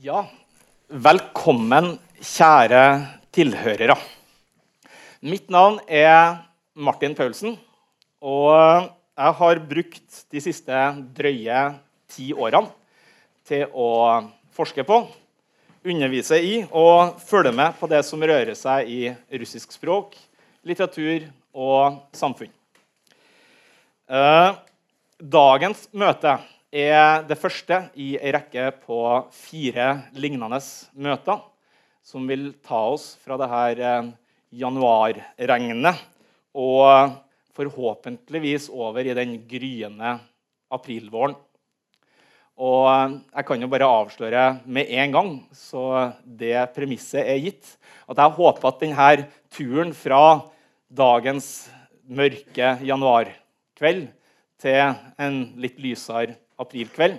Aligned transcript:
Ja, 0.00 0.22
velkommen, 0.88 1.98
kjære 2.24 2.84
tilhørere. 3.36 3.98
Mitt 5.20 5.50
navn 5.52 5.74
er 5.84 6.38
Martin 6.72 7.12
Paulsen, 7.12 7.58
og 8.24 8.86
jeg 8.96 9.34
har 9.40 9.58
brukt 9.68 10.22
de 10.32 10.40
siste 10.40 10.78
drøye 11.18 11.64
ti 12.08 12.30
årene 12.32 12.70
til 13.44 13.66
å 13.76 13.90
forske 14.56 14.86
på, 14.88 15.02
undervise 15.84 16.38
i 16.48 16.54
og 16.70 17.20
følge 17.20 17.52
med 17.58 17.76
på 17.76 17.90
det 17.92 18.00
som 18.08 18.24
rører 18.24 18.56
seg 18.56 18.88
i 18.88 19.02
russisk 19.42 19.76
språk, 19.76 20.16
litteratur 20.64 21.26
og 21.52 22.00
samfunn. 22.16 22.54
Eh, 24.08 24.48
dagens 25.20 25.84
møte 25.92 26.38
er 26.70 27.24
det 27.26 27.38
første 27.38 27.82
i 27.98 28.12
ei 28.14 28.30
rekke 28.34 28.68
på 28.84 29.00
fire 29.34 29.86
lignende 30.14 30.60
møter 30.94 31.42
som 32.02 32.26
vil 32.30 32.52
ta 32.62 32.78
oss 32.94 33.16
fra 33.20 33.36
det 33.40 33.48
her 33.50 33.80
eh, 33.82 34.10
januarregnet 34.62 35.98
og 36.54 37.16
forhåpentligvis 37.58 38.70
over 38.72 39.04
i 39.04 39.16
den 39.18 39.36
gryende 39.50 40.16
aprilvåren. 40.70 41.34
Og 42.60 42.86
eh, 42.86 43.16
jeg 43.34 43.48
kan 43.50 43.66
jo 43.66 43.70
bare 43.72 43.90
avsløre 43.90 44.44
med 44.64 44.94
en 44.94 45.16
gang, 45.16 45.32
så 45.50 46.14
det 46.24 46.54
premisset 46.76 47.26
er 47.26 47.42
gitt, 47.42 47.74
at 48.06 48.22
jeg 48.22 48.36
håper 48.38 48.70
at 48.70 48.86
denne 48.86 49.26
turen 49.50 49.92
fra 49.94 50.22
dagens 50.86 51.68
mørke 52.10 52.76
januarkveld 52.86 54.06
til 54.60 54.94
en 55.18 55.42
litt 55.60 55.78
lysere 55.82 56.38
aprilkveld, 56.60 57.18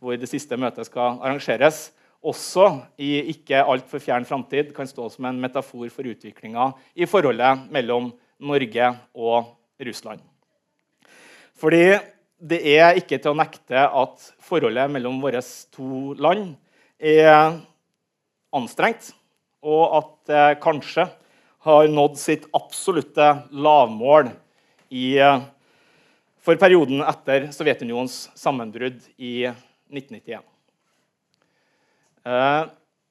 hvor 0.00 0.18
det 0.20 0.28
siste 0.30 0.58
møtet 0.60 0.88
skal 0.88 1.20
arrangeres, 1.24 1.90
også 2.26 2.68
i 2.98 3.18
ikke 3.32 3.60
altfor 3.62 4.02
fjern 4.02 4.26
framtid 4.26 4.72
kan 4.74 4.88
stå 4.88 5.08
som 5.12 5.28
en 5.28 5.40
metafor 5.40 5.86
for 5.92 6.08
utviklinga 6.08 6.70
i 6.96 7.06
forholdet 7.08 7.68
mellom 7.72 8.10
Norge 8.42 8.88
og 9.14 9.52
Russland. 9.86 10.20
Fordi 11.56 11.96
det 12.36 12.60
er 12.76 12.98
ikke 12.98 13.18
til 13.20 13.32
å 13.32 13.38
nekte 13.38 13.86
at 13.86 14.26
forholdet 14.44 14.90
mellom 14.92 15.20
våre 15.22 15.40
to 15.72 16.16
land 16.20 16.56
er 16.98 17.60
anstrengt, 18.56 19.12
og 19.64 19.84
at 20.00 20.10
det 20.30 20.60
kanskje 20.64 21.06
har 21.66 21.88
nådd 21.90 22.18
sitt 22.20 22.44
absolutte 22.54 23.26
lavmål 23.50 24.30
i 24.94 25.16
for 26.46 26.58
perioden 26.60 27.02
etter 27.02 27.48
Sovjetunionens 27.54 28.28
sammenbrudd 28.38 29.00
i 29.18 29.48
1991. 29.90 30.44
Uh, 32.26 32.66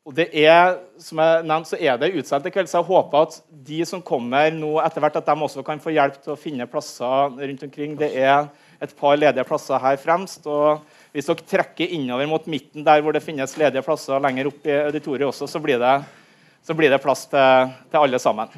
og 0.05 0.14
det 0.14 0.28
er, 0.38 0.75
som 1.02 1.17
jeg 1.17 1.45
nevnte, 1.50 1.72
så 1.72 1.80
er 1.81 1.97
det 1.97 2.11
utsatt 2.19 2.45
i 2.45 2.52
kveld, 2.53 2.69
så 2.69 2.78
jeg 2.78 2.88
håper 2.91 3.25
at 3.25 3.39
de 3.66 3.80
som 3.89 4.03
kommer 4.06 4.52
nå 4.53 4.75
etter 4.83 5.02
hvert, 5.02 5.17
at 5.17 5.31
de 5.31 5.47
også 5.47 5.63
kan 5.66 5.81
få 5.81 5.95
hjelp 5.95 6.19
til 6.22 6.36
å 6.36 6.38
finne 6.38 6.67
plasser 6.69 7.33
rundt 7.39 7.66
omkring. 7.66 7.95
Det 7.97 8.11
er 8.13 8.45
et 8.86 8.94
par 9.00 9.17
ledige 9.17 9.47
plasser 9.50 9.81
her 9.81 9.97
fremst. 9.97 10.45
og 10.45 10.86
Hvis 11.16 11.31
dere 11.31 11.47
trekker 11.50 11.97
innover 11.97 12.30
mot 12.30 12.45
midten 12.45 12.86
der 12.86 13.02
hvor 13.02 13.17
det 13.17 13.23
finnes 13.25 13.58
ledige 13.58 13.83
plasser 13.88 14.22
lenger 14.22 14.52
opp 14.52 14.69
i 14.69 14.78
auditoriet 14.83 15.25
også, 15.31 15.50
så 15.50 15.63
blir 15.63 15.81
det, 15.81 15.97
så 16.61 16.78
blir 16.78 16.94
det 16.94 17.02
plass 17.02 17.25
til, 17.33 17.75
til 17.89 18.06
alle 18.06 18.22
sammen. 18.22 18.53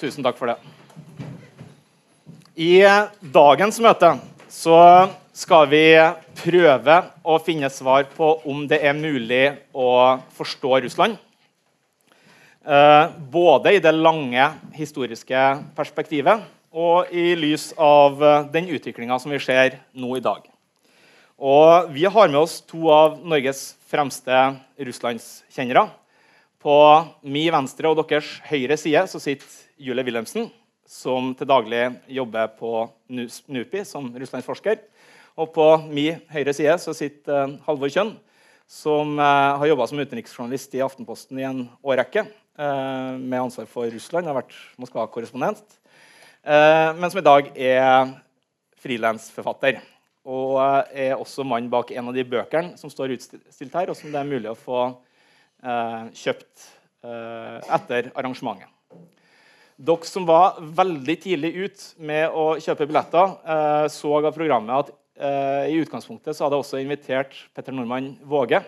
Tusen 0.00 0.24
takk 0.24 0.40
for 0.40 0.54
det. 0.54 0.77
I 2.58 2.82
dagens 3.22 3.76
møte 3.78 4.08
så 4.50 4.78
skal 5.30 5.68
vi 5.70 5.82
prøve 6.40 6.96
å 7.22 7.36
finne 7.38 7.70
svar 7.70 8.08
på 8.16 8.32
om 8.50 8.64
det 8.66 8.80
er 8.82 8.98
mulig 8.98 9.44
å 9.70 10.18
forstå 10.34 10.80
Russland. 10.82 11.14
Eh, 12.66 13.14
både 13.30 13.76
i 13.76 13.78
det 13.84 13.94
lange 13.94 14.48
historiske 14.74 15.44
perspektivet 15.78 16.42
og 16.74 17.14
i 17.14 17.30
lys 17.38 17.70
av 17.78 18.18
den 18.50 18.74
utviklinga 18.74 19.22
som 19.22 19.30
vi 19.30 19.38
ser 19.38 19.78
nå 19.94 20.18
i 20.18 20.26
dag. 20.26 20.42
Og 21.38 21.94
vi 21.94 22.10
har 22.10 22.26
med 22.26 22.42
oss 22.42 22.58
to 22.66 22.90
av 22.90 23.20
Norges 23.22 23.76
fremste 23.86 24.48
russlandskjennere. 24.74 25.86
På 26.58 26.78
min 27.22 27.52
venstre 27.54 27.86
og 27.86 28.02
deres 28.02 28.40
høyre 28.50 28.74
side 28.74 29.06
så 29.06 29.22
sitter 29.22 29.46
Julie 29.78 30.10
Wilhelmsen 30.10 30.50
som 30.88 31.34
til 31.36 31.48
daglig 31.48 31.82
jobber 32.16 32.48
på 32.56 32.72
NUPI 33.12 33.84
som 33.86 34.08
russlandsforsker. 34.16 34.80
Og 35.38 35.50
på 35.54 35.66
min 35.86 36.22
høyre 36.32 36.54
side 36.56 36.74
så 36.82 36.94
sitter 36.96 37.44
uh, 37.44 37.58
Halvor 37.66 37.92
Kjønn, 37.92 38.14
som 38.68 39.12
uh, 39.20 39.58
har 39.60 39.68
jobba 39.70 39.86
som 39.86 40.00
utenriksjournalist 40.00 40.74
i 40.74 40.82
Aftenposten 40.84 41.38
i 41.38 41.46
en 41.46 41.60
årrekke 41.84 42.24
uh, 42.24 43.14
med 43.20 43.42
ansvar 43.42 43.68
for 43.70 43.92
Russland. 43.92 44.26
Har 44.26 44.40
vært 44.40 44.56
Moskva-korrespondent. 44.80 45.76
men 46.48 47.10
som 47.10 47.18
i 47.20 47.26
dag 47.26 47.50
er 47.54 48.14
frilansforfatter. 48.80 49.82
Og 50.24 50.56
er 50.92 51.18
også 51.18 51.44
mann 51.44 51.68
bak 51.70 51.90
en 51.92 52.08
av 52.08 52.16
de 52.16 52.24
bøkene 52.24 52.78
som 52.80 52.90
står 52.90 53.12
utstilt 53.16 53.74
her, 53.74 53.90
og 53.90 53.96
som 53.96 54.12
det 54.12 54.20
er 54.20 54.28
mulig 54.28 54.50
å 54.50 54.56
få 54.56 54.80
kjøpt 56.14 56.66
etter 57.02 58.10
arrangementet. 58.14 58.77
Dere 59.78 60.08
som 60.10 60.24
var 60.26 60.56
veldig 60.58 61.14
tidlig 61.22 61.52
ut 61.54 61.82
med 62.02 62.34
å 62.34 62.56
kjøpe 62.58 62.88
billetter, 62.90 63.36
eh, 63.46 63.84
så 63.94 64.16
av 64.18 64.32
programmet 64.34 64.74
at 64.74 64.88
eh, 65.22 65.68
i 65.70 65.76
utgangspunktet 65.78 66.34
så 66.34 66.44
hadde 66.44 66.58
jeg 66.58 66.64
også 66.64 66.80
invitert 66.82 67.36
Petter 67.54 67.76
Nordmann 67.76 68.16
Våge. 68.26 68.58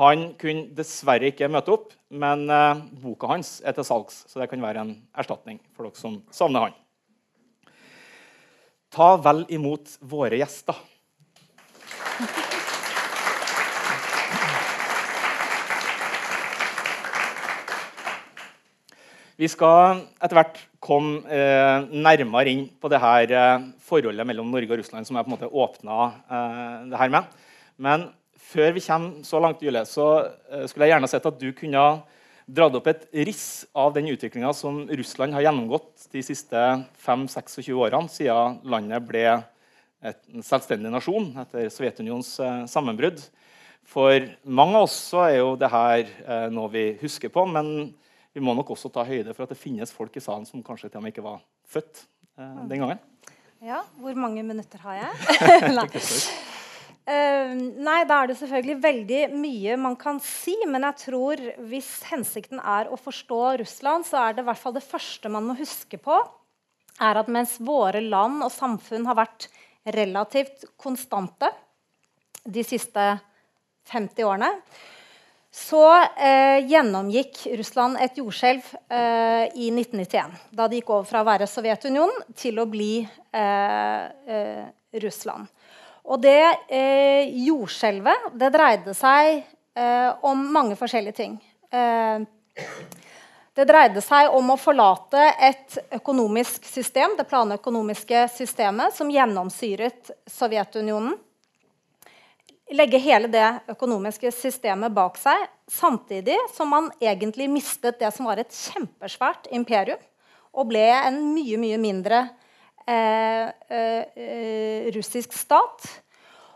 Han 0.00 0.32
kunne 0.40 0.72
dessverre 0.74 1.30
ikke 1.30 1.50
møte 1.52 1.70
opp, 1.76 1.92
men 2.10 2.48
eh, 2.50 2.82
boka 3.04 3.30
hans 3.30 3.60
er 3.62 3.76
til 3.76 3.86
salgs. 3.86 4.24
Så 4.26 4.42
det 4.42 4.48
kan 4.50 4.64
være 4.66 4.82
en 4.82 4.96
erstatning 5.14 5.60
for 5.76 5.86
dere 5.86 6.02
som 6.02 6.18
savner 6.34 6.66
han. 6.66 6.74
Ta 8.92 9.12
vel 9.22 9.44
imot 9.46 9.94
våre 10.02 10.42
gjester. 10.42 10.74
Vi 19.42 19.48
skal 19.50 20.04
etter 20.22 20.38
hvert 20.38 20.58
komme 20.82 21.24
eh, 21.26 21.88
nærmere 21.90 22.50
inn 22.52 22.66
på 22.78 22.86
det 22.92 23.00
her 23.02 23.32
eh, 23.34 23.64
forholdet 23.82 24.26
mellom 24.28 24.52
Norge 24.52 24.70
og 24.70 24.78
Russland 24.78 25.08
som 25.08 25.16
jeg 25.18 25.26
på 25.26 25.32
en 25.32 25.34
måte 25.34 25.48
åpna 25.50 25.96
eh, 26.06 26.76
det 26.92 27.00
her 27.00 27.10
med. 27.10 27.32
Men 27.74 28.04
før 28.38 28.70
vi 28.76 28.84
kommer 28.84 29.24
så 29.26 29.40
langt, 29.42 29.64
Julie, 29.64 29.82
så 29.88 30.06
eh, 30.46 30.62
skulle 30.70 30.86
jeg 30.86 30.94
gjerne 30.94 31.10
sett 31.10 31.26
at 31.26 31.40
du 31.40 31.48
kunne 31.58 31.86
dratt 32.46 32.76
opp 32.78 32.86
et 32.92 33.02
riss 33.26 33.64
av 33.74 33.90
den 33.96 34.12
utviklinga 34.12 34.52
som 34.54 34.84
Russland 34.92 35.34
har 35.34 35.48
gjennomgått 35.48 36.06
de 36.12 36.22
siste 36.22 36.62
5-26 37.02 37.72
årene 37.74 38.12
siden 38.12 38.60
landet 38.70 39.08
ble 39.08 39.24
en 39.32 40.46
selvstendig 40.46 40.92
nasjon 40.92 41.32
etter 41.42 41.66
Sovjetunionens 41.72 42.30
eh, 42.38 42.60
sammenbrudd. 42.70 43.18
For 43.90 44.22
mange 44.46 44.78
av 44.78 44.86
oss 44.86 45.00
så 45.10 45.26
er 45.26 45.40
jo 45.40 45.50
det 45.58 45.72
her 45.74 46.06
eh, 46.06 46.46
noe 46.54 46.70
vi 46.70 46.86
husker 47.02 47.34
på. 47.34 47.48
men 47.50 47.90
vi 48.32 48.42
må 48.44 48.54
nok 48.56 48.72
også 48.74 48.90
ta 48.92 49.04
høyde 49.06 49.34
for 49.36 49.44
at 49.44 49.52
det 49.52 49.60
finnes 49.60 49.92
folk 49.92 50.16
i 50.16 50.22
salen 50.24 50.46
som 50.48 50.64
kanskje 50.64 50.88
til 50.90 51.00
og 51.00 51.04
med 51.04 51.14
ikke 51.14 51.24
var 51.24 51.42
født 51.68 52.04
eh, 52.38 52.62
den 52.70 52.84
gangen. 52.84 53.02
Ja, 53.62 53.82
Hvor 54.00 54.16
mange 54.18 54.42
minutter 54.42 54.80
har 54.82 54.98
jeg? 54.98 55.12
nei. 55.78 55.86
Uh, 57.02 57.50
nei, 57.82 58.00
da 58.06 58.20
er 58.22 58.30
det 58.30 58.36
selvfølgelig 58.38 58.76
veldig 58.82 59.20
mye 59.34 59.76
man 59.78 59.96
kan 59.98 60.18
si. 60.22 60.54
Men 60.66 60.86
jeg 60.88 60.98
tror 61.04 61.42
hvis 61.70 61.90
hensikten 62.10 62.62
er 62.62 62.90
å 62.90 62.98
forstå 62.98 63.40
Russland, 63.62 64.06
så 64.08 64.24
er 64.24 64.36
det 64.36 64.44
i 64.44 64.48
hvert 64.50 64.62
fall 64.62 64.74
det 64.76 64.86
første 64.86 65.30
man 65.30 65.46
må 65.46 65.58
huske 65.58 65.98
på, 66.02 66.18
er 67.02 67.18
at 67.18 67.30
mens 67.32 67.56
våre 67.62 68.02
land 68.02 68.42
og 68.44 68.52
samfunn 68.54 69.06
har 69.08 69.18
vært 69.18 69.48
relativt 69.94 70.66
konstante 70.78 71.50
de 72.42 72.62
siste 72.66 73.06
50 73.90 74.26
årene, 74.26 74.50
så 75.52 75.84
eh, 76.16 76.64
gjennomgikk 76.64 77.42
Russland 77.58 77.98
et 78.00 78.16
jordskjelv 78.16 78.64
eh, 78.88 79.50
i 79.52 79.68
1991. 79.68 80.38
Da 80.48 80.64
det 80.64 80.78
gikk 80.80 80.92
over 80.94 81.04
fra 81.10 81.20
å 81.20 81.28
være 81.28 81.48
Sovjetunionen 81.50 82.22
til 82.40 82.60
å 82.62 82.68
bli 82.68 83.02
eh, 83.04 84.06
eh 84.36 84.70
Russland. 85.00 85.48
Og 86.04 86.20
det 86.20 86.68
eh, 86.68 87.28
jordskjelvet 87.46 88.34
det 88.36 88.50
dreide 88.52 88.92
seg 88.96 89.38
eh, 89.76 90.10
om 90.24 90.42
mange 90.52 90.76
forskjellige 90.76 91.16
ting. 91.16 91.38
det 93.56 93.64
dreide 93.68 94.02
seg 94.04 94.34
om 94.36 94.52
å 94.52 94.58
forlate 94.60 95.30
et 95.40 95.78
økonomisk 95.96 96.68
system, 96.68 97.16
det 97.16 97.24
planøkonomiske 97.30 98.26
systemet, 98.34 98.92
som 98.92 99.08
gjennomsyret 99.08 100.12
Sovjetunionen 100.28 101.16
legge 102.76 103.00
hele 103.02 103.28
det 103.30 103.46
økonomiske 103.72 104.30
systemet 104.34 104.94
bak 104.94 105.18
seg, 105.20 105.46
samtidig 105.70 106.36
som 106.54 106.70
man 106.72 106.90
egentlig 107.02 107.48
mistet 107.52 108.00
det 108.00 108.12
som 108.14 108.28
var 108.28 108.40
et 108.40 108.52
kjempesvært 108.52 109.50
imperium, 109.54 110.00
og 110.52 110.68
ble 110.68 110.84
en 110.92 111.18
mye, 111.32 111.56
mye 111.60 111.78
mindre 111.80 112.22
eh, 112.86 113.48
eh, 113.72 114.88
russisk 114.94 115.32
stat. 115.36 115.86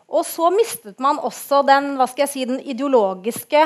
Og 0.07 0.23
så 0.29 0.51
mistet 0.55 1.01
man 1.03 1.19
også 1.19 1.63
den, 1.67 1.95
hva 1.99 2.07
skal 2.11 2.27
jeg 2.27 2.33
si, 2.33 2.45
den 2.49 2.61
ideologiske 2.61 3.65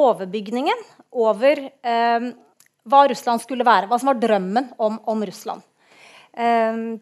overbygningen 0.00 0.82
over 1.10 1.62
eh, 1.68 2.30
hva 2.90 3.04
Russland 3.10 3.42
skulle 3.44 3.66
være. 3.66 3.88
Hva 3.90 4.00
som 4.00 4.10
var 4.10 4.20
drømmen 4.22 4.72
om, 4.82 4.98
om 5.10 5.24
Russland. 5.26 5.62
Eh, 6.34 6.98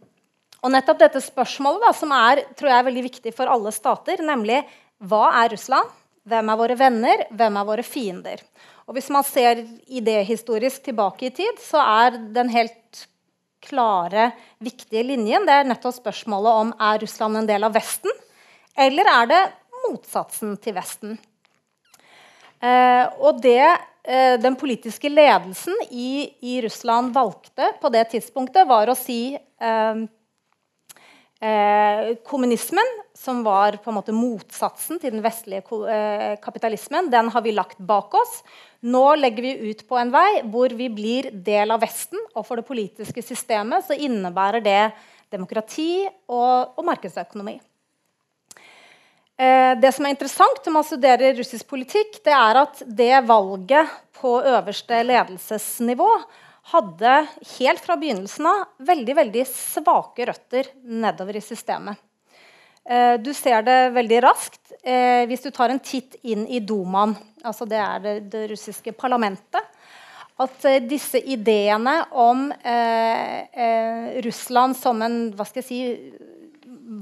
og 0.63 0.73
nettopp 0.75 0.99
dette 1.05 1.23
spørsmålet, 1.23 1.85
da, 1.87 1.93
som 1.95 2.13
er, 2.15 2.43
tror 2.59 2.73
jeg 2.73 2.87
veldig 2.89 3.05
viktig 3.07 3.35
for 3.37 3.51
alle 3.51 3.73
stater, 3.75 4.23
nemlig 4.27 4.63
hva 4.99 5.29
er 5.45 5.53
Russland? 5.55 5.93
Hvem 6.29 6.51
er 6.51 6.59
våre 6.61 6.77
venner? 6.77 7.23
Hvem 7.31 7.61
er 7.61 7.69
våre 7.69 7.85
fiender? 7.87 8.43
Og 8.89 8.97
Hvis 8.97 9.11
man 9.13 9.25
ser 9.25 9.63
idehistorisk 9.87 10.89
tilbake 10.89 11.29
i 11.29 11.35
tid, 11.35 11.61
så 11.63 11.81
er 11.83 12.19
den 12.35 12.51
helt 12.53 13.07
klare, 13.65 14.33
viktige 14.63 15.03
linjen 15.05 15.47
det 15.47 15.55
er 15.61 15.67
nettopp 15.67 15.97
spørsmålet 15.97 16.61
om 16.63 16.71
er 16.89 17.01
Russland 17.03 17.41
en 17.41 17.49
del 17.49 17.67
av 17.67 17.75
Vesten, 17.75 18.13
eller 18.79 19.11
er 19.11 19.31
det 19.31 19.41
motsatsen 19.85 20.57
til 20.63 20.77
Vesten. 20.77 21.17
Eh, 22.59 23.05
og 23.23 23.39
det 23.43 23.63
eh, 23.63 24.35
den 24.41 24.57
politiske 24.59 25.11
ledelsen 25.11 25.77
i, 25.91 26.31
i, 26.43 26.59
Russland 26.65 27.13
valgte 27.15 27.73
på 27.83 27.91
det 27.95 28.09
tidspunktet, 28.15 28.67
var 28.67 28.91
å 28.91 28.97
si 28.99 29.37
eh, 29.37 30.01
Eh, 31.41 32.17
kommunismen, 32.27 32.85
som 33.15 33.45
var 33.45 33.77
på 33.79 33.91
en 33.91 33.95
måte 33.95 34.15
motsatsen 34.15 34.99
til 34.99 35.13
den 35.15 35.23
vestlige 35.23 35.63
eh, 35.87 36.35
kapitalismen, 36.43 37.13
den 37.13 37.29
har 37.31 37.45
vi 37.45 37.53
lagt 37.55 37.79
bak 37.79 38.15
oss. 38.19 38.41
Nå 38.83 39.05
legger 39.15 39.47
vi 39.47 39.71
ut 39.71 39.85
på 39.87 40.01
en 40.01 40.11
vei 40.11 40.41
hvor 40.51 40.75
vi 40.75 40.89
blir 40.91 41.31
del 41.31 41.71
av 41.71 41.85
Vesten. 41.85 42.19
Og 42.35 42.43
for 42.47 42.59
det 42.59 42.67
politiske 42.67 43.23
systemet 43.23 43.87
så 43.87 43.95
innebærer 43.95 44.65
det 44.65 44.83
demokrati 45.31 46.09
og, 46.27 46.75
og 46.75 46.83
markedsøkonomi. 46.91 47.55
Eh, 49.39 49.79
det 49.79 49.95
som 49.95 50.09
er 50.09 50.17
interessant 50.17 50.67
når 50.67 50.75
man 50.75 50.91
studerer 50.91 51.39
russisk 51.39 51.71
politikk, 51.71 52.19
det 52.27 52.35
er 52.35 52.63
at 52.65 52.83
det 52.83 53.15
valget 53.31 53.95
på 54.19 54.41
øverste 54.43 55.05
ledelsesnivå 55.07 56.11
hadde 56.73 57.15
helt 57.59 57.81
fra 57.81 57.97
begynnelsen 57.97 58.47
av 58.47 58.85
veldig, 58.89 59.15
veldig 59.23 59.45
svake 59.49 60.27
røtter 60.29 60.69
nedover 60.85 61.39
i 61.39 61.45
systemet. 61.45 61.97
Eh, 62.89 63.15
du 63.21 63.35
ser 63.37 63.63
det 63.67 63.79
veldig 63.93 64.21
raskt 64.25 64.73
eh, 64.81 65.25
hvis 65.29 65.45
du 65.45 65.51
tar 65.53 65.73
en 65.73 65.81
titt 65.81 66.17
inn 66.23 66.47
i 66.49 66.61
Dumaen. 66.61 67.13
Altså 67.45 67.69
det 67.69 67.81
er 67.81 68.05
det, 68.05 68.15
det 68.33 68.47
russiske 68.53 68.95
parlamentet. 68.97 69.65
At 70.41 70.65
eh, 70.69 70.81
disse 70.85 71.21
ideene 71.21 72.01
om 72.17 72.49
Russland 74.25 74.77
som 74.79 75.03
en 75.05 75.19
hva 75.37 75.45
skal 75.49 75.63
jeg 75.63 75.69
si, 75.69 75.81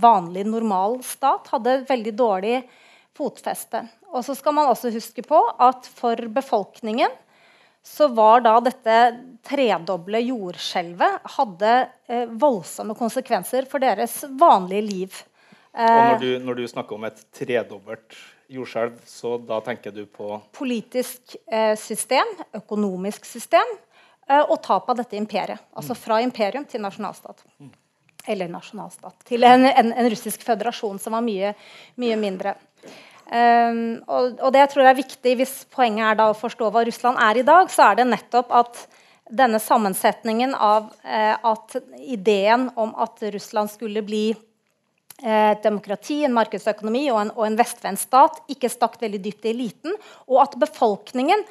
vanlig, 0.03 0.47
normal 0.49 0.99
stat 1.07 1.53
hadde 1.53 1.83
veldig 1.89 2.15
dårlig 2.19 2.57
fotfeste. 3.17 3.85
Og 4.11 4.25
så 4.27 4.35
skal 4.37 4.57
man 4.57 4.71
også 4.73 4.91
huske 4.95 5.23
på 5.27 5.39
at 5.63 5.87
for 5.99 6.19
befolkningen 6.33 7.13
så 7.87 8.09
var 8.09 8.43
da 8.43 8.57
dette 8.65 8.95
tredoble 9.47 10.19
jordskjelvet 10.27 11.29
hadde 11.37 11.75
eh, 12.11 12.25
voldsomme 12.35 12.97
konsekvenser 12.99 13.69
for 13.71 13.83
deres 13.85 14.25
vanlige 14.41 14.87
liv. 14.89 15.21
Eh, 15.71 15.87
og 15.87 16.09
når 16.11 16.25
du, 16.25 16.31
når 16.49 16.59
du, 16.59 16.65
snakker 16.73 16.99
om 16.99 17.07
et 17.07 17.23
tredobbelt 17.37 18.19
jordskjelv, 18.51 18.99
så 19.07 19.37
da 19.39 19.61
tenker 19.63 19.95
du 19.95 20.03
på 20.11 20.35
Politisk 20.57 21.37
eh, 21.47 21.75
system, 21.79 22.35
økonomisk 22.59 23.27
system 23.29 23.75
eh, 23.77 24.43
og 24.43 24.59
tap 24.67 24.91
av 24.91 24.99
dette 25.05 25.19
imperiet. 25.19 25.63
Altså 25.77 25.95
mm. 25.95 26.03
fra 26.03 26.21
imperium 26.27 26.67
til 26.67 26.83
nasjonalstat. 26.83 27.47
Mm. 27.63 27.75
Eller 28.35 28.51
nasjonalstat. 28.51 29.21
Til 29.31 29.47
en, 29.47 29.69
en, 29.71 29.93
en, 29.95 30.11
russisk 30.11 30.43
føderasjon 30.43 30.99
som 30.99 31.15
var 31.15 31.23
mye, 31.23 31.55
mye 32.03 32.19
mindre. 32.19 32.59
Um, 33.27 33.79
og, 34.07 34.37
og, 34.39 34.53
det 34.55 34.61
jeg 34.61 34.71
tror 34.71 34.87
er 34.87 34.95
viktig 34.95 35.33
Hvis 35.41 35.55
poenget 35.75 36.05
er 36.07 36.19
da 36.21 36.29
å 36.31 36.37
forstå 36.39 36.69
hva 36.71 36.85
Russland 36.87 37.19
er 37.19 37.41
i 37.41 37.47
dag, 37.47 37.73
så 37.75 37.89
er 37.89 37.99
det 37.99 38.05
nettopp 38.07 38.53
at 38.55 38.85
denne 39.27 39.59
sammensetningen 39.59 40.53
av 40.55 40.93
eh, 41.03 41.35
at 41.35 41.75
ideen 41.99 42.69
om 42.79 42.93
at 43.03 43.25
Russland 43.35 43.73
skulle 43.73 44.05
bli 44.07 44.29
eh, 44.31 45.51
et 45.51 45.65
demokrati, 45.65 46.21
en 46.23 46.37
markedsøkonomi 46.37 47.09
og 47.11 47.19
en, 47.25 47.33
og 47.35 47.49
en 47.49 47.59
vestvendt 47.59 48.05
stat, 48.05 48.39
ikke 48.53 48.71
stakk 48.71 49.01
veldig 49.03 49.19
dypt 49.25 49.49
i 49.49 49.55
eliten, 49.57 49.97
og 50.31 50.45
at 50.45 50.55
befolkningen 50.63 51.43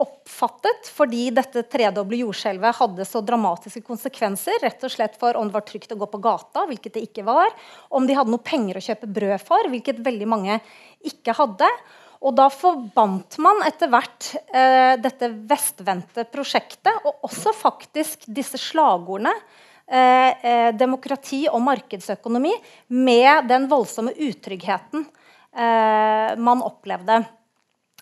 oppfattet 0.00 0.88
fordi 0.90 1.28
dette 1.34 1.62
tredoble 1.70 2.18
jordskjelvet 2.22 2.78
hadde 2.80 3.06
så 3.08 3.22
dramatiske 3.24 3.82
konsekvenser. 3.86 4.58
rett 4.62 4.84
og 4.84 4.92
slett 4.92 5.16
for 5.20 5.36
Om 5.36 5.48
det 5.48 5.54
var 5.54 5.66
trygt 5.68 5.92
å 5.92 5.98
gå 6.00 6.06
på 6.06 6.22
gata, 6.22 6.66
hvilket 6.66 6.94
det 6.94 7.06
ikke 7.08 7.24
var. 7.24 7.50
Om 7.90 8.06
de 8.06 8.16
hadde 8.16 8.30
noe 8.30 8.42
penger 8.42 8.76
å 8.76 8.84
kjøpe 8.84 9.06
brød 9.06 9.40
for, 9.40 9.68
hvilket 9.68 10.04
veldig 10.04 10.28
mange 10.28 10.60
ikke 11.04 11.36
hadde. 11.36 11.68
Og 12.20 12.36
da 12.36 12.50
forbandt 12.52 13.38
man 13.40 13.62
etter 13.64 13.88
hvert 13.88 14.34
eh, 14.52 14.96
dette 15.00 15.30
vestvendte 15.48 16.26
prosjektet, 16.28 16.92
og 17.04 17.24
også 17.24 17.54
faktisk 17.56 18.26
disse 18.28 18.60
slagordene, 18.60 19.32
eh, 19.88 20.28
eh, 20.44 20.68
demokrati 20.76 21.46
og 21.48 21.62
markedsøkonomi, 21.64 22.52
med 22.92 23.48
den 23.48 23.64
voldsomme 23.72 24.12
utryggheten 24.12 25.06
eh, 25.56 26.36
man 26.36 26.64
opplevde. 26.66 27.22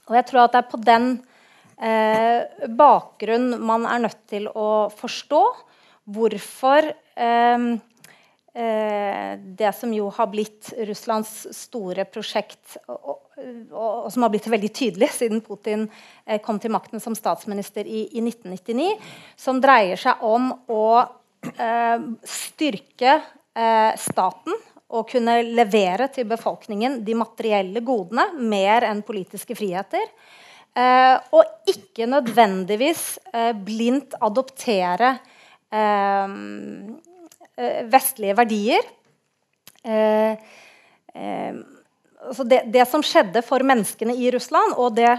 Og 0.09 0.17
jeg 0.19 0.27
tror 0.29 0.47
at 0.47 0.57
det 0.57 0.65
er 0.65 0.71
på 0.73 0.83
den 0.83 1.11
eh, 1.15 1.38
bakgrunn 1.79 3.53
man 3.63 3.85
er 3.87 4.01
nødt 4.03 4.25
til 4.27 4.49
å 4.51 4.89
forstå 4.99 5.43
hvorfor 6.09 6.89
eh, 7.15 7.67
eh, 8.55 9.33
det 9.39 9.73
som 9.77 9.93
jo 9.95 10.09
har 10.15 10.31
blitt 10.33 10.73
Russlands 10.89 11.35
store 11.57 12.07
prosjekt, 12.09 12.79
og, 12.89 13.21
og, 13.71 14.09
som 14.13 14.25
har 14.25 14.33
blitt 14.33 14.49
veldig 14.51 14.73
tydelig 14.75 15.11
siden 15.17 15.43
Putin 15.45 15.87
eh, 16.25 16.41
kom 16.45 16.61
til 16.63 16.73
makten 16.75 17.03
som 17.03 17.17
statsminister 17.19 17.87
i, 17.87 18.07
i 18.17 18.25
1999, 18.25 18.89
som 19.37 19.61
dreier 19.63 20.01
seg 20.01 20.25
om 20.27 20.51
å 20.73 20.89
eh, 21.53 22.09
styrke 22.25 23.19
eh, 23.19 23.93
staten 24.01 24.57
og 24.89 25.05
kunne 25.11 25.43
levere 25.45 26.07
til 26.09 26.25
befolkningen 26.31 27.03
de 27.05 27.17
materielle 27.19 27.83
godene 27.85 28.31
mer 28.41 28.87
enn 28.89 29.05
politiske 29.05 29.53
friheter. 29.59 30.07
Eh, 30.79 31.17
og 31.35 31.71
ikke 31.71 32.07
nødvendigvis 32.07 33.19
eh, 33.33 33.51
blindt 33.67 34.15
adoptere 34.23 35.17
eh, 35.75 36.29
vestlige 37.91 38.37
verdier. 38.39 38.85
Altså 42.29 42.45
det, 42.47 42.61
det, 42.75 42.85
som 42.91 43.03
skjedde 43.03 43.43
for 43.47 43.63
menneskene 43.67 44.15
i 44.15 44.31
Russland, 44.35 44.77
og 44.79 44.95
det 44.99 45.11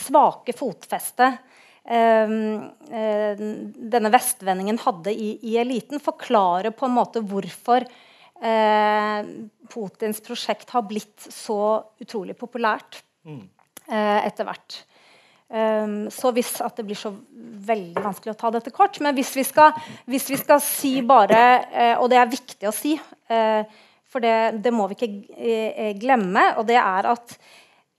svake 0.00 0.52
fotfestet 0.56 1.38
denne 3.94 4.10
vestvendingen 4.12 4.80
hadde 4.82 5.12
i, 5.12 5.30
i, 5.44 5.56
eliten, 5.60 6.00
forklarer 6.02 6.72
på 6.74 6.88
en 6.88 6.96
måte 6.96 7.20
hvorfor 7.20 7.84
Putins 9.72 10.20
prosjekt 10.24 10.72
har 10.74 10.88
blitt 10.88 11.28
så 11.28 11.84
utrolig 12.00 12.36
populært. 12.40 13.02
Mm. 13.28 13.44
Eh, 13.84 14.26
etter 14.26 14.46
hvert. 14.48 14.76
Um, 15.54 16.06
så 16.08 16.30
hvis 16.32 16.54
at 16.64 16.78
det 16.78 16.86
blir 16.88 16.96
så 16.96 17.10
veldig 17.68 18.00
vanskelig 18.00 18.32
å 18.32 18.38
ta 18.38 18.50
dette 18.54 18.72
kort. 18.72 18.96
Men 19.04 19.12
hvis 19.16 19.34
vi 19.36 19.44
skal, 19.44 19.74
hvis 20.08 20.30
vi 20.32 20.38
skal 20.40 20.62
si 20.64 20.94
bare 21.04 21.40
uh, 21.68 21.96
Og 22.00 22.08
det 22.10 22.16
er 22.18 22.32
viktig 22.32 22.68
å 22.70 22.72
si, 22.74 22.94
uh, 22.96 23.60
for 24.08 24.24
det, 24.24 24.62
det, 24.64 24.72
må 24.72 24.86
vi 24.88 24.96
ikke 24.96 25.92
glemme, 26.00 26.46
og 26.60 26.68
det 26.68 26.78
er 26.78 27.08
at 27.10 27.36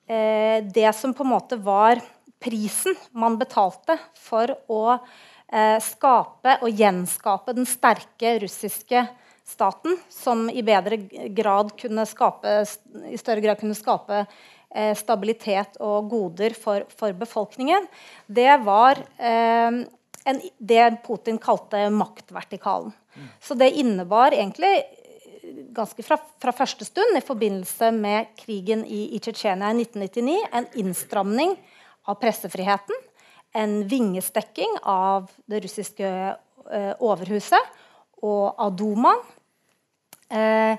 det 0.05 0.91
som 0.95 1.15
på 1.17 1.25
en 1.25 1.31
måte 1.31 1.57
var 1.59 1.99
prisen 2.39 2.93
man 3.17 3.35
betalte 3.41 3.97
for 4.13 4.53
å 4.71 4.99
skape 5.81 6.53
og 6.61 6.79
gjenskape 6.79 7.55
den 7.57 7.67
sterke 7.67 8.35
russiske 8.45 9.01
staten, 9.45 9.97
som 10.09 10.49
i 10.49 10.63
bedre 10.65 10.97
grad 11.29 11.73
kunne 11.79 12.05
skape, 12.09 12.57
i 13.09 13.17
større 13.17 13.43
grad 13.43 13.59
kunne 13.61 13.77
skape 13.77 14.23
eh, 14.23 14.43
stabilitet 14.97 15.79
og 15.83 16.09
goder 16.11 16.55
for, 16.57 16.83
for 16.91 17.15
befolkningen, 17.15 17.87
det 18.27 18.51
var 18.65 18.99
eh, 19.17 19.81
en, 20.25 20.43
det 20.57 20.85
Putin 21.05 21.39
kalte 21.41 21.87
maktvertikalen. 21.93 22.93
Så 23.39 23.55
det 23.55 23.71
innebar 23.79 24.35
egentlig 24.35 24.83
ganske 25.75 26.03
fra, 26.03 26.17
fra, 26.41 26.51
første 26.55 26.85
stund 26.87 27.17
i 27.17 27.23
forbindelse 27.23 27.91
med 27.95 28.33
krigen 28.39 28.83
i, 28.85 29.15
i 29.15 29.21
Tsjetsjenia 29.21 29.71
i 29.71 29.85
1999 29.85 30.37
en 30.51 30.67
innstramning 30.81 31.55
av 32.09 32.19
pressefriheten, 32.21 32.97
en 33.55 33.77
vingestekking 33.87 34.79
av 34.83 35.29
det 35.49 35.63
russiske 35.63 36.09
eh, 36.09 36.93
overhuset 36.99 37.71
og 38.25 38.59
av 38.61 38.75
Dumaen. 38.77 39.23
Eh, 40.29 40.75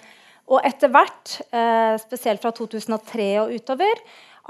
og 0.46 0.62
etter 0.62 0.92
hvert, 0.94 1.40
eh, 1.50 1.96
spesielt 1.98 2.42
fra 2.42 2.52
2003 2.54 3.26
og 3.42 3.54
utover, 3.56 4.02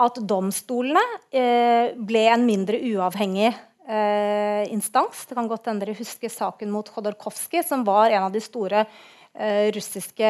at 0.05 0.19
domstolene 0.29 1.03
eh, 1.33 1.95
ble 1.97 2.27
en 2.29 2.45
mindre 2.45 2.83
uavhengig 2.85 3.49
eh, 3.49 4.65
instans. 4.75 5.25
Det 5.25 5.39
kan 5.39 5.49
godt 5.49 5.71
hende 5.71 5.87
dere 5.87 5.97
husker 5.97 6.33
saken 6.33 6.73
mot 6.73 6.91
Khodorkovskij, 6.93 7.65
som 7.65 7.85
var 7.87 8.13
en 8.13 8.29
av 8.29 8.35
de 8.35 8.45
store 8.45 8.87
russiske 9.37 10.29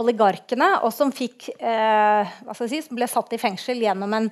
oligarkene, 0.00 0.70
og 0.86 0.88
som, 0.96 1.10
fikk, 1.12 1.50
si, 1.52 2.78
som 2.80 2.96
ble 2.96 3.04
satt 3.12 3.34
i 3.36 3.38
fengsel 3.42 3.82
gjennom 3.84 4.14
en, 4.16 4.28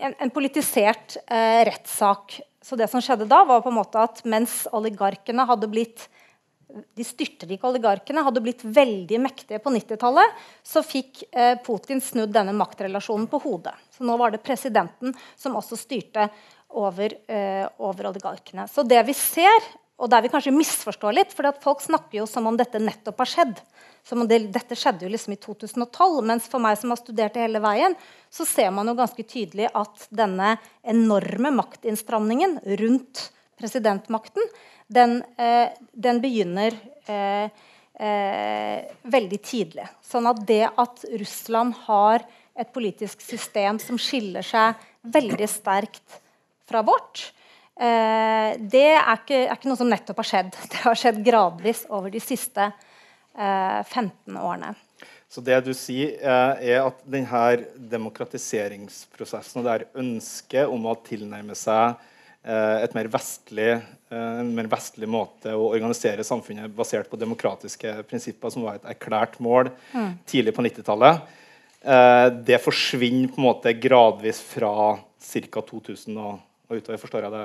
en, 0.00 0.14
en 0.24 0.32
politisert 0.32 1.18
rettssak. 1.28 2.38
Så 2.64 2.80
det 2.80 2.88
som 2.88 3.04
skjedde 3.04 3.28
da, 3.28 3.42
var 3.44 3.60
på 3.60 3.68
en 3.68 3.76
måte 3.76 4.00
at 4.00 4.24
mens 4.24 4.62
oligarkene 4.72 5.44
hadde 5.44 5.68
blitt 5.68 6.06
de 6.66 7.04
styrtrike 7.06 7.66
oligarkene 7.68 8.24
hadde 8.26 8.42
blitt 8.42 8.64
veldig 8.64 9.20
mektige 9.22 9.60
på 9.62 9.70
90-tallet, 9.74 10.44
så 10.66 10.82
fikk 10.84 11.22
eh, 11.30 11.54
Putin 11.64 12.02
snudd 12.02 12.34
denne 12.34 12.54
maktrelasjonen 12.56 13.28
på 13.30 13.40
hodet. 13.44 13.76
Så 13.94 14.06
nå 14.06 14.16
var 14.20 14.34
det 14.34 14.42
presidenten 14.44 15.14
som 15.38 15.56
også 15.58 15.78
styrte 15.78 16.28
over, 16.76 17.14
eh, 17.30 17.64
over 17.78 18.10
oligarkene. 18.10 18.66
Så 18.68 18.84
det 18.86 19.00
vi 19.06 19.14
ser, 19.16 19.68
og 19.96 20.10
der 20.12 20.26
vi 20.26 20.32
kanskje 20.32 20.54
misforstår 20.56 21.14
litt, 21.16 21.32
for 21.32 21.48
folk 21.62 21.84
snakker 21.84 22.20
jo 22.20 22.26
som 22.28 22.50
om 22.50 22.58
dette 22.58 22.82
nettopp 22.82 23.22
har 23.22 23.30
skjedd. 23.30 23.62
Som 24.06 24.22
om 24.22 24.28
det, 24.28 24.42
dette 24.54 24.76
skjedde 24.78 25.06
jo 25.06 25.12
liksom 25.14 25.32
i 25.34 25.40
2012. 25.40 26.18
Mens 26.26 26.50
for 26.50 26.62
meg 26.62 26.76
som 26.78 26.92
har 26.92 27.00
studert 27.00 27.34
det 27.34 27.46
hele 27.46 27.62
veien, 27.62 27.96
så 28.30 28.46
ser 28.46 28.74
man 28.74 28.90
jo 28.90 28.98
ganske 28.98 29.22
tydelig 29.22 29.70
at 29.70 30.10
denne 30.14 30.56
enorme 30.84 31.54
maktinnstramningen 31.56 32.60
rundt 32.82 33.30
presidentmakten, 33.58 34.50
den, 34.92 35.22
eh, 35.38 35.72
den 35.92 36.20
begynner 36.22 36.76
eh, 37.08 37.48
eh, 37.98 38.82
veldig 39.02 39.40
tidlig. 39.42 39.86
Sånn 40.04 40.28
at 40.30 40.42
det 40.48 40.66
at 40.68 41.06
Russland 41.16 41.74
har 41.86 42.26
et 42.56 42.72
politisk 42.72 43.20
system 43.24 43.80
som 43.82 43.98
skiller 44.00 44.44
seg 44.46 44.76
veldig 45.16 45.48
sterkt 45.50 46.20
fra 46.66 46.82
vårt, 46.86 47.30
Eh, 47.76 48.56
det 48.72 48.88
er 48.96 49.18
ikke, 49.18 49.42
er 49.44 49.52
ikke, 49.52 49.68
noe 49.68 49.76
som 49.76 49.90
nettopp 49.90 50.22
har 50.22 50.30
skjedd. 50.30 50.54
Det 50.72 50.82
har 50.86 50.96
skjedd 50.96 51.20
gradvis 51.26 51.84
over 51.92 52.12
de 52.12 52.22
siste 52.24 52.70
eh, 53.36 53.80
15 53.84 54.38
årene. 54.40 54.72
Så 55.28 55.42
det 55.44 55.58
du 55.66 55.72
sier, 55.76 56.14
eh, 56.16 56.70
er 56.72 56.86
at 56.86 57.02
denne 57.04 57.66
demokratiseringsprosessen 57.92 59.60
og 59.60 59.66
det 59.66 59.74
er 59.74 59.88
ønsket 60.00 60.72
om 60.72 60.88
å 60.88 60.96
tilnærme 61.04 61.56
seg 61.58 62.00
mer 62.46 63.10
vestlig, 63.10 63.70
eh, 64.10 64.34
en 64.40 64.52
mer 64.54 64.68
vestlig 64.70 65.08
måte 65.10 65.54
å 65.56 65.70
organisere 65.72 66.24
samfunnet 66.26 66.74
basert 66.76 67.10
på 67.10 67.18
demokratiske 67.18 67.94
prinsipper, 68.06 68.52
som 68.54 68.66
var 68.66 68.78
et 68.78 68.90
erklært 68.94 69.40
mål 69.42 69.72
mm. 69.92 70.12
tidlig 70.30 70.54
på 70.56 70.64
90-tallet, 70.68 71.22
eh, 71.82 72.26
det 72.46 72.62
forsvinner 72.62 73.32
på 73.32 73.42
en 73.42 73.48
måte 73.48 73.74
gradvis 73.80 74.42
fra 74.54 74.74
ca. 75.26 75.64
2000 75.66 76.20
og 76.22 76.36
og 76.66 76.80
utover. 76.80 77.00
Forstår 77.00 77.26
jeg 77.26 77.34
det 77.34 77.44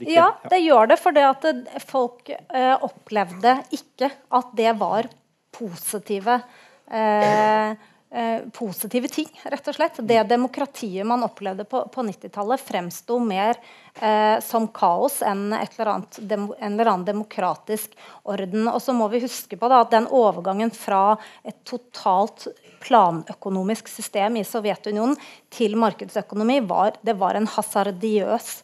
riktig? 0.00 0.16
Ja, 0.16 0.30
det 0.50 0.62
gjør 0.62 0.90
det. 0.92 0.98
For 1.00 1.16
det 1.16 1.26
at 1.28 1.46
folk 1.90 2.32
eh, 2.32 2.74
opplevde 2.86 3.56
ikke 3.76 4.10
at 4.38 4.52
det 4.58 4.74
var 4.80 5.10
positive 5.54 6.38
eh, 6.86 7.74
eh, 8.10 8.42
positive 8.52 9.08
ting, 9.08 9.28
rett 9.44 9.68
og 9.70 9.76
slett. 9.76 10.00
Det 10.06 10.22
demokratiet 10.30 11.06
man 11.06 11.24
opplevde 11.26 11.64
på, 11.68 11.82
på 11.92 12.04
90-tallet, 12.06 12.62
fremsto 12.62 13.18
mer 13.22 13.58
eh, 14.00 14.36
som 14.44 14.68
kaos 14.74 15.20
enn 15.26 15.50
eller 15.56 15.92
dem, 16.18 16.50
en 16.58 16.74
eller 16.74 16.92
annen 16.92 17.08
demokratisk 17.08 17.96
orden. 18.22 18.68
Og 18.68 18.80
så 18.82 18.94
må 18.96 19.08
vi 19.12 19.22
huske 19.24 19.58
på 19.60 19.70
da, 19.70 19.82
at 19.84 19.94
den 19.94 20.08
overgangen 20.10 20.72
fra 20.74 21.16
et 21.44 21.58
totalt 21.68 22.48
planøkonomisk 22.80 23.90
system 23.92 24.38
i 24.40 24.46
Sovjetunionen 24.48 25.18
til 25.52 25.76
markedsøkonomi 25.80 26.62
var, 26.68 26.96
det 27.04 27.18
var 27.20 27.36
en 27.36 27.50
hasardiøs 27.50 28.54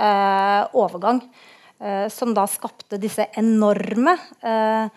eh, 0.00 0.62
overgang. 0.76 1.20
Eh, 1.76 2.08
som 2.08 2.32
da 2.32 2.46
skapte 2.48 2.96
disse 2.96 3.26
enorme 3.36 4.14
eh, 4.40 4.88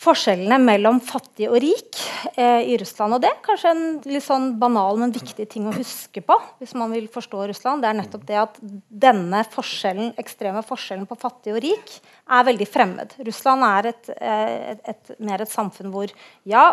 forskjellene 0.00 0.56
mellom 0.62 0.98
fattig 1.04 1.48
og 1.50 1.58
rik 1.60 1.98
eh, 2.32 2.70
i 2.72 2.76
Russland. 2.80 3.16
Og 3.16 3.20
det 3.20 3.28
er 3.28 3.42
kanskje 3.44 3.72
en 3.74 3.82
litt 4.08 4.24
sånn 4.24 4.54
banal, 4.60 4.96
men 5.00 5.12
viktig 5.12 5.44
ting 5.52 5.66
å 5.68 5.74
huske 5.74 6.22
på 6.24 6.36
hvis 6.60 6.72
man 6.78 6.94
vil 6.94 7.08
forstå 7.12 7.42
Russland. 7.50 7.84
Det 7.84 7.90
er 7.90 7.98
nettopp 7.98 8.24
det 8.28 8.38
at 8.40 8.56
denne 8.88 9.42
forskjellen, 9.52 10.14
ekstreme 10.20 10.64
forskjellen 10.64 11.04
på 11.10 11.18
fattig 11.20 11.52
og 11.52 11.60
rik 11.66 11.94
er 12.30 12.48
veldig 12.48 12.68
fremmed. 12.70 13.14
Russland 13.28 13.68
er 13.68 13.90
et, 13.92 14.10
eh, 14.16 14.56
et, 14.72 14.82
et, 14.94 15.14
mer 15.20 15.44
et 15.44 15.52
samfunn 15.52 15.92
hvor 15.92 16.12
ja, 16.48 16.64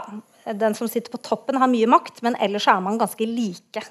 den 0.48 0.78
som 0.80 0.88
sitter 0.88 1.12
på 1.12 1.20
toppen, 1.20 1.60
har 1.60 1.72
mye 1.72 1.90
makt, 1.92 2.24
men 2.24 2.40
ellers 2.40 2.70
er 2.72 2.80
man 2.84 3.00
ganske 3.02 3.28
like. 3.28 3.84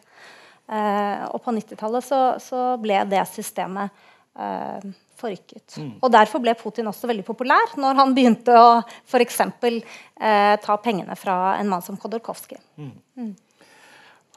Eh, 0.66 1.26
og 1.28 1.43
på 1.45 1.52
90-tallet 1.55 2.09
så, 2.09 2.21
så, 2.43 2.62
ble 2.83 3.05
det 3.07 3.21
systemet 3.31 3.93
eh, 4.35 4.88
forrykket. 5.20 5.78
Mm. 5.80 5.94
Og 6.02 6.12
Derfor 6.12 6.42
ble 6.44 6.54
Putin 6.58 6.90
også 6.90 7.08
veldig 7.11 7.25
populær 7.26 7.75
når 7.80 7.99
han 8.00 8.14
begynte 8.16 8.54
å 8.56 8.68
f.eks. 9.06 9.40
Eh, 9.40 10.54
ta 10.62 10.78
pengene 10.82 11.16
fra 11.18 11.56
en 11.61 11.70
mann 11.73 11.85
som 11.85 11.99
Khodorkovskij. 12.00 12.61
Mm. 12.80 12.92
Mm. 13.16 13.35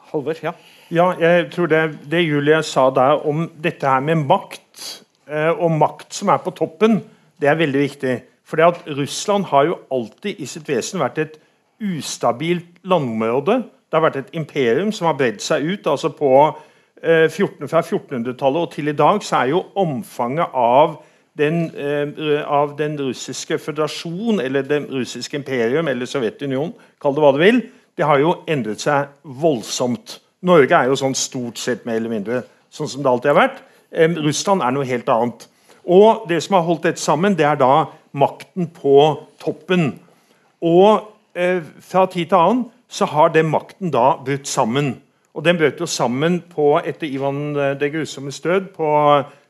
Halvor, 0.09 0.39
ja. 0.41 0.55
Ja, 0.89 1.12
jeg 1.21 1.50
tror 1.53 1.69
det, 1.69 1.83
det 2.09 2.24
Julie 2.25 2.63
sa 2.65 2.88
der 2.93 3.21
om 3.29 3.45
dette 3.62 3.88
her 3.88 4.01
med 4.01 4.25
makt, 4.25 5.03
eh, 5.29 5.51
og 5.51 5.75
makt 5.77 6.15
som 6.17 6.31
er 6.33 6.41
på 6.41 6.55
toppen, 6.57 7.03
det 7.39 7.51
er 7.51 7.59
veldig 7.59 7.83
viktig. 7.83 8.15
For 8.50 8.62
at 8.65 8.81
Russland 8.98 9.45
har 9.51 9.67
jo 9.69 9.77
alltid 9.93 10.41
i 10.41 10.48
sitt 10.50 10.67
vesen 10.69 11.03
vært 11.03 11.21
et 11.21 11.38
ustabilt 11.79 12.81
landområde. 12.83 13.62
Det 13.89 13.98
har 13.98 14.07
vært 14.07 14.19
et 14.24 14.33
imperium 14.38 14.91
som 14.93 15.07
har 15.09 15.17
bredd 15.19 15.39
seg 15.41 15.65
ut. 15.65 15.88
altså 15.88 16.09
på 16.09 16.31
14, 17.03 17.68
Fra 17.68 17.82
1400-tallet 17.82 18.62
og 18.62 18.72
til 18.74 18.91
i 18.91 18.96
dag 18.98 19.24
så 19.24 19.44
er 19.44 19.51
jo 19.53 19.63
omfanget 19.79 20.56
av 20.56 20.98
den, 21.39 21.70
eh, 21.75 22.41
av 22.44 22.75
den 22.77 22.98
russiske 23.00 23.60
føderasjon, 23.60 24.41
eller 24.44 24.62
det 24.62 24.82
russiske 24.91 25.38
imperium, 25.38 25.88
eller 25.88 26.06
Sovjetunionen, 26.06 26.74
kall 27.01 27.15
det 27.15 27.24
hva 27.24 27.32
du 27.32 27.39
vil, 27.39 27.62
det 27.98 28.06
har 28.06 28.20
jo 28.20 28.34
endret 28.48 28.84
seg 28.84 29.08
voldsomt. 29.24 30.20
Norge 30.44 30.75
er 30.75 30.88
jo 30.88 30.98
sånn 31.00 31.15
stort 31.15 31.58
sett 31.60 31.86
mer 31.86 32.00
eller 32.00 32.10
mindre 32.10 32.44
sånn 32.72 32.88
som 32.88 33.03
det 33.03 33.12
alltid 33.12 33.34
har 33.34 33.39
vært. 33.48 33.63
Eh, 33.91 34.20
Russland 34.20 34.62
er 34.62 34.72
noe 34.75 34.88
helt 34.88 35.08
annet. 35.10 35.48
Og 35.88 36.27
det 36.29 36.44
som 36.44 36.60
har 36.60 36.68
holdt 36.68 36.84
dette 36.84 37.01
sammen, 37.01 37.36
det 37.36 37.46
er 37.46 37.56
da 37.56 37.88
makten 38.13 38.68
på 38.68 39.00
toppen. 39.39 40.00
Og 40.62 41.08
Eh, 41.39 41.62
fra 41.79 42.06
tid 42.10 42.32
til 42.32 42.36
annen 42.36 42.63
så 42.89 43.06
har 43.06 43.29
den 43.32 43.51
makten 43.51 43.94
da 43.94 44.18
brutt 44.25 44.48
sammen. 44.50 44.98
Og 45.33 45.45
Den 45.45 45.57
brøt 45.57 45.79
jo 45.79 45.86
sammen 45.86 46.41
på, 46.41 46.79
etter 46.86 47.07
Ivan 47.07 47.55
eh, 47.55 47.75
det 47.79 47.91
grusommes 47.93 48.39
død 48.39 48.71
på 48.75 48.89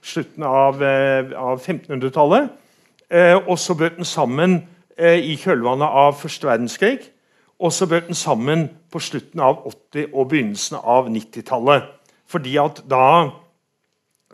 slutten 0.01 0.43
av, 0.43 0.83
eh, 0.83 1.31
av 1.35 1.59
1500-tallet. 1.59 2.49
og 3.47 3.59
så 3.59 3.73
brøt 3.73 3.95
den 3.95 4.05
sammen 4.05 4.67
i 4.99 5.33
kjølvannet 5.35 5.87
av 5.87 6.13
første 6.13 6.45
verdenskrig. 6.45 6.99
Og 7.59 7.73
så 7.73 7.87
brøt 7.87 8.05
den 8.05 8.15
sammen 8.15 8.67
på 8.91 8.99
slutten 8.99 9.39
av 9.39 9.63
80- 9.65 10.13
og 10.13 10.29
begynnelsen 10.29 10.77
av 10.77 11.09
90-tallet. 11.09 11.87
Fordi 12.29 12.57
at 12.61 12.83
da 12.85 13.31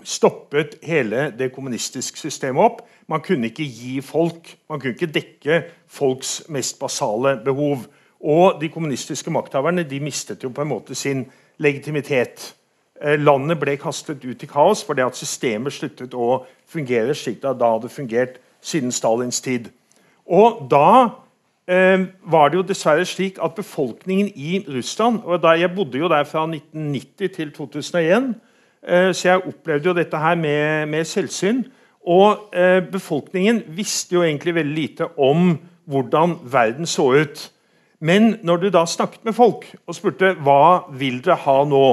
stoppet 0.03 0.75
hele 0.83 1.31
det 1.37 1.51
kommunistiske 1.55 2.19
systemet 2.19 2.63
opp. 2.63 2.81
Man 3.07 3.21
kunne 3.21 3.49
ikke 3.49 3.65
gi 3.65 4.01
folk, 4.01 4.55
man 4.69 4.81
kunne 4.81 4.93
ikke 4.93 5.13
dekke 5.13 5.61
folks 5.87 6.41
mest 6.49 6.79
basale 6.79 7.37
behov. 7.45 7.85
Og 8.25 8.61
de 8.61 8.69
kommunistiske 8.73 9.31
makthaverne 9.31 9.85
de 9.85 9.99
mistet 10.01 10.43
jo 10.43 10.49
på 10.49 10.63
en 10.63 10.71
måte 10.71 10.95
sin 10.97 11.25
legitimitet. 11.61 12.55
Eh, 13.01 13.19
landet 13.19 13.59
ble 13.61 13.77
kastet 13.77 14.23
ut 14.25 14.43
i 14.43 14.49
kaos 14.49 14.81
fordi 14.87 15.03
at 15.05 15.17
systemet 15.19 15.75
sluttet 15.75 16.15
å 16.15 16.45
fungere 16.67 17.13
slik 17.15 17.41
det 17.43 17.53
da 17.59 17.75
hadde 17.75 17.91
fungert 17.93 18.39
siden 18.65 18.91
Stalins 18.91 19.41
tid. 19.45 19.69
Og 20.25 20.65
da 20.71 20.89
eh, 21.69 22.07
var 22.25 22.49
det 22.49 22.59
jo 22.59 22.67
dessverre 22.71 23.05
slik 23.05 23.37
at 23.43 23.55
befolkningen 23.57 24.31
i 24.35 24.63
Russland 24.67 25.21
og 25.25 25.43
da 25.43 25.53
Jeg 25.59 25.75
bodde 25.75 26.01
jo 26.01 26.09
der 26.09 26.23
fra 26.23 26.47
1990 26.47 27.35
til 27.35 27.51
2001, 27.51 28.33
eh, 28.87 29.11
så 29.13 29.27
jeg 29.27 29.47
opplevde 29.47 29.89
jo 29.89 29.93
dette 29.93 30.17
her 30.17 30.35
med, 30.35 30.85
med 30.89 31.05
selvsyn. 31.05 31.65
Og 32.05 32.53
eh, 32.53 32.81
befolkningen 32.91 33.63
visste 33.67 34.15
jo 34.15 34.23
egentlig 34.23 34.55
veldig 34.55 34.75
lite 34.75 35.07
om 35.17 35.57
hvordan 35.85 36.39
verden 36.43 36.85
så 36.85 37.11
ut. 37.13 37.51
Men 38.05 38.35
når 38.45 38.61
du 38.61 38.67
da 38.73 38.83
snakket 38.85 39.23
med 39.25 39.33
folk 39.37 39.65
og 39.85 39.97
spurte 39.97 40.35
hva 40.45 40.85
vil 40.93 41.21
dere 41.25 41.39
ha 41.45 41.55
nå, 41.65 41.85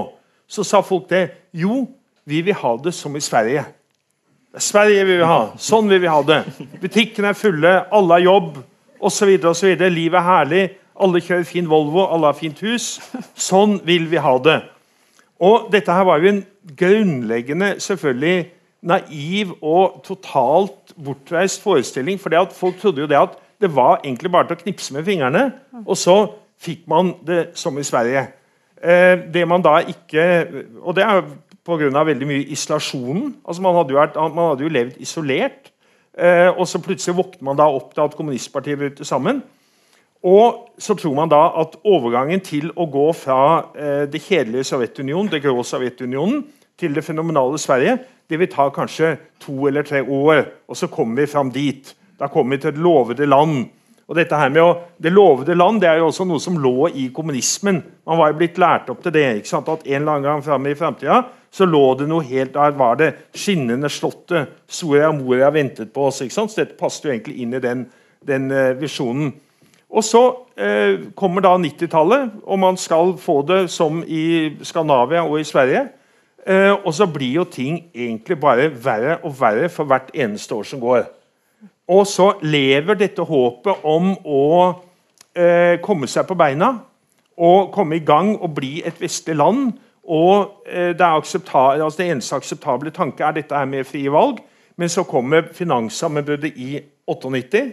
så 0.51 0.65
sa 0.67 0.83
folk 0.85 1.09
det. 1.09 1.25
Jo, 1.57 1.87
vi 2.29 2.43
vil 2.45 2.59
ha 2.59 2.75
det 2.85 2.93
som 2.97 3.17
i 3.17 3.23
Sverige. 3.25 3.65
Det 4.53 4.61
er 4.61 4.67
Sverige 4.67 5.07
vi 5.09 5.17
vil 5.17 5.29
ha. 5.29 5.41
Sånn 5.57 5.89
vil 5.89 6.03
vi 6.03 6.11
ha 6.13 6.21
det. 6.29 6.43
Butikkene 6.83 7.33
er 7.33 7.39
fulle, 7.39 7.73
alle 7.89 8.19
har 8.19 8.27
jobb 8.27 8.59
osv. 9.01 9.31
Livet 9.89 10.19
er 10.21 10.29
herlig. 10.29 10.65
Alle 11.03 11.23
kjører 11.25 11.49
fin 11.49 11.71
Volvo, 11.71 12.05
alle 12.05 12.29
har 12.29 12.37
fint 12.37 12.61
hus. 12.63 12.99
Sånn 13.33 13.79
vil 13.87 14.05
vi 14.11 14.21
ha 14.21 14.35
det. 14.45 14.59
Og 15.43 15.71
dette 15.73 15.95
her 15.97 16.05
var 16.07 16.21
jo 16.21 16.35
en 16.35 16.43
grunnleggende 16.79 17.73
selvfølgelig 17.83 18.51
naiv 18.87 19.55
og 19.65 20.03
totalt 20.07 20.93
bortreist 21.01 21.65
forestilling. 21.65 22.21
For 22.21 22.37
folk 22.55 22.79
trodde 22.83 23.03
jo 23.03 23.09
det 23.11 23.19
at 23.19 23.41
det 23.63 23.71
var 23.77 24.01
egentlig 24.03 24.31
bare 24.33 24.51
til 24.51 24.59
å 24.59 24.63
knipse 24.65 24.95
med 24.95 25.07
fingrene, 25.07 25.47
og 25.87 25.97
så 25.99 26.17
fikk 26.63 26.85
man 26.91 27.15
det 27.27 27.53
som 27.59 27.79
i 27.79 27.87
Sverige. 27.87 28.27
Eh, 28.83 29.15
det 29.33 29.47
man 29.47 29.63
da 29.63 29.77
ikke 29.87 30.25
Og 30.83 30.97
det 30.97 31.05
er 31.05 31.23
pga. 31.65 32.05
veldig 32.05 32.27
mye 32.27 32.47
isolasjonen. 32.51 33.37
Altså 33.47 33.63
man, 33.63 33.75
hadde 33.75 33.95
vært, 33.95 34.17
man, 34.17 34.51
hadde 34.51 34.65
jo 34.67 34.69
levd 34.69 34.97
isolert. 34.99 35.71
Eh, 36.19 36.51
og 36.51 36.67
så 36.69 36.83
plutselig 36.83 37.17
våkner 37.17 37.43
man 37.43 37.57
da 37.57 37.69
opp 37.71 37.95
til 37.95 38.03
at 38.03 38.17
kommunistpartiet 38.17 38.79
bryter 38.79 39.05
sammen. 39.05 39.43
Og 40.23 40.69
så 40.79 40.95
tror 40.95 41.15
man 41.15 41.31
da 41.31 41.53
at 41.61 41.79
overgangen 41.85 42.41
til 42.41 42.71
å 42.77 42.87
gå 42.87 43.13
fra 43.13 43.71
eh, 43.75 44.05
det 44.11 44.23
kjedelige 44.23 44.65
Sovjetunionen, 44.65 45.31
det 45.31 45.43
grå 45.43 45.63
Sovjetunionen 45.63 46.45
til 46.79 46.95
det 46.95 47.05
fenomenale 47.05 47.59
Sverige 47.59 47.99
det 48.33 48.39
vil 48.41 48.49
ta 48.49 48.71
kanskje 48.73 49.17
to 49.41 49.67
eller 49.69 49.83
tre 49.85 50.01
år. 50.03 50.47
Og 50.69 50.77
så 50.77 50.87
kommer 50.87 51.21
vi 51.21 51.27
fram 51.29 51.51
dit. 51.53 51.95
Da 52.19 52.29
kommer 52.33 52.57
vi 52.57 52.63
til 52.63 52.75
et 52.75 52.83
lovede 52.83 53.27
land. 53.27 53.65
Og 54.09 54.19
dette 54.19 54.37
her 54.37 54.51
med 54.53 54.63
å, 54.63 54.73
Det 55.01 55.13
lovede 55.13 55.55
land 55.57 55.81
det 55.81 55.89
er 55.89 56.01
jo 56.03 56.09
også 56.11 56.27
noe 56.29 56.43
som 56.43 56.59
lå 56.61 56.89
i 56.89 57.09
kommunismen. 57.15 57.83
Man 58.07 58.19
var 58.19 58.33
jo 58.33 58.39
blitt 58.41 58.59
lært 58.59 58.91
opp 58.93 59.03
til 59.03 59.15
det. 59.15 59.37
ikke 59.39 59.49
sant? 59.49 59.69
At 59.69 59.87
en 59.87 60.01
eller 60.01 60.13
annen 60.13 60.27
gang 60.27 60.43
fram 60.43 60.67
i 60.67 60.75
framtida 60.75 61.23
så 61.53 61.67
lå 61.69 61.95
det 62.01 62.09
noe 62.09 62.25
helt 62.25 62.55
Der 62.55 62.71
var 62.77 62.97
det 62.97 63.13
skinnende 63.37 63.89
slottet 63.93 64.49
Soria 64.67 65.13
Moria 65.13 65.51
ventet 65.51 65.93
på 65.93 66.07
oss. 66.09 66.23
ikke 66.23 66.35
sant? 66.35 66.51
Så 66.51 66.63
dette 66.63 66.79
passet 66.79 67.05
jo 67.05 67.11
egentlig 67.13 67.41
inn 67.43 67.55
i 67.55 67.61
den, 67.61 67.87
den 68.25 68.51
uh, 68.51 68.73
visjonen. 68.81 69.33
Og 69.93 70.05
så 70.05 70.23
eh, 70.57 71.13
kommer 71.13 71.45
da 71.45 71.51
90-tallet, 71.61 72.31
og 72.49 72.59
man 72.59 72.79
skal 72.81 73.13
få 73.21 73.43
det 73.45 73.67
som 73.71 74.01
i 74.01 74.57
Skandinavia 74.65 75.27
og 75.27 75.37
i 75.41 75.45
Sverige. 75.45 75.83
Eh, 76.47 76.73
og 76.73 76.95
så 76.97 77.07
blir 77.07 77.43
jo 77.43 77.45
ting 77.45 77.91
egentlig 77.93 78.39
bare 78.41 78.71
verre 78.73 79.19
og 79.21 79.35
verre 79.37 79.69
for 79.69 79.85
hvert 79.91 80.09
eneste 80.17 80.57
år 80.57 80.65
som 80.71 80.81
går. 80.81 81.05
Og 81.89 82.07
så 82.07 82.33
lever 82.43 82.95
dette 82.95 83.25
håpet 83.27 83.85
om 83.89 84.13
å 84.25 84.47
eh, 85.35 85.81
komme 85.83 86.07
seg 86.07 86.27
på 86.29 86.39
beina 86.39 86.77
og 87.43 87.73
komme 87.75 87.97
i 87.97 88.05
gang 88.07 88.37
og 88.37 88.55
bli 88.55 88.83
et 88.87 89.01
vestlig 89.01 89.37
land. 89.37 89.73
Og 90.05 90.63
eh, 90.67 90.93
det, 90.95 91.07
altså 91.07 91.41
det, 91.99 92.07
eneste 92.07 92.37
akseptable 92.37 92.91
tanke 92.91 93.25
er 93.25 93.33
dette 93.33 93.57
her 93.57 93.67
med 93.67 93.87
frie 93.87 94.13
valg. 94.13 94.39
Men 94.77 94.89
så 94.89 95.05
kommer 95.05 95.51
finanssammenbruddet 95.53 96.57
i 96.57 96.81
98. 97.09 97.73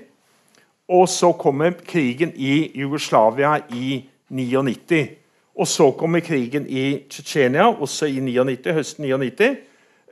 Og 0.89 1.09
så 1.09 1.31
kommer 1.31 1.71
krigen 1.85 2.33
i 2.35 2.71
Jugoslavia 2.75 3.59
i 3.69 4.09
99. 4.29 5.07
Og 5.59 5.67
så 5.67 5.91
kommer 5.91 6.19
krigen 6.19 6.65
i 6.67 7.03
Tsjetsjenia, 7.09 7.67
også 7.67 8.07
i 8.07 8.19
99, 8.19 8.73
høsten 8.73 9.05
99. 9.05 9.55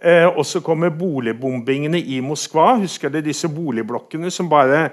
Eh, 0.01 0.27
og 0.27 0.45
så 0.45 0.61
kommer 0.61 0.93
boligbombingene 0.93 1.99
i 1.99 2.19
Moskva. 2.21 2.75
Husker 2.81 3.09
dere 3.09 3.25
disse 3.25 3.49
boligblokkene 3.49 4.29
som 4.33 4.49
bare 4.49 4.87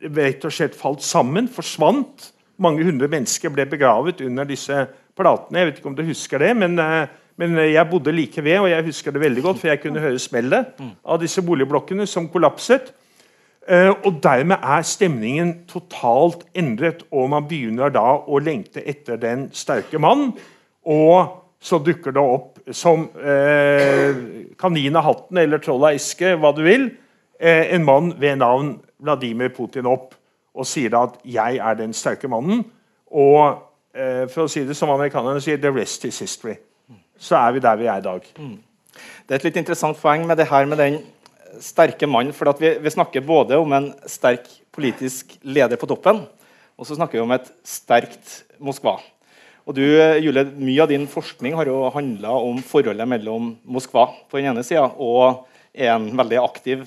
rett 0.00 0.44
og 0.48 0.54
slett 0.54 0.76
falt 0.78 1.04
sammen? 1.04 1.50
Forsvant. 1.52 2.30
Mange 2.58 2.86
hundre 2.86 3.10
mennesker 3.12 3.52
ble 3.54 3.68
begravet 3.68 4.22
under 4.24 4.48
disse 4.48 4.86
platene. 5.18 5.60
Jeg 5.60 5.68
vet 5.68 5.80
ikke 5.80 5.90
om 5.92 5.98
dere 5.98 6.12
husker 6.12 6.42
det, 6.42 6.54
men, 6.56 6.78
eh, 6.78 7.10
men 7.38 7.58
jeg 7.60 7.90
bodde 7.90 8.14
like 8.14 8.44
ved, 8.44 8.58
og 8.58 8.70
jeg 8.70 8.88
husker 8.88 9.12
det 9.12 9.20
veldig 9.20 9.42
godt, 9.42 9.60
for 9.60 9.68
jeg 9.68 9.82
kunne 9.82 10.00
høre 10.02 10.18
smellet 10.18 10.80
av 11.04 11.20
disse 11.20 11.42
boligblokkene 11.44 12.06
som 12.06 12.28
kollapset. 12.28 12.90
Eh, 13.68 13.90
og 13.92 14.22
Dermed 14.22 14.56
er 14.64 14.82
stemningen 14.82 15.52
totalt 15.68 16.46
endret, 16.56 17.04
og 17.12 17.28
man 17.30 17.44
begynner 17.48 17.92
da 17.92 18.16
å 18.16 18.40
lengte 18.40 18.80
etter 18.80 19.20
den 19.20 19.50
sterke 19.52 20.00
mann. 20.00 20.32
Og 20.88 21.44
så 21.60 21.80
dukker 21.82 22.14
det 22.14 22.22
opp 22.22 22.58
som 22.74 23.08
eh, 23.18 24.20
kanin 24.58 24.96
av 24.96 25.06
hatten 25.08 25.40
eller 25.42 25.62
troll 25.62 25.88
av 25.88 25.96
eske, 25.96 26.36
hva 26.38 26.52
du 26.54 26.62
vil, 26.66 26.90
eh, 27.40 27.74
en 27.74 27.86
mann 27.86 28.12
ved 28.20 28.38
navn 28.42 28.76
Vladimir 29.02 29.50
Putin 29.54 29.88
opp 29.90 30.14
og 30.58 30.66
sier 30.66 30.94
at 30.98 31.18
'jeg 31.24 31.58
er 31.58 31.74
den 31.74 31.92
sterke 31.92 32.28
mannen'. 32.28 32.64
Og 33.10 33.64
for 34.28 34.44
å 34.44 34.48
si 34.48 34.64
det 34.64 34.76
som 34.76 34.90
amerikanerne 34.90 35.40
sier 35.40 35.56
'the 35.56 35.70
rest 35.70 36.04
is 36.04 36.20
history'. 36.20 36.58
Så 37.18 37.36
er 37.36 37.52
vi 37.52 37.58
der 37.58 37.76
vi 37.76 37.86
er 37.86 37.98
i 37.98 38.02
dag. 38.02 38.22
Mm. 38.38 38.58
Det 39.26 39.34
er 39.34 39.34
et 39.34 39.44
litt 39.44 39.56
interessant 39.56 39.98
poeng 40.00 40.26
med 40.26 40.36
det 40.36 40.48
her 40.50 40.66
med 40.66 40.78
den 40.78 40.98
sterke 41.60 42.08
mannen. 42.10 42.34
For 42.36 42.50
vi, 42.60 42.74
vi, 42.82 42.92
snakker 42.94 43.24
både 43.26 43.58
om 43.60 43.72
en 43.76 43.92
sterk 44.06 44.48
politisk 44.74 45.36
leder 45.42 45.76
på 45.80 45.88
toppen, 45.90 46.22
og 46.78 46.86
så 46.86 46.98
snakker 46.98 47.18
vi 47.18 47.24
om 47.24 47.34
et 47.34 47.50
sterkt 47.66 48.42
Moskva. 48.62 48.98
Og 49.68 49.76
du, 49.76 49.84
Julie, 50.24 50.46
Mye 50.56 50.80
av 50.80 50.88
din 50.88 51.04
forskning 51.10 51.52
har 51.58 51.68
jo 51.68 51.82
handla 51.92 52.32
om 52.40 52.62
forholdet 52.64 53.08
mellom 53.10 53.50
Moskva 53.68 54.06
på 54.30 54.40
den 54.40 54.48
ene 54.54 54.64
sida 54.64 54.86
og 54.96 55.44
en 55.76 56.08
veldig 56.16 56.38
aktiv 56.40 56.86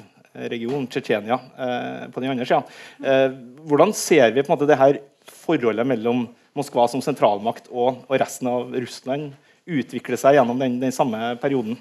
region, 0.49 0.87
Tsjetsjenia, 0.87 1.37
eh, 1.57 2.09
på 2.09 2.23
den 2.23 2.31
andre 2.33 2.47
sida. 2.47 2.63
Eh, 3.03 3.37
hvordan 3.69 3.93
ser 3.93 4.31
vi 4.31 4.41
på 4.41 4.49
en 4.49 4.55
måte 4.55 4.69
det 4.69 4.79
her 4.79 4.97
forholdet 5.45 5.85
mellom 5.87 6.25
Moskva 6.57 6.87
som 6.89 7.03
sentralmakt 7.03 7.69
og, 7.69 8.01
og 8.09 8.19
resten 8.19 8.49
av 8.49 8.73
Russland 8.73 9.31
utvikle 9.69 10.17
seg 10.19 10.39
gjennom 10.39 10.59
den, 10.59 10.79
den 10.81 10.95
samme 10.95 11.35
perioden? 11.41 11.77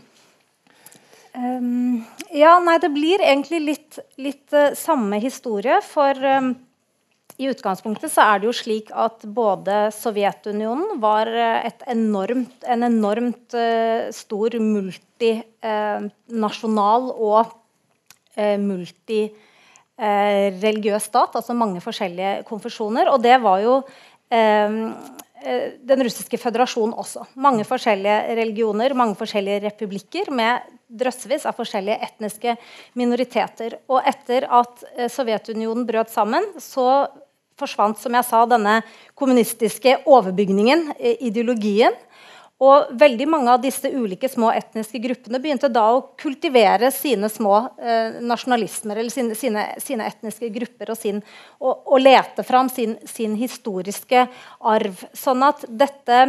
Um, 1.32 2.02
ja, 2.34 2.56
nei, 2.60 2.76
det 2.82 2.90
blir 2.92 3.22
egentlig 3.22 3.60
litt, 3.62 4.00
litt 4.20 4.52
uh, 4.52 4.74
samme 4.78 5.20
historie. 5.22 5.78
For 5.86 6.18
um, 6.38 6.52
i 7.40 7.48
utgangspunktet 7.50 8.12
så 8.12 8.20
er 8.26 8.40
det 8.40 8.46
jo 8.50 8.54
slik 8.56 8.90
at 8.92 9.24
både 9.24 9.90
Sovjetunionen 9.96 11.00
var 11.02 11.26
uh, 11.32 11.70
enormt, 11.88 12.64
en 12.68 12.82
enormt 12.86 13.54
uh, 13.56 14.10
stor 14.14 14.50
multinasjonal 14.60 17.02
og 17.16 17.46
multireligiøs 18.40 21.04
stat. 21.10 21.36
Altså 21.36 21.52
mange 21.56 21.80
forskjellige 21.84 22.42
konfesjoner. 22.48 23.08
Og 23.12 23.22
det 23.24 23.42
var 23.42 23.58
jo 23.60 23.82
den 24.30 26.02
russiske 26.06 26.38
føderasjonen 26.38 26.94
også. 26.94 27.24
Mange 27.42 27.64
forskjellige 27.66 28.36
religioner, 28.38 28.94
mange 28.94 29.18
forskjellige 29.18 29.64
republikker 29.66 30.30
med 30.30 30.60
drøssevis 30.90 31.46
av 31.46 31.56
forskjellige 31.58 32.00
etniske 32.06 32.56
minoriteter. 32.98 33.78
Og 33.90 34.02
etter 34.08 34.46
at 34.50 34.84
eh, 34.96 35.10
Sovjetunionen 35.12 35.86
brøt 35.88 36.12
sammen, 36.12 36.46
så 36.58 37.06
forsvant 37.60 38.00
som 38.00 38.16
jeg 38.16 38.26
sa, 38.26 38.44
denne 38.48 38.80
kommunistiske 39.18 40.00
overbygningen, 40.08 40.94
eh, 40.98 41.20
ideologien. 41.30 41.96
Og 42.60 42.90
veldig 43.00 43.24
mange 43.32 43.52
av 43.54 43.62
disse 43.62 43.88
ulike 43.88 44.28
små 44.28 44.50
etniske 44.52 45.00
gruppene 45.00 45.38
begynte 45.40 45.70
da 45.72 45.86
å 45.94 46.02
kultivere 46.20 46.90
sine 46.92 47.30
små 47.32 47.54
eh, 47.80 48.18
nasjonalismer, 48.20 49.00
eller 49.00 49.14
sine, 49.14 49.36
sine, 49.38 49.64
sine, 49.80 50.08
etniske 50.12 50.50
grupper, 50.52 50.92
og, 50.92 51.00
sin, 51.00 51.22
og, 51.56 51.86
og 51.86 52.04
lete 52.04 52.44
fram 52.44 52.68
sin, 52.68 52.98
sin, 53.08 53.38
historiske 53.40 54.26
arv. 54.60 55.06
Sånn 55.16 55.46
at 55.48 55.64
dette 55.68 56.20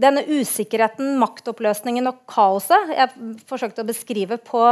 denne 0.00 0.22
usikkerheten, 0.22 1.16
maktoppløsningen 1.20 2.08
og 2.08 2.22
kaoset 2.30 2.92
jeg 2.94 3.36
forsøkte 3.50 3.82
å 3.82 3.88
beskrive 3.88 4.38
på, 4.40 4.64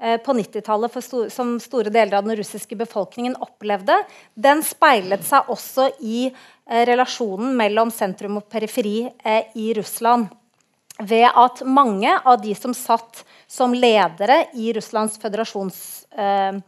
på 0.00 0.32
90-tallet 0.32 1.32
som 1.32 1.54
store 1.60 1.90
deler 1.92 2.16
av 2.16 2.24
den 2.24 2.36
russiske 2.38 2.76
befolkningen 2.76 3.36
opplevde, 3.36 3.98
den 4.34 4.62
speilet 4.64 5.26
seg 5.26 5.50
også 5.52 5.90
i 6.00 6.30
eh, 6.30 6.84
relasjonen 6.88 7.52
mellom 7.58 7.92
sentrum 7.92 8.38
og 8.40 8.48
periferi 8.48 9.02
eh, 9.24 9.50
i 9.60 9.74
Russland. 9.76 10.30
Ved 11.00 11.28
at 11.28 11.62
mange 11.64 12.12
av 12.24 12.40
de 12.42 12.54
som 12.56 12.72
satt 12.76 13.22
som 13.48 13.76
ledere 13.76 14.46
i 14.56 14.72
Russlands 14.76 15.20
føderasjons 15.20 15.78
eh, 16.16 16.60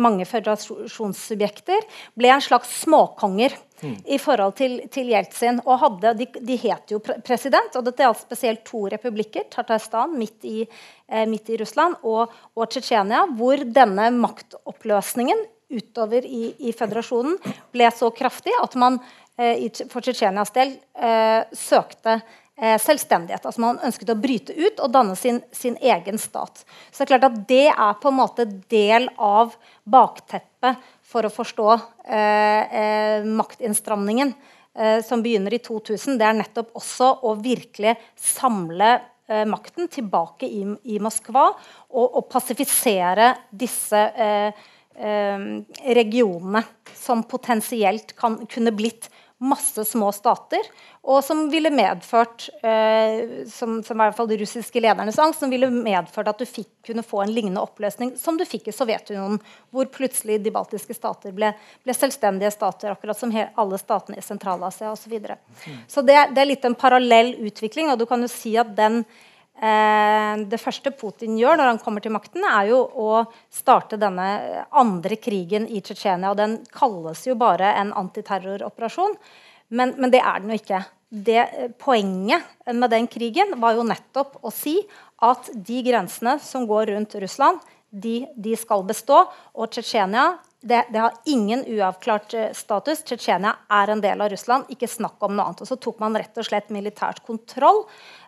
mange 0.00 0.26
føderasjonssubjekter, 0.28 1.84
ble 2.18 2.32
en 2.32 2.44
slags 2.44 2.72
småkonger 2.82 3.54
mm. 3.82 3.96
i 4.06 4.18
forhold 4.22 4.56
til, 4.58 4.78
til 4.92 5.12
Jeltsin. 5.12 5.60
Og 5.66 5.80
hadde, 5.82 6.14
de, 6.20 6.28
de 6.40 6.58
het 6.64 6.94
jo 6.94 7.00
president, 7.02 7.76
og 7.78 7.86
dette 7.86 8.04
gjaldt 8.04 8.24
spesielt 8.24 8.64
to 8.68 8.84
republikker, 8.92 9.48
Tartarstan 9.52 10.16
midt 10.18 10.46
i, 10.48 10.66
eh, 11.08 11.24
midt 11.30 11.52
i 11.52 11.58
Russland 11.62 12.00
og, 12.02 12.32
og 12.56 12.68
Tsjetsjenia, 12.70 13.26
hvor 13.38 13.64
denne 13.64 14.10
maktoppløsningen 14.18 15.46
utover 15.72 16.26
i, 16.26 16.52
i, 16.60 16.72
føderasjonen 16.76 17.38
ble 17.72 17.88
så 17.96 18.10
kraftig 18.14 18.52
at 18.60 18.76
man 18.80 18.98
eh, 19.40 19.68
for 19.88 20.04
Tsjetsjenias 20.04 20.52
del 20.56 20.76
eh, 20.96 21.42
søkte 21.56 22.20
selvstendighet. 22.62 23.46
Altså 23.46 23.62
Man 23.64 23.80
ønsket 23.82 24.12
å 24.12 24.18
bryte 24.18 24.54
ut 24.54 24.80
og 24.84 24.92
danne 24.94 25.16
sin, 25.18 25.40
sin, 25.54 25.76
egen 25.82 26.18
stat. 26.20 26.62
Så 26.90 27.02
det 27.02 27.06
er 27.06 27.12
klart 27.12 27.28
at 27.30 27.38
det 27.50 27.66
er 27.72 28.00
på 28.00 28.12
en 28.12 28.18
måte 28.20 28.46
del 28.70 29.08
av 29.18 29.56
bakteppet 29.82 30.82
for 31.12 31.26
å 31.26 31.32
forstå 31.32 31.68
eh, 31.74 32.74
eh, 32.82 33.24
maktinnstramningen 33.26 34.34
eh, 34.78 35.00
som 35.04 35.24
begynner 35.24 35.54
i 35.54 35.62
2000. 35.64 36.18
Det 36.20 36.28
er 36.28 36.38
nettopp 36.38 36.76
også 36.78 37.10
å 37.26 37.34
virkelig 37.42 37.96
samle 38.16 38.92
eh, 38.94 39.42
makten 39.48 39.90
tilbake 39.92 40.46
i, 40.46 40.62
i 40.94 41.00
Moskva 41.02 41.48
og, 41.50 42.06
og 42.06 42.28
passifisere 42.32 43.32
disse 43.50 44.06
eh, 44.14 44.62
regionene 44.92 46.60
som 46.94 47.24
potensielt 47.24 48.12
kan, 48.16 48.36
kunne 48.46 48.74
blitt 48.76 49.08
masse 49.42 49.84
små 49.84 50.12
stater, 50.14 50.66
og 51.02 51.18
som 51.26 51.48
ville 51.50 51.70
medført 51.74 52.46
eh, 52.62 53.42
som, 53.50 53.80
som 53.82 53.98
i 53.98 54.04
hvert 54.04 54.16
fall 54.16 54.28
de 54.30 54.38
russiske 54.40 54.82
ledernes 54.82 55.18
angst, 55.18 55.42
som 55.42 55.50
ville 55.50 55.70
medført 55.72 56.30
at 56.30 56.38
du 56.38 56.46
fikk, 56.46 56.70
kunne 56.86 57.04
få 57.06 57.24
en 57.24 57.32
lignende 57.34 57.62
oppløsning 57.62 58.14
som 58.18 58.38
du 58.38 58.44
fikk 58.46 58.70
i 58.70 58.76
Sovjetunionen, 58.76 59.40
hvor 59.74 59.90
plutselig 59.90 60.38
de 60.44 60.54
baltiske 60.54 60.94
stater 60.96 61.34
ble, 61.34 61.52
ble 61.82 61.96
selvstendige 61.96 62.52
stater, 62.54 62.94
akkurat 62.94 63.18
som 63.18 63.34
alle 63.34 63.80
statene 63.82 64.18
i 64.18 64.24
Sentral-Asia 64.24 64.92
osv. 64.92 65.02
Så, 65.02 65.10
videre. 65.10 65.36
så 65.90 66.06
det, 66.06 66.16
det, 66.32 66.40
er 66.40 66.48
litt 66.48 66.64
en 66.64 66.78
parallell 66.78 67.34
utvikling, 67.42 67.90
og 67.90 67.98
du 67.98 68.06
kan 68.08 68.22
jo 68.22 68.30
si 68.30 68.54
at 68.60 68.70
den 68.78 69.02
det 69.62 70.58
første 70.58 70.90
Putin 70.90 71.36
gjør 71.38 71.60
når 71.60 71.68
han 71.70 71.78
kommer 71.78 72.02
til 72.02 72.10
makten, 72.10 72.42
er 72.42 72.72
jo 72.72 72.80
å 72.82 73.20
starte 73.46 73.94
denne 74.00 74.64
andre 74.74 75.14
krigen 75.22 75.68
i 75.70 75.78
Tsjetsjenia. 75.78 76.32
Den 76.34 76.56
kalles 76.74 77.22
jo 77.28 77.36
bare 77.38 77.68
en 77.78 77.92
antiterroroperasjon, 78.00 79.14
men, 79.78 79.94
men 80.02 80.10
det 80.10 80.18
er 80.18 80.42
den 80.42 80.50
jo 80.50 80.58
ikke. 80.58 80.82
Det, 81.12 81.44
poenget 81.78 82.42
med 82.72 82.90
den 82.90 83.06
krigen 83.06 83.54
var 83.62 83.76
jo 83.76 83.86
nettopp 83.86 84.40
å 84.42 84.50
si 84.50 84.78
at 85.22 85.52
de 85.54 85.82
grensene 85.86 86.38
som 86.42 86.66
går 86.66 86.90
rundt 86.94 87.14
Russland, 87.22 87.60
de, 87.92 88.22
de 88.34 88.56
skal 88.56 88.82
bestå. 88.88 89.26
Og 89.54 89.70
Tsjetsjenia 89.70 90.32
det, 90.62 90.86
det, 90.92 90.98
har 90.98 91.12
ingen 91.26 91.64
uavklart 91.66 92.34
eh, 92.34 92.50
status. 92.54 93.02
Tsjetsjenia 93.02 93.56
er 93.68 93.90
en 93.90 94.02
del 94.02 94.20
av 94.22 94.30
Russland. 94.30 94.68
Ikke 94.70 94.88
snakk 94.88 95.22
om 95.26 95.34
noe 95.34 95.48
annet. 95.50 95.62
Og 95.64 95.68
så 95.68 95.76
tok 95.76 95.98
man 96.02 96.14
rett 96.18 96.38
og 96.38 96.46
slett 96.46 96.70
militært 96.70 97.22
kontroll 97.26 97.82
eh, 97.82 98.21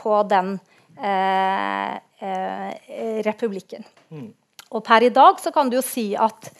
på 0.00 0.22
den 0.30 0.58
Eh, 1.02 1.94
eh, 2.18 3.22
republikken. 3.24 3.84
Mm. 4.10 4.32
Og 4.70 4.84
per 4.84 5.02
i 5.02 5.08
dag 5.08 5.38
så 5.40 5.52
kan 5.52 5.70
du 5.70 5.78
jo 5.78 5.84
si 5.84 6.10
at 6.12 6.50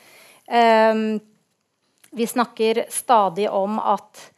eh, 0.49 0.95
vi 2.17 2.27
snakker 2.27 2.87
stadig 2.91 3.51
om 3.53 3.79
at 3.79 4.31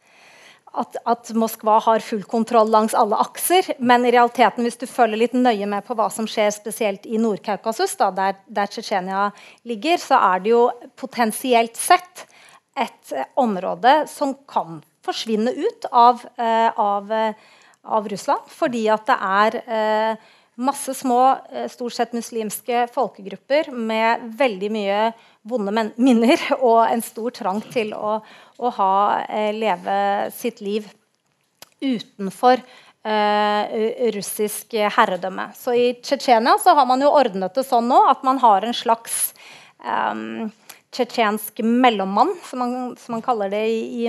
at, 0.73 0.95
at, 1.05 1.29
Moskva 1.37 1.75
har 1.85 2.01
full 2.01 2.23
kontroll 2.25 2.71
langs 2.73 2.95
alle 2.97 3.13
akser. 3.21 3.75
Men 3.77 4.07
i 4.07 4.11
realiteten, 4.11 4.65
hvis 4.65 4.79
du 4.81 4.87
følger 4.89 5.19
litt 5.21 5.35
nøye 5.37 5.67
med 5.69 5.85
på 5.85 5.93
hva 5.93 6.07
som 6.09 6.25
skjer 6.25 6.49
spesielt 6.49 7.05
i 7.05 7.19
Nord-Kaukasus, 7.21 7.93
der, 8.01 8.39
der 8.49 8.71
Tsjetsjenia 8.73 9.27
ligger, 9.69 10.01
så 10.01 10.17
er 10.33 10.41
det 10.41 10.49
jo 10.49 10.63
potensielt 10.97 11.77
sett 11.77 12.25
et 12.73 13.13
eh, 13.13 13.29
område 13.37 13.99
som 14.09 14.33
kan 14.49 14.81
forsvinne 15.05 15.53
ut 15.53 15.85
av, 15.93 16.25
eh, 16.41 16.73
av 16.73 17.13
av 17.83 18.07
Russland. 18.09 18.47
Fordi 18.47 18.87
at 18.91 19.05
det 19.09 19.17
er 19.17 19.59
eh, 19.63 20.31
masse 20.55 20.93
små, 20.93 21.37
eh, 21.51 21.67
stort 21.69 21.93
sett 21.93 22.13
muslimske 22.13 22.87
folkegrupper 22.93 23.71
med 23.71 24.27
veldig 24.37 24.71
mye 24.71 25.01
vonde 25.41 25.89
minner 25.97 26.39
og 26.59 26.85
en 26.87 27.01
stor 27.01 27.33
trang 27.35 27.61
til 27.73 27.93
å, 27.97 28.19
å 28.57 28.73
ha, 28.77 28.95
eh, 29.27 29.51
leve 29.55 30.31
sitt 30.35 30.61
liv 30.61 30.87
utenfor 31.83 32.61
eh, 33.03 34.09
russisk 34.15 34.77
herredømme. 34.77 35.49
Så 35.57 35.75
i 35.75 35.87
Tsjetsjenia 35.99 36.57
har 36.63 36.85
man 36.87 37.01
jo 37.03 37.11
ordnet 37.11 37.55
det 37.57 37.65
sånn 37.67 37.89
nå 37.89 38.03
at 38.09 38.23
man 38.23 38.39
har 38.43 38.63
en 38.63 38.77
slags 38.77 39.33
um, 39.83 40.51
tsjetsjensk 40.93 41.59
mellommann, 41.65 42.31
som 42.45 42.61
man, 42.61 42.75
som 42.99 43.17
man, 43.17 43.23
kaller 43.25 43.51
det 43.51 43.63
i, 43.67 44.03
i 44.03 44.07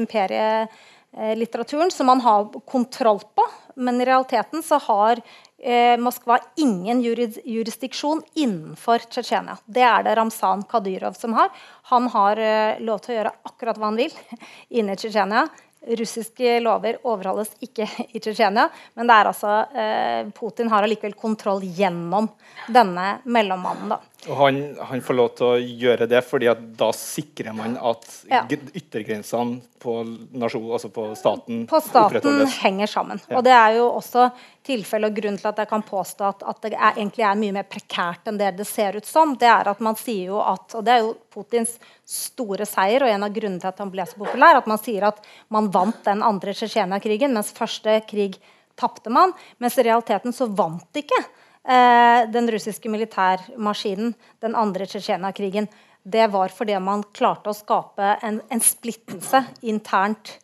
imperielitteraturen, 1.14 1.90
som 1.90 2.06
man 2.06 2.20
har 2.20 2.60
kontroll 2.66 3.20
på. 3.34 3.46
Men 3.74 4.00
i 4.00 4.04
realiteten 4.04 4.62
så 4.62 4.78
har 4.78 5.20
eh, 5.58 5.98
Moskva 5.98 6.38
ingen 6.56 7.02
jurisdiksjon 7.44 8.22
innenfor 8.34 8.98
Tsjetsjenia. 8.98 9.56
Det 9.66 9.82
er 9.82 10.02
det 10.02 10.14
Ramzan 10.14 10.62
Kadyrov 10.62 11.12
som 11.12 11.32
har. 11.32 11.50
Han 11.90 12.08
har 12.08 12.38
eh, 12.38 12.80
lov 12.80 12.98
til 12.98 13.14
å 13.14 13.18
gjøre 13.18 13.34
akkurat 13.42 13.78
hva 13.78 13.90
han 13.90 13.98
vil 13.98 14.14
inne 14.78 14.94
i 14.94 14.96
Tsjetsjenia. 14.96 15.46
Russiske 15.84 16.60
lover 16.64 16.96
overholdes 17.04 17.50
ikke 17.60 17.88
i 18.16 18.20
Tsjetsjenia. 18.20 18.68
Men 18.94 19.10
det 19.10 19.18
er 19.18 19.30
altså, 19.30 19.56
eh, 19.74 20.32
Putin 20.34 20.70
har 20.72 20.86
allikevel 20.86 21.16
kontroll 21.18 21.64
gjennom 21.64 22.30
denne 22.66 23.18
mellommannen. 23.24 23.96
da. 23.96 24.00
Og 24.28 24.36
han, 24.38 24.58
han, 24.80 25.02
får 25.04 25.16
lov 25.18 25.28
til 25.36 25.46
å 25.46 25.56
gjøre 25.58 26.06
det, 26.08 26.20
fordi 26.24 26.48
da 26.78 26.88
sikrer 26.96 27.52
man 27.56 27.76
at 27.76 28.06
ja. 28.30 28.42
yttergrensene 28.48 29.60
på, 29.84 29.98
nasjon, 30.40 30.70
altså 30.72 30.88
på 30.92 31.10
staten 31.18 31.66
På 31.68 31.80
staten 31.84 32.40
henger 32.62 32.88
sammen. 32.88 33.20
Ja. 33.28 33.36
Og 33.38 33.44
Det 33.44 33.52
er 33.52 33.76
jo 33.76 33.90
også 33.90 34.30
tilfelle 34.64 35.10
og 35.10 35.18
grunn 35.18 35.36
til 35.36 35.50
at 35.50 35.60
jeg 35.60 35.68
kan 35.68 35.84
påstå 35.84 36.30
at, 36.30 36.46
at 36.48 36.62
det 36.64 36.72
er, 36.72 36.94
egentlig 36.94 37.26
er 37.28 37.42
mye 37.42 37.56
mer 37.58 37.68
prekært 37.68 38.30
enn 38.30 38.40
det 38.40 38.54
det 38.56 38.68
ser 38.68 38.96
ut 38.96 39.08
som. 39.08 39.36
Det 39.40 39.50
er 39.50 39.68
at 39.74 39.84
man 39.84 39.98
sier 40.00 40.32
jo 40.32 40.40
at, 40.40 40.66
og 40.72 40.86
det 40.86 40.96
er 40.96 41.04
jo 41.04 41.12
Putins 41.34 41.76
store 42.08 42.64
seier 42.68 43.04
og 43.04 43.12
en 43.12 43.28
av 43.28 43.34
grunnene 43.34 43.60
til 43.60 43.72
at 43.74 43.84
han 43.84 43.92
ble 43.92 44.08
så 44.08 44.20
populær, 44.24 44.62
at 44.62 44.70
man 44.70 44.80
sier 44.80 45.10
at 45.10 45.20
man 45.52 45.68
vant 45.74 46.00
den 46.08 46.24
andre 46.24 46.56
Tsjetsjenia-krigen, 46.56 47.36
mens 47.36 47.52
første 47.56 48.00
krig 48.08 48.40
tapte 48.80 49.12
man. 49.12 49.36
Mens 49.60 49.76
i 49.78 49.84
realiteten 49.84 50.32
så 50.32 50.48
vant 50.48 51.02
ikke 51.02 51.20
eh, 51.20 51.32
den 51.64 52.50
russiske 52.52 52.90
militærmaskinen, 52.92 54.10
den 54.44 54.56
andre 54.58 54.84
Tsjetsjenia-krigen, 54.84 55.64
det 56.04 56.26
var 56.28 56.52
fordi 56.52 56.76
man 56.84 57.02
klarte 57.16 57.48
å 57.48 57.56
skape 57.56 58.18
en, 58.20 58.42
en 58.52 58.60
splittelse 58.60 59.40
internt 59.64 60.34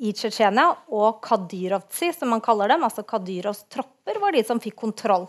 i 0.00 0.14
Tsjetsjenia. 0.16 0.70
Og 0.96 1.20
Kadyrovtsi, 1.24 2.12
som 2.16 2.32
man 2.32 2.40
kaller 2.44 2.72
dem, 2.72 2.84
altså 2.86 3.04
Kadyrovs 3.04 3.66
tropper, 3.68 4.16
var 4.22 4.32
de 4.32 4.42
som 4.48 4.60
fikk 4.62 4.78
kontroll 4.80 5.26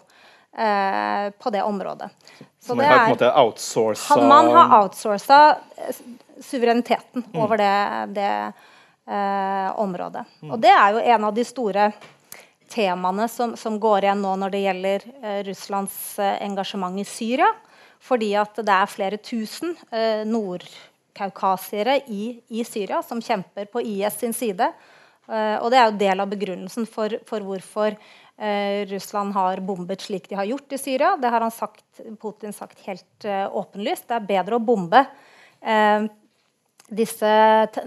eh, 0.56 1.28
på 1.36 1.52
det 1.52 1.64
området. 1.68 2.08
Så 2.64 2.76
man 2.76 2.86
har 2.86 2.98
på 2.98 3.04
en 3.04 3.10
måte 3.18 3.34
Man 4.32 4.52
har 4.56 4.78
outsourca 4.80 5.42
eh, 5.76 6.00
suvereniteten 6.40 7.28
mm. 7.28 7.36
over 7.44 7.60
det, 7.60 7.76
det 8.16 8.32
eh, 9.12 9.68
området. 9.76 10.24
Mm. 10.40 10.56
Og 10.56 10.64
det 10.64 10.72
er 10.72 10.96
jo 10.96 11.06
en 11.18 11.30
av 11.30 11.36
de 11.36 11.46
store 11.46 11.92
temaene 12.72 13.28
som, 13.32 13.58
som, 13.60 13.78
går 13.82 14.08
igjen 14.08 14.24
nå 14.24 14.36
når 14.40 14.54
det 14.54 14.64
gjelder 14.64 15.06
eh, 15.22 15.42
Russlands 15.48 15.98
eh, 16.20 16.38
engasjement 16.46 16.98
i 17.00 17.06
Syria. 17.08 17.50
Fordi 18.02 18.32
at 18.40 18.58
det 18.66 18.74
er 18.74 18.90
flere 18.90 19.20
tusen 19.22 19.76
eh, 19.94 20.24
nordkaukasiere 20.26 22.00
i, 22.10 22.34
i, 22.50 22.64
Syria 22.66 23.04
som 23.06 23.22
kjemper 23.22 23.70
på 23.70 23.84
IS 23.86 24.18
sin 24.24 24.34
side. 24.34 24.72
Eh, 25.30 25.58
og 25.62 25.70
det 25.72 25.80
er 25.80 25.88
jo 25.88 26.00
del 26.02 26.24
av 26.24 26.32
begrunnelsen 26.32 26.88
for, 26.90 27.14
for 27.30 27.46
hvorfor 27.46 27.94
eh, 27.94 28.82
Russland 28.90 29.36
har 29.38 29.62
bombet 29.66 30.02
slik 30.04 30.28
de 30.32 30.40
har 30.40 30.50
gjort 30.50 30.74
i 30.74 30.82
Syria. 30.82 31.14
Det 31.22 31.30
har 31.32 31.46
sagt, 31.54 31.86
Putin 32.22 32.56
sagt 32.58 32.82
helt 32.88 33.28
eh, 33.28 33.46
åpenlyst. 33.46 34.08
Det 34.10 34.18
er 34.18 34.32
bedre 34.34 34.58
å 34.58 34.66
bombe 34.66 35.06
disse 36.90 37.32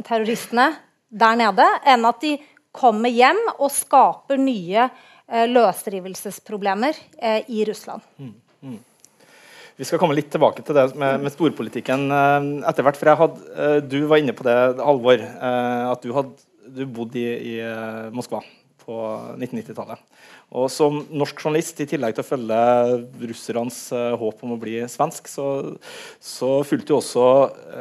terroristene 0.07 0.68
der 1.11 1.38
nede 1.40 1.64
enn 1.90 2.07
at 2.07 2.20
de 2.23 2.37
kommer 2.75 3.13
hjem 3.13 3.41
og 3.55 3.71
skaper 3.73 4.41
nye 4.41 4.89
eh, 4.89 5.47
løsrivelsesproblemer 5.51 6.99
eh, 7.19 7.47
i 7.53 7.63
Russland. 7.69 8.03
Mm, 8.19 8.35
mm. 8.67 8.81
Vi 9.75 9.87
skal 9.87 9.99
komme 9.99 10.15
litt 10.15 10.31
tilbake 10.31 10.63
til 10.63 10.77
det 10.77 10.89
med, 10.99 11.23
med 11.25 11.35
storpolitikken 11.35 12.09
eh, 12.11 12.51
etter 12.71 12.87
hvert. 12.87 12.99
for 12.99 13.23
hadde, 13.23 13.79
Du 13.91 14.01
var 14.11 14.23
inne 14.23 14.35
på 14.37 14.47
det, 14.47 14.59
Halvor, 14.83 15.23
at 15.23 16.05
du 16.05 16.15
hadde 16.17 16.91
bodd 16.91 17.17
i, 17.19 17.29
i 17.55 17.57
eh, 17.63 18.11
Moskva 18.15 18.43
på 18.85 18.95
1990-tallet. 19.39 20.01
Og 20.55 20.69
Som 20.71 21.01
norsk 21.09 21.41
journalist, 21.41 21.79
i 21.81 21.89
tillegg 21.89 22.15
til 22.15 22.23
å 22.23 22.29
følge 22.29 22.59
russernes 23.31 23.79
håp 24.21 24.43
om 24.45 24.53
å 24.55 24.59
bli 24.61 24.77
svensk, 24.93 25.31
så, 25.31 25.47
så 26.21 26.59
fulgte 26.69 26.93
du 26.93 26.99
også 26.99 27.25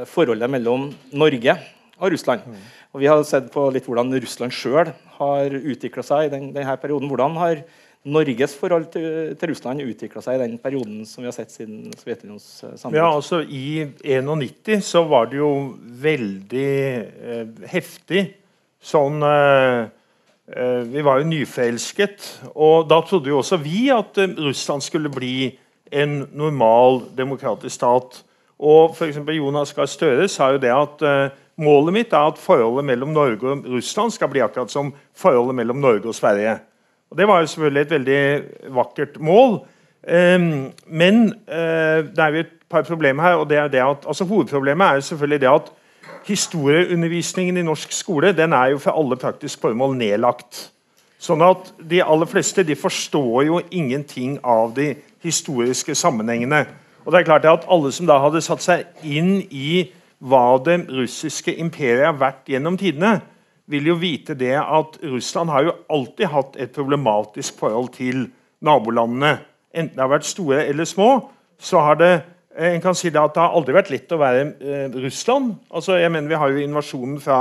forholdet 0.10 0.50
mellom 0.54 0.88
Norge 1.12 1.58
og 2.04 2.12
Russland. 2.12 2.44
Mm. 2.46 2.60
Og 2.94 3.02
Vi 3.02 3.10
har 3.10 3.24
sett 3.28 3.50
på 3.54 3.70
litt 3.72 3.88
hvordan 3.88 4.12
Russland 4.12 4.54
sjøl 4.56 4.92
har 5.18 5.56
utvikla 5.56 6.04
seg 6.06 6.28
i 6.28 6.34
den, 6.34 6.52
denne 6.56 6.76
perioden. 6.82 7.10
Hvordan 7.12 7.40
har 7.40 7.64
Norges 8.04 8.56
forhold 8.60 8.90
til, 8.92 9.32
til 9.40 9.54
Russland 9.54 9.82
utvikla 9.82 10.22
seg 10.24 10.36
i 10.36 10.44
den 10.44 10.58
perioden 10.60 11.06
som 11.08 11.24
vi 11.24 11.30
har 11.30 11.36
sett 11.36 11.54
siden 11.54 11.88
Sovjetunionens 11.96 12.48
samarbeid? 12.76 13.00
Ja, 13.00 13.08
altså, 13.16 13.40
I 13.48 13.88
91 14.04 14.84
så 14.84 15.06
var 15.08 15.30
det 15.32 15.40
jo 15.40 15.52
veldig 16.04 16.72
eh, 16.76 17.46
heftig 17.72 18.26
sånn 18.84 19.24
eh, 19.24 19.86
eh, 20.52 20.82
Vi 20.92 21.06
var 21.08 21.22
jo 21.22 21.30
nyforelsket. 21.32 22.28
Og 22.52 22.90
da 22.92 23.00
trodde 23.08 23.32
jo 23.32 23.40
også 23.40 23.62
vi 23.64 23.88
at 23.96 24.20
eh, 24.20 24.36
Russland 24.50 24.84
skulle 24.84 25.14
bli 25.14 25.54
en 25.94 26.26
normal 26.36 27.06
demokratisk 27.16 27.78
stat. 27.80 28.20
Og 28.64 28.92
f.eks. 28.98 29.22
Jonas 29.38 29.74
Gahr 29.76 29.88
Støre 29.90 30.28
sa 30.32 30.52
jo 30.54 30.60
det 30.62 30.74
at 30.76 31.08
eh, 31.08 31.40
Målet 31.62 31.94
mitt 31.94 32.14
er 32.14 32.32
at 32.32 32.40
forholdet 32.42 32.86
mellom 32.86 33.12
Norge 33.14 33.50
og 33.50 33.68
Russland 33.70 34.12
skal 34.16 34.32
bli 34.32 34.42
akkurat 34.42 34.72
som 34.74 34.94
forholdet 35.14 35.56
mellom 35.56 35.78
Norge 35.84 36.10
og 36.10 36.16
Sverige. 36.18 36.58
Og 37.12 37.18
Det 37.18 37.28
var 37.28 37.40
jo 37.40 37.48
selvfølgelig 37.48 37.82
et 37.82 37.92
veldig 37.92 38.44
vakkert 38.74 39.20
mål. 39.20 39.60
Um, 40.04 40.72
men 40.88 41.34
uh, 41.48 42.02
det 42.10 42.20
er 42.20 42.34
jo 42.34 42.40
et 42.40 42.56
par 42.70 42.82
problemer 42.82 43.24
her. 43.24 43.34
og 43.34 43.50
det 43.50 43.58
er 43.58 43.68
det 43.68 43.80
at, 43.80 44.06
altså 44.08 44.26
Hovedproblemet 44.26 44.88
er 44.88 44.94
jo 44.94 45.02
selvfølgelig 45.02 45.42
det 45.42 45.50
at 45.50 45.72
historieundervisningen 46.28 47.58
i 47.58 47.62
norsk 47.62 47.92
skole 47.92 48.32
den 48.34 48.54
er 48.54 48.66
jo 48.74 48.78
for 48.78 48.92
alle 49.00 49.16
praktiske 49.16 49.62
formål 49.62 49.96
nedlagt. 49.98 50.70
Sånn 51.20 51.44
at 51.46 51.74
De 51.90 52.02
aller 52.04 52.28
fleste 52.28 52.64
de 52.64 52.76
forstår 52.76 53.44
jo 53.48 53.62
ingenting 53.72 54.40
av 54.44 54.74
de 54.76 54.96
historiske 55.24 55.96
sammenhengene. 55.96 56.66
Og 57.06 57.12
det 57.12 57.20
er 57.20 57.28
klart 57.30 57.46
at 57.46 57.68
Alle 57.70 57.92
som 57.92 58.08
da 58.08 58.18
hadde 58.20 58.42
satt 58.42 58.64
seg 58.64 58.86
inn 59.04 59.38
i 59.52 59.92
hva 60.24 60.58
det 60.64 60.86
russiske 60.88 61.54
imperiet 61.60 62.06
har 62.08 62.20
vært 62.20 62.48
gjennom 62.52 62.78
tidene, 62.80 63.18
vil 63.72 63.88
jo 63.88 63.96
vite 64.00 64.36
det 64.36 64.56
at 64.60 64.98
Russland 65.04 65.52
har 65.52 65.68
jo 65.68 65.74
alltid 65.92 66.32
hatt 66.32 66.58
et 66.60 66.74
problematisk 66.76 67.60
forhold 67.60 67.94
til 67.96 68.26
nabolandene. 68.64 69.38
Enten 69.74 69.96
det 69.96 70.04
har 70.04 70.12
vært 70.12 70.28
store 70.28 70.66
eller 70.68 70.88
små, 70.88 71.10
så 71.60 71.82
har 71.84 72.00
det 72.00 72.12
eh, 72.56 72.74
en 72.74 72.84
kan 72.84 72.96
si 72.96 73.10
det 73.10 73.22
at 73.22 73.36
det 73.36 73.44
har 73.44 73.56
aldri 73.56 73.76
vært 73.76 73.92
lett 73.94 74.12
å 74.14 74.20
være 74.22 74.48
eh, 74.60 74.98
Russland. 75.04 75.56
Altså, 75.72 75.98
jeg 76.00 76.12
mener 76.12 76.30
Vi 76.30 76.40
har 76.40 76.52
jo 76.52 76.64
invasjonen 76.64 77.20
fra 77.24 77.40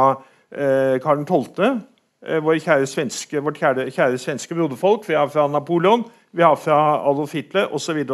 eh, 0.51 0.99
Karl 1.03 1.25
12., 1.27 1.83
eh, 2.27 2.43
vår 2.43 2.63
kjære 2.63 2.89
svenske, 2.91 3.43
vårt 3.43 3.59
kjære, 3.61 3.91
kjære 3.91 4.19
svenske 4.23 4.57
broderfolk 4.59 5.09
Vi 5.09 5.19
har 5.19 5.31
fra 5.31 5.49
Napoleon. 5.51 6.07
vi 6.33 6.43
har 6.43 6.57
fra 6.57 7.03
Adolf 7.11 7.35
Hitler 7.35 7.75
osv. 7.75 8.05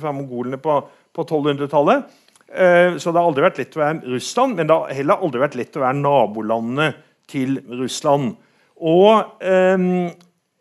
fra 0.00 0.12
mongolene 0.12 0.58
på, 0.58 0.80
på 1.14 1.22
1200-tallet. 1.22 2.08
Eh, 2.48 2.96
så 2.96 3.12
det 3.12 3.20
har 3.20 3.28
aldri 3.28 3.44
vært 3.44 3.58
lett 3.60 3.76
å 3.76 3.82
være 3.82 4.14
Russland, 4.14 4.56
men 4.56 4.68
det 4.68 4.76
har 4.76 4.96
heller 4.96 5.24
aldri 5.24 5.42
vært 5.42 5.58
lett 5.58 5.76
å 5.76 5.84
være 5.84 6.00
nabolandene 6.00 6.88
til 7.28 7.58
Russland. 7.80 8.32
Og 8.78 9.42
eh, 9.44 9.76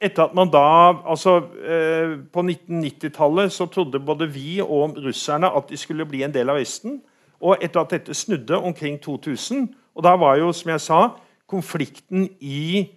etter 0.02 0.26
at 0.28 0.34
man 0.38 0.50
da, 0.54 0.66
altså 1.10 1.38
eh, 1.62 2.18
På 2.34 2.42
1990-tallet 2.42 3.54
så 3.54 3.66
trodde 3.70 4.02
både 4.02 4.28
vi 4.30 4.60
og 4.62 4.98
russerne 5.02 5.50
at 5.50 5.70
de 5.70 5.78
skulle 5.78 6.06
bli 6.06 6.24
en 6.26 6.34
del 6.34 6.50
av 6.50 6.60
Vesten. 6.60 7.00
Og 7.42 7.64
etter 7.64 7.82
at 7.82 7.94
dette 7.94 8.18
snudde 8.18 8.58
omkring 8.58 8.98
2000 9.02 9.68
Og 9.96 10.04
da 10.06 10.16
var 10.18 10.38
jo, 10.42 10.52
som 10.54 10.72
jeg 10.74 10.82
sa, 10.82 11.02
konflikten 11.50 12.28
i 12.42 12.88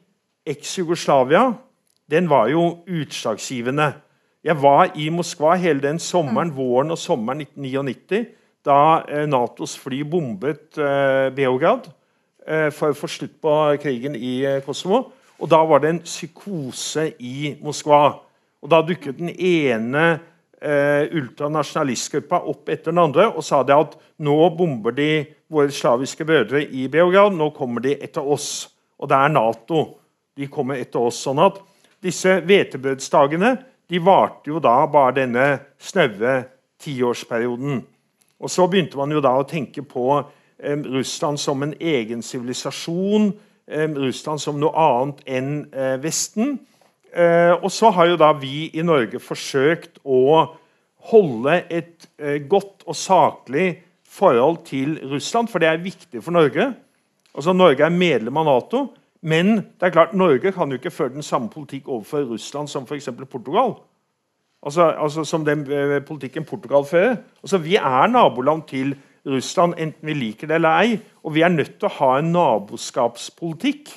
eks-Jugoslavia 0.48 1.52
den 2.10 2.26
var 2.26 2.48
jo 2.50 2.80
utslagsgivende. 2.90 3.92
Jeg 4.42 4.56
var 4.62 4.90
i 4.98 5.08
Moskva 5.14 5.54
hele 5.54 5.80
den 5.84 6.00
sommeren, 6.02 6.50
våren 6.56 6.90
og 6.90 6.98
sommeren 6.98 7.44
1999 7.44 8.24
da 8.66 9.04
eh, 9.08 9.26
Natos 9.28 9.76
fly 9.80 10.02
bombet 10.04 10.78
eh, 10.78 11.28
Beograd 11.34 11.88
eh, 12.46 12.68
for 12.74 12.92
å 12.92 12.98
få 12.98 13.08
slutt 13.10 13.38
på 13.42 13.54
krigen 13.82 14.16
i 14.16 14.60
Kosovo. 14.66 15.12
Og 15.40 15.48
Da 15.48 15.62
var 15.64 15.80
det 15.80 15.94
en 15.94 16.02
psykose 16.04 17.14
i 17.18 17.54
Moskva. 17.64 18.18
Og 18.60 18.68
Da 18.68 18.82
dukket 18.84 19.18
den 19.20 19.32
ene 19.32 20.20
ultranasjonalistgruppa 20.60 22.42
opp 22.50 22.68
etter 22.68 22.92
den 22.92 23.00
andre 23.00 23.30
og 23.30 23.40
sa 23.40 23.62
det 23.64 23.72
at 23.72 23.94
nå 24.20 24.34
bomber 24.52 24.92
de 24.92 25.22
våre 25.48 25.72
slaviske 25.72 26.26
brødre 26.28 26.60
i 26.68 26.84
Beograd. 26.92 27.32
Nå 27.32 27.48
kommer 27.56 27.80
de 27.80 27.94
etter 27.96 28.20
oss. 28.20 28.68
Og 29.00 29.08
det 29.08 29.16
er 29.16 29.32
Nato. 29.32 29.86
De 30.36 30.50
kommer 30.52 30.76
etter 30.76 31.00
oss. 31.00 31.22
sånn 31.24 31.40
at 31.40 31.56
Disse 32.00 32.38
hvetebrødsdagene 32.44 33.54
de 33.88 33.98
varte 34.00 34.52
jo 34.52 34.60
da 34.60 34.86
bare 34.88 35.16
denne 35.18 35.46
snaue 35.80 36.36
tiårsperioden. 36.80 37.82
Og 38.40 38.50
Så 38.50 38.66
begynte 38.66 38.96
man 38.96 39.12
jo 39.12 39.20
da 39.20 39.34
å 39.36 39.46
tenke 39.48 39.84
på 39.86 40.06
eh, 40.18 40.76
Russland 40.88 41.40
som 41.40 41.62
en 41.62 41.74
egen 41.76 42.22
sivilisasjon. 42.24 43.32
Eh, 43.68 43.86
Russland 44.00 44.40
som 44.40 44.60
noe 44.60 44.72
annet 44.72 45.22
enn 45.28 45.52
eh, 45.72 45.96
Vesten. 46.02 46.58
Og 47.10 47.66
så 47.74 47.88
har 47.90 48.06
jo 48.06 48.18
da 48.20 48.28
vi 48.38 48.68
i 48.78 48.84
Norge 48.86 49.18
forsøkt 49.18 49.96
å 50.06 50.44
holde 51.10 51.56
et 51.66 52.06
godt 52.46 52.84
og 52.86 52.94
saklig 52.94 53.80
forhold 54.06 54.60
til 54.68 54.94
Russland, 55.10 55.50
for 55.50 55.58
det 55.58 55.72
er 55.72 55.82
viktig 55.82 56.22
for 56.22 56.30
Norge. 56.30 56.68
Altså 57.34 57.50
Norge 57.50 57.82
er 57.82 57.90
medlem 57.90 58.38
av 58.38 58.46
Nato, 58.46 58.84
men 59.26 59.56
det 59.56 59.88
er 59.88 59.96
klart 59.96 60.14
Norge 60.14 60.52
kan 60.54 60.70
jo 60.70 60.78
ikke 60.78 60.94
føre 60.94 61.16
den 61.16 61.26
samme 61.26 61.50
politikk 61.50 61.90
overfor 61.90 62.30
Russland 62.30 62.70
som 62.70 62.86
f.eks. 62.86 63.10
Portugal. 63.26 63.74
Altså, 64.62 64.82
altså 64.90 65.24
Som 65.24 65.44
den 65.44 65.64
eh, 65.72 66.02
politikken 66.04 66.44
Portugal 66.44 66.84
fører. 66.84 67.16
Altså, 67.42 67.58
vi 67.58 67.76
er 67.76 68.06
naboland 68.06 68.62
til 68.68 68.96
Russland, 69.26 69.74
enten 69.78 70.06
vi 70.06 70.12
liker 70.12 70.46
det 70.46 70.54
eller 70.54 70.80
ei. 70.80 70.98
Og 71.22 71.34
vi 71.34 71.40
er 71.40 71.48
nødt 71.48 71.78
til 71.78 71.88
å 71.88 71.96
ha 71.98 72.10
en 72.18 72.32
naboskapspolitikk. 72.32 73.92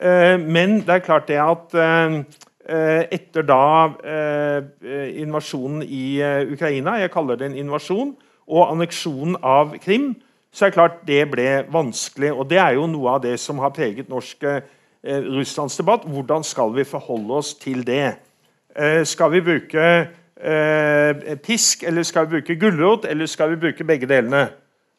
Eh, 0.00 0.36
men 0.40 0.80
det 0.80 0.94
er 0.94 1.04
klart 1.04 1.28
det 1.28 1.40
at 1.40 1.74
eh, 1.74 2.22
eh 2.70 3.04
etter 3.12 3.42
da 3.42 3.90
eh, 4.04 5.20
invasjonen 5.20 5.82
i 5.82 6.20
eh, 6.20 6.52
Ukraina 6.52 6.98
Jeg 7.00 7.10
kaller 7.10 7.36
det 7.36 7.46
en 7.50 7.56
invasjon. 7.56 8.16
Og 8.48 8.72
anneksjonen 8.72 9.36
av 9.42 9.76
Krim. 9.78 10.14
Så 10.52 10.64
er 10.64 10.70
det 10.70 10.74
klart 10.74 11.06
det 11.06 11.30
ble 11.30 11.64
vanskelig. 11.72 12.32
Og 12.32 12.50
det 12.50 12.58
er 12.58 12.74
jo 12.74 12.86
noe 12.86 13.16
av 13.16 13.22
det 13.22 13.38
som 13.40 13.58
har 13.58 13.70
preget 13.70 14.08
norsk 14.08 14.44
russlandsdebatt. 15.04 16.04
Hvordan 16.04 16.42
skal 16.44 16.74
vi 16.74 16.84
forholde 16.84 17.32
oss 17.32 17.54
til 17.54 17.86
det? 17.86 18.16
Eh, 18.76 19.04
skal 19.04 19.32
vi 19.32 19.40
bruke 19.42 19.84
eh, 20.40 21.36
pisk, 21.42 21.82
eller 21.82 22.02
skal 22.06 22.26
vi 22.26 22.38
bruke 22.38 22.54
gulrot, 22.54 23.04
eller 23.04 23.26
skal 23.26 23.50
vi 23.50 23.60
bruke 23.66 23.84
begge 23.84 24.06
delene? 24.06 24.46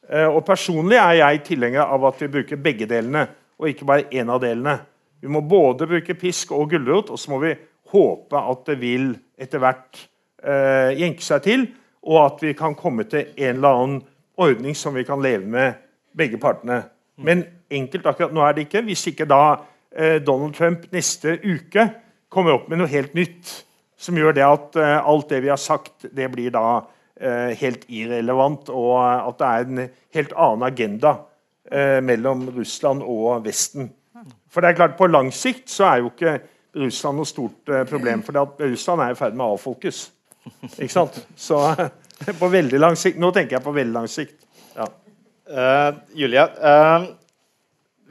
Eh, 0.09 0.27
og 0.27 0.43
Personlig 0.45 0.99
er 0.99 1.19
jeg 1.21 1.43
tilhenger 1.47 1.87
av 1.87 2.05
at 2.09 2.21
vi 2.21 2.31
bruker 2.33 2.59
begge 2.59 2.87
delene, 2.89 3.27
og 3.59 3.69
ikke 3.69 3.87
bare 3.87 4.09
én 4.11 4.31
av 4.31 4.41
delene. 4.43 4.79
Vi 5.21 5.29
må 5.31 5.43
både 5.45 5.87
bruke 5.87 6.17
pisk 6.19 6.51
og 6.51 6.69
gulrot, 6.73 7.13
og 7.13 7.19
så 7.19 7.31
må 7.31 7.39
vi 7.45 7.55
håpe 7.93 8.43
at 8.51 8.65
det 8.67 8.77
vil 8.81 9.13
etter 9.39 9.61
hvert 9.61 10.03
eh, 10.43 10.91
jenke 10.99 11.23
seg 11.23 11.45
til, 11.47 11.65
og 12.01 12.17
at 12.25 12.43
vi 12.43 12.53
kan 12.57 12.75
komme 12.75 13.05
til 13.07 13.29
en 13.37 13.55
eller 13.55 13.81
annen 13.83 13.99
ordning 14.41 14.75
som 14.75 14.95
vi 14.97 15.05
kan 15.07 15.21
leve 15.21 15.45
med 15.45 15.79
begge 16.17 16.39
partene. 16.41 16.83
Men 17.21 17.45
enkelt 17.71 18.07
akkurat 18.09 18.33
nå 18.33 18.43
er 18.43 18.55
det 18.57 18.65
ikke. 18.65 18.81
Hvis 18.87 19.05
ikke 19.11 19.27
da 19.29 19.43
eh, 19.95 20.17
Donald 20.25 20.55
Trump 20.57 20.87
neste 20.91 21.37
uke 21.45 21.85
kommer 22.31 22.55
opp 22.55 22.69
med 22.71 22.79
noe 22.81 22.91
helt 22.91 23.13
nytt 23.17 23.51
som 24.01 24.17
gjør 24.17 24.35
det 24.35 24.45
at 24.45 24.77
uh, 24.79 24.97
alt 25.05 25.29
det 25.29 25.43
vi 25.43 25.51
har 25.51 25.61
sagt, 25.61 26.07
det 26.09 26.29
blir 26.33 26.53
da 26.53 26.65
uh, 26.81 27.51
helt 27.59 27.83
irrelevant, 27.91 28.71
og 28.73 28.95
at 29.03 29.37
det 29.41 29.49
er 29.49 29.67
en 29.67 29.83
helt 30.17 30.33
annen 30.33 30.65
agenda 30.65 31.13
uh, 31.19 31.99
mellom 32.03 32.47
Russland 32.55 33.05
og 33.05 33.45
Vesten. 33.45 33.91
For 34.51 34.63
det 34.63 34.71
er 34.71 34.79
klart, 34.81 34.97
På 34.97 35.07
lang 35.07 35.29
sikt 35.33 35.69
så 35.71 35.87
er 35.87 36.01
jo 36.01 36.11
ikke 36.11 36.39
Russland 36.81 37.19
noe 37.19 37.27
stort 37.27 37.71
problem, 37.89 38.23
for 38.23 38.37
Russland 38.63 39.03
er 39.03 39.13
i 39.13 39.19
ferd 39.19 39.35
med 39.35 39.45
å 39.45 39.55
avfolkes. 39.55 40.01
Ikke 40.71 40.91
sant? 40.91 41.21
Så 41.37 41.59
på 42.41 42.49
veldig 42.49 42.79
lang 42.79 42.95
sikt 42.97 43.19
Nå 43.21 43.29
tenker 43.35 43.57
jeg 43.57 43.65
på 43.65 43.73
veldig 43.75 43.93
lang 43.93 44.07
sikt. 44.09 44.39
Ja. 44.73 44.87
Julie, 46.17 46.45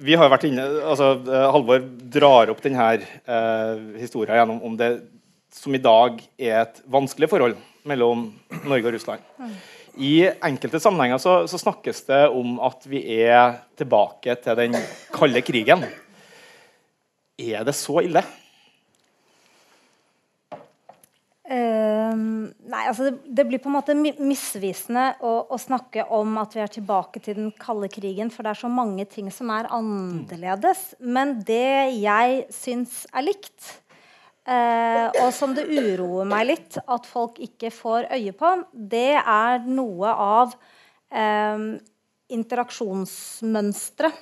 vi 0.00 0.16
har 0.16 0.30
vært 0.32 0.46
inne, 0.48 0.64
altså 0.88 1.12
Halvor 1.52 1.82
drar 2.12 2.52
opp 2.52 2.62
denne 2.64 2.86
eh, 2.96 3.82
historien 4.00 4.40
gjennom 4.40 4.62
om 4.64 4.78
det 4.78 4.94
som 5.52 5.74
i 5.74 5.82
dag 5.82 6.20
er 6.38 6.62
et 6.62 6.80
vanskelig 6.90 7.28
forhold 7.30 7.58
mellom 7.88 8.28
Norge 8.64 8.86
og 8.86 8.94
Russland. 8.94 9.24
I 10.00 10.30
enkelte 10.46 10.80
sammenhenger 10.80 11.18
så, 11.20 11.34
så, 11.50 11.58
snakkes 11.58 12.04
det 12.06 12.20
om 12.30 12.60
at 12.64 12.86
vi 12.88 13.02
er 13.20 13.58
tilbake 13.78 14.36
til 14.40 14.58
den 14.60 14.78
kalde 15.12 15.42
krigen. 15.44 15.82
Er 17.40 17.66
det 17.66 17.74
så 17.76 18.00
ille? 18.04 18.22
Uh, 22.10 22.50
nei, 22.70 22.82
altså 22.88 23.08
det, 23.08 23.12
det, 23.26 23.44
blir 23.48 23.60
på 23.62 23.70
en 23.70 23.76
måte 23.76 23.94
misvisende 23.96 25.12
å, 25.24 25.32
å, 25.50 25.58
snakke 25.60 26.06
om 26.14 26.38
at 26.40 26.56
vi 26.56 26.62
er 26.64 26.72
tilbake 26.72 27.22
til 27.24 27.38
den 27.38 27.52
kalde 27.60 27.90
krigen, 27.92 28.32
for 28.34 28.46
det 28.46 28.54
er 28.54 28.62
så 28.62 28.70
mange 28.72 29.06
ting 29.10 29.30
som 29.34 29.52
er 29.54 29.70
annerledes. 29.74 30.90
Men 31.00 31.38
det 31.46 31.94
jeg 32.00 32.42
syns 32.54 33.04
er 33.12 33.26
likt, 33.28 33.70
uh, 34.48 35.08
og 35.24 35.30
som 35.36 35.54
det 35.56 35.68
uroer 35.70 36.28
meg 36.28 36.48
litt 36.52 36.80
at 36.80 37.08
folk 37.08 37.40
ikke 37.42 37.72
får 37.74 38.10
øye 38.16 38.34
på, 38.36 38.56
det 38.72 39.14
er 39.20 39.64
noe 39.68 40.14
av 40.14 40.56
um, 40.56 41.70
interaksjonsmønstre 42.30 44.12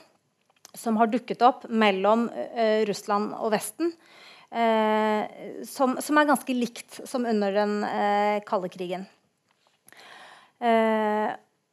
som 0.78 0.98
har 1.00 1.10
dukket 1.10 1.42
opp 1.46 1.66
mellom 1.70 2.28
uh, 2.30 2.80
Russland 2.88 3.34
og 3.38 3.52
Vesten. 3.56 3.92
Eh, 4.48 5.64
som, 5.68 5.98
som, 6.00 6.18
er 6.18 6.28
ganske 6.30 6.54
likt 6.56 7.00
som 7.08 7.26
under 7.28 7.52
den 7.52 7.82
eh, 7.84 8.38
kalde 8.48 8.70
krigen. 8.72 9.04
Eh, 10.58 11.28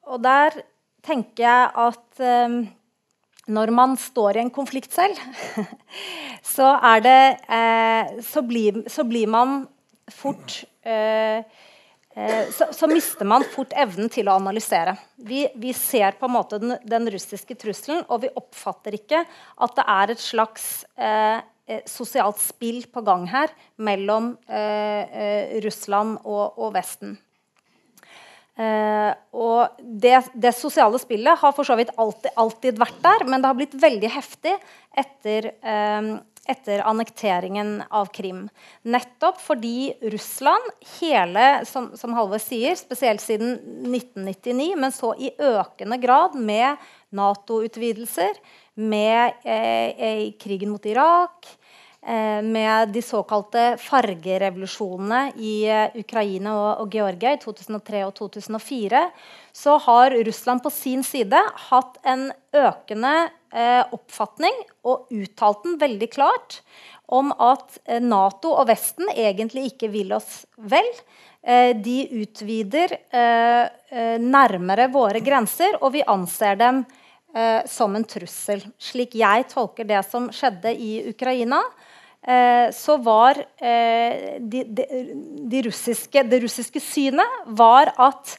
og 0.06 0.20
der 0.26 0.60
tenker 1.06 1.46
jeg 1.46 1.70
at 1.86 2.20
eh, 2.20 2.58
når 3.46 3.72
man 3.78 3.96
står 4.00 4.36
i 4.36 4.44
en 4.44 4.52
konflikt 4.52 4.92
selv, 4.94 5.16
så 6.56 6.74
er 6.92 7.06
det 7.06 7.22
eh, 7.48 8.20
så 8.26 8.44
blir, 8.44 8.84
så, 8.92 9.08
blir, 9.08 9.32
man 9.32 9.64
fort 10.12 10.66
så, 12.54 12.68
så, 12.72 12.88
mister 12.88 13.26
man 13.26 13.44
fort 13.56 13.74
evnen 13.74 14.08
til 14.14 14.30
å 14.30 14.36
analysere. 14.38 14.94
Vi, 15.18 15.48
vi 15.58 15.74
ser 15.74 16.14
på 16.20 16.30
en 16.30 16.36
måte 16.36 16.60
den, 16.62 16.76
den, 16.86 17.10
russiske 17.12 17.58
trusselen, 17.58 18.04
og 18.06 18.22
vi 18.22 18.30
oppfatter 18.38 18.96
ikke 19.00 19.24
at 19.26 19.74
det 19.80 19.86
er 19.96 20.14
et 20.14 20.22
slags 20.22 20.86
eh, 20.94 21.42
eh, 21.42 21.42
sosialt 21.90 22.42
spill 22.42 22.84
på 22.94 23.02
gang 23.06 23.26
her 23.32 23.54
mellom 23.82 24.36
eh, 24.46 25.04
eh, 25.06 25.56
Russland 25.66 26.20
og, 26.24 26.60
og 26.62 26.76
Vesten. 26.76 27.16
Eh, 28.56 29.12
og 29.36 29.82
det, 29.82 30.16
det, 30.32 30.54
sosiale 30.56 31.00
spillet 31.02 31.42
har 31.42 31.56
for 31.58 31.68
så 31.68 31.76
vidt 31.76 31.92
alltid, 32.00 32.32
alltid, 32.40 32.80
vært 32.80 33.02
der, 33.04 33.26
men 33.28 33.44
det 33.44 33.52
har 33.52 33.58
blitt 33.58 33.76
veldig 33.82 34.12
heftig 34.14 34.54
etter, 34.96 35.50
eh, 35.60 36.08
etter 36.54 36.84
annekteringen 36.88 37.82
av 37.90 38.14
Krim. 38.16 38.46
Nettopp 38.88 39.42
fordi 39.44 39.92
Russland, 40.14 40.72
hele, 41.02 41.66
som, 41.68 41.92
som 42.00 42.16
Halvor 42.16 42.40
sier, 42.40 42.78
spesielt 42.80 43.24
siden 43.26 43.58
1999, 43.90 44.70
men 44.80 44.96
så 44.96 45.12
i 45.20 45.34
økende 45.36 46.00
grad 46.00 46.40
med 46.40 46.80
Nato-utvidelser, 47.16 48.40
med 48.76 49.34
eh, 49.44 50.32
krigen 50.40 50.70
mot 50.70 50.86
Irak, 50.86 51.48
eh, 52.02 52.42
med 52.44 52.90
de 52.94 53.02
såkalte 53.02 53.76
fargerevolusjonene 53.80 55.32
i 55.40 55.56
eh, 55.72 55.96
Ukraina 56.00 56.56
og, 56.56 56.84
og, 56.84 56.96
Georgia 56.96 57.34
i 57.36 57.40
2003 57.42 58.04
og 58.08 58.14
2004, 58.20 59.04
så 59.56 59.78
har 59.88 60.18
Russland 60.28 60.64
på 60.64 60.74
sin 60.74 61.04
side 61.08 61.40
hatt 61.70 62.00
en 62.04 62.28
økende 62.56 63.14
eh, 63.56 63.84
oppfatning 63.96 64.60
og 64.84 65.08
uttalt 65.16 65.64
den 65.64 65.80
veldig 65.82 66.12
klart 66.12 66.60
om 67.08 67.32
at 67.32 67.80
eh, 67.86 68.04
Nato 68.04 68.52
og 68.58 68.68
Vesten 68.70 69.08
egentlig 69.16 69.72
ikke 69.72 69.92
vil 69.94 70.12
oss 70.18 70.44
vel. 70.58 70.92
Eh, 71.46 71.72
de 71.78 72.02
utvider 72.24 72.98
nærmere 74.20 74.88
våre 74.92 75.22
grenser, 75.24 75.78
og 75.80 75.94
vi 75.94 76.02
anser 76.10 76.58
dem 76.60 76.84
som 76.84 77.02
en 77.36 78.06
trussel. 78.08 78.62
Slik 78.80 79.18
jeg 79.20 79.48
tolker 79.52 79.88
det 79.88 80.00
som 80.08 80.30
skjedde 80.32 80.72
i 80.72 81.10
Ukraina, 81.10 81.60
så 82.74 82.96
var 83.06 83.38
de, 83.60 84.62
de, 84.66 84.86
de 85.52 85.60
russiske, 85.68 86.24
det 86.26 86.40
russiske 86.42 86.82
synet 86.82 87.44
var 87.60 87.92
at 88.02 88.32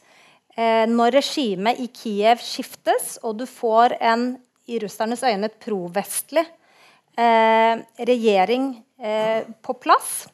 når 0.89 1.19
regimet 1.19 1.79
i 1.79 1.85
Kiev 1.93 2.41
skiftes, 2.43 3.19
og 3.21 3.37
du 3.39 3.45
får 3.47 3.95
en 4.01 4.25
i 4.67 4.81
russernes 4.81 5.23
øyne 5.23 5.47
provestlig 5.61 6.43
Eh, 7.17 7.77
regjering 7.97 8.83
eh, 9.01 9.43
på 9.61 9.73
plass, 9.73 10.27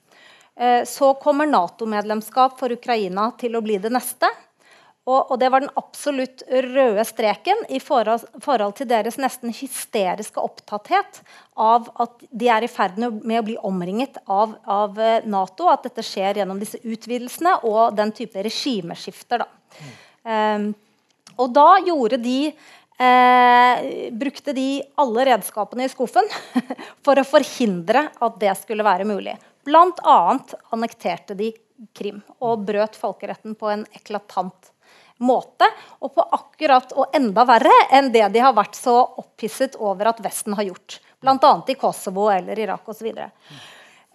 eh, 0.56 0.84
så 0.84 1.14
kommer 1.14 1.46
Nato-medlemskap 1.46 2.60
for 2.60 2.76
Ukraina 2.76 3.30
til 3.40 3.56
å 3.56 3.62
bli 3.64 3.78
det 3.80 3.92
neste. 3.96 4.28
Og, 5.04 5.32
og, 5.34 5.34
det 5.40 5.50
var 5.52 5.60
den 5.60 5.74
absolutt 5.76 6.46
røde 6.48 7.04
streken 7.04 7.66
i 7.76 7.82
forhold, 7.84 8.24
forhold, 8.44 8.78
til 8.78 8.88
deres 8.88 9.18
nesten 9.20 9.52
hysteriske 9.52 10.40
opptatthet 10.40 11.20
av 11.60 11.90
at 12.00 12.24
de 12.32 12.48
er 12.48 12.64
i 12.64 12.72
ferd 12.72 13.02
med 13.02 13.36
å 13.42 13.44
bli 13.44 13.58
omringet 13.68 14.22
av, 14.32 14.56
av 14.64 15.02
Nato. 15.28 15.68
At 15.68 15.84
dette 15.90 16.06
skjer 16.08 16.40
gjennom 16.40 16.62
disse 16.62 16.80
utvidelsene 16.80 17.58
og 17.68 17.98
den 18.00 18.16
type 18.16 18.46
regimeskifter. 18.48 19.44
Da. 19.44 19.84
Mm. 19.84 19.92
Um, 20.24 20.72
og 21.42 21.52
da 21.52 21.68
gjorde 21.84 22.20
de 22.22 22.38
eh, 23.02 24.10
brukte 24.12 24.54
de 24.56 24.68
alle 25.02 25.26
redskapene 25.32 25.88
i 25.88 25.92
skuffen 25.92 26.30
for 27.06 27.20
å 27.20 27.28
forhindre 27.28 28.08
at 28.24 28.40
det 28.42 28.54
skulle 28.62 28.86
være 28.86 29.08
mulig. 29.10 29.36
Bl.a. 29.68 30.20
annekterte 30.76 31.38
de 31.40 31.52
Krim 31.98 32.22
og 32.44 32.64
brøt 32.68 32.96
folkeretten 32.96 33.58
på 33.60 33.68
en 33.74 33.84
eklatant 33.98 34.73
måte. 35.24 35.70
Og 36.04 36.14
på 36.16 36.26
akkurat 36.38 36.94
og 36.98 37.16
enda 37.16 37.46
verre 37.48 37.74
enn 37.96 38.12
det 38.14 38.26
de 38.34 38.44
har 38.44 38.56
vært 38.58 38.78
så 38.80 38.96
opphisset 39.24 39.80
over 39.80 40.12
at 40.12 40.22
Vesten 40.24 40.58
har 40.60 40.68
gjort. 40.68 41.00
Bl.a. 41.24 41.54
i 41.68 41.78
Kosovo 41.80 42.28
eller 42.34 42.60
Irak 42.60 42.90
osv. 42.92 43.10
Så, 43.16 43.30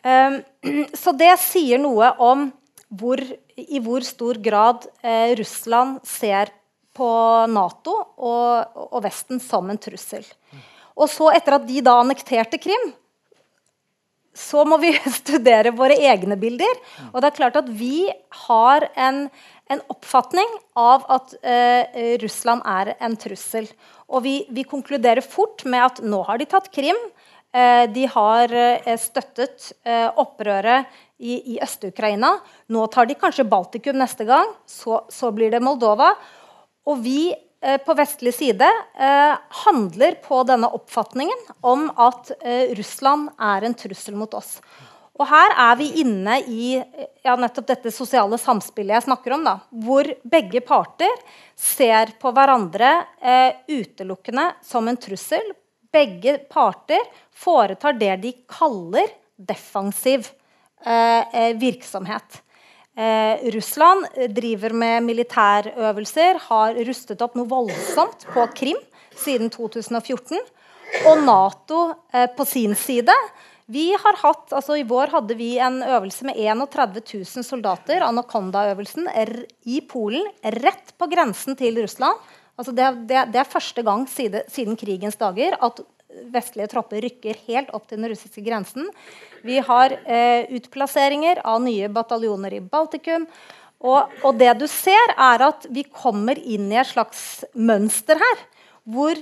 um, 0.04 0.38
så 1.02 1.16
det 1.16 1.32
sier 1.42 1.80
noe 1.80 2.12
om 2.20 2.48
hvor, 2.88 3.20
i 3.56 3.80
hvor 3.84 4.04
stor 4.06 4.38
grad 4.40 4.86
eh, 5.02 5.34
Russland 5.36 5.98
ser 6.08 6.52
på 6.96 7.10
Nato 7.52 7.94
og, 8.16 8.78
og, 8.88 9.02
Vesten 9.04 9.42
som 9.42 9.68
en 9.70 9.80
trussel. 9.80 10.24
Og 10.98 11.06
så, 11.12 11.28
etter 11.36 11.58
at 11.58 11.68
de 11.68 11.82
da 11.84 11.98
annekterte 12.00 12.58
Krim, 12.60 12.88
så 14.38 14.64
må 14.68 14.78
vi 14.82 14.92
studere 15.20 15.74
våre 15.76 15.98
egne 16.10 16.38
bilder. 16.40 16.80
Og 17.12 17.20
det 17.20 17.30
er 17.30 17.38
klart 17.38 17.60
at 17.60 17.70
vi 17.70 18.08
har 18.46 18.88
en, 18.96 19.26
en 19.68 19.80
oppfatning 19.92 20.48
av 20.78 21.04
at 21.12 21.34
eh, 21.42 22.16
Russland 22.22 22.64
er 22.66 22.94
en 23.04 23.16
trussel. 23.20 23.68
Og 24.08 24.24
vi, 24.24 24.34
vi, 24.54 24.64
konkluderer 24.68 25.24
fort 25.24 25.64
med 25.68 25.84
at 25.84 26.00
nå 26.04 26.22
har 26.28 26.40
de 26.40 26.48
tatt 26.48 26.70
Krim. 26.74 26.98
Eh, 27.52 27.84
de 27.92 28.06
har 28.12 28.52
eh, 28.52 28.94
støttet 29.00 29.72
eh, 29.84 30.08
opprøret 30.08 30.88
i, 31.18 31.54
i 31.54 31.58
Øst-Ukraina. 31.64 32.34
Nå 32.72 32.86
tar 32.92 33.08
de 33.08 33.18
kanskje 33.18 33.48
Baltikum 33.48 34.00
neste 34.00 34.24
gang. 34.28 34.54
Så, 34.68 35.02
så 35.12 35.32
blir 35.36 35.52
det 35.52 35.62
Moldova. 35.64 36.14
Og 36.88 37.04
vi 37.04 37.28
eh, 37.32 37.76
på 37.84 37.96
vestlig 37.98 38.32
side 38.38 38.68
eh, 38.68 39.34
handler 39.64 40.20
på 40.24 40.40
denne 40.48 40.72
oppfatningen 40.80 41.48
om 41.60 41.90
at 42.00 42.32
Russland 42.78 43.32
er 43.36 43.68
en 43.68 43.76
trussel 43.76 44.16
mot 44.16 44.32
oss. 44.38 44.56
Og 45.18 45.26
her 45.26 45.54
er 45.58 45.78
vi 45.80 45.88
inne 46.02 46.36
i 46.46 46.66
ja, 46.78 47.34
nettopp 47.34 47.66
dette 47.72 47.90
sosiale 47.94 48.38
samspillet 48.38 49.00
jeg 49.00 49.06
snakker 49.08 49.34
om. 49.34 49.46
Da, 49.46 49.56
hvor 49.84 50.06
begge 50.22 50.62
parter 50.62 51.14
ser 51.58 52.14
på 52.22 52.30
hverandre 52.34 52.92
eh, 53.18 53.58
utelukkende 53.66 54.52
som 54.62 54.86
en 54.86 54.98
trussel. 55.00 55.42
Begge 55.90 56.36
parter 56.50 57.02
foretar 57.34 57.98
det 57.98 58.12
de 58.22 58.34
kaller 58.46 59.10
defensiv 59.34 60.28
eh, 60.86 61.50
virksomhet. 61.58 62.42
Eh, 62.98 63.50
Russland 63.54 64.06
driver 64.34 64.74
med 64.74 65.02
militærøvelser, 65.06 66.40
har 66.46 66.78
rustet 66.86 67.20
opp 67.22 67.34
noe 67.38 67.50
voldsomt 67.50 68.26
på 68.34 68.46
Krim 68.58 68.80
siden 69.18 69.50
2014. 69.54 70.38
Og 71.10 71.22
Nato 71.26 71.82
eh, 72.14 72.30
på 72.34 72.46
sin 72.48 72.74
side 72.78 73.14
vi 73.68 73.90
har 73.92 74.16
hatt, 74.22 74.52
altså 74.56 74.78
I 74.80 74.86
vår 74.88 75.12
hadde 75.12 75.36
vi 75.36 75.50
en 75.60 75.82
øvelse 75.84 76.24
med 76.24 76.38
31 76.40 77.02
000 77.04 77.44
soldater, 77.44 78.00
Anaconda-øvelsen, 78.06 79.10
i 79.68 79.82
Polen, 79.84 80.24
rett 80.56 80.94
på 80.96 81.08
grensen 81.12 81.56
til 81.58 81.76
Russland. 81.82 82.16
Altså 82.58 82.72
det, 82.72 82.88
det, 83.10 83.26
det 83.34 83.42
er 83.42 83.52
første 83.52 83.84
gang 83.84 84.06
siden, 84.08 84.48
siden 84.48 84.78
krigens 84.80 85.20
dager 85.20 85.58
at 85.60 85.84
vestlige 86.32 86.70
tropper 86.72 87.04
rykker 87.04 87.38
helt 87.46 87.70
opp 87.76 87.86
til 87.88 88.00
den 88.00 88.08
russiske 88.10 88.42
grensen. 88.46 88.88
Vi 89.46 89.60
har 89.62 89.94
eh, 90.08 90.48
utplasseringer 90.56 91.42
av 91.44 91.60
nye 91.62 91.90
bataljoner 91.92 92.56
i 92.56 92.64
Baltikum. 92.64 93.28
Og, 93.78 94.10
og, 94.24 94.32
det 94.40 94.56
du 94.58 94.64
ser, 94.66 95.12
er 95.14 95.44
at 95.46 95.68
vi 95.70 95.84
kommer 95.86 96.38
inn 96.40 96.66
i 96.72 96.80
et 96.80 96.88
slags 96.88 97.44
mønster 97.54 98.18
her. 98.18 98.40
Hvor 98.88 99.18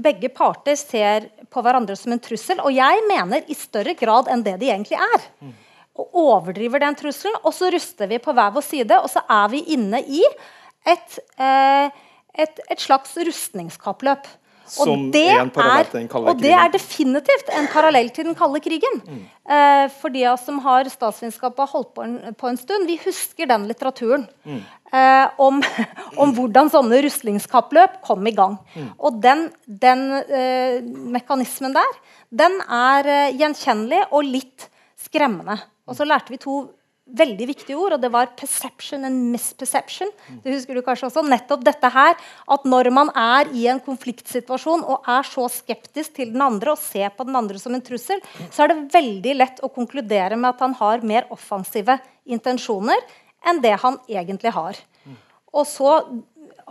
begge 0.00 0.30
parter 0.32 0.78
ser 0.80 1.28
på 1.52 1.62
hverandre 1.64 1.96
som 1.98 2.14
en 2.14 2.22
trussel. 2.22 2.62
Og 2.64 2.72
jeg 2.72 3.02
mener 3.08 3.44
i 3.50 3.56
større 3.58 3.92
grad 3.98 4.30
enn 4.32 4.44
det 4.46 4.56
de 4.62 4.70
egentlig 4.70 4.96
er. 4.96 5.26
Og 6.00 6.20
overdriver 6.22 6.80
den 6.80 6.96
trusselen. 6.96 7.36
Og 7.44 7.52
så 7.56 7.68
ruster 7.74 8.08
vi 8.08 8.20
på 8.22 8.32
hver 8.36 8.54
vår 8.54 8.64
side, 8.64 8.96
og 8.96 9.10
så 9.12 9.20
er 9.28 9.50
vi 9.52 9.64
inne 9.76 10.00
i 10.00 10.22
et, 10.88 11.18
eh, 11.36 11.90
et, 12.40 12.62
et 12.70 12.80
slags 12.80 13.12
rustningskappløp. 13.28 14.30
Som 14.70 14.90
og 14.92 15.14
det 15.14 15.26
en 15.34 15.50
parallell 15.50 15.88
til 15.88 15.98
den 15.98 16.08
kalde 16.10 16.30
krigen. 16.30 16.36
Og 16.36 16.42
det 16.44 16.52
er 16.54 16.72
definitivt 16.74 17.48
en 17.58 17.68
parallell 17.72 18.10
til 18.14 18.28
den 18.28 18.36
kalde 18.38 18.60
krigen. 18.62 19.00
Mm. 19.02 19.22
Eh, 19.56 19.86
for 19.98 20.14
de 20.14 20.22
som 20.44 20.60
har 20.62 20.90
statsvitenskap 20.92 21.58
holdt 21.72 21.90
på 21.96 22.04
en, 22.06 22.14
på 22.38 22.50
en, 22.50 22.58
stund, 22.60 22.86
vi 22.86 23.00
husker 23.02 23.50
den 23.50 23.66
litteraturen. 23.66 24.28
Mm. 24.46 24.60
Eh, 24.92 25.40
om, 25.42 25.58
om, 26.22 26.34
hvordan 26.36 26.70
sånne 26.70 27.02
rustlingskappløp 27.06 28.00
kom 28.06 28.26
i 28.30 28.34
gang. 28.36 28.58
Mm. 28.76 28.90
Og 28.98 29.18
den, 29.22 29.48
den 29.66 30.06
eh, 30.22 30.78
mekanismen 31.16 31.74
der, 31.74 32.00
den 32.30 32.60
er 32.66 33.10
eh, 33.10 33.36
gjenkjennelig 33.40 34.04
og 34.10 34.28
litt 34.28 34.70
skremmende. 35.00 35.58
Og 35.90 35.98
så 35.98 36.06
lærte 36.06 36.30
vi 36.30 36.38
to 36.38 36.62
veldig 37.16 37.46
viktige 37.50 37.78
ord, 37.78 37.96
og 37.96 38.00
det 38.02 38.10
var 38.12 38.30
'perception 38.36 39.04
and 39.04 39.34
misperception'. 39.34 40.12
Det 40.42 40.54
husker 40.54 40.74
du 40.74 40.82
kanskje 40.82 41.08
også. 41.08 41.22
Nettopp 41.26 41.64
dette 41.64 41.88
her, 41.90 42.14
at 42.48 42.64
når 42.64 42.90
man 42.92 43.10
er 43.14 43.50
i 43.52 43.66
en 43.66 43.80
konfliktsituasjon 43.80 44.84
og 44.84 45.02
er 45.06 45.22
så 45.22 45.48
skeptisk 45.48 46.14
til 46.14 46.32
den 46.32 46.42
andre 46.42 46.72
og 46.72 46.78
ser 46.78 47.10
på 47.10 47.24
den 47.24 47.36
andre 47.36 47.58
som 47.58 47.74
en 47.74 47.82
trussel, 47.82 48.20
så 48.50 48.64
er 48.64 48.68
det 48.68 48.92
veldig 48.92 49.36
lett 49.36 49.60
å 49.62 49.72
konkludere 49.72 50.36
med 50.36 50.50
at 50.50 50.60
han 50.60 50.74
har 50.74 51.02
mer 51.02 51.26
offensive 51.30 51.98
intensjoner 52.26 52.98
enn 53.46 53.60
det 53.60 53.76
han 53.80 53.98
egentlig 54.08 54.52
har. 54.52 54.76
Og 55.52 55.66
så 55.66 56.22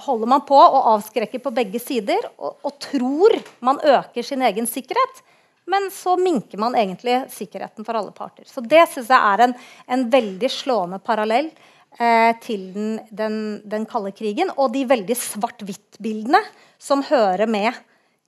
holder 0.06 0.30
man 0.32 0.46
på 0.48 0.56
å 0.56 0.84
avskrekke 0.96 1.42
på 1.44 1.52
begge 1.52 1.80
sider 1.80 2.30
og, 2.38 2.56
og 2.64 2.78
tror 2.80 3.36
man 3.66 3.82
øker 3.84 4.24
sin 4.24 4.42
egen 4.42 4.68
sikkerhet. 4.70 5.24
Men 5.70 5.90
så 5.94 6.16
minker 6.18 6.62
man 6.62 6.78
egentlig 6.78 7.22
sikkerheten 7.34 7.86
for 7.86 7.98
alle 8.00 8.14
parter. 8.16 8.48
Så 8.50 8.64
det 8.66 8.88
syns 8.90 9.12
jeg 9.12 9.34
er 9.34 9.46
en, 9.46 9.56
en, 9.88 10.06
veldig 10.10 10.50
slående 10.52 11.00
parallell 11.04 11.52
eh, 12.00 12.32
til 12.44 12.70
den, 12.74 12.96
den, 13.14 13.36
den, 13.70 13.86
kalde 13.90 14.14
krigen. 14.18 14.50
Og 14.58 14.74
de 14.74 14.88
veldig 14.90 15.18
svart-hvitt-bildene 15.18 16.42
som 16.82 17.06
hører 17.06 17.50
med 17.50 17.78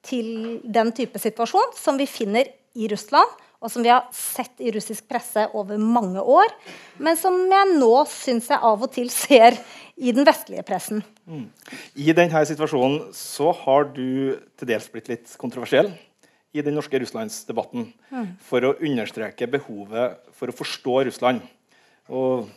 til 0.06 0.60
den 0.66 0.94
type 0.98 1.22
situasjon 1.22 1.74
som 1.78 1.98
vi 1.98 2.10
finner 2.10 2.50
i 2.78 2.88
Russland, 2.92 3.40
og 3.62 3.70
som 3.70 3.84
vi 3.86 3.92
har 3.92 4.08
sett 4.16 4.62
i 4.64 4.72
russisk 4.74 5.06
presse 5.10 5.44
over 5.58 5.78
mange 5.78 6.22
år, 6.22 6.50
men 6.98 7.18
som 7.20 7.36
jeg 7.46 7.76
nå 7.78 7.92
syns 8.10 8.50
jeg 8.50 8.58
av 8.58 8.82
og 8.82 8.90
til 8.96 9.12
ser 9.14 9.58
i 10.02 10.14
den 10.16 10.26
vestlige 10.26 10.66
pressen. 10.66 11.04
Mm. 11.30 11.46
I 11.94 12.16
denne 12.18 12.42
situasjonen 12.50 13.12
så 13.14 13.52
har 13.62 13.92
du 13.94 14.40
til 14.58 14.72
dels 14.72 14.90
blitt 14.90 15.12
litt 15.12 15.36
kontroversiell 15.38 15.92
i 16.52 16.64
den 16.64 16.76
norske 16.76 17.00
russlandsdebatten 17.00 17.86
mm. 18.12 18.32
for 18.44 18.68
å 18.68 18.74
understreke 18.84 19.48
behovet 19.52 20.18
for 20.36 20.52
å 20.52 20.56
forstå 20.56 20.98
Russland. 21.08 21.46
Og 22.12 22.50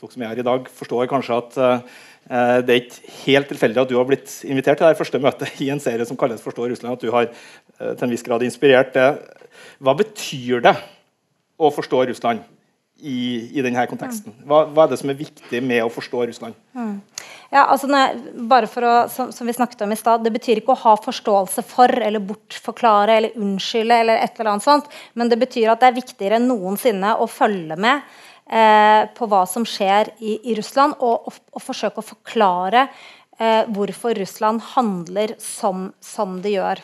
dere 0.00 0.14
som 0.14 0.24
er 0.24 0.32
her 0.32 0.40
i 0.42 0.46
dag, 0.46 0.70
forstår 0.72 1.10
kanskje 1.10 1.36
at 1.36 1.58
uh, 1.60 2.00
det 2.64 2.74
er 2.74 2.80
ikke 2.80 3.12
helt 3.26 3.52
tilfeldig 3.52 3.82
at 3.82 3.90
du 3.90 3.98
har 3.98 4.08
blitt 4.08 4.32
invitert 4.48 4.80
til 4.80 4.88
det 4.88 4.98
første 4.98 5.20
møtet 5.22 5.60
i 5.62 5.68
en 5.74 5.82
serie 5.82 6.06
som 6.08 6.18
kalles 6.18 6.42
'Forstå 6.42 6.70
Russland'. 6.72 6.96
At 6.96 7.04
du 7.04 7.12
har 7.14 7.28
uh, 7.28 7.92
til 7.92 8.04
en 8.08 8.14
viss 8.14 8.26
grad 8.26 8.42
inspirert 8.42 8.94
det. 8.94 9.06
Hva 9.78 9.94
betyr 9.98 10.64
det 10.64 10.74
å 11.58 11.70
forstå 11.70 12.08
Russland? 12.10 12.42
I, 13.02 13.50
i, 13.58 13.62
denne 13.66 13.82
konteksten. 13.90 14.30
Hva, 14.46 14.60
hva, 14.70 14.84
er 14.84 14.92
det 14.92 15.00
som 15.00 15.10
er 15.10 15.16
viktig 15.18 15.58
med 15.66 15.80
å 15.82 15.88
forstå 15.90 16.20
Russland? 16.28 16.54
Mm. 16.70 17.00
Ja, 17.52 17.66
altså 17.68 17.88
jeg, 17.90 18.20
bare 18.48 18.68
for 18.70 18.84
å, 18.88 18.92
som, 19.12 19.28
som, 19.34 19.44
vi 19.44 19.52
snakket 19.52 19.82
om 19.84 19.92
i 19.92 19.98
stad, 19.98 20.22
Det 20.24 20.32
betyr 20.32 20.62
ikke 20.62 20.72
å 20.72 20.82
ha 20.86 20.94
forståelse 21.04 21.64
for 21.68 21.92
eller 21.92 22.22
bortforklare 22.24 23.18
eller 23.18 23.36
unnskylde, 23.36 23.98
eller 24.04 24.22
et 24.22 24.38
eller 24.38 24.54
annet 24.54 24.64
sånt, 24.64 24.88
men 25.12 25.28
det 25.28 25.36
betyr 25.42 25.68
at 25.68 25.82
det 25.82 25.90
er 25.90 25.98
viktigere 25.98 26.38
enn 26.40 26.48
noensinne 26.48 27.12
å 27.20 27.28
følge 27.28 27.76
med 27.76 28.00
eh, 28.48 29.02
på 29.12 29.28
hva 29.28 29.42
som 29.50 29.66
skjer 29.68 30.14
i, 30.24 30.38
i 30.48 30.56
Russland, 30.56 30.96
og, 31.04 31.28
og, 31.28 31.36
og, 31.52 31.60
forsøke 31.66 32.00
å 32.00 32.08
forklare 32.14 32.86
eh, 33.36 33.68
hvorfor 33.68 34.16
Russland 34.16 34.64
handler 34.72 35.36
som, 35.42 35.90
som 36.00 36.40
det 36.40 36.56
gjør. 36.56 36.80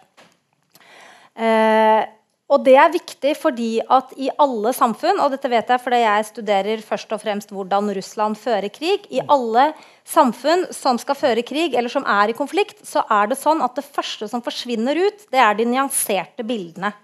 Eh, 1.38 2.04
og 2.48 2.62
det 2.64 2.74
er 2.80 2.92
viktig 2.94 3.34
fordi 3.36 3.72
at 3.92 4.14
i 4.16 4.30
alle 4.40 4.72
samfunn, 4.72 5.20
og 5.20 5.34
dette 5.34 5.50
vet 5.52 5.68
jeg 5.68 5.82
fordi 5.84 5.98
jeg 6.00 6.28
studerer 6.30 6.84
først 6.84 7.10
og 7.12 7.20
fremst 7.20 7.50
hvordan 7.52 7.90
Russland 7.98 8.38
fører 8.40 8.72
krig 8.72 9.04
I 9.12 9.20
alle 9.28 9.66
samfunn 10.08 10.64
som 10.72 10.96
skal 11.00 11.18
føre 11.18 11.44
krig, 11.44 11.76
eller 11.76 11.92
som 11.92 12.06
er 12.08 12.32
i 12.32 12.36
konflikt, 12.38 12.80
så 12.88 13.04
er 13.12 13.28
det 13.28 13.36
sånn 13.40 13.60
at 13.64 13.76
det 13.76 13.84
første 13.84 14.30
som 14.32 14.44
forsvinner 14.44 14.96
ut, 14.96 15.28
det 15.28 15.42
er 15.44 15.58
de 15.58 15.68
nyanserte 15.68 16.46
bildene. 16.48 16.94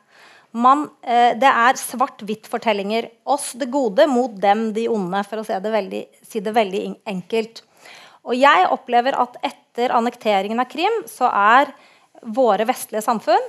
Man, 0.54 0.86
eh, 1.02 1.34
det 1.36 1.50
er 1.50 1.76
svart-hvitt-fortellinger. 1.76 3.10
Oss 3.26 3.52
det 3.58 3.68
gode 3.74 4.06
mot 4.08 4.32
dem 4.40 4.68
de 4.72 4.86
onde, 4.88 5.20
for 5.28 5.42
å 5.42 5.44
si 5.44 5.56
det 5.60 5.72
veldig, 5.74 6.02
si 6.24 6.40
det 6.40 6.54
veldig 6.54 6.82
enkelt. 7.10 7.64
Og 8.24 8.38
jeg 8.38 8.68
opplever 8.72 9.18
at 9.20 9.36
etter 9.44 9.92
annekteringen 9.92 10.62
av 10.62 10.70
Krim 10.70 11.02
så 11.10 11.28
er 11.28 11.74
våre 12.24 12.64
vestlige 12.64 13.04
samfunn 13.04 13.42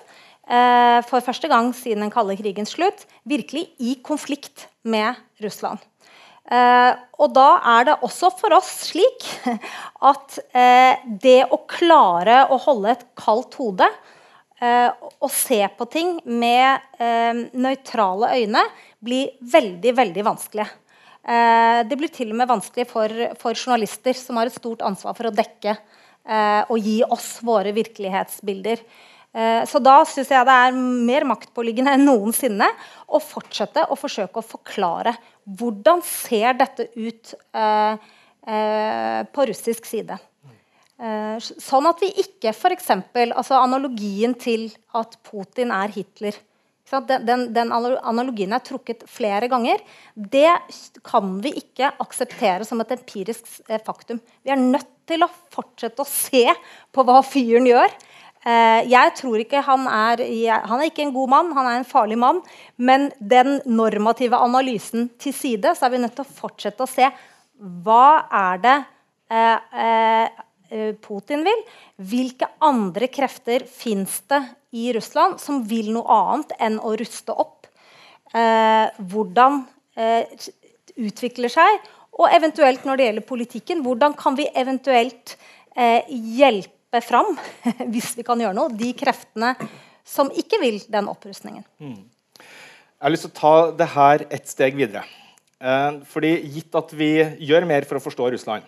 for 0.45 1.25
første 1.25 1.49
gang 1.49 1.71
siden 1.73 2.03
den 2.05 2.11
kalde 2.13 2.35
krigens 2.37 2.75
slutt 2.75 3.07
virkelig 3.25 3.63
i 3.81 3.95
konflikt 4.05 4.67
med 4.85 5.17
Russland. 5.41 5.81
Eh, 6.45 6.91
og 7.17 7.31
da 7.33 7.47
er 7.73 7.87
det 7.87 7.95
også 8.05 8.29
for 8.37 8.53
oss 8.53 8.69
slik 8.91 9.23
at 10.11 10.37
eh, 10.53 11.01
det 11.23 11.47
å 11.49 11.63
klare 11.65 12.43
å 12.53 12.59
holde 12.61 12.91
et 12.93 13.05
kaldt 13.17 13.57
hode 13.57 13.87
eh, 14.61 14.91
og 14.93 15.31
se 15.33 15.57
på 15.73 15.87
ting 15.89 16.19
med 16.29 16.85
eh, 17.01 17.41
nøytrale 17.57 18.35
øyne 18.37 18.61
blir 19.01 19.33
veldig, 19.41 19.95
veldig 19.97 20.27
vanskelig. 20.27 20.67
Eh, 21.25 21.81
det 21.89 21.97
blir 21.97 22.13
til 22.13 22.29
og 22.29 22.37
med 22.43 22.51
vanskelig 22.53 22.85
for, 22.93 23.25
for, 23.41 23.57
journalister 23.57 24.13
som 24.13 24.37
har 24.37 24.51
et 24.51 24.59
stort 24.59 24.85
ansvar 24.85 25.17
for 25.17 25.31
å 25.31 25.35
dekke 25.35 25.77
og 26.25 26.79
gi 26.81 27.03
oss 27.05 27.35
våre 27.45 27.69
virkelighetsbilder. 27.69 28.79
Eh, 29.35 29.63
så 29.67 29.81
da 29.83 29.97
syns 30.07 30.29
jeg 30.31 30.47
det 30.47 30.53
er 30.67 30.75
mer 30.75 31.25
maktpåliggende 31.27 31.95
enn 31.97 32.05
noensinne 32.07 32.69
å 33.11 33.19
fortsette 33.19 33.83
å 33.91 33.97
forsøke 33.99 34.39
å 34.39 34.47
forklare 34.47 35.11
hvordan 35.43 35.99
ser 36.07 36.55
dette 36.61 36.87
ut 36.95 37.33
eh, 37.51 37.97
eh, 38.47 39.19
på 39.27 39.49
russisk 39.51 39.89
side. 39.89 40.17
Sånn 40.95 41.89
at 41.89 41.99
vi 41.99 42.07
ikke 42.21 42.53
f.eks. 42.53 42.85
Altså 43.25 43.57
analogien 43.59 44.31
til 44.39 44.69
at 44.95 45.17
Putin 45.27 45.73
er 45.75 45.91
Hitler. 45.91 46.37
Den, 46.87 47.25
den, 47.27 47.43
den, 47.51 47.73
analogien 47.75 48.55
er 48.55 48.63
trukket 48.63 49.03
flere 49.11 49.49
ganger. 49.51 49.83
Det 50.15 50.53
kan 51.03 51.33
vi 51.43 51.51
ikke 51.59 51.91
akseptere 51.99 52.63
som 52.63 52.79
et 52.79 52.95
empirisk 52.95 53.43
faktum. 53.83 54.23
Vi 54.47 54.55
er 54.55 54.61
nødt 54.61 54.87
til 55.09 55.27
å 55.27 55.31
fortsette 55.51 56.05
å 56.05 56.07
se 56.07 56.45
på 56.95 57.03
hva 57.03 57.19
fyren 57.27 57.67
gjør. 57.67 57.91
Eh, 58.45 58.85
jeg 58.91 59.13
tror 59.17 59.41
ikke 59.41 59.61
han 59.65 59.87
er 59.89 60.21
Han 60.69 60.77
er 60.79 60.89
ikke 60.91 61.01
en 61.07 61.13
god 61.15 61.29
mann, 61.29 61.53
han 61.57 61.65
er 61.65 61.79
en 61.79 61.87
farlig 61.87 62.17
mann. 62.17 62.41
Men 62.77 63.11
den 63.19 63.61
normative 63.65 64.37
analysen 64.37 65.09
til 65.17 65.33
side, 65.33 65.73
så 65.73 65.85
er 65.87 65.95
vi 65.95 66.01
nødt 66.03 66.15
til 66.15 66.25
å 66.25 66.35
fortsette 66.41 66.85
å 66.85 66.89
se 66.89 67.09
hva 67.55 68.27
er 68.29 68.59
det 68.61 68.75
eh, 69.31 69.71
eh, 69.85 70.93
Putin 71.01 71.45
vil. 71.45 71.63
Hvilke 71.97 72.49
andre 72.61 73.07
krefter 73.07 73.65
fins 73.65 74.19
det 74.29 74.41
i 74.75 74.91
Russland 74.93 75.39
som 75.39 75.63
vil 75.65 75.93
noe 75.95 76.05
annet 76.11 76.51
enn 76.59 76.79
å 76.79 76.95
ruste 76.97 77.33
opp? 77.33 77.61
hvordan 78.35 79.61
utvikler 79.95 81.47
seg? 81.53 81.85
Og 82.19 82.33
eventuelt 82.35 82.83
når 82.83 82.97
det 82.99 83.05
gjelder 83.05 83.25
politikken, 83.29 83.83
hvordan 83.85 84.11
kan 84.19 84.35
vi 84.35 84.49
eventuelt 84.51 85.37
hjelpe 86.11 86.74
slippe 86.95 87.07
fram, 87.07 87.35
hvis 87.91 88.15
vi 88.17 88.23
kan 88.23 88.39
gjøre 88.39 88.55
noe, 88.55 88.71
de 88.71 88.93
kreftene 88.95 89.55
som 90.05 90.29
ikke 90.31 90.59
vil 90.61 90.79
den 90.87 91.09
opprustningen. 91.09 91.65
Mm. 91.79 92.05
Jeg 92.35 93.01
har 93.01 93.11
lyst 93.11 93.25
til 93.27 93.33
å 93.33 93.39
ta 93.39 93.71
det 93.75 93.89
her 93.95 94.25
et 94.29 94.47
steg 94.47 94.75
videre. 94.77 95.03
Eh, 95.59 95.99
fordi 96.07 96.37
Gitt 96.53 96.75
at 96.75 96.93
vi 96.93 97.17
gjør 97.43 97.65
mer 97.67 97.85
for 97.87 97.97
å 97.97 98.03
forstå 98.03 98.29
Russland, 98.31 98.63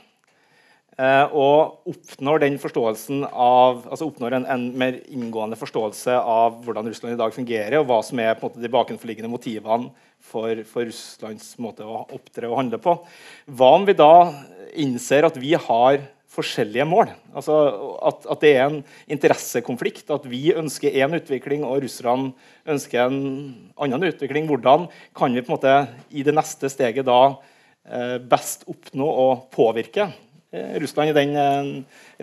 eh, 0.97 1.25
og 1.31 1.87
oppnår 1.87 2.43
den 2.43 2.57
forståelsen 2.59 3.23
av, 3.29 3.85
altså 3.87 4.09
oppnår 4.09 4.39
en, 4.39 4.49
en, 4.49 4.67
mer 4.77 4.99
inngående 5.07 5.59
forståelse 5.59 6.17
av 6.17 6.59
hvordan 6.65 6.89
Russland 6.89 7.15
i 7.15 7.21
dag 7.21 7.35
fungerer, 7.35 7.79
og 7.79 7.87
hva 7.87 8.01
som 8.03 8.19
er 8.19 8.35
måte, 8.41 8.59
de 8.59 8.73
bakenforliggende 8.73 9.31
motivene 9.31 9.93
for, 10.17 10.63
for, 10.67 10.89
Russlands 10.89 11.53
måte 11.61 11.85
å 11.85 12.03
opptre 12.17 12.49
og 12.49 12.59
handle 12.63 12.81
på, 12.81 12.97
hva 13.47 13.73
om 13.77 13.87
vi 13.87 13.95
da 13.97 14.13
innser 14.77 15.27
at 15.29 15.37
vi 15.39 15.53
har 15.55 16.01
forskjellige 16.37 16.85
mål. 16.87 17.11
Altså 17.35 17.55
at, 18.05 18.27
at, 18.29 18.43
det 18.43 18.53
er 18.53 18.67
en 18.67 18.79
interessekonflikt. 19.11 20.09
At 20.13 20.27
vi 20.29 20.53
ønsker 20.55 20.93
én 20.93 21.17
utvikling, 21.17 21.65
og 21.65 21.81
russerne 21.85 22.33
ønsker 22.69 23.07
en 23.07 23.19
annen 23.77 24.07
utvikling. 24.11 24.47
Hvordan 24.49 24.87
kan 25.17 25.33
vi 25.33 25.43
på 25.43 25.51
en 25.51 25.57
måte 25.57 25.75
i 26.11 26.25
det 26.27 26.35
neste 26.37 26.71
steget 26.71 27.07
da 27.07 27.21
eh, 27.33 28.17
best 28.21 28.67
oppnå 28.69 29.07
å 29.07 29.27
påvirke 29.53 30.07
eh, 30.07 30.77
Russland 30.83 31.11
i 31.11 31.17
den 31.17 31.35
eh, 31.41 31.73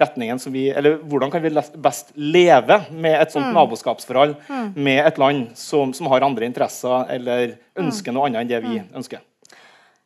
retningen 0.00 0.40
som 0.42 0.54
vi 0.54 0.68
Eller 0.70 0.98
hvordan 1.02 1.32
kan 1.34 1.44
vi 1.44 1.52
best 1.82 2.14
leve 2.14 2.80
med 2.90 3.18
et 3.20 3.34
sånt 3.34 3.50
mm. 3.50 3.54
naboskapsforhold 3.58 4.36
mm. 4.48 4.72
med 4.76 5.04
et 5.04 5.20
land 5.22 5.46
som, 5.58 5.94
som, 5.96 6.10
har 6.12 6.26
andre 6.26 6.48
interesser 6.48 7.10
eller 7.14 7.56
ønsker 7.78 8.12
mm. 8.12 8.18
noe 8.18 8.30
annet 8.30 8.44
enn 8.44 8.52
det 8.54 8.64
vi 8.66 8.78
mm. 8.80 8.90
ønsker? 9.00 9.24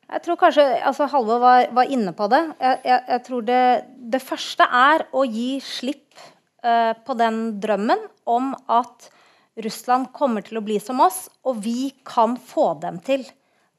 Jeg 0.08 0.24
tror 0.24 0.38
kanskje, 0.40 0.64
altså 0.88 1.04
Halvor 1.12 1.40
var, 1.42 1.66
var, 1.76 1.90
inne 1.92 2.14
på 2.16 2.30
det. 2.32 2.40
Jeg, 2.56 2.80
jeg, 2.88 3.00
jeg 3.12 3.22
tror 3.26 3.44
det, 3.44 3.62
det, 4.14 4.20
første 4.24 4.64
er 4.64 5.04
å 5.12 5.24
gi 5.28 5.58
slipp 5.60 6.22
uh, 6.64 6.94
på 7.04 7.16
den 7.18 7.58
drømmen 7.60 8.06
om 8.24 8.54
at 8.72 9.10
Russland 9.60 10.08
kommer 10.16 10.46
til 10.46 10.60
å 10.60 10.64
bli 10.64 10.78
som 10.80 11.02
oss, 11.04 11.26
og 11.44 11.60
vi 11.60 11.90
kan 12.08 12.38
få 12.40 12.70
dem 12.80 13.02
til 13.04 13.26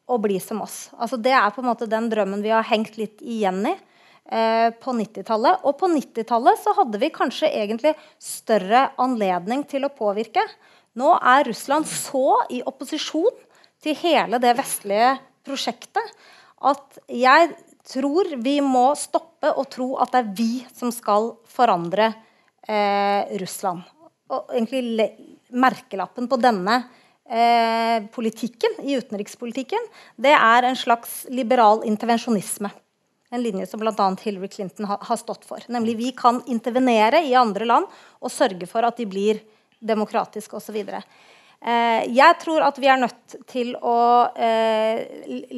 å 0.10 0.20
bli 0.22 0.38
som 0.44 0.62
oss. 0.62 0.92
Altså 1.02 1.18
Det 1.18 1.34
er 1.34 1.50
på 1.56 1.64
en 1.64 1.70
måte 1.72 1.90
den 1.90 2.12
drømmen 2.12 2.44
vi 2.46 2.54
har 2.54 2.68
hengt 2.68 3.00
litt 3.02 3.24
igjen 3.26 3.64
i 3.66 3.74
uh, 3.74 4.70
på 4.78 4.94
90-tallet. 5.00 5.66
Og 5.66 5.80
på 5.82 5.90
90-tallet 5.90 6.62
så 6.62 6.76
hadde 6.78 7.02
vi 7.02 7.10
kanskje 7.16 7.50
egentlig 7.50 7.96
større 8.22 8.92
anledning 9.02 9.66
til 9.66 9.90
å 9.90 9.94
påvirke. 9.98 10.46
Nå 10.94 11.16
er 11.18 11.50
Russland 11.50 11.90
så 11.90 12.44
i 12.54 12.62
opposisjon 12.70 13.34
til 13.82 13.98
hele 13.98 14.38
det 14.44 14.54
vestlige 14.60 15.16
prosjektet 15.50 16.14
at 16.70 17.00
jeg 17.10 17.52
tror 17.89 18.30
vi 18.43 18.60
må 18.62 18.91
stoppe 19.00 19.50
å 19.50 19.66
tro 19.72 19.95
at 20.02 20.14
det 20.14 20.22
er 20.22 20.34
vi 20.38 20.52
som 20.76 20.91
skal 20.93 21.34
forandre 21.50 22.12
eh, 22.68 23.38
Russland. 23.41 23.86
Og 24.30 24.52
egentlig 24.54 25.10
merkelappen 25.50 26.28
på 26.30 26.38
denne 26.41 26.76
eh, 27.26 28.04
politikken 28.14 28.78
i 28.84 28.97
utenrikspolitikken, 29.00 29.89
det 30.22 30.36
er 30.36 30.68
en 30.68 30.78
slags 30.78 31.24
liberal 31.34 31.82
intervensjonisme. 31.88 32.70
En 33.30 33.43
linje 33.45 33.68
som 33.70 33.82
bl.a. 33.82 34.10
Hillary 34.22 34.50
Clinton 34.50 34.89
ha, 34.89 34.97
har 35.06 35.18
stått 35.22 35.45
for. 35.45 35.64
Nemlig 35.70 35.97
vi 36.00 36.12
kan 36.18 36.41
intervenere 36.50 37.22
i 37.26 37.36
andre 37.38 37.68
land 37.70 37.89
og 38.20 38.34
sørge 38.34 38.70
for 38.70 38.86
at 38.86 38.97
de 38.97 39.06
blir 39.10 39.41
demokratiske 39.80 40.58
osv. 40.58 40.82
Eh, 41.60 42.05
jeg 42.16 42.38
tror 42.39 42.64
at 42.64 42.78
vi 42.80 42.88
er 42.88 43.01
nødt 43.01 43.36
til 43.51 43.74
å 43.76 43.99
eh, 44.39 45.01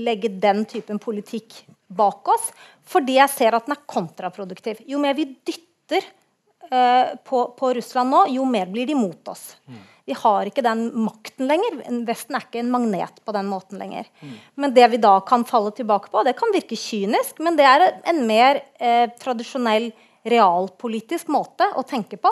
legge 0.01 0.31
den 0.41 0.65
typen 0.69 0.99
politikk 1.01 1.61
bak 1.91 2.31
oss, 2.33 2.49
fordi 2.87 3.19
jeg 3.19 3.33
ser 3.33 3.57
at 3.57 3.67
den 3.67 3.75
er 3.75 3.85
kontraproduktiv. 3.85 4.81
Jo 4.89 5.01
mer 5.01 5.13
vi 5.17 5.27
dytter 5.45 6.01
eh, 6.71 7.13
på, 7.27 7.43
på 7.57 7.73
Russland 7.77 8.13
nå, 8.13 8.25
jo 8.33 8.47
mer 8.49 8.71
blir 8.71 8.89
de 8.89 8.97
mot 8.97 9.33
oss. 9.33 9.51
Mm. 9.69 9.81
Vi 10.09 10.15
har 10.17 10.49
ikke 10.49 10.63
den 10.65 10.87
makten 11.05 11.47
lenger. 11.47 11.77
Vesten 12.07 12.35
er 12.35 12.47
ikke 12.47 12.63
en 12.63 12.71
magnet 12.73 13.21
på 13.23 13.35
den 13.35 13.49
måten 13.51 13.77
lenger. 13.79 14.09
Mm. 14.19 14.37
Men 14.63 14.73
det 14.75 14.87
vi 14.95 14.99
da 15.03 15.13
kan 15.27 15.45
falle 15.47 15.71
tilbake 15.77 16.09
på, 16.11 16.23
det 16.25 16.33
kan 16.39 16.51
virke 16.53 16.79
kynisk, 16.79 17.37
men 17.45 17.59
det 17.59 17.67
er 17.69 17.85
en 18.09 18.23
mer 18.27 18.63
eh, 18.81 19.05
tradisjonell 19.21 19.91
realpolitisk 20.27 21.29
måte 21.33 21.69
å 21.77 21.85
tenke 21.87 22.17
på. 22.21 22.31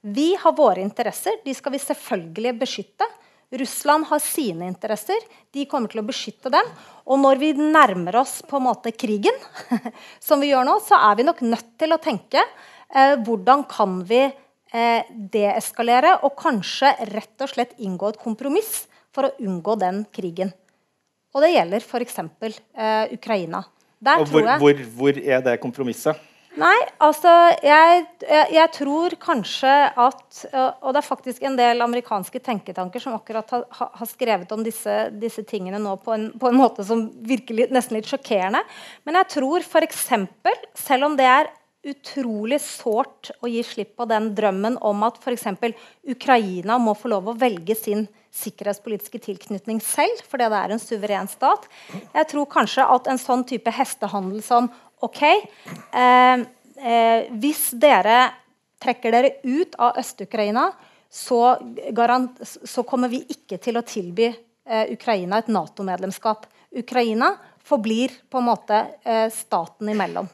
Vi 0.00 0.34
har 0.40 0.56
våre 0.56 0.80
interesser. 0.80 1.40
De 1.44 1.54
skal 1.54 1.74
vi 1.74 1.82
selvfølgelig 1.82 2.54
beskytte. 2.62 3.08
Russland 3.50 4.06
har 4.06 4.20
sine 4.22 4.68
interesser. 4.70 5.18
De 5.52 5.66
kommer 5.68 5.90
til 5.90 6.00
å 6.00 6.06
beskytte 6.06 6.52
dem. 6.54 6.68
Og 7.10 7.18
når 7.20 7.40
vi 7.40 7.50
nærmer 7.58 8.20
oss 8.22 8.38
på 8.46 8.60
en 8.60 8.68
måte 8.68 8.92
krigen, 8.94 9.36
som 10.26 10.40
vi 10.40 10.52
gjør 10.52 10.68
nå, 10.68 10.78
så 10.86 11.00
er 11.10 11.18
vi 11.18 11.26
nok 11.26 11.42
nødt 11.44 11.74
til 11.80 11.92
å 11.92 12.00
tenke 12.02 12.40
eh, 12.40 13.16
hvordan 13.18 13.66
kan 13.68 13.98
vi 14.06 14.22
eh, 14.28 15.10
deeskalere 15.10 16.20
og 16.24 16.38
kanskje 16.38 16.94
rett 17.10 17.44
og 17.44 17.52
slett 17.52 17.76
inngå 17.82 18.14
et 18.14 18.22
kompromiss 18.22 18.86
for 19.10 19.26
å 19.26 19.34
unngå 19.42 19.76
den 19.82 20.04
krigen. 20.14 20.54
Og 21.34 21.44
det 21.44 21.52
gjelder 21.52 21.84
f.eks. 21.84 22.18
Eh, 22.22 23.14
Ukraina. 23.18 23.64
Der 24.00 24.22
og 24.22 24.30
hvor, 24.32 24.46
hvor, 24.62 24.84
hvor 24.96 25.18
er 25.20 25.42
det 25.44 25.58
kompromisset? 25.60 26.29
Nei, 26.58 26.78
altså 26.98 27.30
jeg, 27.62 28.00
jeg, 28.24 28.46
jeg, 28.56 28.70
tror 28.74 29.14
kanskje 29.22 29.70
at 30.02 30.40
Og 30.50 30.88
det 30.90 30.98
er 30.98 31.06
faktisk 31.06 31.44
en 31.46 31.54
del 31.54 31.84
amerikanske 31.84 32.42
tenketanker 32.42 33.04
som 33.04 33.14
akkurat 33.14 33.54
har, 33.54 33.62
har 33.70 34.10
skrevet 34.10 34.50
om 34.56 34.64
disse, 34.66 34.96
disse 35.14 35.44
tingene 35.46 35.78
nå 35.78 35.94
på 36.02 36.16
en, 36.16 36.26
på 36.34 36.50
en, 36.50 36.58
måte 36.58 36.82
som 36.86 37.06
virker 37.22 37.54
litt, 37.54 37.74
nesten 37.74 38.00
litt 38.00 38.10
sjokkerende. 38.10 38.64
Men 39.06 39.20
jeg 39.20 39.30
tror 39.36 39.62
f.eks., 39.62 40.08
selv 40.74 41.06
om 41.06 41.16
det 41.20 41.28
er 41.30 41.52
utrolig 41.86 42.58
sårt 42.60 43.30
å 43.40 43.48
gi 43.48 43.62
slipp 43.64 43.94
på 43.96 44.04
den 44.10 44.32
drømmen 44.36 44.76
om 44.84 45.06
at 45.06 45.22
f.eks. 45.22 45.46
Ukraina 46.12 46.76
må 46.82 46.96
få 46.98 47.14
lov 47.14 47.30
å 47.30 47.38
velge 47.40 47.78
sin 47.78 48.08
sikkerhetspolitiske 48.36 49.22
tilknytning 49.22 49.80
selv, 49.82 50.20
fordi 50.28 50.50
det 50.52 50.58
er 50.60 50.74
en 50.74 50.82
suveren 50.82 51.30
stat. 51.30 51.66
Jeg 52.14 52.28
tror 52.30 52.50
kanskje 52.52 52.84
at 52.84 53.08
en 53.10 53.22
sånn 53.22 53.46
type 53.48 53.72
hestehandel 53.74 54.42
som 54.44 54.68
OK 55.06 55.22
eh, 55.24 56.42
eh, 56.76 57.30
Hvis 57.40 57.70
dere 57.80 58.20
trekker 58.80 59.12
dere 59.12 59.32
ut 59.44 59.74
av 59.78 59.98
Øst-Ukraina, 60.00 60.70
så, 61.10 61.58
så, 62.64 62.84
kommer 62.86 63.10
vi 63.12 63.24
ikke 63.28 63.58
til 63.60 63.76
å 63.76 63.84
tilby 63.84 64.30
eh, 64.30 64.92
Ukraina 64.94 65.40
et 65.42 65.50
Nato-medlemskap. 65.52 66.46
Ukraina 66.80 67.34
forblir 67.66 68.14
på 68.30 68.40
en 68.40 68.48
måte 68.48 68.78
eh, 69.02 69.26
staten 69.34 69.90
imellom. 69.92 70.30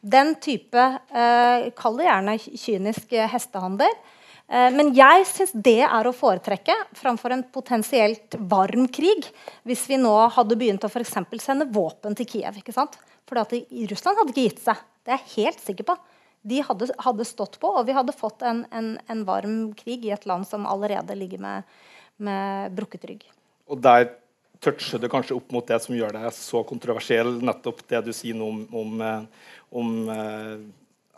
Den 0.00 0.34
type 0.42 0.78
eh, 0.78 1.68
Kall 1.78 2.00
det 2.00 2.08
gjerne 2.08 2.38
kynisk 2.38 3.12
hestehandel. 3.34 3.92
Eh, 4.52 4.68
men 4.74 4.90
jeg 4.96 5.26
syns 5.30 5.54
det 5.54 5.80
er 5.86 6.08
å 6.08 6.14
foretrekke 6.16 6.74
framfor 6.98 7.34
en 7.34 7.44
potensielt 7.54 8.36
varm 8.50 8.88
krig. 8.92 9.26
Hvis 9.68 9.86
vi 9.90 10.00
nå 10.00 10.14
hadde 10.34 10.58
begynt 10.58 10.84
å 10.84 10.92
for 10.92 11.06
sende 11.06 11.68
våpen 11.70 12.16
til 12.18 12.28
Kiev. 12.28 12.58
ikke 12.62 12.74
sant? 12.74 12.98
For 13.32 13.40
Russland 13.88 14.18
hadde 14.20 14.34
ikke 14.34 14.48
gitt 14.50 14.58
seg. 14.60 14.80
Det 15.02 15.14
er 15.14 15.22
jeg 15.22 15.46
helt 15.46 15.62
sikker 15.64 15.86
på. 15.88 15.96
De 16.42 16.58
hadde, 16.66 16.88
hadde 17.00 17.24
stått 17.24 17.56
på, 17.62 17.70
og 17.70 17.86
vi 17.88 17.94
hadde 17.96 18.12
fått 18.12 18.42
en, 18.44 18.64
en, 18.74 18.96
en, 19.08 19.22
varm 19.24 19.70
krig 19.78 20.04
i 20.04 20.12
et 20.12 20.26
land 20.28 20.44
som 20.48 20.66
allerede 20.68 21.16
ligger 21.16 21.40
med, 21.40 21.70
med 22.20 22.74
brukket 22.76 23.06
rygg. 23.08 23.24
Og 23.70 23.80
der 23.80 24.10
toucher 24.62 25.00
det 25.00 25.10
kanskje 25.10 25.38
opp 25.38 25.54
mot 25.54 25.66
det 25.66 25.78
som 25.82 25.96
gjør 25.96 26.18
deg 26.18 26.28
så 26.36 26.60
kontroversiell, 26.66 27.38
nettopp 27.46 27.80
det 27.90 28.02
du 28.08 28.12
sier 28.14 28.36
nå 28.36 28.50
om, 28.50 28.60
om, 28.82 29.00
eh, 29.06 29.48
om 29.80 29.94
eh, 30.12 30.52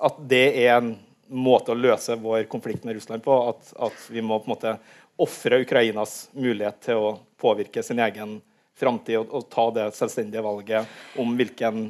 at 0.06 0.22
det 0.30 0.44
er 0.62 0.76
en 0.76 0.94
måte 1.34 1.72
å 1.72 1.78
løse 1.78 2.14
vår 2.20 2.44
konflikt 2.52 2.86
med 2.86 3.00
Russland 3.00 3.24
på. 3.24 3.40
At, 3.50 3.74
at 3.88 4.08
vi 4.12 4.22
må 4.22 4.38
på 4.38 4.52
en 4.52 4.54
måte 4.54 4.76
ofre 5.24 5.64
Ukrainas 5.64 6.28
mulighet 6.36 6.84
til 6.84 7.00
å 7.00 7.14
påvirke 7.40 7.82
sin 7.82 8.02
egen 8.04 8.38
framtid 8.78 9.20
og, 9.20 9.30
og, 9.30 9.46
ta 9.52 9.68
det 9.74 9.90
selvstendige 9.96 10.42
valget 10.44 11.20
om 11.20 11.30
hvilken 11.38 11.84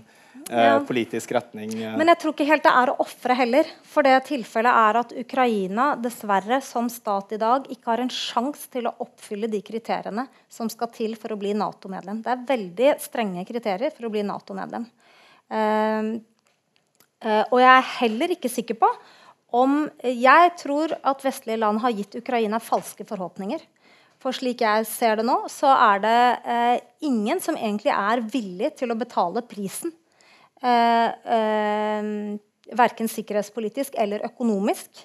eh, 0.50 0.66
ja. 0.66 0.76
politisk 0.86 1.32
retning 1.36 1.72
eh. 1.78 1.94
Men 1.96 2.12
jeg 2.12 2.20
tror 2.22 2.34
ikke 2.34 2.48
helt 2.48 2.66
det 2.66 2.74
er 2.80 2.92
å 2.92 2.98
ofre 3.04 3.36
heller. 3.38 3.70
For 3.88 4.06
det 4.06 4.18
tilfellet 4.28 4.80
er 4.84 5.00
at 5.00 5.14
Ukraina 5.24 5.88
dessverre 6.00 6.60
som 6.64 6.90
stat 6.92 7.34
i 7.36 7.40
dag 7.40 7.70
ikke 7.72 7.92
har 7.92 8.04
en 8.04 8.12
sjanse 8.12 8.68
til 8.74 8.90
å 8.90 8.94
oppfylle 9.06 9.50
de 9.52 9.62
kriteriene 9.64 10.26
som 10.52 10.70
skal 10.72 10.92
til 10.94 11.16
for 11.20 11.34
å 11.34 11.40
bli 11.40 11.54
Nato-medlem. 11.56 12.22
Det 12.24 12.34
er 12.34 12.46
veldig 12.52 12.94
strenge 13.02 13.48
kriterier 13.48 13.94
for 13.96 14.08
å 14.08 14.14
bli 14.14 14.24
Nato-medlem. 14.26 14.86
Uh, 15.44 16.16
uh, 17.20 17.44
og 17.52 17.58
jeg 17.60 17.68
er 17.68 17.90
heller 17.98 18.32
ikke 18.32 18.48
sikker 18.48 18.78
på 18.80 18.88
om 19.54 19.84
Jeg 20.02 20.54
tror 20.58 20.96
at 21.04 21.20
vestlige 21.22 21.60
land 21.60 21.78
har 21.84 21.92
gitt 21.94 22.16
Ukraina 22.18 22.58
falske 22.58 23.04
forhåpninger. 23.06 23.60
For 24.24 24.32
slik 24.32 24.62
jeg 24.64 24.86
ser 24.88 25.18
det 25.20 25.26
nå, 25.28 25.36
så 25.52 25.68
er 25.68 26.00
det 26.00 26.20
eh, 26.48 26.76
ingen 27.04 27.42
som 27.44 27.58
egentlig 27.58 27.92
er 27.92 28.22
villig 28.24 28.70
til 28.78 28.94
å 28.94 28.96
betale 28.96 29.42
prisen. 29.44 29.92
Eh, 30.64 31.10
eh, 31.36 32.08
verken 32.72 33.10
sikkerhetspolitisk 33.12 33.98
eller 34.00 34.24
økonomisk. 34.24 35.04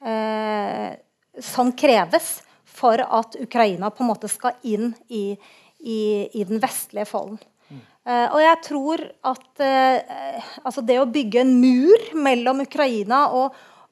Eh, 0.00 0.96
som 1.44 1.74
kreves 1.76 2.30
for 2.64 3.00
at 3.04 3.36
Ukraina 3.44 3.92
på 3.92 4.04
en 4.04 4.10
måte 4.14 4.32
skal 4.32 4.56
inn 4.64 4.88
i, 5.12 5.36
i, 5.84 6.00
i 6.32 6.48
den 6.48 6.62
vestlige 6.62 7.08
folden. 7.12 7.36
Uh, 8.06 8.30
og 8.30 8.38
jeg 8.38 8.58
tror 8.62 9.00
at 9.26 9.62
uh, 9.66 10.50
altså 10.62 10.84
det 10.86 11.00
å 11.02 11.08
bygge 11.10 11.40
en 11.42 11.56
mur 11.58 12.04
mellom 12.22 12.60
Ukraina 12.62 13.24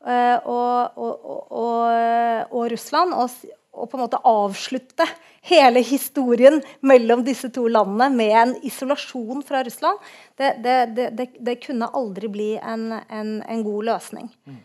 Eh, 0.04 0.38
og, 0.44 0.98
og, 1.00 1.14
og, 1.50 2.48
og 2.52 2.64
Russland. 2.72 3.14
Og, 3.16 3.30
på 3.74 3.98
en 3.98 4.04
måte 4.04 4.20
avslutte 4.28 5.06
hele 5.44 5.82
historien 5.84 6.60
mellom 6.80 7.24
disse 7.26 7.50
to 7.52 7.66
landene 7.68 8.08
med 8.16 8.36
en 8.40 8.54
isolasjon 8.64 9.42
fra 9.46 9.64
Russland, 9.66 9.98
det, 10.38 10.54
det, 10.64 10.78
det, 11.18 11.28
det 11.40 11.58
kunne 11.64 11.90
aldri 11.92 12.30
bli 12.32 12.52
en, 12.58 12.92
en, 12.92 13.34
en 13.42 13.66
god 13.66 13.90
løsning. 13.92 14.30
Mm. 14.46 14.62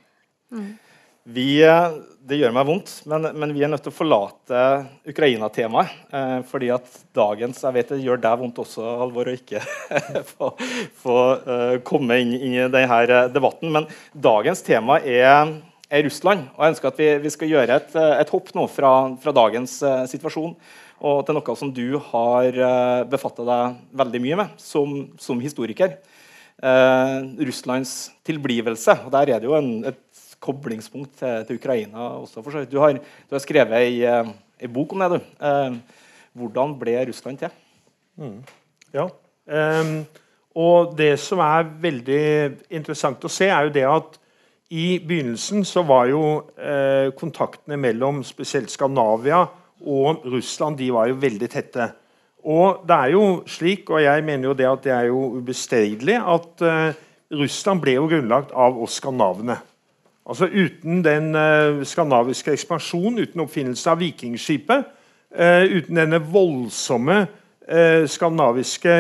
mm. 0.52 0.70
Vi, 1.30 1.60
eh, 1.62 1.92
det 2.26 2.40
gjør 2.40 2.54
meg 2.56 2.66
vondt, 2.66 2.92
men, 3.10 3.28
men, 3.38 3.52
vi 3.54 3.62
er 3.62 3.70
nødt 3.70 3.84
til 3.86 3.92
å 3.92 3.98
forlate 3.98 4.62
Ukraina-temaet. 5.12 5.92
Eh, 6.16 6.38
fordi 6.50 6.72
at 6.74 6.88
dagens 7.14 7.60
Jeg 7.66 7.76
vet 7.76 7.92
det 7.94 8.00
gjør 8.02 8.22
deg 8.24 8.40
vondt 8.40 8.62
også, 8.64 8.86
Halvor, 9.02 9.30
å 9.30 9.36
ikke 9.38 9.62
få, 10.32 10.50
få 11.04 11.18
uh, 11.46 11.76
komme 11.86 12.18
inn, 12.24 12.34
inn, 12.34 12.56
i 12.56 12.66
denne 12.72 13.20
debatten. 13.34 13.70
Men 13.76 13.86
dagens 14.14 14.64
tema 14.66 14.98
er, 15.04 15.54
er 15.90 16.06
Russland. 16.06 16.48
Og 16.56 16.64
jeg 16.64 16.76
ønsker 16.76 16.92
at 16.92 17.02
vi, 17.02 17.10
vi 17.26 17.34
skal 17.34 17.52
gjøre 17.52 17.80
et, 17.82 17.98
et 18.22 18.32
hopp 18.34 18.54
nå 18.58 18.68
fra, 18.72 18.94
fra 19.22 19.34
dagens 19.36 19.80
uh, 19.86 20.06
situasjon 20.10 20.56
og 21.00 21.20
til 21.24 21.38
noe 21.38 21.54
som 21.56 21.70
du 21.72 21.98
har 22.10 22.58
uh, 22.60 23.08
befatta 23.10 23.46
deg 23.48 23.78
veldig 24.02 24.22
mye 24.26 24.40
med 24.44 24.62
som, 24.62 25.04
som 25.20 25.42
historiker. 25.44 26.00
Russlands 26.60 28.10
tilblivelse. 28.28 28.92
og 29.06 29.14
Der 29.14 29.30
er 29.32 29.40
det 29.40 29.48
jo 29.48 29.54
en, 29.56 29.70
et 29.88 30.10
koblingspunkt 30.44 31.20
til, 31.20 31.46
til 31.48 31.60
Ukraina 31.60 32.10
også. 32.20 32.44
For 32.44 32.64
du, 32.66 32.80
har, 32.80 33.00
du 33.00 33.36
har 33.36 33.44
skrevet 33.44 33.76
ei, 33.80 34.04
ei, 34.04 34.22
eh, 34.60 34.72
bok 34.72 34.94
om 34.96 35.04
det. 35.04 35.10
du. 35.12 35.46
Eh, 35.46 36.06
hvordan 36.40 36.76
ble 36.80 36.96
Russland 37.10 37.42
til? 37.42 37.54
Mm. 38.20 38.40
Ja. 38.94 39.08
Um, 39.50 39.94
og 40.56 40.94
det 40.98 41.14
som 41.22 41.42
er 41.44 41.68
veldig 41.82 42.24
interessant 42.70 43.24
å 43.26 43.32
se, 43.32 43.48
er 43.50 43.68
jo 43.68 43.74
det 43.74 43.86
at 43.90 44.20
i 44.70 45.00
begynnelsen 45.02 45.64
så 45.66 45.82
var 45.82 46.06
jo 46.12 46.24
eh, 46.58 47.10
kontaktene 47.18 47.78
mellom 47.78 48.22
spesielt 48.24 48.70
Skandinavia 48.70 49.42
og 49.80 50.26
Russland 50.30 50.78
de 50.78 50.92
var 50.94 51.10
jo 51.10 51.18
veldig 51.22 51.50
tette. 51.50 51.88
Og 52.46 52.84
det 52.88 52.96
er 52.96 53.14
jo 53.16 53.24
slik, 53.50 53.90
og 53.90 54.04
jeg 54.04 54.24
mener 54.24 54.50
jo 54.50 54.54
det 54.54 54.68
at 54.70 54.84
det 54.84 54.94
er 54.94 55.08
jo 55.10 55.24
ubestridelig, 55.40 56.20
at 56.22 56.62
eh, 56.62 57.00
Russland 57.40 57.82
ble 57.82 57.98
jo 57.98 58.08
grunnlagt 58.10 58.54
av 58.54 58.78
oss 58.82 59.00
skandinavene. 59.02 59.58
Altså 60.30 60.46
Uten 60.46 61.02
den 61.04 61.34
eh, 61.36 61.82
skandinaviske 61.84 62.54
ekspansjonen, 62.54 63.20
uten 63.26 63.44
oppfinnelse 63.44 63.90
av 63.90 64.00
vikingskipet, 64.04 64.86
uh, 65.34 65.66
uten 65.66 65.98
denne 65.98 66.18
voldsomme 66.26 67.18
uh, 67.26 68.06
skandinaviske 68.10 68.96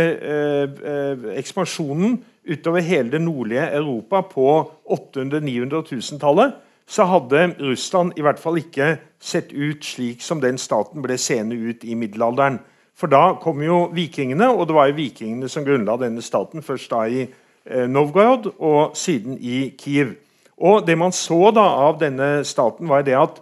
ekspansjonen 1.38 2.20
utover 2.50 2.82
hele 2.86 3.14
det 3.14 3.22
nordlige 3.22 3.68
Europa 3.78 4.24
på 4.32 4.47
800 4.86 5.39
900 5.45 5.84
1000-tallet, 5.86 6.58
så 6.89 7.06
hadde 7.06 7.54
Russland 7.60 8.18
i 8.18 8.26
hvert 8.26 8.41
fall 8.41 8.58
ikke 8.58 8.95
sett 9.22 9.54
ut 9.54 9.86
slik 9.86 10.24
som 10.26 10.41
den 10.41 10.58
staten 10.58 11.04
ble 11.06 11.18
seende 11.22 11.56
ut 11.56 11.86
i 11.86 11.95
middelalderen. 11.95 12.58
For 12.97 13.12
da 13.12 13.36
kom 13.39 13.62
jo 13.64 13.86
vikingene, 13.95 14.50
og 14.50 14.66
det 14.68 14.76
var 14.76 14.89
jo 14.89 14.97
vikingene 14.97 15.50
som 15.52 15.64
grunnla 15.64 16.00
denne 16.02 16.24
staten. 16.26 16.66
Først 16.66 16.89
da 16.91 17.06
i 17.08 17.28
Novgorod 17.70 18.50
og 18.58 18.97
siden 18.97 19.38
i 19.38 19.70
Kiev. 19.78 20.16
Og 20.58 20.88
Det 20.88 20.97
man 20.97 21.12
så 21.12 21.52
da 21.56 21.64
av 21.88 22.00
denne 22.00 22.43
staten, 22.43 22.89
var 22.89 23.04
det 23.08 23.16
at 23.16 23.39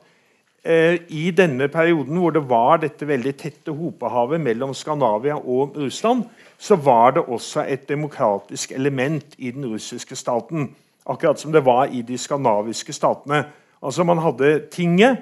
eh, 0.63 0.99
i 1.09 1.31
denne 1.31 1.67
perioden 1.67 2.19
hvor 2.21 2.31
det 2.35 2.43
var 2.49 2.77
dette 2.77 3.07
veldig 3.07 3.33
tette 3.37 3.73
hopehavet 3.73 4.41
mellom 4.41 4.73
Skandinavia 4.73 5.37
og 5.37 5.77
Russland, 5.77 6.27
så 6.57 6.75
var 6.75 7.11
det 7.11 7.23
også 7.23 7.65
et 7.69 7.89
demokratisk 7.89 8.71
element 8.71 9.35
i 9.37 9.51
den 9.51 9.65
russiske 9.65 10.15
staten. 10.15 10.75
Akkurat 11.05 11.39
som 11.39 11.51
det 11.51 11.65
var 11.65 11.85
i 11.85 12.01
de 12.01 12.17
skandinaviske 12.17 12.93
statene. 12.93 13.45
Altså 13.83 14.03
Man 14.03 14.17
hadde 14.17 14.61
tinget, 14.71 15.17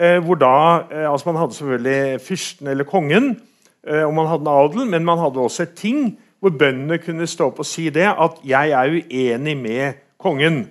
eh, 0.00 0.18
hvor 0.24 0.34
da 0.34 0.84
eh, 0.92 1.12
altså 1.12 1.32
Man 1.32 1.40
hadde 1.40 1.54
selvfølgelig 1.54 2.20
fyrsten 2.20 2.66
eller 2.66 2.84
kongen, 2.84 3.40
eh, 3.86 4.04
og 4.04 4.14
man 4.14 4.26
hadde 4.26 4.42
en 4.42 4.48
adel, 4.48 4.86
men 4.86 5.04
man 5.04 5.18
hadde 5.18 5.40
også 5.40 5.62
et 5.62 5.74
ting 5.74 6.18
hvor 6.40 6.50
bøndene 6.50 6.98
kunne 6.98 7.26
stå 7.26 7.46
opp 7.46 7.58
og 7.58 7.66
si 7.66 7.88
det 7.88 8.04
at 8.04 8.30
'jeg 8.44 8.70
er 8.70 8.90
uenig 8.90 9.56
med 9.56 9.92
kongen'. 10.18 10.68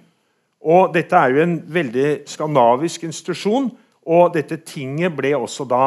Og 0.61 0.93
Dette 0.93 1.15
er 1.15 1.27
jo 1.27 1.41
en 1.41 1.63
veldig 1.67 2.19
skandinavisk 2.25 3.03
institusjon. 3.03 3.71
Og 4.05 4.33
dette 4.33 4.57
tinget 4.57 5.15
ble 5.15 5.35
også 5.37 5.65
da 5.69 5.83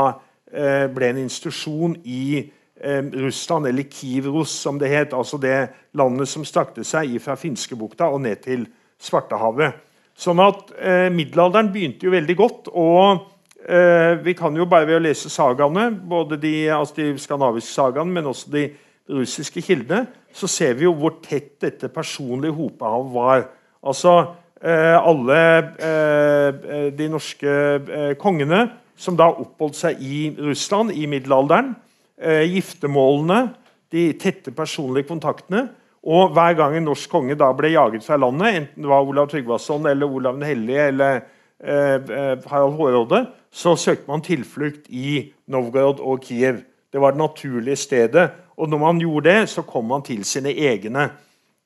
eh, 0.53 0.87
ble 0.93 1.11
en 1.11 1.19
institusjon 1.27 1.97
i 2.05 2.51
eh, 2.87 3.03
Russland, 3.27 3.67
eller 3.67 3.89
Kiev-Russ, 3.91 4.55
som 4.63 4.79
det 4.79 4.93
het. 4.93 5.15
Altså 5.17 5.41
det 5.43 5.57
landet 5.99 6.31
som 6.31 6.47
strakte 6.47 6.85
seg 6.87 7.19
fra 7.23 7.37
Finskebukta 7.41 8.09
og 8.13 8.23
ned 8.25 8.45
til 8.47 8.67
Svartehavet. 9.03 9.83
Sånn 10.17 10.41
at 10.41 10.71
eh, 10.81 11.09
Middelalderen 11.13 11.73
begynte 11.75 12.09
jo 12.09 12.15
veldig 12.15 12.37
godt. 12.39 12.71
og 12.73 13.27
eh, 13.69 14.17
Vi 14.25 14.37
kan 14.39 14.57
jo 14.57 14.69
bare 14.71 14.89
ved 14.89 15.01
å 15.01 15.05
lese 15.05 15.33
sagaene, 15.33 15.91
både 15.91 16.39
de, 16.41 16.55
altså 16.73 17.03
de 17.03 17.11
skandinaviske 17.21 17.75
sagaene, 17.75 18.17
men 18.17 18.31
også 18.33 18.55
de 18.55 18.67
russiske 19.13 19.63
kildene, 19.63 20.07
så 20.35 20.49
ser 20.51 20.75
vi 20.77 20.87
jo 20.87 20.95
hvor 20.97 21.19
tett 21.25 21.57
dette 21.63 21.91
personlige 21.93 22.57
hopehavet 22.57 23.13
var. 23.15 23.47
Altså 23.87 24.17
eh, 24.63 24.97
alle 24.97 25.39
eh, 25.79 26.91
de 26.97 27.09
norske 27.13 27.53
eh, 27.77 28.13
kongene 28.21 28.67
som 28.97 29.17
da 29.19 29.29
oppholdt 29.31 29.77
seg 29.79 30.01
i 30.01 30.31
Russland 30.41 30.95
i 30.97 31.07
middelalderen. 31.11 31.75
Eh, 32.17 32.47
giftermålene, 32.49 33.51
de 33.93 34.13
tette 34.17 34.51
personlige 34.57 35.09
kontaktene. 35.11 35.67
Og 36.07 36.31
hver 36.33 36.55
gang 36.57 36.77
en 36.77 36.87
norsk 36.89 37.11
konge 37.11 37.35
da 37.37 37.51
ble 37.53 37.75
jaget 37.75 38.05
fra 38.07 38.17
landet, 38.17 38.61
enten 38.61 38.85
det 38.85 38.89
var 38.89 39.05
Olav 39.05 39.29
Tryggvason 39.29 39.89
eller 39.91 40.07
Olav 40.09 40.39
den 40.39 40.47
hellige 40.47 40.87
eller 40.93 41.21
eh, 41.61 41.95
eh 41.95 42.47
Harald 42.47 42.79
Hårråde, 42.79 43.27
så 43.53 43.77
søkte 43.77 44.09
man 44.09 44.23
tilflukt 44.23 44.89
i 44.89 45.33
Novgorod 45.47 46.01
og 46.01 46.23
Kiev. 46.23 46.63
Det 46.93 47.01
var 47.01 47.11
det 47.11 47.19
naturlige 47.19 47.77
stedet. 47.77 48.31
Og 48.57 48.69
når 48.69 48.79
man 48.79 48.99
gjorde 48.99 49.31
det, 49.31 49.49
så 49.49 49.63
kom 49.63 49.85
man 49.85 50.03
til 50.03 50.25
sine 50.25 50.51
egne. 50.51 51.11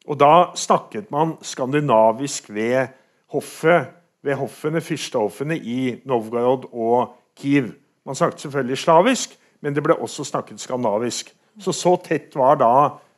Og 0.06 0.18
da 0.20 0.50
snakket 0.54 1.10
man 1.10 1.36
skandinavisk 1.42 2.50
ved 2.50 2.88
hoffet, 3.30 3.86
ved 4.22 4.34
hoffene, 4.34 4.80
fyrstehoffene 4.80 5.58
i 5.58 6.00
Novgorod 6.04 6.66
og 6.72 7.14
Kiev. 7.36 7.70
Man 8.06 8.14
snakket 8.14 8.40
selvfølgelig 8.40 8.78
slavisk, 8.78 9.38
men 9.60 9.76
det 9.76 9.84
ble 9.84 9.96
også 9.96 10.24
snakket 10.26 10.62
skandinavisk. 10.62 11.32
Så 11.60 11.74
så 11.76 11.96
tett 12.00 12.36
var 12.38 12.60
da 12.60 12.72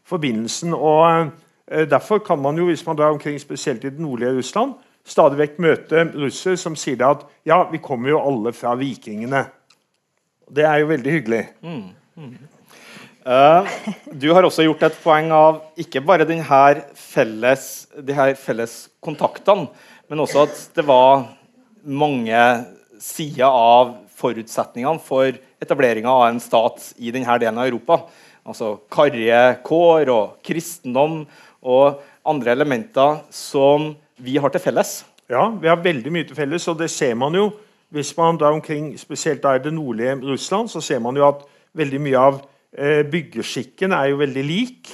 forbindelsen. 0.08 0.74
og 0.74 1.30
eh, 1.70 1.86
Derfor 1.88 2.22
kan 2.24 2.40
man 2.42 2.58
jo, 2.58 2.66
hvis 2.70 2.86
man 2.86 2.98
drar 2.98 3.14
omkring 3.14 3.38
spesielt 3.40 3.84
i 3.84 3.90
det 3.90 4.02
nordlige 4.02 4.34
Russland, 4.38 4.74
stadig 5.04 5.38
vekk 5.38 5.58
møte 5.62 6.06
russere 6.14 6.58
som 6.60 6.76
sier 6.78 7.02
at 7.06 7.26
ja, 7.48 7.62
vi 7.70 7.82
kommer 7.82 8.12
jo 8.12 8.22
alle 8.22 8.52
fra 8.54 8.74
vikingene. 8.78 9.44
Det 10.52 10.66
er 10.68 10.82
jo 10.82 10.90
veldig 10.90 11.14
hyggelig. 11.16 11.44
Mm, 11.62 11.84
mm. 12.16 12.34
Uh, 13.22 13.68
du 14.18 14.32
har 14.34 14.42
også 14.42 14.64
gjort 14.66 14.82
et 14.88 14.98
poeng 14.98 15.30
av 15.30 15.60
ikke 15.78 16.02
bare 16.02 16.26
felles, 16.98 17.86
de 17.94 18.14
her 18.14 18.34
felles 18.34 18.88
kontaktene, 19.00 19.68
men 20.10 20.20
også 20.20 20.42
at 20.42 20.62
det 20.74 20.86
var 20.86 21.28
mange 21.82 22.42
sider 23.02 23.46
av 23.46 23.94
forutsetningene 24.22 25.02
for 25.02 25.34
etableringa 25.62 26.10
av 26.10 26.28
en 26.30 26.40
stat 26.42 26.92
i 27.02 27.12
denne 27.14 27.38
delen 27.42 27.58
av 27.58 27.68
Europa. 27.68 27.98
Altså 28.46 28.76
karrige 28.90 29.42
kår 29.66 30.10
og 30.14 30.38
kristendom 30.46 31.22
og 31.62 32.00
andre 32.26 32.54
elementer 32.56 33.20
som 33.34 33.92
vi 34.22 34.38
har 34.38 34.54
til 34.54 34.62
felles. 34.62 35.02
Ja, 35.30 35.48
vi 35.50 35.70
har 35.70 35.82
veldig 35.82 36.12
mye 36.12 36.26
til 36.28 36.36
felles, 36.36 36.66
og 36.68 36.80
det 36.80 36.90
ser 36.92 37.14
man 37.18 37.34
jo 37.38 37.50
hvis 37.92 38.14
man 38.16 38.38
drar 38.40 38.54
omkring, 38.56 38.94
spesielt 38.98 39.44
i 39.44 39.60
det 39.60 39.72
nordlige 39.74 40.14
Russland, 40.24 40.68
så 40.68 40.80
ser 40.80 40.98
man 40.98 41.16
jo 41.16 41.26
at 41.28 41.42
veldig 41.76 41.98
mye 42.00 42.20
av 42.20 42.38
eh, 42.72 43.02
byggeskikken 43.04 43.92
er 43.92 44.06
jo 44.08 44.20
veldig 44.22 44.44
lik. 44.48 44.88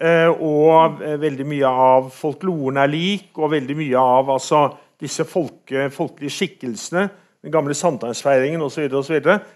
Eh, 0.00 0.30
og 0.30 1.02
eh, 1.02 1.16
veldig 1.20 1.46
mye 1.50 1.72
av 1.88 2.06
folkloren 2.14 2.78
er 2.78 2.92
lik, 2.92 3.32
og 3.34 3.50
veldig 3.50 3.76
mye 3.82 3.98
av 3.98 4.30
altså, 4.30 4.62
disse 5.00 5.26
folke, 5.26 5.88
folkelige 5.90 6.36
skikkelsene 6.36 7.08
den 7.42 7.52
gamle 7.52 7.74
sankthansfeiringen 7.74 8.62
osv. 8.62 8.90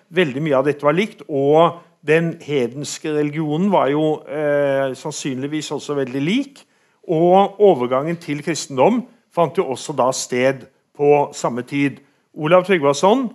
Veldig 0.08 0.42
mye 0.42 0.56
av 0.56 0.68
dette 0.68 0.86
var 0.86 0.96
likt. 0.96 1.24
Og 1.28 1.80
den 2.06 2.34
hedenske 2.44 3.12
religionen 3.12 3.70
var 3.72 3.90
jo 3.92 4.22
eh, 4.28 4.94
sannsynligvis 4.96 5.72
også 5.74 5.96
veldig 6.00 6.22
lik. 6.22 6.64
Og 7.08 7.60
overgangen 7.60 8.16
til 8.20 8.42
kristendom 8.44 9.02
fant 9.34 9.56
jo 9.58 9.66
også 9.74 9.96
da 9.96 10.10
sted 10.16 10.66
på 10.96 11.10
samme 11.36 11.64
tid. 11.68 12.00
Olav 12.34 12.64
Tryggvason, 12.64 13.28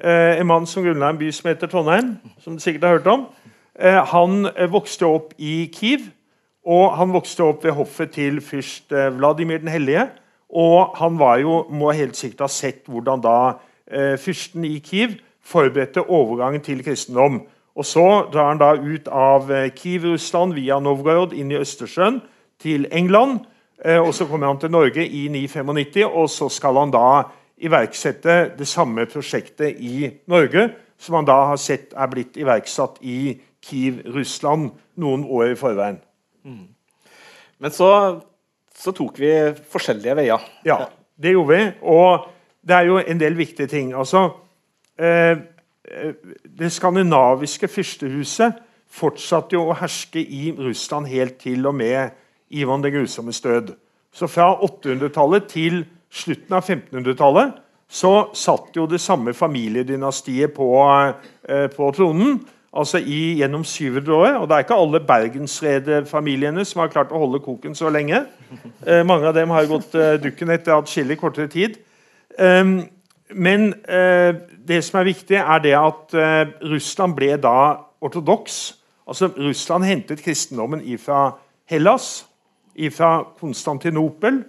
eh, 0.00 0.40
en 0.40 0.46
mann 0.46 0.66
som 0.66 0.84
grunnla 0.84 1.12
en 1.12 1.20
by 1.20 1.30
som 1.32 1.48
heter 1.50 1.70
Trondheim, 1.70 2.16
som 2.40 2.56
du 2.56 2.62
sikkert 2.62 2.84
har 2.84 2.98
hørt 2.98 3.06
om, 3.06 3.26
eh, 3.78 4.04
han 4.04 4.46
eh, 4.56 4.70
vokste 4.70 5.06
opp 5.06 5.34
i 5.38 5.70
Kiev. 5.74 6.10
Og 6.64 6.94
han 6.96 7.12
vokste 7.12 7.44
opp 7.44 7.64
ved 7.64 7.76
hoffet 7.76 8.14
til 8.16 8.40
fyrst 8.40 8.92
eh, 8.92 9.10
Vladimir 9.12 9.60
den 9.60 9.68
hellige. 9.68 10.08
Og 10.48 10.96
han 10.96 11.18
var 11.18 11.38
jo, 11.42 11.64
må 11.68 11.92
helt 11.92 12.16
sikkert 12.16 12.46
ha 12.46 12.48
sett 12.48 12.86
hvordan 12.88 13.20
da 13.20 13.36
fyrsten 14.18 14.64
i 14.64 14.78
Kiev 14.80 15.18
forberedte 15.44 16.00
overgangen 16.00 16.62
til 16.64 16.84
kristendom. 16.84 17.42
Og 17.74 17.84
Så 17.84 18.28
drar 18.32 18.48
han 18.48 18.58
da 18.58 18.74
ut 18.74 19.08
av 19.08 19.50
eh, 19.52 19.70
Kiev, 19.74 20.04
Russland, 20.12 20.54
via 20.54 20.78
Novgorod 20.80 21.32
inn 21.34 21.50
i 21.50 21.58
Østersjøen 21.58 22.20
til 22.62 22.86
England. 22.92 23.40
Eh, 23.84 23.98
og 23.98 24.14
Så 24.14 24.26
kommer 24.26 24.46
han 24.46 24.60
til 24.60 24.70
Norge 24.70 25.06
i 25.06 25.28
995, 25.28 26.04
og 26.06 26.30
så 26.30 26.48
skal 26.48 26.78
han 26.78 26.94
da 26.94 27.22
iverksette 27.58 28.54
det 28.58 28.66
samme 28.68 29.06
prosjektet 29.06 29.76
i 29.78 30.10
Norge 30.26 30.70
som 30.98 31.14
han 31.14 31.26
da 31.26 31.36
har 31.50 31.58
sett 31.60 31.92
er 31.92 32.08
blitt 32.08 32.36
iverksatt 32.36 33.00
i 33.02 33.40
Kiev, 33.64 34.02
Russland, 34.14 34.70
noen 34.96 35.24
år 35.24 35.52
i 35.52 35.58
forveien. 35.58 35.98
Mm. 36.44 36.68
Men 37.58 37.70
så, 37.70 38.20
så, 38.76 38.92
tok 38.92 39.18
vi 39.18 39.32
forskjellige 39.70 40.16
veier. 40.16 40.46
Ja, 40.64 40.84
det 41.16 41.34
gjorde 41.34 41.56
vi. 41.56 41.66
Og 41.82 42.26
det 42.64 42.76
er 42.76 42.88
jo 42.88 42.98
en 42.98 43.20
del 43.20 43.36
viktige 43.36 43.66
ting. 43.66 43.92
Altså, 43.94 44.30
eh, 44.98 45.36
det 46.58 46.72
skandinaviske 46.72 47.68
fyrstehuset 47.68 48.60
fortsatte 48.94 49.56
jo 49.56 49.68
å 49.68 49.76
herske 49.78 50.22
i 50.22 50.52
Russland 50.58 51.06
helt 51.10 51.38
til 51.42 51.66
og 51.66 51.74
med 51.74 52.14
Ivan 52.50 52.82
den 52.84 52.94
grusommes 52.94 53.40
død. 53.40 53.74
Så 54.14 54.28
fra 54.30 54.54
800-tallet 54.62 55.48
til 55.50 55.84
slutten 56.14 56.54
av 56.54 56.64
1500-tallet 56.68 57.60
så 57.90 58.12
satt 58.34 58.74
jo 58.76 58.86
det 58.90 59.00
samme 59.02 59.34
familiedynastiet 59.34 60.54
på, 60.54 60.68
eh, 61.48 61.66
på 61.70 61.90
tronen. 61.96 62.40
Altså 62.74 62.98
i, 62.98 63.36
gjennom 63.38 63.62
700 63.64 64.14
år. 64.14 64.32
Og 64.40 64.48
det 64.48 64.56
er 64.56 64.64
ikke 64.64 64.78
alle 64.82 65.00
bergensrederfamiliene 65.06 66.64
som 66.66 66.82
har 66.82 66.90
klart 66.90 67.12
å 67.14 67.20
holde 67.22 67.42
koken 67.44 67.74
så 67.74 67.90
lenge. 67.90 68.24
Eh, 68.86 69.02
mange 69.06 69.26
av 69.26 69.34
dem 69.34 69.50
har 69.50 69.66
gått 69.70 69.94
eh, 69.94 70.16
dukken 70.22 70.50
etter 70.54 70.74
atskillig 70.74 71.16
kortere 71.18 71.48
tid. 71.50 71.78
Um, 72.38 72.88
men 73.34 73.74
uh, 73.88 74.34
det 74.68 74.80
som 74.84 75.00
er 75.00 75.10
viktig, 75.10 75.36
er 75.36 75.58
det 75.62 75.74
at 75.78 76.14
uh, 76.14 76.70
Russland 76.70 77.16
ble 77.16 77.34
da 77.40 77.56
ortodoks. 78.04 78.76
Altså 79.08 79.28
Russland 79.36 79.84
hentet 79.84 80.22
kristendommen 80.24 80.82
ifra 80.84 81.36
Hellas, 81.70 82.26
ifra 82.74 83.22
Konstantinopel, 83.40 84.42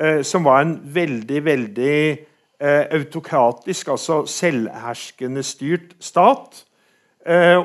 uh, 0.00 0.22
som 0.22 0.44
var 0.44 0.64
en 0.64 0.80
veldig, 0.84 1.44
veldig 1.44 2.26
autokratisk, 2.60 3.88
altså 3.88 4.26
selvherskende 4.28 5.40
styrt 5.42 5.94
stat. 5.98 6.66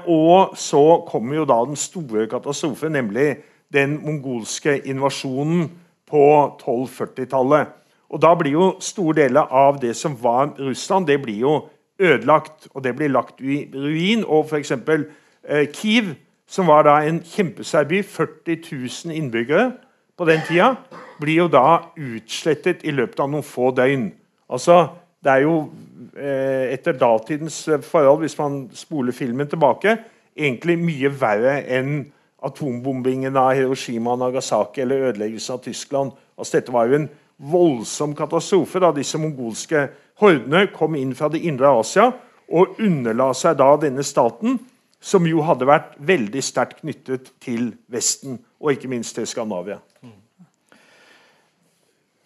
og 0.08 0.56
så 0.56 1.04
kommer 1.08 1.36
jo 1.36 1.46
da 1.46 1.58
den 1.68 1.76
store 1.76 2.28
katastrofen, 2.32 2.92
nemlig 2.92 3.36
den 3.74 3.98
mongolske 4.06 4.88
invasjonen 4.88 5.68
på 6.08 6.24
1240-tallet. 6.64 7.68
Og 8.16 8.22
Da 8.22 8.32
blir 8.40 8.52
jo 8.52 8.66
store 8.80 9.14
deler 9.26 9.52
av 9.52 9.82
det 9.82 9.96
som 9.96 10.16
var 10.22 10.54
Russland, 10.60 11.08
det 11.08 11.22
blir 11.22 11.40
jo 11.40 11.56
ødelagt. 12.00 12.68
Og 12.74 12.84
det 12.84 12.96
blir 12.96 13.12
lagt 13.12 13.42
i 13.42 13.68
ruin. 13.74 14.24
Og 14.24 14.46
f.eks. 14.48 14.72
Eh, 14.72 15.68
Kiev, 15.74 16.16
som 16.48 16.68
var 16.68 16.88
da 16.88 17.02
en 17.04 17.20
kjempesvær 17.20 17.84
by, 17.90 18.04
40 18.04 18.62
000 19.06 19.16
innbyggere 19.16 19.72
på 20.18 20.26
den 20.26 20.40
tida, 20.48 20.76
blir 21.20 21.44
jo 21.44 21.48
da 21.52 21.82
utslettet 21.98 22.86
i 22.88 22.94
løpet 22.96 23.20
av 23.20 23.30
noen 23.34 23.44
få 23.44 23.74
døgn. 23.76 24.14
Altså, 24.50 24.88
Det 25.26 25.32
er 25.32 25.42
jo 25.42 25.72
eh, 26.18 26.74
etter 26.74 26.94
datidens 26.94 27.64
forhold, 27.82 28.20
hvis 28.20 28.38
man 28.38 28.70
spoler 28.74 29.12
filmen 29.12 29.48
tilbake, 29.48 29.98
egentlig 30.38 30.76
mye 30.78 31.10
verre 31.10 31.64
enn 31.66 32.12
atombombingen 32.46 33.34
av 33.34 33.56
Hiroshima 33.58 34.14
og 34.14 34.20
Nagasaki 34.22 34.84
eller 34.84 35.10
ødeleggelsen 35.10 35.56
av 35.56 35.64
Tyskland. 35.64 36.12
Altså, 36.38 36.60
dette 36.60 36.76
var 36.76 36.86
jo 36.86 37.00
en 37.00 37.10
voldsom 37.38 38.16
katastrofe 38.16 38.80
da 38.80 38.92
disse 38.96 39.20
mongolske 39.20 39.88
hordene 40.22 40.68
kom 40.76 40.96
inn 40.96 41.14
fra 41.18 41.30
det 41.32 41.44
indre 41.48 41.74
Asia 41.82 42.08
og 42.46 42.80
underla 42.80 43.32
seg 43.36 43.58
da 43.60 43.72
denne 43.82 44.06
staten, 44.06 44.60
som 45.02 45.26
jo 45.28 45.44
hadde 45.46 45.68
vært 45.68 45.96
veldig 46.02 46.42
sterkt 46.46 46.82
knyttet 46.82 47.32
til 47.44 47.74
Vesten, 47.92 48.40
og 48.62 48.74
ikke 48.74 48.90
minst 48.90 49.18
til 49.18 49.28
Skandinavia. 49.30 49.80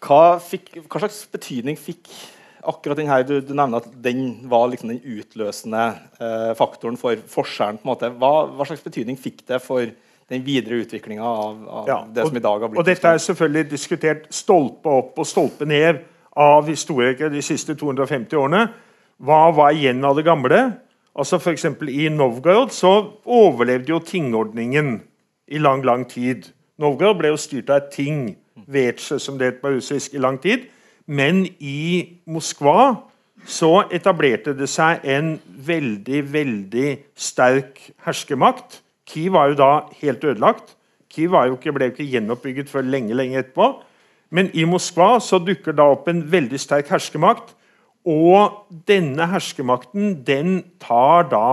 Hva, 0.00 0.38
fikk, 0.40 0.78
hva 0.86 1.02
slags 1.02 1.24
betydning 1.28 1.76
fikk 1.76 2.08
akkurat 2.60 2.98
den 3.00 3.08
her, 3.08 3.24
du, 3.24 3.38
du 3.44 3.52
nevner 3.56 3.80
at 3.80 3.88
den 4.04 4.48
var 4.48 4.68
liksom 4.70 4.92
den 4.92 5.02
utløsende 5.18 5.82
eh, 6.20 6.52
faktoren 6.56 6.96
for 7.00 7.20
forskjellen. 7.28 7.80
på 7.80 7.86
en 7.86 7.92
måte. 7.92 8.10
Hva, 8.20 8.32
hva 8.56 8.68
slags 8.68 8.84
betydning 8.84 9.18
fikk 9.20 9.44
det 9.48 9.60
for 9.64 9.92
den 10.30 10.44
videre 10.46 10.78
utviklinga 10.84 11.24
av, 11.26 11.56
av 11.68 11.88
ja, 11.88 11.98
det 12.14 12.26
som 12.28 12.36
i 12.36 12.42
dag 12.42 12.62
har 12.62 12.70
blitt 12.70 12.80
Og 12.80 12.86
Dette 12.86 13.14
er 13.14 13.22
selvfølgelig 13.22 13.70
diskutert 13.70 14.28
stolpe 14.34 14.92
opp 15.00 15.18
og 15.18 15.26
stolpe 15.26 15.66
ned 15.66 16.04
av 16.38 16.68
historikere 16.70 17.32
de 17.32 17.42
siste 17.42 17.74
250 17.74 18.38
årene. 18.38 18.68
Hva 19.18 19.40
var 19.54 19.74
igjen 19.74 20.04
av 20.06 20.14
det 20.16 20.24
gamle? 20.28 20.60
Altså 21.18 21.40
F.eks. 21.40 21.66
I 21.90 22.06
Novgorod 22.14 22.70
så 22.72 22.92
overlevde 23.26 23.90
jo 23.90 23.98
tingordningen 24.06 25.00
i 25.50 25.58
lang, 25.58 25.82
lang 25.84 26.06
tid. 26.08 26.46
Novgorod 26.80 27.18
ble 27.18 27.32
jo 27.32 27.40
styrt 27.40 27.72
av 27.72 27.82
et 27.82 27.90
ting, 27.96 28.20
Vetsje, 28.70 29.18
som 29.18 29.38
det 29.40 29.48
het 29.48 29.58
på 29.62 29.72
russisk, 29.74 30.14
i 30.14 30.22
lang 30.22 30.38
tid. 30.38 30.68
Men 31.10 31.42
i 31.58 32.20
Moskva 32.30 33.00
så 33.50 33.80
etablerte 33.90 34.54
det 34.54 34.68
seg 34.70 35.02
en 35.10 35.34
veldig, 35.66 36.22
veldig 36.30 36.90
sterk 37.18 37.82
herskermakt 38.06 38.78
Kiev 39.10 39.34
var 39.34 39.50
jo 39.50 39.58
da 39.58 39.70
helt 40.00 40.24
ødelagt. 40.24 40.76
Kiev 41.10 41.34
ikke, 41.50 41.72
ble 41.74 41.90
ikke 41.90 42.06
gjenoppbygget 42.06 42.70
før 42.70 42.86
lenge 42.86 43.16
lenge 43.18 43.40
etterpå. 43.42 43.72
Men 44.30 44.50
i 44.54 44.64
Moskva 44.68 45.16
så 45.22 45.40
dukker 45.42 45.74
da 45.74 45.88
opp 45.90 46.06
en 46.08 46.22
veldig 46.30 46.60
sterk 46.62 46.92
herskermakt. 46.92 47.56
Og 48.06 48.70
denne 48.88 49.26
herskermakten 49.32 50.20
den 50.26 50.60
tar 50.80 51.26
da 51.32 51.48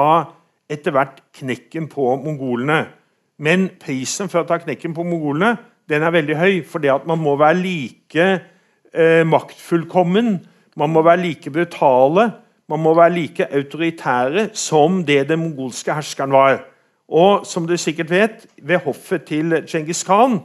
etter 0.69 0.93
hvert 0.93 1.23
knekken 1.35 1.89
på 1.89 2.13
mongolene. 2.21 2.85
Men 3.37 3.67
prisen 3.81 4.29
for 4.29 4.43
å 4.43 4.49
ta 4.49 4.59
knekken 4.61 4.93
på 4.97 5.05
mongolene 5.07 5.55
den 5.87 6.03
er 6.03 6.13
veldig 6.13 6.37
høy. 6.37 6.63
fordi 6.67 6.91
at 6.91 7.07
man 7.07 7.19
må 7.19 7.35
være 7.39 7.61
like 7.61 8.25
eh, 8.93 9.23
maktfullkommen, 9.23 10.47
man 10.75 10.89
må 10.89 11.01
være 11.01 11.21
like 11.21 11.51
brutale, 11.51 12.31
man 12.67 12.79
må 12.79 12.93
være 12.93 13.13
like 13.13 13.47
autoritære 13.47 14.49
som 14.53 15.03
det 15.05 15.29
den 15.29 15.39
mongolske 15.39 15.93
herskeren 15.93 16.31
var. 16.31 16.59
Og 17.07 17.45
som 17.47 17.67
du 17.67 17.77
sikkert 17.77 18.09
vet, 18.11 18.45
ved 18.61 18.83
hoffet 18.83 19.23
til 19.29 19.61
Djengis 19.63 20.03
Khan 20.03 20.41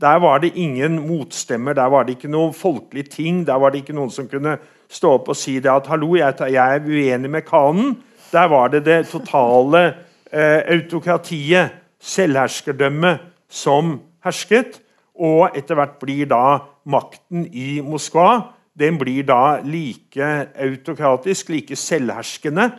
der 0.00 0.18
var 0.18 0.38
det 0.38 0.52
ingen 0.54 1.08
motstemmer, 1.08 1.72
der 1.72 1.86
var 1.86 2.02
det 2.02 2.16
ikke 2.16 2.28
noe 2.28 2.52
folkelig 2.52 3.10
ting. 3.10 3.46
Der 3.46 3.54
var 3.54 3.70
det 3.70 3.84
ikke 3.84 3.94
noen 3.94 4.10
som 4.10 4.26
kunne 4.28 4.56
stå 4.90 5.12
opp 5.16 5.28
og 5.30 5.36
si 5.36 5.60
det 5.60 5.70
at 5.70 5.86
'hallo, 5.86 6.16
jeg, 6.16 6.34
jeg 6.40 6.74
er 6.74 6.80
uenig 6.86 7.30
med 7.30 7.42
khanen'. 7.42 7.94
Der 8.32 8.48
var 8.48 8.68
det 8.68 8.84
det 8.84 9.06
totale 9.06 9.94
eh, 10.32 10.62
autokratiet, 10.66 11.70
selvherskerdømmet, 12.00 13.18
som 13.48 14.00
hersket. 14.24 14.80
Og 15.14 15.50
etter 15.54 15.74
hvert 15.74 15.98
blir 16.00 16.26
da 16.26 16.58
makten 16.84 17.46
i 17.52 17.80
Moskva 17.80 18.42
den 18.78 18.98
blir 18.98 19.22
da 19.22 19.60
like 19.64 20.48
autokratisk, 20.58 21.48
like 21.48 21.76
selvherskende, 21.76 22.72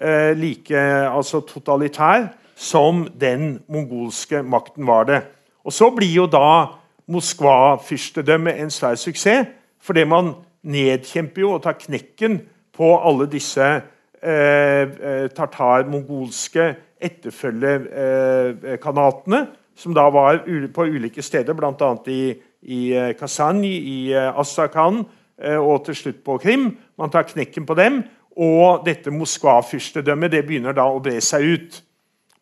eh, 0.00 0.36
like 0.36 0.74
altså 1.14 1.40
totalitær 1.40 2.28
som 2.58 3.06
den 3.20 3.60
mongolske 3.70 4.42
makten 4.42 4.86
var 4.86 5.04
det. 5.04 5.22
Og 5.64 5.72
Så 5.72 5.90
blir 5.90 6.14
jo 6.14 6.26
da 6.26 6.66
Moskva-fyrstedømmet 7.08 8.60
en 8.60 8.70
svær 8.70 8.94
suksess, 8.94 9.46
fordi 9.80 10.04
man 10.04 10.34
nedkjemper 10.62 11.40
jo 11.40 11.52
og 11.54 11.62
tar 11.62 11.72
knekken 11.78 12.40
på 12.76 12.98
alle 12.98 13.26
disse 13.30 13.82
eh, 14.22 14.82
eh 14.82 15.28
tartar-mongolske 15.32 16.74
etterfølgekanatene, 17.00 19.40
eh, 19.40 19.46
som 19.76 19.94
da 19.94 20.10
var 20.10 20.38
på 20.74 20.84
ulike 20.84 21.22
steder, 21.22 21.54
bl.a. 21.54 21.96
i, 22.06 22.34
i 22.62 22.92
eh, 22.92 23.16
Kazan, 23.16 23.64
i 23.64 24.14
Astrakhan 24.14 25.04
og 25.38 25.84
til 25.84 25.94
slutt 25.94 26.24
på 26.24 26.38
Krim. 26.42 26.76
Man 26.98 27.10
tar 27.10 27.22
knekken 27.22 27.66
på 27.66 27.74
dem, 27.74 28.02
og 28.36 28.86
dette 28.86 29.10
Moskva-fyrstedømmet 29.10 30.32
det 30.32 30.46
begynner 30.46 30.72
da 30.74 30.82
å 30.90 31.00
bre 31.00 31.20
seg 31.22 31.42
ut. 31.42 31.87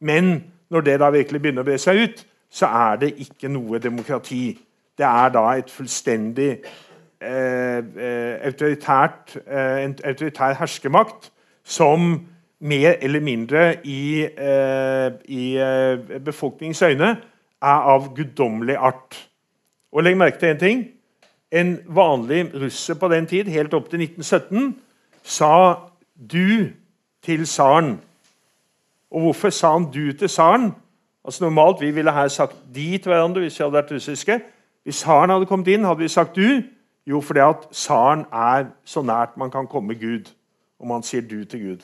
Men 0.01 0.45
når 0.71 0.81
det 0.81 1.01
da 1.01 1.11
virkelig 1.11 1.43
begynner 1.43 1.65
å 1.65 1.69
bre 1.69 1.79
seg 1.79 2.03
ut, 2.03 2.25
så 2.51 2.67
er 2.67 3.01
det 3.03 3.15
ikke 3.23 3.51
noe 3.53 3.79
demokrati. 3.83 4.59
Det 4.99 5.07
er 5.07 5.33
da 5.35 5.45
et 5.57 5.71
fullstendig 5.71 6.51
eh, 7.21 7.79
eh 7.79 8.47
autoritært, 8.47 9.37
eh, 9.47 9.93
autoritær 10.05 10.57
herskermakt 10.61 11.31
som 11.65 12.27
mer 12.61 12.97
eller 13.01 13.21
mindre 13.21 13.77
i, 13.85 14.25
eh, 14.25 15.11
i 15.29 15.57
eh, 15.57 16.21
befolkningens 16.25 16.83
øyne 16.83 17.17
er 17.63 17.89
av 17.93 18.15
guddommelig 18.15 18.77
art. 18.77 19.29
Og 19.93 20.03
legg 20.03 20.17
merke 20.17 20.39
til 20.39 20.55
én 20.55 20.59
ting. 20.59 20.85
En 21.53 21.79
vanlig 21.89 22.55
russer 22.55 22.95
på 22.95 23.09
den 23.09 23.27
tid, 23.27 23.45
helt 23.45 23.75
opp 23.75 23.91
til 23.91 24.01
1917, 24.01 24.77
sa 25.23 25.75
'du' 26.17 26.73
til 27.23 27.45
tsaren. 27.45 28.01
Og 29.11 29.21
hvorfor 29.21 29.51
sa 29.51 29.73
han 29.73 29.87
'du' 29.87 30.19
til 30.19 30.29
tsaren? 30.29 30.75
Altså 31.25 31.45
Normalt 31.45 31.81
vi 31.81 31.91
ville 31.91 32.13
her 32.13 32.29
sagt 32.29 32.57
'de' 32.75 32.99
til 32.99 33.11
hverandre 33.13 33.41
hvis 33.41 33.59
vi 33.59 33.65
hadde 33.65 33.77
vært 33.77 33.93
russiske. 33.93 34.41
Hvis 34.85 35.03
tsaren 35.03 35.31
hadde 35.31 35.47
kommet 35.47 35.69
inn, 35.69 35.85
hadde 35.85 35.99
vi 35.99 36.09
sagt 36.09 36.37
'du'. 36.37 36.63
Jo, 37.07 37.21
fordi 37.21 37.41
at 37.41 37.69
tsaren 37.71 38.27
er 38.33 38.67
så 38.85 39.03
nært 39.03 39.37
man 39.37 39.51
kan 39.51 39.67
komme 39.67 39.95
Gud. 39.95 40.31
Og 40.81 40.87
man 40.87 41.03
sier 41.03 41.23
'du' 41.23 41.45
til 41.45 41.61
Gud. 41.61 41.83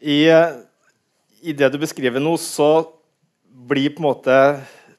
I, 0.00 0.32
I, 1.42 1.52
det 1.52 1.72
du 1.72 1.78
beskriver 1.78 2.20
nå, 2.20 2.36
så 2.36 2.88
blir 3.68 3.92
på 3.92 4.00
en 4.00 4.08
måte 4.08 4.36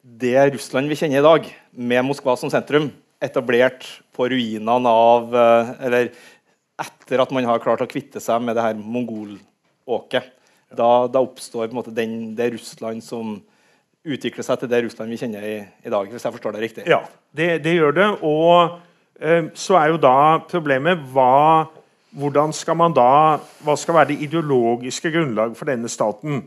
det 0.03 0.53
Russland 0.53 0.89
vi 0.89 0.95
kjenner 0.95 1.21
i 1.21 1.25
dag, 1.25 1.47
med 1.73 2.05
Moskva 2.05 2.35
som 2.37 2.49
sentrum, 2.53 2.91
etablert 3.21 3.85
på 4.13 4.27
ruinene 4.29 4.89
av 4.89 5.35
eh, 5.35 5.71
Eller 5.85 6.11
etter 6.81 7.21
at 7.21 7.31
man 7.31 7.45
har 7.45 7.61
klart 7.61 7.81
å 7.81 7.89
kvitte 7.89 8.21
seg 8.21 8.41
med 8.41 8.57
det 8.57 8.65
her 8.65 8.77
mongolåket. 9.91 10.23
Da, 10.71 11.07
da, 11.07 11.19
oppstår 11.19 11.67
på 11.67 11.73
en 11.73 11.79
måte 11.81 11.91
den, 11.91 12.35
det 12.35 12.53
Russland 12.53 13.03
som 13.03 13.41
utvikler 14.07 14.43
seg 14.43 14.61
til 14.61 14.69
det 14.71 14.85
Russland 14.85 15.11
vi 15.11 15.19
kjenner 15.19 15.43
i, 15.43 15.57
i 15.83 15.89
dag. 15.91 16.07
hvis 16.07 16.23
jeg 16.23 16.33
forstår 16.33 16.55
det 16.55 16.61
riktig. 16.61 16.85
Ja, 16.87 17.03
det, 17.35 17.63
det 17.63 17.75
gjør 17.75 17.91
det. 17.91 18.07
Og 18.23 18.79
eh, 19.19 19.51
så 19.53 19.75
er 19.77 19.91
jo 19.91 19.99
da 20.01 20.39
problemet 20.47 21.03
hva, 21.11 21.67
hvordan 22.15 22.53
skal 22.53 22.79
man 22.79 22.95
da, 22.95 23.39
hva 23.65 23.75
skal 23.75 23.99
være 23.99 24.13
det 24.13 24.21
ideologiske 24.23 25.11
grunnlaget 25.11 25.59
for 25.59 25.67
denne 25.69 25.91
staten? 25.91 26.45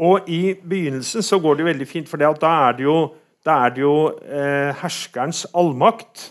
Og 0.00 0.28
I 0.32 0.56
begynnelsen 0.56 1.22
så 1.22 1.38
går 1.38 1.60
det 1.60 1.68
veldig 1.68 1.88
fint, 1.88 2.08
for 2.08 2.16
da 2.16 2.32
er 2.32 2.78
det 2.78 2.86
jo, 2.88 2.98
er 3.44 3.76
det 3.76 3.84
jo 3.84 3.96
eh, 4.24 4.72
herskerens 4.80 5.44
allmakt. 5.52 6.30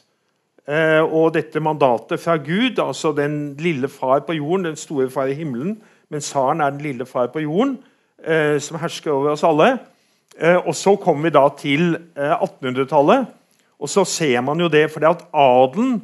Eh, 0.69 1.01
og 1.01 1.31
dette 1.33 1.61
mandatet 1.61 2.21
fra 2.21 2.35
Gud, 2.37 2.81
altså 2.81 3.13
den 3.17 3.55
lille 3.61 3.87
far 3.89 4.25
på 4.25 4.35
jorden, 4.37 4.67
den 4.67 4.75
store 4.77 5.09
far 5.09 5.29
i 5.29 5.37
himmelen, 5.37 5.79
men 6.09 6.23
tsaren 6.23 6.61
er 6.61 6.73
den 6.73 6.83
lille 6.83 7.05
far 7.05 7.29
på 7.33 7.43
jorden, 7.43 7.77
eh, 8.23 8.57
som 8.59 8.79
hersker 8.81 9.11
over 9.13 9.33
oss 9.35 9.43
alle. 9.43 9.77
Eh, 10.39 10.57
og 10.57 10.75
Så 10.75 10.95
kommer 10.95 11.29
vi 11.29 11.35
da 11.35 11.47
til 11.57 11.97
1800-tallet, 12.15 13.19
eh, 13.19 13.35
og 13.79 13.89
så 13.89 14.05
ser 14.05 14.41
man 14.41 14.59
jo 14.59 14.67
det 14.67 14.91
fordi 14.91 15.05
at 15.05 15.25
adelen 15.33 16.01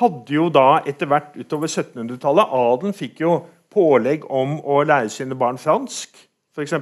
hadde 0.00 0.34
jo 0.34 0.48
da 0.48 0.80
etter 0.86 1.08
hvert 1.10 1.34
utover 1.36 1.68
1700-tallet 1.68 2.52
Adelen 2.54 2.94
fikk 2.96 3.20
jo 3.20 3.40
pålegg 3.70 4.24
om 4.30 4.58
å 4.64 4.82
lære 4.86 5.10
sine 5.12 5.36
barn 5.38 5.58
fransk, 5.58 6.14
f.eks. 6.54 6.74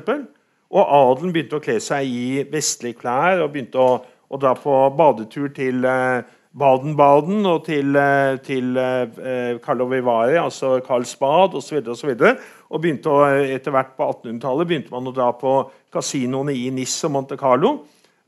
Og 0.69 0.83
adelen 0.85 1.33
begynte 1.33 1.59
å 1.59 1.65
kle 1.65 1.79
seg 1.81 2.09
i 2.09 2.45
vestlige 2.53 3.01
klær 3.01 3.43
og 3.43 3.53
begynte 3.53 3.81
å, 3.81 3.99
å 4.05 4.41
dra 4.41 4.55
på 4.57 4.75
badetur 4.97 5.49
til 5.57 5.85
eh, 5.89 6.21
Baden-Baden 6.59 7.47
og 7.49 7.65
til, 7.69 7.97
eh, 7.97 8.37
til 8.45 8.77
eh, 8.77 9.57
Karlovy 9.65 10.01
Vary, 10.05 10.37
altså 10.41 10.79
Karlsbad 10.85 11.57
osv. 11.57 11.81
Og, 11.81 11.97
så 11.97 12.11
videre, 12.11 12.35
og, 12.35 12.37
så 12.37 12.57
og 12.69 12.83
begynte 12.83 13.13
å, 13.13 13.23
etter 13.57 13.73
hvert 13.73 13.95
på 13.97 14.07
1800-tallet 14.07 14.69
begynte 14.69 14.93
man 14.93 15.09
å 15.09 15.15
dra 15.15 15.31
på 15.37 15.53
kasinoene 15.95 16.53
i 16.53 16.69
Nis 16.75 16.97
og 17.09 17.15
Monte 17.15 17.39
Carlo. 17.41 17.79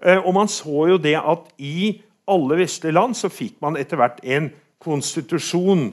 Eh, 0.01 0.16
og 0.16 0.32
man 0.36 0.49
så 0.49 0.86
jo 0.93 0.97
det 1.03 1.16
at 1.18 1.51
i 1.61 1.93
alle 2.30 2.61
vestlige 2.62 2.97
land 2.97 3.18
så 3.18 3.28
fikk 3.32 3.59
man 3.64 3.76
etter 3.80 4.01
hvert 4.01 4.22
en 4.24 4.49
konstitusjon. 4.80 5.91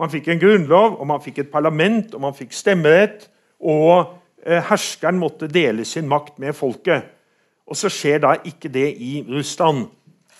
Man 0.00 0.10
fikk 0.10 0.32
en 0.32 0.42
grunnlov, 0.42 0.98
og 0.98 1.06
man 1.06 1.22
fikk 1.22 1.44
et 1.44 1.52
parlament, 1.52 2.14
og 2.16 2.24
man 2.24 2.34
fikk 2.34 2.56
stemmerett. 2.56 3.28
Og 3.62 4.10
herskeren 4.44 5.20
måtte 5.20 5.46
dele 5.48 5.86
sin 5.88 6.08
makt 6.10 6.40
med 6.42 6.56
folket. 6.56 7.06
Og 7.64 7.78
så 7.78 7.88
skjer 7.92 8.20
da 8.24 8.34
ikke 8.44 8.68
det 8.72 8.90
i 9.00 9.20
Russland. 9.28 9.86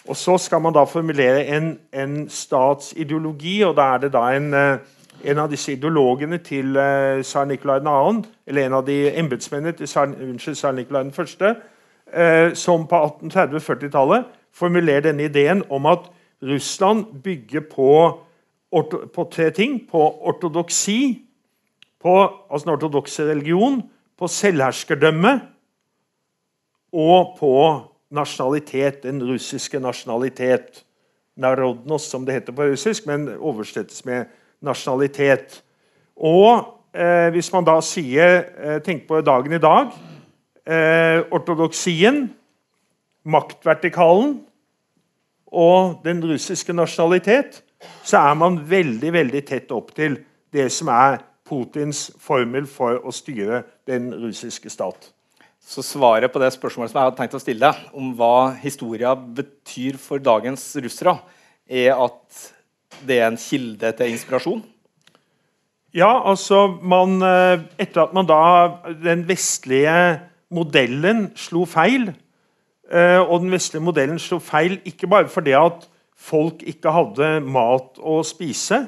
Og 0.04 0.16
Så 0.16 0.38
skal 0.38 0.60
man 0.60 0.74
da 0.74 0.84
formulere 0.84 1.46
en, 1.56 1.78
en 1.92 2.28
statsideologi, 2.28 3.62
og 3.64 3.76
da 3.76 3.94
er 3.94 3.98
det 3.98 4.12
da 4.12 4.24
en, 4.36 4.54
eh, 4.54 4.78
en 5.24 5.38
av 5.38 5.50
disse 5.50 5.72
ideologene 5.72 6.38
til 6.44 6.76
uh, 6.76 7.22
tsar 7.22 7.48
Nikolai 7.48 7.80
2., 7.84 8.24
eller 8.46 8.66
en 8.66 8.76
av 8.80 8.84
de 8.86 8.98
embetsmennene 9.18 9.76
til 9.78 9.88
tsar 9.88 10.76
Nikolai 10.76 11.06
1., 11.08 11.46
uh, 12.14 12.52
som 12.54 12.86
på 12.90 13.00
1830-40-tallet 13.06 14.28
formulerer 14.54 15.08
denne 15.08 15.28
ideen 15.28 15.64
om 15.70 15.86
at 15.86 16.10
Russland 16.44 17.04
bygger 17.24 17.64
på, 17.70 17.90
på 19.14 19.24
tre 19.32 19.50
ting. 19.50 19.80
På 19.90 20.04
ortodoksi, 20.28 21.24
på 22.02 22.14
altså 22.50 22.64
den 22.66 22.74
ortodokse 22.74 23.24
religion, 23.30 23.82
på 24.18 24.28
selvherskerdømme 24.28 25.40
og 26.92 27.36
på 27.38 27.54
nasjonalitet, 28.14 29.02
den 29.02 29.22
russiske 29.24 29.80
nasjonalitet. 29.80 30.84
Narodnos, 31.36 32.04
som 32.06 32.26
det 32.26 32.36
heter 32.36 32.54
på 32.54 32.68
russisk, 32.70 33.06
men 33.06 33.26
oversettes 33.38 34.04
med 34.06 34.28
nasjonalitet. 34.64 35.60
Og 36.16 36.64
eh, 36.94 37.28
hvis 37.34 37.50
man 37.54 37.66
da 37.66 37.78
sier 37.84 38.40
eh, 38.54 38.80
Tenk 38.84 39.06
på 39.08 39.20
dagen 39.24 39.54
i 39.54 39.62
dag. 39.62 39.92
Eh, 40.64 41.20
ortodoksien, 41.34 42.26
maktvertikalen 43.24 44.38
og 45.54 46.00
den 46.04 46.22
russiske 46.24 46.74
nasjonalitet, 46.74 47.62
så 48.04 48.22
er 48.30 48.38
man 48.40 48.58
veldig, 48.68 49.12
veldig 49.12 49.42
tett 49.46 49.72
opp 49.76 49.92
til 49.96 50.18
det 50.54 50.70
som 50.72 50.88
er 50.92 51.20
Putins 51.44 52.08
formel 52.20 52.64
for 52.70 53.02
å 53.04 53.12
styre 53.12 53.62
den 53.88 54.08
russiske 54.16 54.72
stat. 54.72 55.10
Så 55.64 55.84
svaret 55.84 56.32
på 56.32 56.40
det 56.40 56.50
spørsmålet 56.52 56.92
som 56.92 57.00
jeg 57.00 57.08
hadde 57.08 57.18
tenkt 57.20 57.36
å 57.36 57.40
stille 57.40 57.68
deg, 57.68 57.86
om 57.96 58.12
hva 58.16 58.52
historia 58.60 59.14
betyr 59.16 59.96
for 60.00 60.20
dagens 60.20 60.64
russere, 60.84 61.16
er 61.64 61.96
at 61.96 62.42
det 63.06 63.20
er 63.20 63.30
en 63.30 63.40
kilde 63.40 63.92
til 63.98 64.14
inspirasjon? 64.14 64.62
Ja, 65.94 66.10
altså 66.30 66.66
man, 66.82 67.20
eh, 67.22 67.62
Etter 67.78 68.08
at 68.08 68.14
man 68.14 68.26
da 68.26 68.42
den 69.02 69.26
vestlige 69.28 70.20
modellen 70.50 71.28
slo 71.38 71.64
feil, 71.66 72.10
Eh, 72.92 73.20
og 73.20 73.40
den 73.40 73.52
vestlige 73.54 73.82
modellen 73.82 74.18
slo 74.20 74.38
feil 74.44 74.76
ikke 74.84 75.08
bare 75.08 75.28
fordi 75.28 75.54
at 75.56 75.86
folk 76.16 76.62
ikke 76.68 76.92
hadde 76.92 77.28
mat 77.40 77.96
å 77.98 78.20
spise. 78.26 78.84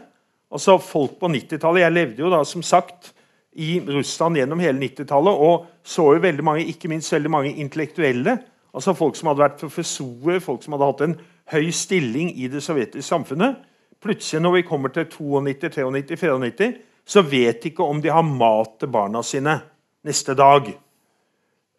Altså 0.53 0.77
Folk 0.79 1.17
på 1.21 1.31
90-tallet 1.33 1.83
Jeg 1.83 1.93
levde 1.93 2.23
jo 2.23 2.31
da 2.31 2.43
som 2.45 2.63
sagt 2.63 3.13
i 3.57 3.81
Russland 3.81 4.37
gjennom 4.37 4.61
hele 4.61 4.79
90-tallet 4.79 5.41
og 5.41 5.65
så 5.83 6.11
jo 6.13 6.21
veldig 6.23 6.45
mange, 6.45 6.67
ikke 6.69 6.91
minst 6.93 7.13
veldig 7.13 7.31
mange 7.33 7.55
intellektuelle. 7.57 8.39
altså 8.75 8.95
Folk 8.95 9.17
som 9.17 9.33
hadde 9.33 9.43
vært 9.43 9.61
professorer, 9.61 10.39
folk 10.45 10.63
som 10.63 10.77
hadde 10.77 10.91
hatt 10.93 11.05
en 11.07 11.17
høy 11.57 11.71
stilling 11.73 12.35
i 12.37 12.51
det 12.53 12.63
sovjetiske 12.63 13.09
samfunnet. 13.09 13.57
Plutselig, 14.03 14.43
når 14.43 14.53
vi 14.53 14.63
kommer 14.63 14.89
til 14.89 15.07
92, 15.07 15.71
93, 15.81 16.21
94, 16.21 16.75
så 17.07 17.23
vet 17.23 17.63
de 17.63 17.71
ikke 17.71 17.85
om 17.85 18.03
de 18.03 18.11
har 18.13 18.23
mat 18.23 18.77
til 18.81 18.91
barna 18.93 19.23
sine 19.23 19.61
neste 20.05 20.35
dag. 20.35 20.69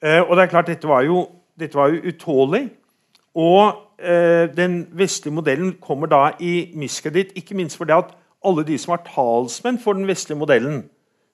Eh, 0.01 0.21
og 0.21 0.35
det 0.35 0.43
er 0.43 0.51
klart, 0.51 0.67
Dette 0.67 0.87
var 0.87 1.01
jo, 1.01 1.27
dette 1.59 1.77
var 1.77 1.91
jo 1.93 2.01
utålelig. 2.07 2.69
Og 3.35 3.75
eh, 3.99 4.47
den 4.57 4.87
vestlige 4.91 5.33
modellen 5.33 5.75
kommer 5.81 6.07
da 6.07 6.31
i 6.39 6.71
miskreditt, 6.75 7.35
ikke 7.35 7.55
minst 7.55 7.77
fordi 7.77 7.93
at 7.93 8.15
alle 8.45 8.63
de 8.63 8.77
som 8.77 8.91
var 8.95 9.05
talsmenn 9.05 9.79
for 9.79 9.93
den 9.93 10.07
vestlige 10.07 10.37
modellen, 10.39 10.85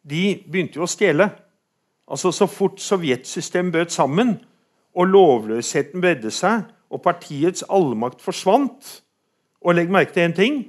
de 0.10 0.44
begynte 0.52 0.80
jo 0.80 0.88
å 0.88 0.90
stjele. 0.90 1.30
Altså 2.08 2.32
Så 2.32 2.48
fort 2.48 2.82
sovjetsystemet 2.82 3.74
bøt 3.74 3.92
sammen, 3.92 4.42
og 4.96 5.08
lovløsheten 5.08 6.02
bredde 6.02 6.32
seg, 6.32 6.68
og 6.90 7.02
partiets 7.02 7.64
allmakt 7.70 8.22
forsvant 8.22 9.03
Og 9.64 9.76
legg 9.76 9.92
merke 9.92 10.14
til 10.14 10.28
én 10.28 10.36
ting. 10.36 10.60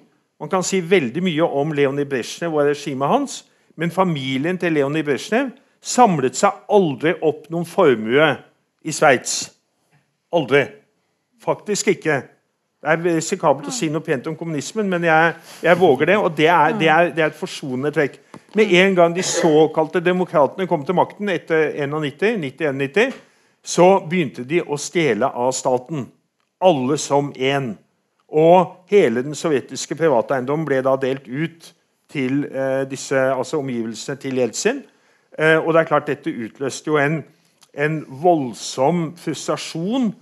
Man 0.40 0.51
kan 0.51 0.62
si 0.66 0.80
veldig 0.80 1.22
mye 1.24 1.47
om 1.47 1.72
Leonid 1.72 2.09
Brezjnev 2.11 2.55
og 2.55 2.68
regimet 2.68 3.09
hans, 3.09 3.45
men 3.76 3.90
familien 3.90 4.59
til 4.59 4.74
Leonid 4.76 5.07
Brezjnev 5.07 5.51
samlet 5.84 6.36
seg 6.38 6.64
aldri 6.72 7.14
opp 7.22 7.49
noen 7.53 7.66
formue 7.68 8.30
i 8.84 8.92
Sveits. 8.92 9.51
Aldri. 10.34 10.64
Faktisk 11.45 11.92
ikke. 11.95 12.22
Det 12.84 12.92
er 12.92 13.16
risikabelt 13.16 13.68
å 13.70 13.72
si 13.72 13.88
noe 13.88 14.05
pent 14.05 14.26
om 14.28 14.36
kommunismen, 14.36 14.88
men 14.92 15.07
jeg, 15.07 15.34
jeg 15.64 15.78
våger 15.80 16.11
det. 16.11 16.16
Og 16.20 16.34
det 16.36 16.49
er, 16.53 16.74
det, 16.76 16.88
er, 16.92 17.12
det 17.16 17.22
er, 17.22 17.30
et 17.32 17.38
forsonende 17.38 17.92
trekk. 17.97 18.18
Med 18.55 18.72
en 18.80 18.97
gang 18.99 19.14
de 19.16 19.24
såkalte 19.24 20.03
demokratene 20.05 20.68
kom 20.68 20.84
til 20.84 20.99
makten 20.99 21.32
etter 21.32 21.72
91, 21.80 22.42
91 22.45 23.14
så 23.64 23.86
begynte 24.05 24.45
de 24.45 24.61
å 24.61 24.76
stjele 24.76 25.30
av 25.32 25.55
staten. 25.57 26.05
Alle 26.61 26.99
som 27.01 27.32
én. 27.32 27.72
Og 28.28 28.86
hele 28.90 29.22
den 29.22 29.34
sovjetiske 29.34 29.96
privateiendommen 29.98 30.66
ble 30.66 30.80
da 30.84 30.96
delt 31.00 31.28
ut 31.28 31.70
til 32.10 32.44
eh, 32.46 32.84
disse, 32.90 33.18
altså 33.18 33.60
omgivelsene 33.60 34.16
til 34.20 34.40
Jeltsin. 34.40 34.82
Eh, 35.38 35.58
og 35.58 35.72
det 35.74 35.80
er 35.80 35.90
klart 35.90 36.08
Dette 36.08 36.32
utløste 36.32 36.90
jo 36.90 36.98
en, 37.00 37.20
en 37.74 38.00
voldsom 38.08 39.12
frustrasjon 39.18 40.12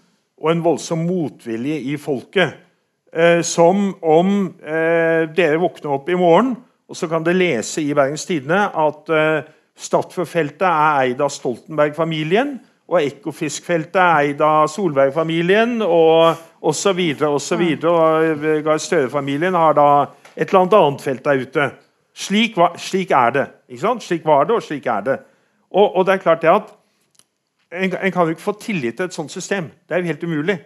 og 0.42 0.50
en 0.50 0.64
voldsom 0.64 1.06
motvilje 1.06 1.78
i 1.92 1.96
folket. 2.00 2.58
Eh, 3.12 3.42
som 3.44 3.90
om 4.00 4.46
eh, 4.64 5.28
dere 5.36 5.60
våkner 5.60 5.98
opp 5.98 6.08
i 6.08 6.16
morgen, 6.16 6.54
og 6.88 6.96
så 6.96 7.08
kan 7.08 7.24
dere 7.24 7.36
lese 7.36 7.82
i 7.84 7.92
Bergens 7.96 8.24
Tidende 8.28 8.70
at 8.72 9.12
eh, 9.12 9.50
Statfjordfeltet 9.82 10.64
er 10.68 11.02
eid 11.02 11.20
av 11.24 11.32
Stoltenberg-familien, 11.32 12.54
og 12.92 12.98
Ekofiskfeltet 13.00 14.00
er 14.00 14.30
eid 14.30 14.42
av 14.44 14.66
Solberg-familien, 14.68 15.78
og 15.84 16.40
osv. 16.62 17.00
osv. 17.26 17.62
Gahr 18.64 18.78
Støre-familien 18.78 19.54
har 19.54 19.74
da 19.74 19.88
et 20.36 20.48
eller 20.48 20.60
annet 20.60 20.78
annet 20.78 21.02
felt 21.02 21.24
der 21.24 21.42
ute. 21.42 21.70
Slik, 22.14 22.56
var, 22.56 22.76
slik 22.78 23.10
er 23.10 23.30
det. 23.30 23.46
Slik 24.00 24.24
var 24.24 24.44
det, 24.44 24.54
og 24.54 24.62
slik 24.62 24.86
er 24.86 25.00
det. 25.00 25.18
Og, 25.70 25.96
og 25.96 26.06
det 26.06 26.14
er 26.14 26.22
klart 26.22 26.42
det 26.42 26.52
at 26.52 26.74
en, 27.72 27.94
en, 28.02 28.12
kan 28.12 28.22
jo 28.22 28.28
ikke 28.28 28.42
få 28.42 28.52
tillit 28.60 28.96
til 28.96 29.08
et 29.08 29.14
sånt 29.14 29.32
system. 29.32 29.70
Det 29.88 29.96
er 29.96 29.98
jo 30.02 30.10
helt 30.12 30.24
umulig. 30.24 30.58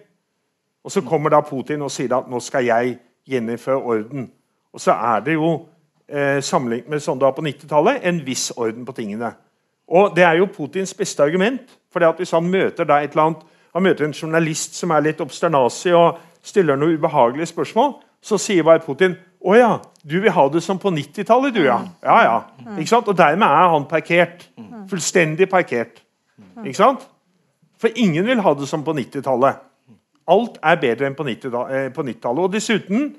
Og 0.84 0.92
Så 0.92 1.00
kommer 1.00 1.30
da 1.30 1.40
Putin 1.40 1.82
og 1.82 1.90
sier 1.90 2.14
at 2.16 2.28
nå 2.30 2.40
skal 2.40 2.64
jeg 2.64 2.98
gjeninnføre 3.26 3.76
orden. 3.76 4.30
Og 4.72 4.80
så 4.80 4.92
er 4.92 5.20
det 5.20 5.34
jo 5.34 5.66
eh, 6.08 6.42
sammenlignet 6.42 6.90
med 6.90 7.02
sånn 7.02 7.18
det 7.18 7.26
var 7.26 7.34
på 7.34 7.42
90-tallet, 7.42 8.02
en 8.02 8.20
viss 8.26 8.50
orden 8.56 8.84
på 8.86 8.94
tingene. 8.94 9.32
Og 9.86 10.16
Det 10.16 10.24
er 10.24 10.38
jo 10.38 10.46
Putins 10.50 10.94
beste 10.94 11.22
argument. 11.22 11.62
for 11.92 12.12
Hvis 12.12 12.30
han 12.30 12.50
møter 12.50 12.84
da 12.84 13.00
et 13.00 13.10
eller 13.10 13.22
annet, 13.22 13.42
han 13.76 13.84
møter 13.84 14.06
en 14.06 14.14
journalist 14.16 14.78
som 14.78 14.94
er 14.96 15.04
litt 15.04 15.20
obsternasig 15.20 15.92
og 15.92 16.20
stiller 16.46 16.78
noen 16.80 16.96
ubehagelige 16.96 17.50
spørsmål, 17.50 17.98
så 18.24 18.38
sier 18.40 18.64
bare 18.64 18.80
Putin 18.80 19.18
å 19.46 19.52
ja, 19.54 19.74
du 20.00 20.16
vil 20.22 20.32
ha 20.32 20.46
det 20.50 20.62
som 20.64 20.78
på 20.80 20.90
90-tallet, 20.90 21.52
du, 21.54 21.60
ja. 21.66 21.76
Ja, 22.02 22.16
ja. 22.24 22.38
Ikke 22.74 22.88
sant? 22.88 23.10
Og 23.12 23.18
dermed 23.18 23.46
er 23.46 23.68
han 23.74 23.84
parkert. 23.90 24.46
Fullstendig 24.90 25.50
parkert. 25.52 26.00
Ikke 26.64 26.78
sant? 26.78 27.04
For 27.76 27.92
ingen 28.00 28.24
vil 28.26 28.40
ha 28.42 28.54
det 28.56 28.66
som 28.70 28.82
på 28.86 28.94
90-tallet. 28.96 29.60
Alt 30.32 30.56
er 30.64 30.80
bedre 30.82 31.10
enn 31.10 31.18
på 31.18 31.26
90-tallet. 31.28 31.92
Eh, 31.92 32.46
og 32.48 32.54
dessuten 32.56 33.10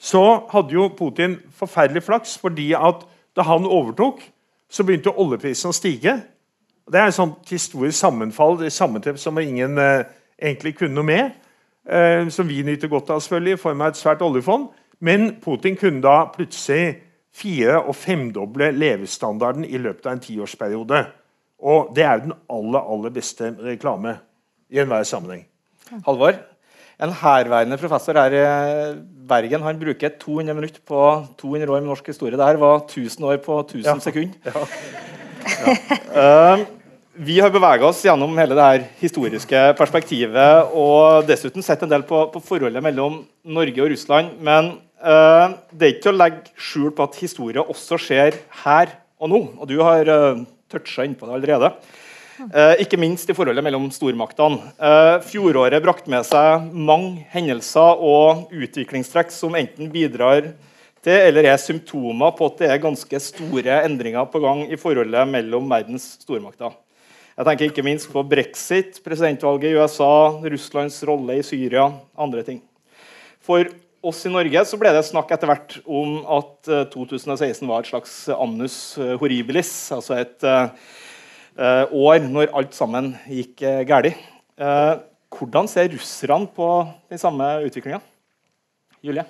så 0.00 0.24
hadde 0.50 0.74
jo 0.74 0.88
Putin 0.96 1.36
forferdelig 1.54 2.02
flaks, 2.08 2.38
fordi 2.40 2.72
at 2.74 3.04
da 3.36 3.44
han 3.46 3.68
overtok, 3.68 4.24
så 4.66 4.82
begynte 4.82 5.12
oljeprisen 5.12 5.70
å 5.70 5.76
stige. 5.76 6.16
Det 6.86 7.00
er 7.00 7.10
et 7.10 7.16
sånt 7.16 7.50
historisk 7.50 7.98
sammenfall 7.98 8.60
det 8.60 8.70
sammentreff 8.72 9.18
som 9.18 9.38
ingen 9.42 9.78
eh, 9.82 10.06
egentlig 10.38 10.76
kunne 10.78 10.94
noe 10.94 11.06
med. 11.06 11.34
Eh, 11.86 12.28
som 12.34 12.48
vi 12.48 12.62
nyter 12.66 12.90
godt 12.90 13.10
av 13.14 13.22
selvfølgelig 13.22 13.56
i 13.56 13.62
form 13.62 13.82
av 13.82 13.92
et 13.92 13.98
svært 13.98 14.22
oljefond. 14.26 14.68
Men 15.02 15.28
Putin 15.42 15.76
kunne 15.78 16.02
da 16.02 16.24
plutselig 16.34 17.02
fire- 17.36 17.82
og 17.82 17.94
femdoble 17.98 18.70
levestandarden 18.72 19.66
i 19.66 19.78
løpet 19.78 20.06
av 20.06 20.16
en 20.16 20.22
tiårsperiode. 20.24 21.02
Og 21.66 21.92
det 21.96 22.04
er 22.04 22.16
jo 22.16 22.28
den 22.28 22.36
aller, 22.52 22.92
aller 22.94 23.14
beste 23.14 23.50
reklame 23.60 24.16
i 24.72 24.80
enhver 24.82 25.04
sammenheng. 25.08 25.44
Halvor, 26.06 26.38
en 27.02 27.12
herværende 27.12 27.78
professor 27.78 28.18
her 28.18 28.34
i 28.34 28.94
Bergen 29.28 29.62
han 29.62 29.78
bruker 29.78 30.16
200 30.20 30.54
minutter 30.54 30.80
på 30.86 31.02
200 31.38 31.70
år 31.70 31.80
med 31.80 31.90
norsk 31.90 32.06
historie. 32.06 32.38
Det 32.38 32.46
her 32.46 32.56
var 32.62 32.80
1000 32.86 33.24
år 33.24 33.36
på 33.44 33.60
1000 33.60 33.84
ja. 33.84 33.98
sekunder. 33.98 34.38
Ja. 34.44 34.66
Ja. 35.46 36.58
uh, 36.58 36.66
vi 37.16 37.38
har 37.40 37.52
bevega 37.52 37.86
oss 37.88 38.02
gjennom 38.04 38.36
hele 38.38 38.56
det 38.56 38.66
her 38.66 38.86
historiske 39.00 39.62
perspektivet 39.78 40.72
og 40.76 41.26
dessuten 41.28 41.64
sett 41.64 41.82
en 41.84 41.92
del 41.92 42.04
på, 42.08 42.26
på 42.32 42.42
forholdet 42.44 42.84
mellom 42.84 43.22
Norge 43.44 43.84
og 43.84 43.92
Russland. 43.92 44.34
Men 44.40 44.74
uh, 45.00 45.56
det 45.72 45.86
er 45.86 45.94
ikke 45.94 46.06
til 46.08 46.14
å 46.14 46.20
legge 46.20 46.56
skjul 46.68 46.90
på 46.96 47.06
at 47.06 47.20
historie 47.22 47.64
også 47.64 48.00
skjer 48.00 48.40
her 48.64 48.92
og 49.16 49.32
nå. 49.32 49.42
Og 49.56 49.70
du 49.70 49.78
har 49.80 50.12
uh, 50.12 50.44
toucha 50.72 51.06
innpå 51.06 51.28
det 51.28 51.38
allerede. 51.38 51.72
Eh, 52.36 52.82
ikke 52.84 52.98
minst 53.00 53.30
i 53.32 53.34
forholdet 53.36 53.64
mellom 53.64 53.86
stormaktene. 53.94 54.72
Eh, 54.76 55.14
fjoråret 55.24 55.80
brakte 55.80 56.10
med 56.12 56.26
seg 56.28 56.66
mange 56.74 57.24
hendelser 57.32 58.02
og 58.04 58.52
utviklingstrekk 58.52 59.32
som 59.32 59.56
enten 59.56 59.88
bidrar 59.92 60.50
til 61.06 61.16
eller 61.16 61.48
er 61.48 61.60
symptomer 61.62 62.34
på 62.36 62.50
at 62.50 62.60
det 62.60 62.72
er 62.74 62.82
ganske 62.82 63.20
store 63.22 63.80
endringer 63.86 64.28
på 64.28 64.42
gang 64.44 64.66
i 64.68 64.76
forholdet 64.80 65.24
mellom 65.30 65.70
verdens 65.70 66.10
stormakter. 66.26 66.74
Jeg 67.36 67.44
tenker 67.44 67.68
ikke 67.68 67.82
minst 67.84 68.08
på 68.08 68.22
brexit, 68.24 68.96
presidentvalget 69.04 69.74
i 69.74 69.76
USA, 69.76 70.38
Russlands 70.40 70.96
rolle 71.04 71.34
i 71.36 71.42
Syria, 71.44 71.90
andre 72.16 72.40
ting. 72.46 72.62
For 73.44 73.68
oss 74.00 74.22
i 74.24 74.32
Norge 74.32 74.62
så 74.64 74.78
ble 74.80 74.94
det 74.96 75.02
snakk 75.04 75.34
etter 75.34 75.50
hvert 75.50 75.76
om 75.84 76.22
at 76.38 76.70
2016 76.94 77.60
eh, 77.60 77.68
var 77.68 77.84
et 77.84 77.90
slags 77.90 78.14
annus 78.32 78.78
horribilis. 79.20 79.74
Altså 79.92 80.16
et 80.22 80.48
uh, 80.48 81.84
år 81.92 82.24
når 82.24 82.56
alt 82.56 82.72
sammen 82.78 83.12
gikk 83.28 83.66
uh, 83.68 83.82
galt. 83.84 84.16
Uh, 84.56 85.04
hvordan 85.36 85.68
ser 85.68 85.92
russerne 85.92 86.48
på 86.56 86.70
den 87.12 87.20
samme 87.20 87.50
utviklinga? 87.68 88.00
Julie? 89.04 89.28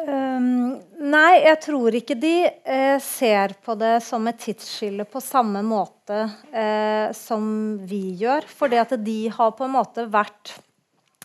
Um, 0.00 0.78
nei, 1.12 1.42
jeg 1.44 1.58
tror 1.66 1.96
ikke 1.98 2.16
de 2.16 2.34
eh, 2.48 2.96
ser 3.04 3.52
på 3.64 3.74
det 3.80 3.98
som 4.04 4.24
et 4.30 4.38
tidsskille 4.40 5.04
på 5.04 5.20
samme 5.20 5.60
måte 5.66 6.22
eh, 6.52 7.12
som 7.16 7.44
vi 7.88 8.16
gjør. 8.22 8.48
Fordi 8.48 8.80
at 8.80 8.94
de 9.04 9.20
har 9.34 9.54
på 9.58 9.66
en 9.66 9.74
måte 9.76 10.06
vært 10.10 10.54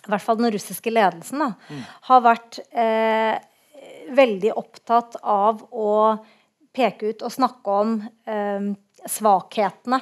i 0.06 0.12
hvert 0.12 0.22
fall 0.22 0.38
den 0.38 0.54
russiske 0.54 0.92
ledelsen, 0.94 1.42
da, 1.42 1.52
mm. 1.56 1.86
har 2.10 2.26
vært 2.26 2.60
eh, 2.78 3.34
veldig 4.14 4.52
opptatt 4.54 5.18
av 5.22 5.64
å 5.74 5.94
peke 6.76 7.10
ut 7.10 7.24
og 7.26 7.34
snakke 7.34 7.78
om 7.82 7.96
eh, 8.30 8.68
svakhetene 9.10 10.02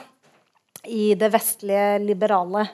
i 0.92 1.14
det 1.16 1.30
vestlige 1.32 2.02
liberale 2.04 2.66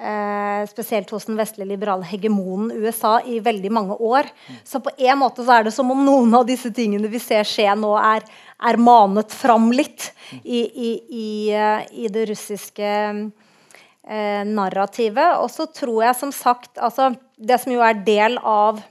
eh, 0.00 0.66
Spesielt 0.70 1.10
hos 1.14 1.26
den 1.28 1.38
vestlige 1.38 1.68
liberale 1.68 2.06
hegemonen 2.08 2.72
USA 2.72 3.18
i 3.24 3.38
veldig 3.44 3.72
mange 3.72 3.96
år. 3.96 4.28
Så 4.64 4.80
på 4.84 4.92
en 4.96 5.20
måte 5.20 5.44
så 5.44 5.58
er 5.58 5.68
det 5.68 5.74
som 5.76 5.90
om 5.92 6.04
noen 6.04 6.34
av 6.36 6.46
disse 6.48 6.72
tingene 6.74 7.10
vi 7.10 7.20
ser 7.22 7.48
skje 7.48 7.68
nå, 7.78 7.92
er, 7.98 8.24
er 8.60 8.80
manet 8.80 9.32
fram 9.32 9.70
litt 9.74 10.10
i, 10.42 10.60
i, 10.60 10.90
i, 11.08 11.30
eh, 11.54 11.84
i 12.04 12.10
det 12.12 12.26
russiske 12.32 12.90
eh, 12.90 14.42
narrativet. 14.48 15.36
Og 15.40 15.50
så 15.52 15.68
tror 15.72 16.06
jeg 16.08 16.18
som 16.20 16.32
sagt 16.34 16.80
altså, 16.80 17.12
Det 17.36 17.60
som 17.60 17.72
jo 17.72 17.84
er 17.84 18.02
del 18.04 18.36
av 18.44 18.82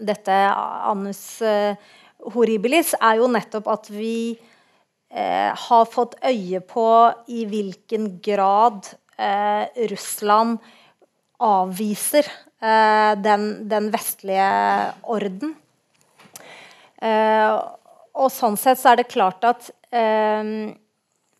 dette 0.00 0.32
annus 0.32 1.42
eh, 1.44 1.76
horribilis, 2.32 2.94
er 3.00 3.20
jo 3.20 3.28
nettopp 3.32 3.68
at 3.72 3.90
vi 3.92 4.32
eh, 5.12 5.50
har 5.66 5.84
fått 5.92 6.16
øye 6.24 6.60
på 6.64 6.86
i 7.32 7.44
hvilken 7.48 8.14
grad 8.24 8.88
Russland 9.90 10.58
avviser 11.40 12.26
eh, 12.60 13.16
den, 13.22 13.68
den, 13.68 13.88
vestlige 13.92 14.50
orden. 15.08 15.56
Eh, 17.00 17.56
og 18.20 18.28
sånn 18.34 18.58
sett 18.60 18.80
så 18.80 18.92
er 18.92 19.00
det 19.00 19.08
klart 19.10 19.44
at 19.48 19.70
eh, 19.94 20.74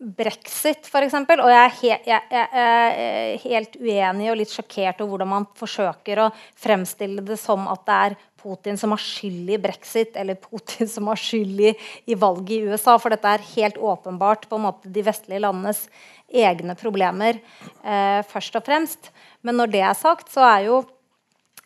brexit, 0.01 0.89
f.eks. 0.89 1.19
Og 1.21 1.51
jeg 1.53 1.61
er, 1.61 1.75
he 1.83 1.93
jeg, 1.93 2.23
jeg 2.33 2.49
er, 2.65 3.45
helt 3.45 3.77
uenig 3.77 4.31
og 4.33 4.41
litt 4.41 4.55
sjokkert 4.55 5.03
over 5.05 5.13
hvordan 5.15 5.33
man 5.35 5.49
forsøker 5.59 6.25
å 6.25 6.31
fremstille 6.57 7.25
det 7.27 7.37
som 7.41 7.69
at 7.69 7.85
det 7.89 8.01
er 8.07 8.19
Putin 8.41 8.79
som 8.81 8.95
har 8.95 9.03
skyld 9.05 9.51
i 9.53 9.59
brexit, 9.61 10.15
eller 10.17 10.39
Putin 10.41 10.89
som 10.89 11.11
har 11.13 11.21
skyld 11.21 11.61
i 11.61 12.17
valget 12.17 12.55
i 12.57 12.71
USA. 12.71 12.95
For 12.97 13.13
dette 13.13 13.29
er 13.29 13.45
helt 13.51 13.77
åpenbart 13.77 14.49
på 14.49 14.57
en 14.57 14.65
måte 14.65 14.89
de 14.89 15.05
vestlige 15.05 15.43
landenes 15.45 15.85
egne 16.31 16.77
problemer 16.79 17.39
eh, 17.83 18.21
først 18.31 18.57
og 18.59 18.67
fremst. 18.67 19.11
Men 19.43 19.59
når 19.61 19.75
det 19.75 19.85
er 19.85 19.99
sagt, 19.99 20.33
så 20.33 20.45
er 20.47 20.67
jo 20.69 20.81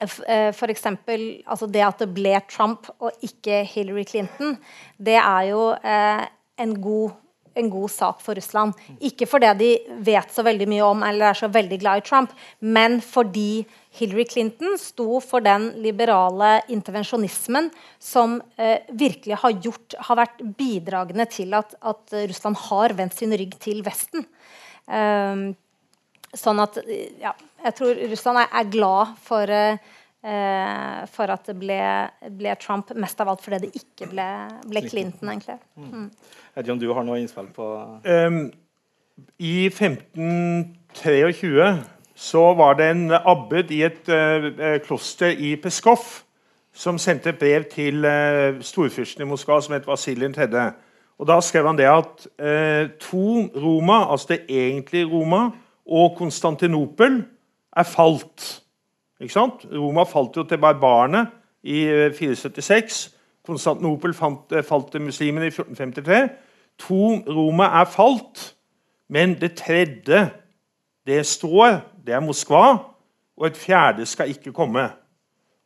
F.eks. 0.04 0.62
eksempel, 0.72 1.26
altså 1.46 1.68
det 1.70 1.84
at 1.86 2.00
det 2.02 2.10
ble 2.14 2.38
Trump 2.50 2.88
og 2.98 3.12
ikke 3.24 3.62
Hillary 3.68 4.04
Clinton, 4.08 4.56
det 4.98 5.18
er 5.20 5.50
jo 5.52 5.68
eh, 5.78 6.24
en, 6.60 6.74
god, 6.82 7.14
en, 7.54 7.70
god, 7.70 7.92
sak 7.94 8.20
for 8.24 8.36
Russland. 8.36 8.74
Ikke 9.00 9.28
fordi 9.30 9.52
de 9.60 9.70
vet 10.04 10.34
så 10.34 10.44
veldig 10.46 10.68
mye 10.70 10.88
om 10.88 11.06
eller 11.06 11.30
er 11.30 11.38
så 11.38 11.48
veldig 11.52 11.78
glad 11.80 12.02
i 12.02 12.06
Trump, 12.08 12.34
men 12.60 12.98
fordi 13.04 13.64
Hillary 13.94 14.26
Clinton 14.26 14.74
sto 14.82 15.20
for 15.22 15.44
den 15.44 15.70
liberale 15.84 16.56
intervensjonismen 16.74 17.70
som 18.02 18.40
eh, 18.58 18.82
virkelig 18.90 19.38
har, 19.44 19.54
gjort, 19.62 19.94
har, 20.08 20.20
vært 20.24 20.42
bidragende 20.58 21.28
til 21.30 21.54
at, 21.54 21.76
at, 21.80 22.18
Russland 22.32 22.58
har 22.66 22.98
vendt 22.98 23.14
sin 23.20 23.34
rygg 23.34 23.54
til 23.62 23.84
Vesten. 23.86 24.26
Um, 24.84 25.54
sånn 26.36 26.60
at 26.60 26.78
ja, 27.20 27.32
jeg 27.64 27.74
tror 27.78 28.00
Russland 28.10 28.38
er, 28.42 28.48
er 28.60 28.72
glad 28.72 29.14
for, 29.24 29.48
uh, 29.48 29.76
for 31.14 31.26
at 31.32 31.42
det 31.48 31.56
ble, 31.60 31.80
ble, 32.36 32.54
Trump, 32.60 32.92
mest 33.00 33.20
av 33.22 33.28
alt 33.32 33.42
fordi 33.44 33.58
det 33.64 33.72
ikke 33.80 34.06
ble, 34.12 34.28
ble 34.68 34.80
Clinton, 34.88 35.28
egentlig. 35.32 35.58
Mm. 35.78 36.10
Edjon, 36.54 36.60
ikke 36.60 36.72
om 36.76 36.80
du 36.82 36.88
har 36.98 37.04
noe 37.06 37.20
innspill 37.22 37.48
på 37.54 37.66
um, 38.04 38.40
I 39.38 39.56
1523 39.70 41.68
så 42.14 42.44
var 42.54 42.72
det 42.78 42.86
en 42.92 43.10
abbed 43.16 43.72
i 43.74 43.82
et 43.86 44.08
uh, 44.12 44.78
kloster 44.84 45.30
i 45.34 45.56
Peskov 45.58 46.02
som 46.74 46.98
sendte 46.98 47.30
et 47.30 47.38
brev 47.38 47.64
til 47.70 48.04
uh, 48.06 48.60
storfyrsten 48.62 49.22
i 49.22 49.28
Moskva, 49.30 49.60
som 49.62 49.74
het 49.76 49.86
Vasilij 49.86 50.34
3. 50.34 50.70
Og 51.18 51.26
Da 51.26 51.40
skrev 51.40 51.66
han 51.66 51.78
det 51.78 51.86
at 51.86 52.26
eh, 52.38 52.90
to 53.00 53.46
Roma, 53.56 54.10
altså 54.10 54.26
det 54.28 54.40
egentlige 54.48 55.06
Roma, 55.06 55.50
og 55.86 56.16
Konstantinopel 56.16 57.24
er 57.76 57.82
falt. 57.82 58.62
Ikke 59.20 59.32
sant? 59.32 59.66
Roma 59.72 60.02
falt 60.02 60.36
jo 60.36 60.42
til 60.42 60.58
barbarene 60.58 61.26
i 61.62 61.84
476. 62.18 63.06
Eh, 63.06 63.20
Konstantinopel 63.46 64.14
falt, 64.14 64.52
eh, 64.52 64.64
falt 64.64 64.90
til 64.90 65.02
muslimene 65.02 65.46
i 65.46 65.50
1453. 65.50 66.28
To 66.78 67.14
Roma 67.28 67.64
er 67.80 67.84
falt, 67.84 68.54
men 69.08 69.40
det 69.40 69.54
tredje 69.54 70.30
det 71.06 71.26
står, 71.26 71.80
det 72.06 72.14
er 72.14 72.20
Moskva, 72.20 72.78
og 73.36 73.46
et 73.46 73.56
fjerde 73.56 74.06
skal 74.06 74.28
ikke 74.28 74.52
komme. 74.52 74.88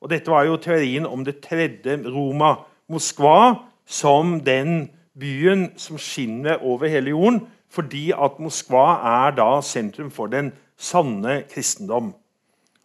Og 0.01 0.11
Dette 0.11 0.31
var 0.31 0.45
jo 0.45 0.57
teorien 0.57 1.07
om 1.07 1.25
det 1.25 1.41
tredje 1.41 1.97
Roma. 2.07 2.55
Moskva 2.89 3.55
som 3.87 4.41
den 4.41 4.91
byen 5.21 5.73
som 5.77 5.99
skinner 5.99 6.63
over 6.63 6.89
hele 6.89 7.11
jorden, 7.11 7.43
fordi 7.71 8.11
at 8.11 8.39
Moskva 8.41 8.87
er 9.05 9.37
da 9.37 9.61
sentrum 9.63 10.11
for 10.11 10.27
den 10.27 10.53
sanne 10.79 11.43
kristendom. 11.51 12.15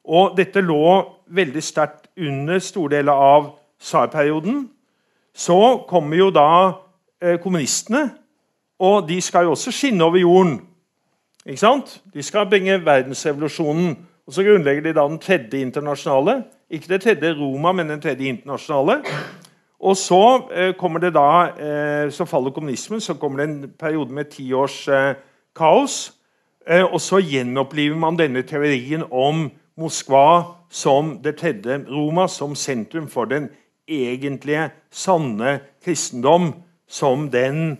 Og 0.03 0.37
dette 0.37 0.61
lå 0.61 1.03
veldig 1.27 1.63
sterkt 1.63 2.09
under 2.19 2.59
store 2.59 2.97
deler 2.97 3.13
av 3.13 3.53
tsarperioden. 3.79 4.69
Så 5.33 5.85
kommer 5.87 6.17
jo 6.17 6.29
da 6.29 6.49
eh, 7.21 7.39
kommunistene, 7.39 8.09
og 8.79 9.07
de 9.07 9.21
skal 9.21 9.47
jo 9.47 9.55
også 9.55 9.71
skinne 9.71 10.03
over 10.03 10.19
jorden. 10.19 10.57
Ikke 11.45 11.59
sant? 11.59 12.01
De 12.13 12.23
skal 12.23 12.49
bringe 12.49 12.85
verdensrevolusjonen. 12.85 13.95
Og 14.27 14.33
Så 14.33 14.43
grunnlegger 14.43 14.83
de 14.83 14.93
da 14.93 15.07
den 15.07 15.19
tredje 15.19 15.61
internasjonale. 15.61 16.43
Ikke 16.69 16.93
det 16.93 17.01
tredje 17.01 17.33
Roma, 17.35 17.71
men 17.71 17.89
den 17.89 18.01
tredje 18.01 18.29
internasjonale. 18.29 19.03
Og 19.83 19.97
så 19.97 20.47
eh, 20.55 21.11
da, 21.11 21.49
eh, 21.59 22.11
så 22.11 22.25
faller 22.25 22.51
kommunismen, 22.51 23.01
så 23.01 23.13
kommer 23.13 23.37
det 23.37 23.49
en 23.49 23.71
periode 23.79 24.13
med 24.13 24.31
ti 24.31 24.53
års 24.53 24.87
eh, 24.87 25.15
kaos. 25.55 26.13
Og 26.93 27.01
så 27.01 27.19
gjenoppliver 27.19 27.97
man 27.99 28.15
denne 28.15 28.41
teorien 28.41 29.03
om 29.11 29.49
Moskva 29.75 30.43
som 30.71 31.17
det 31.23 31.35
tredje 31.35 31.81
Roma, 31.89 32.27
som 32.27 32.55
sentrum 32.55 33.09
for 33.09 33.25
den 33.25 33.49
egentlige, 33.87 34.69
sanne 34.91 35.59
kristendom. 35.83 36.53
Som 36.87 37.29
den, 37.31 37.77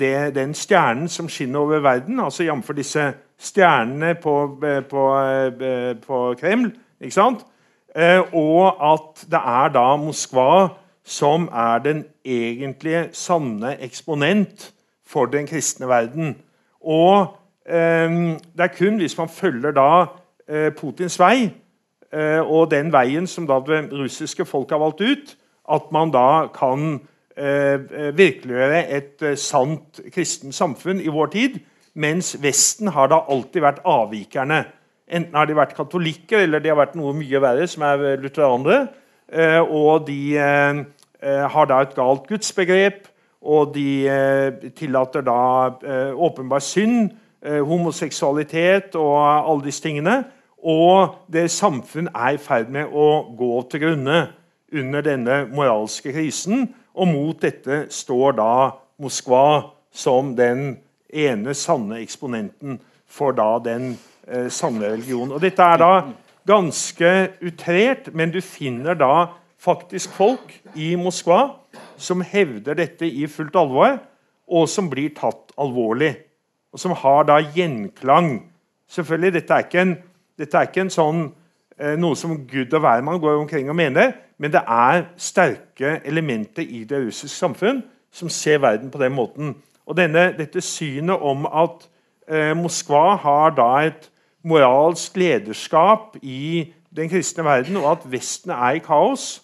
det, 0.00 0.34
den 0.34 0.54
stjernen 0.54 1.08
som 1.08 1.28
skinner 1.28 1.60
over 1.60 1.84
verden, 1.84 2.20
altså 2.20 2.44
jf. 2.44 2.70
disse 2.76 3.12
stjernene 3.38 4.14
på, 4.14 4.56
på, 4.88 5.04
på 6.06 6.34
Kreml. 6.40 6.72
ikke 7.00 7.14
sant? 7.14 7.44
og 8.32 8.92
at 8.92 9.26
det 9.28 9.40
er 9.44 9.68
da 9.74 9.96
Moskva 10.00 10.70
som 11.04 11.48
er 11.52 11.78
den 11.82 12.04
egentlige, 12.24 13.08
sanne 13.12 13.76
eksponent 13.82 14.72
for 15.06 15.26
den 15.26 15.46
kristne 15.46 15.88
verden. 15.88 16.36
Og 16.80 17.36
eh, 17.66 18.10
det 18.56 18.66
er 18.66 18.76
kun 18.78 19.00
hvis 19.00 19.18
man 19.18 19.28
følger 19.28 19.74
da 19.76 19.88
eh, 20.48 20.70
Putins 20.74 21.18
vei, 21.20 21.50
eh, 22.12 22.40
og 22.40 22.70
den 22.70 22.92
veien 22.92 23.26
som 23.26 23.46
da 23.46 23.60
det 23.66 23.88
russiske 23.92 24.44
folk 24.44 24.70
har 24.70 24.82
valgt 24.82 25.00
ut, 25.00 25.34
at 25.72 25.90
man 25.92 26.10
da 26.10 26.46
kan 26.54 27.00
eh, 27.36 28.14
virkeliggjøre 28.16 28.86
et 28.90 29.26
sant 29.38 30.00
kristent 30.14 30.54
samfunn 30.54 31.00
i 31.00 31.12
vår 31.12 31.26
tid. 31.34 31.60
Mens 31.94 32.36
Vesten 32.40 32.88
har 32.88 33.10
da 33.12 33.20
alltid 33.28 33.60
vært 33.62 33.82
avvikerne. 33.84 34.64
Enten 35.12 35.36
har 35.36 35.46
de 35.48 35.56
vært 35.56 35.74
katolikker 35.76 36.46
eller 36.46 36.62
de 36.62 36.70
har 36.72 36.78
vært 36.78 36.96
noe 36.96 37.12
mye 37.16 37.40
verre, 37.42 37.66
som 37.68 37.84
er 37.84 38.16
lutheranere. 38.22 38.86
Og 39.32 40.06
de 40.06 40.36
har 41.22 41.68
da 41.70 41.78
et 41.80 41.94
galt 41.96 42.26
gudsbegrep, 42.28 43.06
og 43.42 43.72
de 43.74 44.70
tillater 44.76 45.24
da 45.24 45.40
åpenbar 46.12 46.60
synd 46.60 47.10
Eh, 47.42 47.58
homoseksualitet 47.66 48.94
og 48.94 49.50
alle 49.50 49.64
disse 49.64 49.82
tingene. 49.82 50.20
Og 50.62 51.14
det 51.32 51.50
samfunn 51.50 52.06
er 52.14 52.36
i 52.36 52.38
ferd 52.38 52.68
med 52.70 52.92
å 52.94 53.24
gå 53.34 53.56
til 53.66 53.82
grunne 53.82 54.18
under 54.70 55.02
denne 55.02 55.40
moralske 55.50 56.12
krisen. 56.14 56.68
Og 56.94 57.10
mot 57.10 57.40
dette 57.42 57.88
står 57.90 58.36
da 58.38 58.52
Moskva 59.02 59.72
som 59.90 60.36
den 60.38 60.76
ene 61.10 61.54
sanne 61.58 61.98
eksponenten 62.04 62.78
for 63.10 63.34
da 63.34 63.56
den 63.64 63.96
eh, 64.28 64.46
sanne 64.46 64.92
religionen. 64.92 65.34
Og 65.34 65.42
dette 65.42 65.66
er 65.66 65.82
da 65.82 65.90
ganske 66.46 67.12
utrert, 67.42 68.10
men 68.14 68.32
du 68.32 68.40
finner 68.40 68.98
da 68.98 69.28
faktisk 69.62 70.10
folk 70.16 70.54
i 70.74 70.94
Moskva 70.98 71.54
som 71.96 72.24
hevder 72.26 72.74
dette 72.78 73.06
i 73.06 73.28
fullt 73.30 73.56
alvor, 73.56 74.00
og 74.52 74.68
som 74.68 74.90
blir 74.90 75.14
tatt 75.16 75.54
alvorlig 75.60 76.16
og 76.72 76.80
som 76.80 76.92
har 76.96 77.22
da 77.28 77.38
gjenklang. 77.54 78.50
Selvfølgelig, 78.88 79.32
Dette 79.32 79.54
er 79.54 79.58
ikke 79.66 79.80
en, 79.80 79.96
er 80.40 80.68
ikke 80.68 80.88
sånn, 80.90 81.26
eh, 81.78 81.96
noe 82.00 82.16
som 82.16 82.36
Gud 82.48 82.72
og 82.72 82.80
hvermann 82.80 83.20
går 83.20 83.40
omkring 83.40 83.68
og 83.68 83.76
mener, 83.76 84.12
men 84.38 84.52
det 84.52 84.62
er 84.66 85.06
sterke 85.16 86.00
elementer 86.04 86.62
i 86.62 86.84
det 86.84 87.04
russiske 87.06 87.36
samfunn 87.36 87.82
som 88.12 88.28
ser 88.28 88.58
verden 88.58 88.90
på 88.90 88.98
den 88.98 89.12
måten. 89.12 89.54
Og 89.86 89.96
denne, 89.96 90.32
Dette 90.38 90.60
synet 90.60 91.20
om 91.20 91.46
at 91.46 91.88
eh, 92.28 92.56
Moskva 92.56 93.16
har 93.16 93.50
da 93.56 93.68
et 93.86 94.10
moralsk 94.42 95.16
lederskap 95.16 96.16
i 96.22 96.72
den 96.96 97.10
kristne 97.10 97.44
verden, 97.44 97.78
og 97.80 97.90
at 97.94 98.06
Vesten 98.12 98.52
er 98.54 98.76
i 98.76 98.82
kaos 98.84 99.42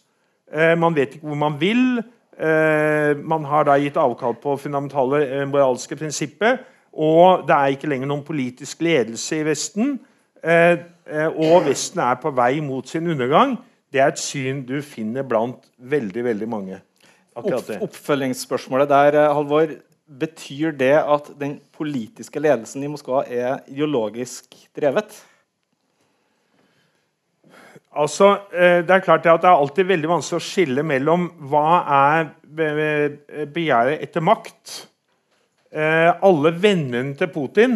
eh, 0.52 0.74
Man 0.78 0.96
vet 0.96 1.16
ikke 1.16 1.30
hvor 1.30 1.40
man 1.40 1.56
vil. 1.60 2.02
Eh, 2.38 3.14
man 3.16 3.46
har 3.48 3.64
da 3.68 3.78
gitt 3.80 3.96
avkall 3.96 4.36
på 4.42 4.56
fundamentale 4.60 5.22
eh, 5.26 5.46
moralske 5.48 5.96
prinsipper. 5.96 6.60
Og 6.92 7.46
det 7.48 7.54
er 7.54 7.74
ikke 7.74 7.88
lenger 7.90 8.10
noen 8.10 8.26
politisk 8.26 8.82
ledelse 8.82 9.38
i 9.38 9.46
Vesten. 9.46 9.98
Og 11.38 11.66
Vesten 11.66 12.00
er 12.02 12.16
på 12.18 12.32
vei 12.34 12.58
mot 12.64 12.88
sin 12.88 13.06
undergang. 13.10 13.56
Det 13.92 14.00
er 14.02 14.10
et 14.10 14.20
syn 14.20 14.64
du 14.66 14.80
finner 14.82 15.22
blant 15.26 15.62
veldig 15.78 16.24
veldig 16.24 16.48
mange. 16.50 16.80
Opp, 17.38 17.70
oppfølgingsspørsmålet 17.86 18.90
der, 18.90 19.18
Halvor. 19.30 19.76
Betyr 20.08 20.72
det 20.72 20.94
at 20.96 21.32
den 21.40 21.58
politiske 21.76 22.40
ledelsen 22.40 22.84
i 22.84 22.88
Moskva 22.88 23.24
er 23.26 23.60
ideologisk 23.68 24.54
drevet? 24.76 25.12
Altså, 27.92 28.38
Det 28.52 28.90
er 28.90 29.04
klart 29.04 29.26
at 29.26 29.42
det 29.42 29.48
er 29.48 29.58
alltid 29.58 29.84
veldig 29.84 30.08
vanskelig 30.08 30.40
å 30.40 30.48
skille 30.48 30.82
mellom 30.82 31.28
hva 31.50 31.68
er 31.98 32.30
begjæret 33.52 34.02
etter 34.04 34.24
makt 34.24 34.88
Eh, 35.68 36.10
alle 36.24 36.54
vennene 36.62 37.12
til 37.12 37.28
Putin 37.28 37.74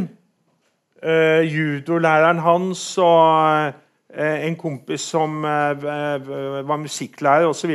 uh, 1.05 1.43
judolæreren 1.45 2.39
hans 2.41 2.81
og 3.05 3.73
en 4.13 4.57
kompis 4.57 5.05
som 5.13 5.39
var 5.43 6.77
musikklærer 6.77 7.49
osv. 7.49 7.71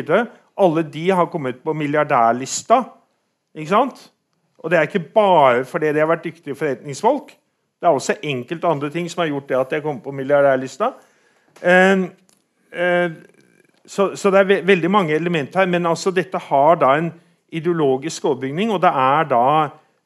Alle 0.58 0.84
de 0.94 1.06
har 1.10 1.26
kommet 1.34 1.64
på 1.66 1.74
milliardærlista. 1.74 2.84
Ikke 3.58 3.72
sant? 3.72 4.04
Og 4.58 4.72
det 4.72 4.78
er 4.78 4.88
ikke 4.88 5.06
bare 5.14 5.66
fordi 5.66 5.94
de 5.94 6.02
har 6.02 6.10
vært 6.10 6.26
dyktige 6.26 6.56
forretningsfolk. 6.56 7.32
Det 7.78 7.86
er 7.86 7.94
også 7.94 8.18
enkelte 8.24 8.68
andre 8.68 8.90
ting 8.90 9.10
som 9.12 9.22
har 9.22 9.30
gjort 9.30 9.50
det 9.50 9.58
at 9.58 9.74
har 9.78 9.86
kommet 9.86 10.04
på 10.04 10.12
milliardærlista. 10.12 10.92
Uh, 11.62 12.08
så, 13.88 14.16
så, 14.16 14.32
det 14.32 14.40
er 14.40 14.48
ve 14.50 14.68
veldig 14.68 14.92
mange 14.92 15.16
elementer 15.16 15.60
her. 15.60 15.66
Men 15.66 15.86
altså, 15.86 16.12
dette 16.12 16.38
har 16.38 16.76
da 16.76 16.96
en 16.98 17.12
ideologisk 17.50 18.26
overbygning, 18.26 18.72
og 18.72 18.82
det 18.82 18.90
er 18.90 19.30
da 19.32 19.44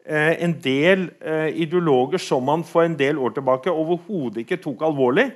eh, 0.05 0.43
en 0.43 0.53
del 0.63 1.09
eh, 1.25 1.49
ideologer 1.63 2.21
som 2.21 2.43
man 2.43 2.63
for 2.63 2.85
en 2.85 2.99
del 2.99 3.17
år 3.17 3.29
tilbake 3.29 3.71
overhodet 3.71 4.37
ikke 4.37 4.61
tok 4.61 4.83
alvorlig, 4.85 5.31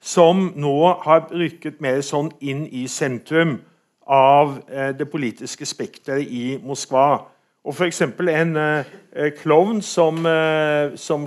som 0.00 0.52
nå 0.56 0.78
har 1.04 1.28
rykket 1.32 1.80
mer 1.84 2.00
sånn 2.04 2.30
inn 2.40 2.64
i 2.72 2.86
sentrum 2.88 3.58
av 4.08 4.58
eh, 4.68 4.92
det 4.96 5.08
politiske 5.12 5.68
spekteret 5.68 6.28
i 6.28 6.58
Moskva. 6.64 7.24
Og 7.64 7.72
f.eks. 7.72 8.02
en 8.02 8.56
eh, 8.60 9.30
klovn 9.38 9.82
som, 9.82 10.26
eh, 10.26 10.92
som 10.96 11.26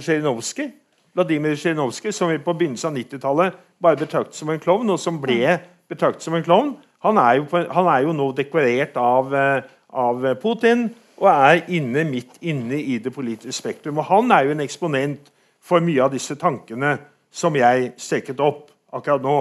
Vladimir 1.17 1.55
Zjirinovskij, 1.55 2.11
som 2.13 2.29
vi 2.29 2.37
på 2.37 2.53
begynnelsen 2.53 2.91
av 2.91 2.97
90-tallet 2.97 3.53
bare 3.81 3.97
betraktet 3.97 4.35
som 4.35 4.49
en 4.49 4.59
klovn, 4.59 4.89
og 4.89 4.99
som 4.99 5.17
ble 5.21 5.57
betraktet 5.89 6.21
som 6.23 6.35
en 6.37 6.43
klovn, 6.45 6.75
han 7.01 7.17
er 7.17 7.39
jo, 7.39 7.45
han 7.51 7.89
er 7.89 8.05
jo 8.05 8.13
nå 8.13 8.31
dekorert 8.37 8.97
av, 9.01 9.33
eh, 9.33 9.61
av, 9.89 10.25
Putin 10.41 10.89
og 11.17 11.27
er 11.31 11.63
inne 11.73 12.03
midt 12.05 12.37
inne 12.41 12.77
i 12.77 12.99
det 13.01 13.13
politiske 13.13 13.57
spektrum. 13.57 13.97
Og 13.97 14.05
han 14.05 14.31
er 14.31 14.45
jo 14.45 14.51
en 14.53 14.61
eksponent 14.61 15.31
for 15.61 15.81
mye 15.81 16.03
av 16.03 16.13
disse 16.13 16.35
tankene 16.37 16.97
som 17.33 17.55
jeg 17.57 17.95
streket 17.97 18.39
opp 18.39 18.69
akkurat 18.93 19.23
nå. 19.23 19.37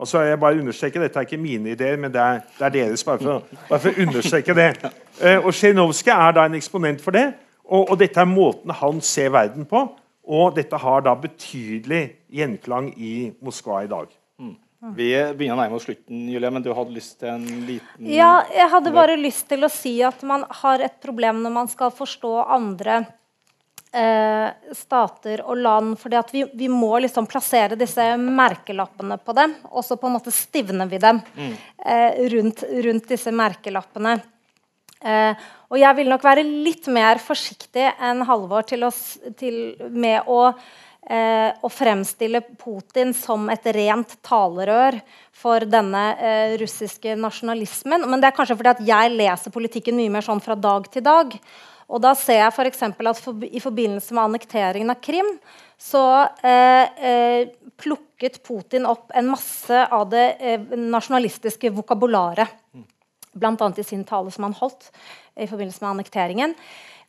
Og 0.00 0.08
så 0.08 0.24
jeg 0.24 0.40
bare 0.40 0.58
understreker, 0.58 1.00
Dette 1.00 1.18
er 1.18 1.28
ikke 1.28 1.36
mine 1.36 1.74
ideer, 1.74 1.96
men 1.96 2.12
det 2.12 2.20
er, 2.20 2.40
det 2.58 2.66
er 2.66 2.74
deres. 2.74 3.04
Bare 3.04 3.18
for, 3.18 3.42
bare 3.68 3.80
for, 3.80 3.90
å 3.92 4.06
understreke 4.06 4.56
det. 4.56 4.70
Uh, 5.20 5.38
og 5.44 5.52
Zjirinovskij 5.52 6.14
er 6.16 6.36
da 6.36 6.46
en 6.48 6.56
eksponent 6.58 7.02
for 7.04 7.16
det. 7.16 7.28
Og, 7.70 7.84
og, 7.84 7.98
dette 8.00 8.18
er 8.20 8.28
måten 8.28 8.72
han 8.74 9.02
ser 9.04 9.30
verden 9.34 9.68
på. 9.68 9.84
Og 10.30 10.56
dette 10.56 10.78
har 10.78 11.04
da 11.06 11.14
betydelig 11.18 12.02
gjenklang 12.30 12.90
i 12.96 13.30
Moskva 13.42 13.84
i 13.84 13.90
dag. 13.90 14.10
Mm. 14.40 14.56
Vi 14.96 15.08
begynner 15.36 15.58
å 15.58 15.60
nærme 15.60 15.76
oss 15.76 15.84
slutten, 15.84 16.24
Julie, 16.32 16.50
men 16.50 16.64
du 16.64 16.70
hadde 16.72 16.94
lyst 16.94 17.18
til 17.20 17.28
en 17.34 17.46
liten 17.68 18.06
Ja, 18.08 18.46
jeg 18.48 18.70
hadde 18.72 18.92
bare 18.94 19.18
lyst 19.20 19.44
til 19.50 19.66
å 19.66 19.72
si 19.72 19.98
at 20.06 20.22
man 20.24 20.46
har 20.62 20.80
et 20.86 20.96
problem 21.02 21.42
når 21.44 21.52
man 21.52 21.68
skal 21.68 21.92
forstå 21.92 22.30
andre 22.56 23.02
eh, 23.92 24.48
stater 24.72 25.42
og 25.44 25.60
land. 25.60 25.98
fordi 26.00 26.22
vi, 26.32 26.44
vi, 26.54 26.68
må 26.68 26.98
liksom 26.98 27.28
plassere 27.28 27.76
disse 27.76 28.16
merkelappene 28.16 29.18
på 29.18 29.36
dem, 29.36 29.54
og 29.70 29.84
så 29.84 29.98
på 30.00 30.08
en 30.08 30.16
måte 30.16 30.32
stivner 30.32 30.88
vi 30.88 30.98
dem 31.02 31.20
mm. 31.36 31.54
eh, 31.84 32.20
rundt, 32.34 32.64
rundt, 32.86 33.08
disse 33.08 33.32
merkelappene. 33.32 34.16
Eh, 35.00 35.48
og 35.70 35.78
jeg 35.80 35.96
vil 35.96 36.10
nok 36.12 36.24
være 36.26 36.44
litt 36.44 36.88
mer 36.92 37.20
forsiktig 37.22 37.86
enn 38.02 38.24
Halvor 38.28 38.66
til 38.68 38.84
å, 38.84 38.90
til, 39.38 39.60
med 39.88 40.28
å 40.28 40.42
eh, 41.08 41.50
å 41.62 41.70
fremstille 41.72 42.42
Putin 42.60 43.14
som 43.16 43.48
et 43.52 43.66
rent 43.74 44.16
talerør 44.26 44.98
for 45.40 45.64
denne 45.68 46.04
eh, 46.18 46.54
russiske 46.60 47.16
nasjonalismen. 47.18 48.06
Men 48.06 48.20
det 48.20 48.30
er 48.30 48.36
kanskje 48.36 48.58
fordi 48.58 48.74
at 48.74 48.84
jeg 48.92 49.16
leser 49.16 49.54
politikken 49.54 49.98
mye 49.98 50.12
mer 50.12 50.26
sånn 50.26 50.42
fra 50.44 50.58
dag 50.58 50.88
til 50.92 51.04
dag. 51.06 51.36
Og 51.90 52.02
da 52.02 52.14
ser 52.14 52.44
jeg 52.44 52.54
f.eks. 52.54 52.84
At 52.86 53.22
for, 53.22 53.40
i 53.42 53.62
forbindelse 53.62 54.14
med 54.14 54.28
annekteringen 54.28 54.92
av 54.92 55.00
Krim 55.02 55.32
så 55.80 56.04
eh, 56.44 56.86
eh, 57.08 57.48
plukket 57.80 58.42
Putin 58.44 58.86
opp 58.86 59.14
en 59.16 59.30
masse 59.32 59.84
av 59.88 60.10
det 60.12 60.26
nasjonalistiske 60.76 61.72
vokabularet. 61.72 62.52
Bl.a. 63.32 63.72
i 63.76 63.84
sin 63.86 64.04
tale 64.04 64.30
som 64.34 64.48
han 64.48 64.56
holdt 64.58 64.90
i 65.38 65.46
forbindelse 65.46 65.84
med 65.84 65.90
annekteringen. 65.94 66.54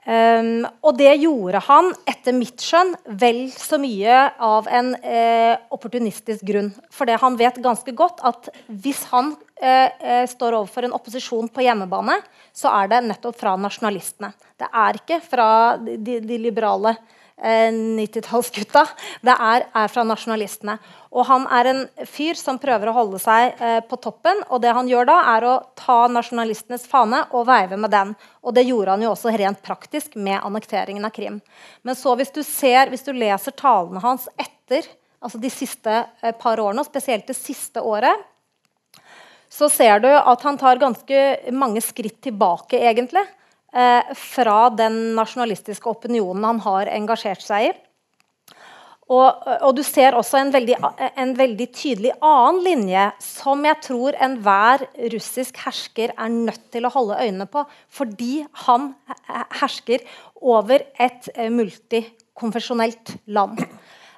Um, 0.01 0.63
og 0.81 0.95
det 0.97 1.11
gjorde 1.21 1.59
han 1.67 1.91
etter 2.09 2.33
mitt 2.33 2.63
skjønn 2.65 2.95
vel 3.21 3.43
så 3.53 3.77
mye 3.77 4.15
av 4.41 4.65
en 4.65 4.95
eh, 4.97 5.53
opportunistisk 5.69 6.41
grunn. 6.47 6.71
Fordi 6.89 7.19
han 7.21 7.37
vet 7.37 7.59
ganske 7.61 7.93
godt 7.93 8.23
at 8.25 8.49
hvis 8.65 9.03
han 9.11 9.35
eh, 9.61 10.25
står 10.25 10.57
overfor 10.57 10.87
en 10.87 10.97
opposisjon 10.97 11.51
på 11.53 11.67
hjemmebane, 11.67 12.17
så 12.49 12.73
er 12.79 12.89
det 12.89 13.03
nettopp 13.11 13.37
fra 13.43 13.53
nasjonalistene. 13.61 14.33
Det 14.57 14.71
er 14.73 15.01
ikke 15.03 15.21
fra 15.21 15.49
de, 15.77 16.17
de 16.25 16.41
liberale 16.49 16.95
uh, 16.97 17.20
90-tallsgutta. 17.41 18.83
Det 19.25 19.33
er, 19.33 19.65
er, 19.73 19.91
fra 19.91 20.03
nasjonalistene. 20.05 20.77
Og 21.11 21.25
han 21.27 21.47
er 21.51 21.69
en 21.71 21.81
fyr 22.07 22.37
som 22.39 22.59
prøver 22.61 22.91
å 22.91 22.95
holde 22.95 23.19
seg 23.21 23.57
eh, 23.59 23.79
på 23.87 23.97
toppen. 24.03 24.43
Og 24.49 24.61
det 24.63 24.73
han 24.77 24.89
gjør 24.89 25.09
da, 25.09 25.17
er 25.33 25.47
å 25.49 25.55
ta 25.77 26.05
nasjonalistenes 26.11 26.85
fane 26.89 27.23
og 27.31 27.47
veive 27.49 27.79
med 27.81 27.91
den. 27.93 28.13
Og 28.45 28.55
det 28.55 28.67
gjorde 28.69 28.95
han 28.95 29.05
jo 29.05 29.11
også 29.15 29.33
rent 29.33 29.61
praktisk 29.65 30.15
med 30.15 30.39
annekteringen 30.39 31.05
av 31.07 31.15
Krim. 31.15 31.41
Men 31.81 31.97
så 31.97 32.15
hvis 32.19 32.33
du, 32.35 32.43
ser, 32.47 32.93
hvis 32.93 33.07
du 33.07 33.13
leser 33.15 33.57
talene 33.57 34.03
hans 34.03 34.29
etter 34.37 34.87
altså 35.21 35.41
de 35.41 35.51
siste 35.53 35.97
eh, 36.21 36.35
par 36.37 36.61
årene, 36.61 36.81
og 36.81 36.89
spesielt 36.89 37.27
det 37.29 37.37
siste 37.37 37.81
året, 37.81 38.27
så 39.51 39.67
ser 39.69 39.99
du 39.99 40.07
at 40.07 40.47
han 40.47 40.57
tar 40.57 40.79
ganske 40.79 41.51
mange 41.51 41.81
skritt 41.83 42.21
tilbake, 42.23 42.79
egentlig 42.79 43.25
eh, 43.25 43.40
fra 43.71 44.55
den 44.75 44.95
nasjonalistiske 45.15 45.87
opinionen 45.87 46.43
han 46.43 46.57
har 46.65 46.89
engasjert 46.91 47.39
seg 47.45 47.69
i. 47.69 47.71
Og, 49.11 49.47
og 49.65 49.73
du 49.75 49.81
ser 49.83 50.15
også 50.15 50.39
en 50.39 50.53
veldig, 50.53 50.77
en 51.19 51.33
veldig, 51.35 51.67
tydelig 51.75 52.13
annen 52.23 52.61
linje 52.63 53.07
som 53.23 53.65
jeg 53.67 53.79
tror 53.83 54.15
enhver 54.23 54.85
russisk 55.11 55.59
hersker 55.65 56.13
er 56.15 56.31
nødt 56.31 56.69
til 56.71 56.87
å 56.87 56.93
holde 56.93 57.19
øynene 57.19 57.47
på, 57.51 57.65
fordi 57.91 58.45
han 58.67 58.93
hersker 59.59 60.05
over 60.39 60.85
et 60.95 61.27
eh, 61.35 61.51
multikonfesjonelt 61.51 63.17
land. 63.35 63.59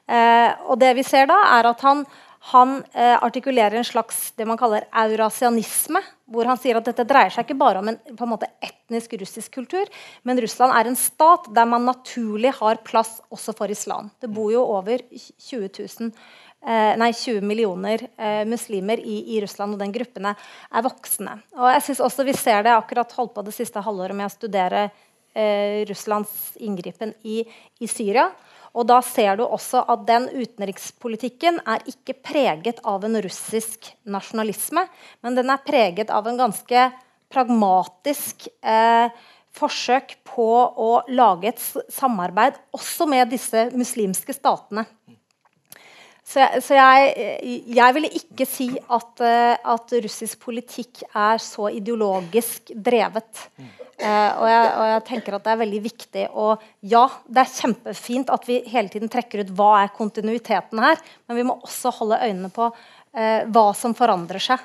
Eh, 0.04 0.50
og 0.68 0.78
det 0.84 0.94
vi 1.00 1.08
ser 1.08 1.26
da, 1.32 1.40
er 1.58 1.72
at 1.72 1.82
han 1.88 2.06
han 2.46 2.84
eh, 2.92 3.24
artikulerer 3.24 3.78
en 3.80 3.86
slags 3.88 4.34
det 4.36 4.46
man 4.46 4.60
kaller 4.60 4.84
eurasianisme. 4.92 6.02
Hvor 6.34 6.48
han 6.50 6.60
sier 6.60 6.76
at 6.80 6.88
dette 6.88 7.06
dreier 7.08 7.32
seg 7.32 7.46
ikke 7.46 7.60
bare 7.60 7.80
om 7.80 7.92
en, 7.92 7.98
en 8.12 8.30
måte, 8.32 8.50
etnisk 8.64 9.14
russisk 9.22 9.54
kultur, 9.54 9.90
men 10.28 10.40
Russland 10.42 10.74
er 10.76 10.90
en 10.90 10.98
stat 10.98 11.48
der 11.56 11.68
man 11.70 11.86
naturlig 11.88 12.52
har 12.58 12.82
plass 12.84 13.20
også 13.32 13.54
for 13.56 13.72
islam. 13.72 14.10
Det 14.20 14.32
bor 14.34 14.50
jo 14.52 14.64
over 14.76 15.04
20, 15.14 15.70
000, 15.78 16.10
eh, 16.66 16.94
nei, 17.00 17.12
20 17.16 17.48
millioner 17.48 18.08
eh, 18.18 18.44
muslimer 18.50 19.00
i, 19.00 19.20
i, 19.36 19.42
Russland, 19.44 19.76
og 19.76 19.84
den 19.84 19.94
gruppen 19.96 20.32
er 20.32 20.86
voksne. 20.88 21.38
Og 21.60 21.70
jeg 21.76 21.88
synes 21.88 22.04
også 22.08 22.28
Vi 22.28 22.36
ser 22.40 22.66
det 22.66 22.76
akkurat 22.76 23.16
holdt 23.20 23.36
på 23.38 23.46
det 23.46 23.56
siste 23.56 23.84
halvåret 23.84 24.18
med 24.18 24.28
å 24.28 24.34
studere 24.34 24.88
eh, 24.88 25.84
Russlands 25.88 26.58
inngripen 26.60 27.14
i, 27.24 27.44
i 27.80 27.88
Syria. 27.92 28.32
Og 28.74 28.88
da 28.90 28.98
ser 29.06 29.38
du 29.38 29.44
også 29.46 29.84
at 29.94 30.08
den 30.08 30.26
utenrikspolitikken 30.34 31.60
er 31.70 31.84
ikke 31.90 32.16
preget 32.26 32.82
av 32.90 33.06
en 33.06 33.20
russisk 33.22 33.92
nasjonalisme, 34.10 34.88
men 35.22 35.38
den 35.38 35.54
er 35.54 35.62
preget 35.66 36.10
av 36.10 36.26
en 36.30 36.40
ganske 36.42 36.88
pragmatisk 37.34 38.48
eh, 38.66 39.14
forsøk 39.54 40.18
på 40.26 40.50
å 40.74 40.90
lage 41.14 41.52
et 41.54 41.62
samarbeid 41.94 42.58
også 42.74 43.08
med 43.10 43.30
disse 43.34 43.68
muslimske 43.78 44.34
statene. 44.34 44.88
Så, 46.24 46.40
jeg, 46.40 46.62
så 46.64 46.78
jeg, 46.78 47.32
jeg, 47.76 47.94
ville 47.98 48.10
ikke 48.16 48.46
si 48.48 48.70
at, 48.80 49.24
eh, 49.28 49.56
at, 49.60 49.96
russisk 50.06 50.46
politikk 50.48 51.04
er 51.12 51.42
så 51.44 51.68
ideologisk 51.76 52.72
drevet. 52.74 53.44
Uh, 54.02 54.32
og, 54.42 54.46
jeg, 54.50 54.70
og, 54.74 54.86
jeg, 54.90 55.02
tenker 55.06 55.36
at 55.38 55.44
det 55.46 55.52
er 55.54 55.62
veldig 55.62 55.80
viktig. 55.84 56.24
Og 56.42 56.64
ja, 56.90 57.04
det 57.30 57.44
er 57.44 57.54
kjempefint 57.54 58.32
at 58.34 58.48
vi 58.50 58.58
hele 58.74 58.90
tiden 58.90 59.12
trekker 59.12 59.44
ut 59.44 59.54
hva 59.54 59.70
er 59.84 59.94
kontinuiteten 59.94 60.82
her, 60.82 61.02
men 61.28 61.38
vi 61.38 61.46
må 61.46 61.60
også 61.62 61.94
holde 62.00 62.22
øynene 62.24 62.50
på 62.54 62.72
uh, 62.74 63.42
hva 63.54 63.68
som 63.78 63.94
forandrer 63.98 64.42
seg. 64.42 64.64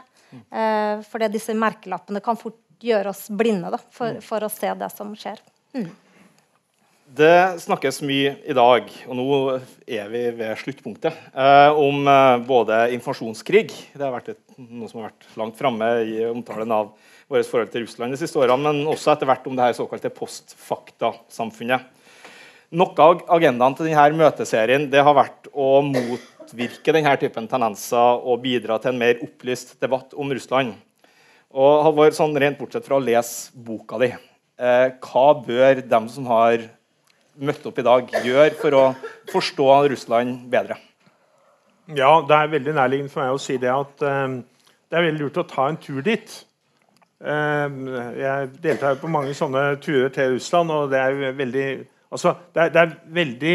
Uh, 0.49 1.05
for 1.09 1.25
disse 1.33 1.57
merkelappene 1.57 2.25
kan 2.25 2.41
fort 2.41 2.57
gjøre 2.81 3.13
oss 3.13 3.27
blinde 3.29 3.73
da, 3.75 3.81
for, 3.93 4.17
mm. 4.17 4.25
for, 4.25 4.45
å 4.47 4.53
se 4.53 4.73
det 4.81 4.89
som 4.95 5.13
skjer. 5.19 5.43
Mm. 5.77 5.91
Det 7.19 7.37
snakkes 7.65 8.03
mye 8.05 8.35
i 8.49 8.57
dag, 8.57 8.89
og 9.09 9.17
nå 9.17 9.29
er 9.89 10.11
vi 10.13 10.27
ved 10.37 10.61
sluttpunktet, 10.61 11.17
om 11.73 12.05
både 12.45 12.83
informasjonskrig 12.99 13.65
Det 13.95 14.05
har 14.05 14.13
vært 14.13 14.29
et, 14.35 14.43
noe 14.61 14.91
som 14.91 15.01
har 15.01 15.09
vært 15.09 15.39
langt 15.41 15.57
framme 15.57 15.89
i 16.05 16.19
omtalen 16.29 16.75
av 16.77 16.93
vårt 17.29 17.49
forhold 17.49 17.71
til 17.73 17.85
Russland 17.85 18.15
de 18.15 18.21
siste 18.21 18.41
årene, 18.41 18.73
men 18.73 18.89
også 18.89 19.13
etter 19.13 19.29
hvert 19.29 19.47
om 19.49 19.57
det 19.57 19.67
her 19.67 19.77
såkalte 19.77 20.13
postfakta-samfunnet. 20.17 21.95
Noe 22.79 23.01
av 23.01 23.23
agendaen 23.39 23.77
til 23.77 23.89
denne 23.89 24.21
møteserien 24.21 24.89
det 24.93 25.01
har 25.05 25.17
vært 25.17 25.49
å 25.57 25.79
motvirke 25.85 26.93
denne 26.93 27.15
typen 27.21 27.47
tendenser 27.49 28.25
og 28.25 28.43
bidra 28.43 28.77
til 28.81 28.93
en 28.93 29.01
mer 29.01 29.23
opplyst 29.25 29.79
debatt 29.81 30.13
om 30.13 30.33
Russland. 30.37 30.75
Og 31.49 31.79
Halvor, 31.87 32.13
sånn 32.13 32.37
rent 32.37 32.59
bortsett 32.61 32.85
fra 32.85 32.99
å 32.99 33.05
lese 33.05 33.55
boka 33.57 33.97
di, 34.03 34.11
eh, 34.13 34.89
hva 35.01 35.29
bør 35.47 35.81
dem 35.81 36.09
som 36.13 36.27
har 36.29 36.67
møtt 37.41 37.65
opp 37.71 37.79
i 37.79 37.87
dag, 37.87 38.13
gjøre 38.25 38.55
for 38.61 38.77
å 38.77 38.85
forstå 39.33 39.89
Russland 39.89 40.51
bedre? 40.51 40.77
Ja, 41.89 42.21
det 42.21 42.37
er 42.37 42.53
veldig 42.53 42.75
nærliggende 42.77 43.13
for 43.13 43.25
meg 43.25 43.33
å 43.33 43.41
si 43.41 43.57
det 43.57 43.73
at 43.73 44.05
eh, 44.05 44.43
det 44.93 44.99
er 44.99 45.09
veldig 45.09 45.25
lurt 45.25 45.41
å 45.41 45.49
ta 45.49 45.71
en 45.71 45.81
tur 45.81 46.03
dit. 46.05 46.45
Uh, 47.19 48.15
jeg 48.15 48.51
deltar 48.63 48.95
jo 48.95 49.03
på 49.03 49.11
mange 49.11 49.35
sånne 49.35 49.73
turer 49.83 50.11
til 50.15 50.37
Russland, 50.37 50.71
og 50.71 50.93
det 50.93 51.01
er 51.03 51.35
veldig, 51.35 51.67
altså, 52.15 52.37
det 52.55 52.63
er, 52.63 52.75
det 52.75 52.83
er 52.83 52.93
veldig, 53.17 53.55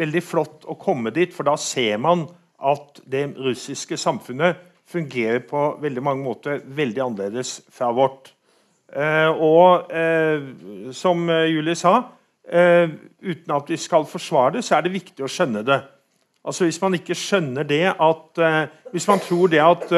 veldig 0.00 0.22
flott 0.24 0.64
å 0.64 0.78
komme 0.80 1.12
dit, 1.12 1.34
for 1.34 1.44
da 1.44 1.58
ser 1.60 2.00
man 2.00 2.24
at 2.62 3.02
det 3.12 3.26
russiske 3.36 3.98
samfunnet 4.00 4.62
fungerer 4.88 5.42
på 5.44 5.66
veldig 5.82 6.04
mange 6.04 6.24
måter 6.24 6.64
veldig 6.64 7.04
annerledes 7.04 7.58
fra 7.72 7.90
vårt. 7.92 8.32
Uh, 8.92 9.28
og 9.40 9.92
som 10.92 11.28
Julie 11.48 11.76
sa, 11.76 11.94
uten 12.42 13.54
at 13.54 13.70
vi 13.70 13.78
skal 13.80 14.04
forsvare 14.08 14.56
det, 14.58 14.64
så 14.66 14.76
er 14.76 14.84
det 14.84 14.96
viktig 14.96 15.24
å 15.24 15.30
skjønne 15.30 15.62
det. 15.64 15.78
Altså 16.44 16.66
Hvis 16.66 16.80
man 16.82 16.96
ikke 16.98 17.14
skjønner 17.14 17.62
det 17.62 17.84
at 17.92 18.40
Hvis 18.90 19.06
man 19.06 19.20
tror 19.22 19.46
det 19.52 19.60
at 19.62 19.92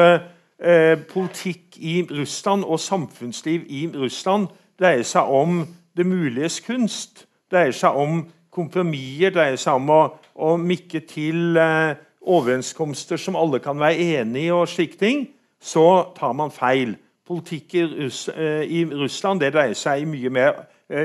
uh, 0.63 0.95
politikk 1.09 1.77
i 1.77 2.01
Russland 2.11 2.63
og 2.63 2.79
samfunnsliv 2.79 3.65
i 3.67 3.85
Russland 3.95 4.47
dreier 4.79 5.05
seg 5.07 5.31
om 5.31 5.63
det 5.95 6.05
muliges 6.07 6.59
kunst, 6.65 7.25
dreier 7.51 7.75
seg 7.75 7.95
om 7.95 8.25
kompromisser, 8.55 9.33
dreier 9.35 9.59
seg 9.59 9.79
om 9.79 9.91
å, 9.91 10.01
å 10.35 10.55
mikke 10.59 11.01
til 11.07 11.55
eh, 11.59 11.95
overenskomster 12.19 13.19
som 13.19 13.37
alle 13.39 13.61
kan 13.63 13.79
være 13.79 14.19
enig 14.19 14.45
i, 14.47 14.51
og 14.51 14.67
slike 14.71 14.99
ting, 14.99 15.25
så 15.59 16.11
tar 16.17 16.35
man 16.35 16.51
feil. 16.51 16.95
Politikk 17.25 17.75
i, 17.79 17.83
Russ, 18.03 18.25
i 18.29 18.83
Russland 18.91 19.41
det 19.43 19.53
dreier 19.55 19.75
seg 19.79 20.03
i 20.03 20.09
mye, 20.09 20.31
mer, 20.31 20.59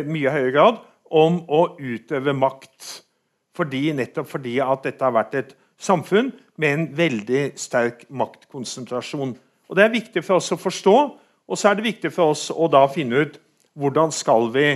mye 0.07 0.35
høyere 0.35 0.55
grad 0.57 0.83
om 1.11 1.41
å 1.49 1.63
utøve 1.79 2.35
makt. 2.37 2.91
Fordi, 3.57 3.87
nettopp 3.97 4.29
fordi 4.31 4.59
at 4.63 4.87
dette 4.87 5.07
har 5.07 5.15
vært 5.17 5.39
et 5.39 5.55
samfunn 5.81 6.31
med 6.61 6.75
en 6.75 6.87
veldig 6.97 7.45
sterk 7.59 8.05
maktkonsentrasjon. 8.11 9.35
Og 9.71 9.77
Det 9.77 9.85
er 9.85 9.95
viktig 9.95 10.25
for 10.25 10.41
oss 10.41 10.53
å 10.53 10.61
forstå, 10.61 10.97
og 11.51 11.59
så 11.59 11.71
er 11.71 11.79
det 11.79 11.87
viktig 11.87 12.13
for 12.13 12.35
oss 12.35 12.51
å 12.51 12.69
da 12.71 12.85
finne 12.91 13.25
ut 13.25 13.41
hvordan 13.79 14.13
skal 14.15 14.51
vi 14.55 14.67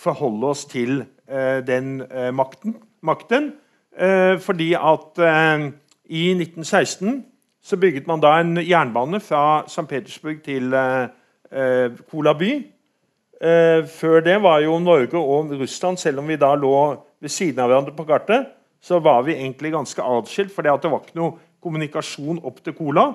forholde 0.00 0.52
oss 0.52 0.64
til 0.70 1.04
eh, 1.28 1.60
den 1.66 2.00
eh, 2.02 2.30
makten. 2.34 2.76
makten. 3.02 3.52
Eh, 3.96 4.38
fordi 4.40 4.72
at 4.74 5.18
eh, 5.18 5.70
i 6.10 6.30
1916 6.34 7.24
så 7.62 7.76
bygget 7.76 8.06
man 8.08 8.22
da 8.22 8.38
en 8.40 8.56
jernbane 8.56 9.20
fra 9.20 9.64
St. 9.68 9.86
Petersburg 9.88 10.42
til 10.44 10.74
eh, 10.74 11.08
eh, 11.52 11.90
Kola 12.10 12.34
by. 12.34 12.52
før 13.88 14.20
det 14.20 14.42
var 14.42 14.58
jo 14.60 14.78
Norge 14.78 15.16
og 15.16 15.50
Russland, 15.60 15.96
selv 15.96 16.18
om 16.18 16.26
vi 16.28 16.36
da 16.36 16.54
lå 16.54 16.96
ved 17.20 17.30
siden 17.32 17.62
av 17.62 17.70
hverandre 17.70 17.94
på 17.96 18.04
kartet, 18.04 18.50
så 18.80 18.98
var 19.04 19.24
vi 19.26 19.36
egentlig 19.36 19.72
ganske 19.74 20.02
atskilt, 20.02 20.52
for 20.54 20.64
det 20.64 20.72
var 20.72 21.02
ikke 21.02 21.18
noe 21.20 21.36
kommunikasjon 21.60 22.40
opp 22.48 22.62
til 22.64 22.76
Cola. 22.78 23.10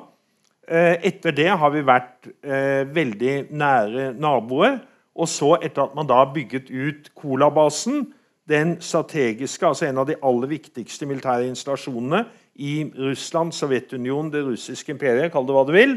Eh, 0.67 0.97
etter 1.09 1.33
det 1.35 1.49
har 1.49 1.71
vi 1.73 1.81
vært 1.85 2.29
eh, 2.45 2.85
veldig 2.89 3.35
nære 3.53 4.11
naboer. 4.17 4.79
Og 5.15 5.29
så, 5.31 5.55
etter 5.63 5.85
at 5.85 5.95
man 5.95 6.07
da 6.09 6.19
bygget 6.27 6.69
ut 6.69 7.11
Cola-basen, 7.15 8.09
den 8.49 8.75
strategiske, 8.83 9.65
altså 9.65 9.87
en 9.87 10.01
av 10.03 10.09
de 10.09 10.17
aller 10.21 10.51
viktigste 10.51 11.07
militære 11.09 11.47
installasjonene 11.49 12.25
i 12.61 12.83
Russland, 12.93 13.55
Sovjetunionen, 13.55 14.29
det 14.33 14.43
russiske 14.45 14.93
imperiet, 14.93 15.31
kall 15.33 15.47
det 15.47 15.55
hva 15.55 15.63
du 15.65 15.73
vil, 15.73 15.95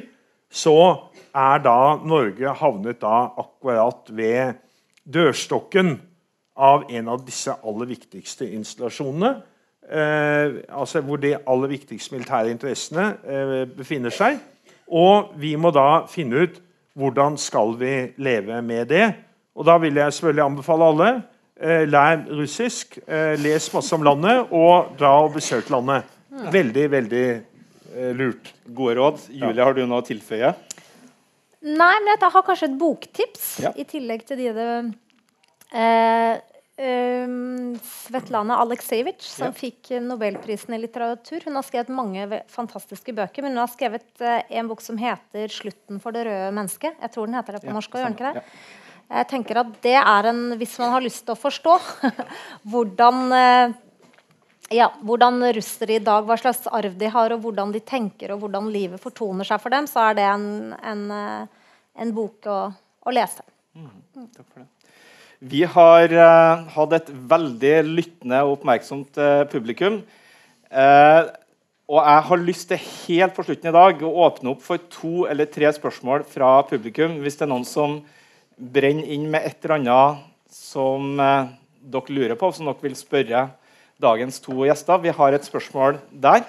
så 0.49 0.79
er 1.37 1.61
da 1.61 1.99
Norge 2.09 2.55
havnet 2.61 3.03
da 3.03 3.27
akkurat 3.37 4.09
ved 4.17 4.57
dørstokken 5.05 5.99
av 6.57 6.89
en 6.89 7.13
av 7.13 7.21
disse 7.27 7.53
aller 7.53 7.91
viktigste 7.93 8.49
installasjonene. 8.57 9.35
Eh, 9.89 10.61
altså 10.69 11.01
hvor 11.01 11.17
de 11.17 11.33
aller 11.37 11.71
viktigste 11.73 12.13
militære 12.15 12.51
interessene 12.53 13.07
eh, 13.25 13.65
befinner 13.73 14.13
seg. 14.13 14.37
Og 14.89 15.33
vi 15.41 15.55
må 15.57 15.73
da 15.73 16.05
finne 16.09 16.45
ut 16.45 16.61
hvordan 16.99 17.39
skal 17.41 17.73
vi 17.79 17.95
leve 18.21 18.61
med 18.63 18.89
det. 18.91 19.07
Og 19.57 19.67
da 19.67 19.79
vil 19.81 19.97
jeg 19.97 20.13
selvfølgelig 20.13 20.45
anbefale 20.45 20.93
alle 20.93 21.11
eh, 21.61 21.85
lær 21.89 22.25
russisk, 22.37 22.99
eh, 23.07 23.35
les 23.41 23.73
masse 23.75 23.95
om 23.95 24.05
landet, 24.05 24.47
og 24.51 24.95
dra 24.99 25.15
og 25.25 25.35
besøk 25.39 25.71
landet. 25.73 26.07
Veldig, 26.53 26.87
veldig 26.91 27.27
eh, 27.33 28.13
lurt. 28.17 28.55
Gode 28.69 28.99
råd. 29.01 29.29
Julie, 29.33 29.65
har 29.65 29.75
du 29.75 29.85
noe 29.87 30.03
å 30.03 30.07
tilføye? 30.07 30.53
Nei, 31.69 31.95
men 32.05 32.13
jeg 32.13 32.23
har 32.23 32.45
kanskje 32.47 32.69
et 32.69 32.79
boktips 32.79 33.47
ja. 33.65 33.73
i 33.75 33.87
tillegg 33.89 34.23
til 34.29 34.39
de 34.39 34.53
det 34.55 34.73
Eh, 35.69 36.39
Um, 36.79 37.73
Svetlana 37.83 38.61
Aleksejevitsj, 38.63 39.25
som 39.33 39.49
ja. 39.49 39.55
fikk 39.57 39.89
Nobelprisen 39.99 40.77
i 40.77 40.79
litteratur. 40.79 41.43
Hun 41.49 41.59
har 41.59 41.65
skrevet 41.67 41.89
mange 41.91 42.43
fantastiske 42.53 43.11
bøker, 43.17 43.43
men 43.43 43.57
hun 43.57 43.65
har 43.65 43.73
skrevet 43.73 44.07
uh, 44.23 44.45
en 44.47 44.71
bok 44.71 44.85
som 44.85 45.01
heter 45.01 45.51
'Slutten 45.51 45.99
for 45.99 46.15
det 46.15 46.29
røde 46.29 46.53
mennesket'. 46.55 47.01
Jeg 47.03 47.11
tror 47.11 47.27
den 47.27 47.35
heter 47.35 47.59
det 47.59 47.63
på 47.65 47.73
ja, 47.73 47.75
norsk. 47.75 47.99
Gjør 47.99 48.15
ikke 48.15 48.31
det? 48.31 48.45
Jeg 49.09 49.29
tenker 49.33 49.63
at 49.65 49.75
det 49.83 49.97
er 49.99 50.31
en, 50.31 50.41
Hvis 50.61 50.79
man 50.79 50.95
har 50.95 51.03
lyst 51.03 51.25
til 51.27 51.35
å 51.35 51.41
forstå 51.41 51.75
hvordan, 52.71 53.21
uh, 53.35 53.75
ja, 54.71 54.93
hvordan 55.03 55.43
russere 55.59 55.99
i 55.99 56.07
dag, 56.13 56.31
hva 56.31 56.39
slags 56.39 56.71
arv 56.71 56.95
de 56.95 57.11
har, 57.11 57.35
og 57.35 57.43
hvordan 57.43 57.75
de 57.75 57.83
tenker, 57.83 58.37
og 58.37 58.47
hvordan 58.47 58.71
livet 58.71 59.03
fortoner 59.03 59.51
seg 59.51 59.59
for 59.67 59.75
dem, 59.75 59.91
så 59.91 60.13
er 60.13 60.23
det 60.23 60.31
en, 60.31 60.49
en, 60.79 61.07
uh, 61.11 61.71
en 61.99 62.15
bok 62.15 62.47
å, 62.47 62.65
å 63.03 63.19
lese. 63.19 63.43
Mm, 63.75 64.29
takk 64.31 64.47
for 64.47 64.63
det. 64.63 64.71
Vi 65.39 65.61
har 65.71 66.11
uh, 66.11 66.65
hatt 66.75 66.95
et 66.97 67.11
veldig 67.31 67.75
lyttende 67.87 68.41
og 68.43 68.57
oppmerksomt 68.57 69.21
uh, 69.23 69.45
publikum. 69.47 70.01
Uh, 70.67 71.31
og 71.89 72.01
jeg 72.03 72.25
har 72.29 72.43
lyst 72.43 72.67
til 72.73 72.81
helt 72.83 73.37
på 73.37 73.45
slutten 73.47 73.71
i 73.71 73.77
dag 73.77 74.03
å 74.03 74.11
åpne 74.27 74.51
opp 74.51 74.65
for 74.67 74.83
to 74.91 75.29
eller 75.31 75.47
tre 75.47 75.71
spørsmål 75.73 76.27
fra 76.27 76.57
publikum. 76.67 77.21
Hvis 77.23 77.39
det 77.39 77.47
er 77.47 77.53
noen 77.53 77.69
som 77.69 78.01
brenner 78.59 79.07
inn 79.07 79.29
med 79.31 79.47
et 79.47 79.63
eller 79.63 79.79
annet 79.79 80.27
som 80.53 81.15
dere 81.17 82.13
lurer 82.13 82.35
på, 82.37 82.51
som 82.53 82.67
dere 82.67 82.83
vil 82.83 82.99
spørre 82.99 83.45
dagens 84.03 84.43
to 84.43 84.67
gjester. 84.67 85.01
Vi 85.07 85.15
har 85.15 85.37
et 85.37 85.47
spørsmål 85.47 86.01
der. 86.11 86.43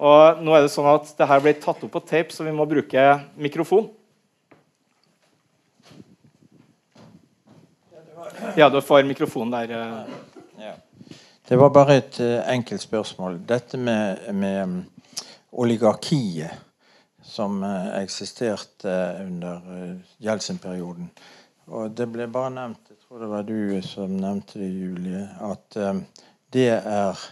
Og 0.00 0.40
nå 0.42 0.56
er 0.56 0.64
det 0.64 0.72
sånn 0.72 0.88
at 0.90 1.12
det 1.18 1.28
her 1.28 1.44
blir 1.44 1.60
tatt 1.60 1.84
opp 1.84 1.92
på 1.92 2.02
tape, 2.08 2.34
så 2.34 2.48
vi 2.48 2.56
må 2.56 2.66
bruke 2.66 3.04
mikrofon. 3.36 3.86
Ja, 8.56 8.70
du 8.70 8.80
får 8.80 9.02
mikrofonen 9.02 9.50
der. 9.50 9.70
Eh. 9.70 10.64
Ja. 10.64 10.72
Det 11.48 11.56
var 11.56 11.70
bare 11.70 11.96
et 11.96 12.20
uh, 12.20 12.48
enkelt 12.48 12.80
spørsmål. 12.80 13.40
Dette 13.48 13.76
med, 13.76 14.34
med 14.34 14.62
um, 14.62 14.84
oligarkiet 15.52 16.50
som 17.22 17.62
uh, 17.62 17.98
eksisterte 17.98 18.94
under 19.26 19.60
Jeltsin-perioden. 20.22 21.10
Og 21.66 21.90
det 21.98 22.06
ble 22.12 22.28
bare 22.30 22.52
nevnt, 22.54 22.78
jeg 22.90 23.00
tror 23.02 23.24
det 23.24 23.32
var 23.32 23.42
du 23.48 23.82
som 23.82 24.14
nevnte 24.20 24.60
det, 24.60 24.70
Julie, 24.70 25.26
at 25.42 25.78
det 26.52 26.68
er 26.76 27.22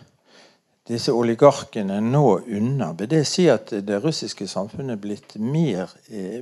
disse 0.88 1.12
oligarkene 1.12 2.00
nå 2.00 2.38
unna. 2.40 2.94
Vil 2.98 3.10
det 3.12 3.26
si 3.28 3.44
at 3.52 3.70
det 3.70 4.00
russiske 4.02 4.48
samfunnet 4.48 4.96
er 4.96 5.02
blitt 5.02 5.36
mer, 5.36 5.92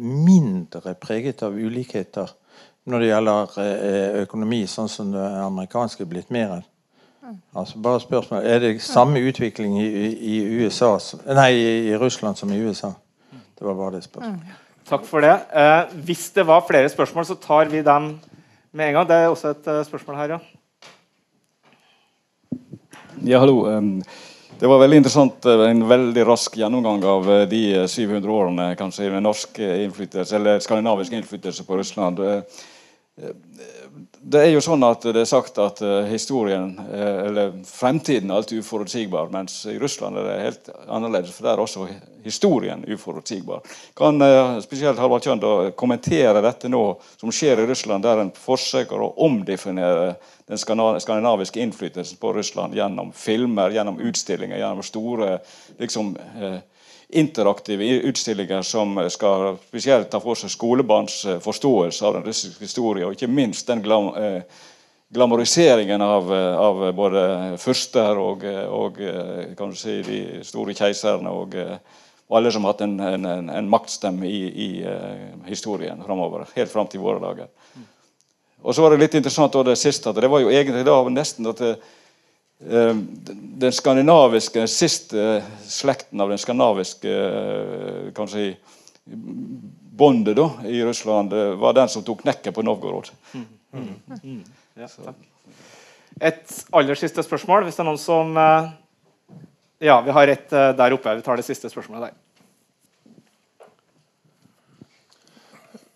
mindre 0.00 0.94
preget 0.94 1.42
av 1.42 1.58
ulikheter 1.58 2.30
når 2.88 3.02
det 3.02 3.10
gjelder 3.10 3.54
eh, 3.64 4.20
økonomi, 4.24 4.60
sånn 4.70 4.88
som 4.88 5.12
det 5.12 5.26
amerikanske 5.44 6.04
er 6.04 6.10
blitt 6.10 6.30
mer 6.34 6.58
enn. 6.58 6.66
Altså 7.54 7.78
bare 7.78 8.00
spørsmål, 8.02 8.42
Er 8.42 8.58
det 8.58 8.82
samme 8.82 9.20
utvikling 9.22 9.76
i, 9.82 9.86
i, 10.18 10.36
USA, 10.62 10.96
nei, 11.30 11.52
i 11.92 11.96
Russland 11.98 12.36
som 12.36 12.50
i 12.52 12.58
USA? 12.58 12.90
Det 13.30 13.66
var 13.66 13.76
bare 13.78 13.98
det 13.98 14.04
spørsmålet. 14.04 14.56
Takk 14.88 15.04
for 15.06 15.22
det. 15.22 15.36
Eh, 15.54 15.92
hvis 16.06 16.30
det 16.34 16.46
var 16.46 16.64
flere 16.66 16.88
spørsmål, 16.88 17.26
så 17.26 17.36
tar 17.38 17.70
vi 17.70 17.82
dem 17.86 18.16
med 18.72 18.88
en 18.88 18.94
gang. 18.94 19.08
Det 19.08 19.16
er 19.16 19.28
også 19.28 19.52
et 19.54 19.68
uh, 19.68 19.84
spørsmål 19.86 20.16
her, 20.16 20.34
ja. 20.34 20.38
Ja, 23.26 23.38
hallo. 23.38 23.68
Um, 23.68 24.02
det 24.60 24.68
var 24.68 24.82
veldig 24.82 25.00
interessant, 25.00 25.46
eh, 25.48 25.66
en 25.70 25.86
veldig 25.88 26.26
rask 26.28 26.56
gjennomgang 26.60 27.04
av 27.04 27.30
de 27.50 27.62
700 27.88 28.36
årene 28.36 28.74
kanskje 28.78 29.10
med 29.10 29.24
norsk 29.24 29.58
innflytelse, 29.58 30.36
eller 30.36 30.60
skandinavisk 30.64 31.16
innflytelse 31.16 31.64
på 31.64 31.80
Russland 31.80 32.20
det 34.20 34.42
er 34.42 34.50
jo 34.52 34.62
sånn 34.62 34.84
at 34.84 35.04
det 35.14 35.22
er 35.22 35.28
sagt 35.28 35.58
at 35.62 35.80
eh, 35.84 36.08
historien, 36.10 36.74
eh, 36.92 37.20
eller 37.26 37.54
fremtiden 37.66 38.30
er 38.30 38.40
alltid 38.40 38.62
uforutsigbar. 38.62 39.30
Mens 39.32 39.62
i 39.70 39.78
Russland 39.80 40.18
er 40.20 40.28
det 40.28 40.40
helt 40.44 40.70
annerledes, 40.86 41.32
for 41.34 41.48
der 41.48 41.56
er 41.56 41.64
også 41.64 41.86
historien 42.24 42.84
uforutsigbar. 42.88 43.60
Kan 43.96 44.22
eh, 44.22 44.58
spesielt 44.64 44.98
Halvard 44.98 45.26
Kjønd 45.26 45.46
kommentere 45.78 46.42
dette 46.44 46.70
nå 46.72 46.84
som 47.16 47.32
skjer 47.34 47.62
i 47.62 47.68
Russland, 47.70 48.04
der 48.04 48.24
en 48.24 48.34
forsøker 48.36 49.00
å 49.00 49.12
omdefinere 49.26 50.14
den 50.50 50.58
skandinaviske 50.58 51.60
innflytelsen 51.62 52.18
på 52.20 52.32
Russland 52.34 52.74
gjennom 52.74 53.12
filmer, 53.14 53.70
gjennom 53.70 54.00
utstillinger, 54.02 54.58
gjennom 54.58 54.82
store 54.82 55.38
liksom, 55.78 56.16
interaktive 57.12 57.84
utstillinger 57.84 58.62
som 58.62 59.10
skal 59.10 59.56
spesielt 59.68 60.10
ta 60.10 60.20
for 60.22 60.38
seg 60.38 60.52
skolebarns 60.52 61.24
eh, 61.26 61.40
forståelse 61.42 62.06
av 62.06 62.18
den 62.18 62.26
russiske 62.26 62.64
historien, 62.64 63.08
og 63.08 63.16
ikke 63.16 63.30
minst 63.30 63.70
den 63.70 63.82
glamoriseringen 65.10 66.02
av, 66.02 66.30
av 66.32 66.84
både 66.94 67.24
fyrster 67.58 68.18
og, 68.18 68.44
og 68.46 69.00
si, 69.74 69.96
de 70.06 70.20
store 70.46 70.76
keiserne 70.78 71.32
og, 71.34 71.56
og 72.30 72.36
alle 72.38 72.50
som 72.54 72.62
har 72.62 72.76
hatt 72.76 72.84
en, 72.86 72.98
en, 73.02 73.48
en 73.50 73.70
maktstemme 73.70 74.28
i, 74.28 74.42
i 74.46 74.68
uh, 74.86 75.46
historien 75.48 75.98
framover. 76.06 76.44
Helt 76.54 76.70
fram 76.70 76.86
til 76.86 77.02
våre 77.02 77.18
dager. 77.18 77.48
Og 78.62 78.76
så 78.76 78.84
var 78.84 78.94
det 78.94 79.00
litt 79.02 79.16
interessant 79.18 79.56
det 79.66 79.74
siste, 79.80 80.12
at 80.12 80.20
det 80.22 80.30
var 80.30 80.44
jo 80.44 80.52
egentlig 80.52 80.84
da 80.86 80.94
nesten 81.10 81.50
at 81.50 81.62
det, 81.64 81.72
uh, 82.70 82.94
den 83.64 83.74
skandinaviske, 83.74 84.62
den 84.62 84.70
siste 84.70 85.40
slekten 85.66 86.22
av 86.22 86.30
den 86.30 86.38
skandinaviske 86.38 87.16
uh, 87.18 88.12
kan 88.14 88.30
si, 88.30 88.52
bondet 90.00 90.38
da, 90.38 90.46
i 90.70 90.84
Russland 90.86 91.34
var 91.58 91.74
den 91.74 91.90
som 91.90 92.06
tok 92.06 92.22
knekken 92.22 92.54
på 92.54 92.62
Novgorod. 92.62 93.10
Mm. 93.34 93.48
Mm. 93.74 93.90
Mm. 94.22 94.38
Ja, 94.78 94.86
et 96.20 96.54
aller 96.76 96.98
siste 96.98 97.24
spørsmål, 97.26 97.66
hvis 97.66 97.76
det 97.78 97.82
er 97.82 97.90
noen 97.90 98.00
som 98.00 98.38
Ja, 99.82 100.00
vi 100.04 100.10
har 100.12 100.28
et 100.28 100.52
uh, 100.52 100.70
der 100.76 100.92
oppe. 100.92 101.14
Vi 101.16 101.22
tar 101.24 101.40
det 101.40 101.46
siste 101.46 101.70
spørsmålet 101.72 102.10
der. 102.10 102.16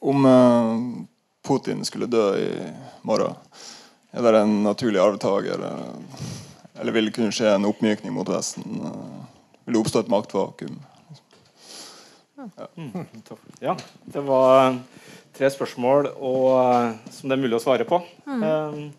Om 0.01 0.25
uh, 0.25 1.05
Putin 1.45 1.85
skulle 1.85 2.09
dø 2.09 2.25
i 2.41 2.49
morgen, 3.05 3.37
er 4.17 4.25
det 4.25 4.41
en 4.41 4.63
naturlig 4.65 5.03
arvtaker? 5.03 5.61
Eller 6.81 6.97
vil 6.97 7.11
det 7.11 7.15
kunne 7.19 7.35
skje 7.35 7.53
en 7.53 7.69
oppmykning 7.69 8.15
mot 8.17 8.29
Vesten? 8.29 8.81
Vil 9.67 9.77
det 9.77 9.83
oppstå 9.83 10.05
et 10.05 10.13
maktvakuum? 10.13 10.81
Ja. 12.41 12.69
Mm, 12.77 13.07
ja. 13.61 13.77
det 14.05 14.21
var 14.25 14.79
tre 15.37 15.51
spørsmål 15.51 16.09
og, 16.15 16.97
som 17.11 17.29
det 17.29 17.37
er 17.37 17.43
mulig 17.45 17.59
å 17.59 17.65
svare 17.65 17.85
på. 17.89 18.01
Mm. 18.25 18.93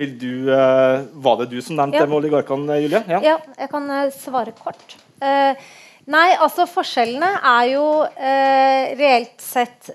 Vil 0.00 0.16
du, 0.20 0.32
uh, 0.48 1.04
var 1.20 1.42
det 1.42 1.50
du 1.52 1.60
som 1.64 1.76
nevnte 1.76 2.00
ja. 2.00 2.08
med 2.08 2.18
oligarkene, 2.22 2.80
Julie? 2.80 3.04
Ja. 3.10 3.20
ja. 3.24 3.36
jeg 3.58 3.70
kan 3.72 3.90
svare 4.16 4.54
kort. 4.56 4.96
nei, 6.10 6.28
altså 6.40 6.64
Forskjellene 6.70 7.28
er 7.50 7.66
jo 7.74 7.84
reelt 8.96 9.44
sett 9.44 9.90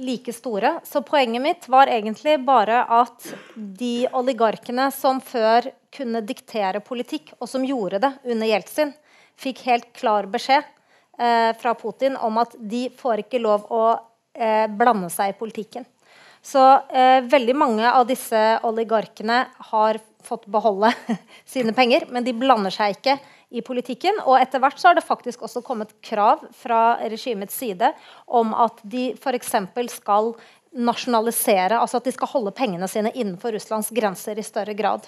like 0.00 0.32
store. 0.32 0.78
Så 0.88 1.04
poenget 1.04 1.44
mitt 1.44 1.68
var 1.68 1.92
egentlig 1.92 2.38
bare 2.46 2.80
at 2.88 3.28
de 3.54 4.08
oligarkene 4.16 4.88
som 4.96 5.20
før 5.20 5.68
kunne 5.92 6.24
diktere 6.24 6.80
politikk, 6.80 7.34
og 7.38 7.50
som 7.50 7.64
gjorde 7.66 8.00
det 8.02 8.12
under 8.24 8.48
Jeltsin, 8.48 8.94
fikk 9.38 9.64
helt 9.68 9.90
klar 9.96 10.28
beskjed 10.30 10.62
eh, 11.18 11.50
fra 11.58 11.74
Putin 11.78 12.16
om 12.16 12.40
at 12.42 12.54
de 12.58 12.86
får 12.98 13.26
ikke 13.26 13.42
lov 13.42 13.68
å 13.72 13.84
eh, 14.34 14.66
blande 14.70 15.10
seg 15.12 15.32
i 15.32 15.38
politikken. 15.38 15.86
Så 16.42 16.62
eh, 16.90 17.20
veldig 17.30 17.54
mange 17.54 17.86
av 17.86 18.08
disse 18.08 18.40
oligarkene 18.66 19.44
har 19.72 20.00
fått 20.22 20.48
beholde 20.50 20.90
sine 21.52 21.74
penger, 21.76 22.08
men 22.10 22.26
de 22.26 22.34
blander 22.34 22.74
seg 22.74 22.96
ikke 22.96 23.16
i 23.52 23.62
politikken. 23.62 24.18
Og 24.26 24.40
etter 24.40 24.62
hvert 24.62 24.80
så 24.80 24.90
har 24.90 24.98
det 24.98 25.06
faktisk 25.06 25.44
også 25.46 25.62
kommet 25.64 25.94
krav 26.04 26.42
fra 26.56 26.98
regimets 27.02 27.56
side 27.58 27.92
om 28.26 28.54
at 28.58 28.82
de 28.82 29.12
f.eks. 29.14 29.54
skal 29.94 30.32
nasjonalisere, 30.72 31.76
altså 31.78 32.00
at 32.00 32.06
de 32.08 32.14
skal 32.14 32.30
holde 32.32 32.54
pengene 32.56 32.88
sine 32.88 33.12
innenfor 33.12 33.52
Russlands 33.52 33.92
grenser 33.92 34.38
i 34.40 34.46
større 34.46 34.74
grad. 34.74 35.04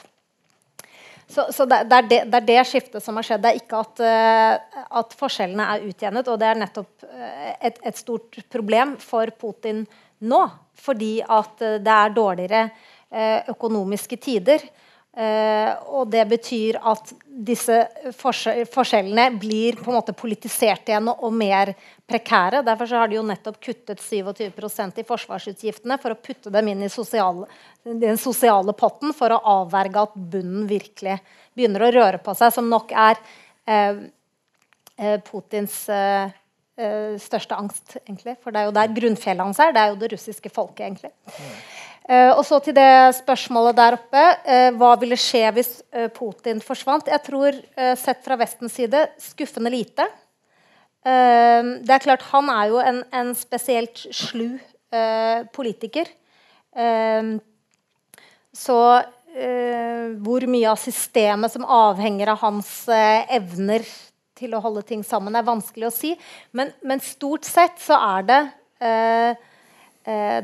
Så, 1.27 1.47
så 1.57 1.65
det, 1.65 1.87
det, 1.89 1.97
er 1.97 2.09
det, 2.09 2.19
det, 2.29 2.39
er 2.39 2.49
det, 2.51 2.63
skiftet 2.69 3.05
som 3.05 3.17
har 3.17 3.25
skjedd. 3.25 3.43
Det 3.43 3.51
er 3.51 3.61
ikke 3.63 3.81
at, 3.81 4.03
uh, 4.05 4.81
at 5.01 5.15
forskjellene 5.17 5.69
er 5.73 5.87
utjevnet. 5.89 6.29
Og 6.29 6.41
det 6.41 6.51
er 6.51 6.61
nettopp 6.61 7.07
uh, 7.09 7.53
et, 7.65 7.79
et, 7.81 7.97
stort 7.97 8.43
problem 8.53 8.93
for 9.01 9.33
Putin 9.41 9.87
nå. 10.25 10.43
Fordi 10.85 11.19
at 11.23 11.63
uh, 11.63 11.79
det 11.83 12.01
er 12.01 12.19
dårligere 12.19 12.67
økonomiske 13.53 14.17
tider. 14.19 14.63
Uh, 15.15 15.71
og 15.95 16.09
det 16.11 16.25
betyr 16.27 16.81
at 16.91 17.13
disse 17.47 17.77
forskjellene 18.19 19.29
blir 19.39 19.77
på 19.79 19.93
en 19.93 19.99
måte 20.01 20.15
politisert 20.19 20.91
igjen 20.91 21.07
og, 21.13 21.29
mer 21.31 21.71
prekære. 22.11 22.65
Derfor 22.67 22.91
har 22.99 23.13
de 23.13 23.21
jo 23.21 23.23
nettopp 23.29 23.61
kuttet 23.63 24.03
27% 24.03 24.99
i 24.99 25.07
forsvarsutgiftene 25.07 26.01
for 26.03 26.17
å 26.17 26.19
putte 26.19 26.51
dem 26.51 26.73
inn 26.73 26.83
i 26.83 26.91
sosial, 26.91 27.45
den 27.87 28.19
sosiale 28.19 28.75
potten 28.75 29.15
for 29.15 29.37
å 29.37 29.39
avverge 29.61 30.03
at 30.03 30.19
bunnen 30.19 30.67
virkelig 30.67 31.21
begynner 31.55 31.87
å 31.87 31.95
røre 31.95 32.19
på 32.19 32.35
seg, 32.35 32.51
som 32.57 32.67
nok 32.67 32.91
er 32.99 33.23
Putins 35.25 35.77
største 36.75 37.55
angst, 37.55 37.97
egentlig. 38.03 38.35
For 38.43 38.51
det 38.51 38.61
er 38.61 38.67
jo 38.67 38.75
der 38.75 38.95
grunnfjellet 38.97 39.47
hans 39.47 39.61
er. 39.63 39.75
Det 39.75 39.83
er 39.83 39.93
jo 39.93 39.99
det 40.01 40.09
russiske 40.11 40.51
folket, 40.51 40.89
egentlig. 40.89 41.13
Mm. 41.31 41.53
Uh, 42.05 42.37
og 42.37 42.43
så 42.45 42.59
til 42.61 42.75
det 42.77 43.15
spørsmålet 43.17 43.79
der 43.79 43.95
oppe. 43.97 44.25
Uh, 44.45 44.77
hva 44.77 44.91
ville 45.01 45.17
skje 45.17 45.47
hvis 45.57 45.71
uh, 45.97 46.11
Putin 46.13 46.61
forsvant? 46.61 47.09
Jeg 47.09 47.25
tror, 47.25 47.57
sett 47.97 48.21
fra 48.27 48.37
Vestens 48.37 48.77
side, 48.77 49.07
skuffende 49.21 49.73
lite. 49.73 50.07
det 51.05 51.93
er 51.93 52.01
klart, 52.01 52.23
han 52.33 52.49
er 52.49 52.69
jo 52.71 52.79
en, 52.81 53.03
en 53.13 53.35
spesielt 53.37 54.07
slu 54.09 54.57
politiker. 55.53 56.09
så 58.57 58.79
hvor 60.25 60.47
mye 60.49 60.71
av 60.71 60.81
systemet 60.81 61.53
som 61.53 61.67
avhenger 61.69 62.33
av 62.33 62.41
hans 62.41 62.71
evner 62.89 63.85
til 64.39 64.55
å 64.55 64.63
holde 64.65 64.85
ting 64.87 65.05
sammen, 65.07 65.37
er 65.37 65.47
vanskelig 65.47 65.89
å 65.89 65.95
si. 65.95 66.15
Men, 66.53 66.73
men 66.83 67.03
stort 67.05 67.47
sett 67.49 67.81
så 67.83 67.99
er 68.19 68.29
det 68.29 68.41
eh, 68.85 69.51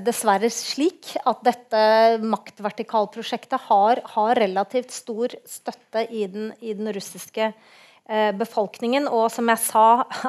dessverre 0.01 0.49
slik 0.53 1.13
at 1.29 1.43
dette 1.45 1.83
maktvertikalprosjektet 2.25 3.69
har, 3.69 4.01
har 4.15 4.41
relativt 4.41 4.95
stor 4.95 5.35
støtte 5.45 6.07
i 6.09 6.25
den, 6.31 6.49
i 6.61 6.73
den 6.79 6.89
russiske 6.97 7.51
eh, 7.51 8.31
befolkningen. 8.41 9.09
Og 9.11 9.29
som 9.35 9.51
jeg 9.53 9.65
sa, 9.67 9.87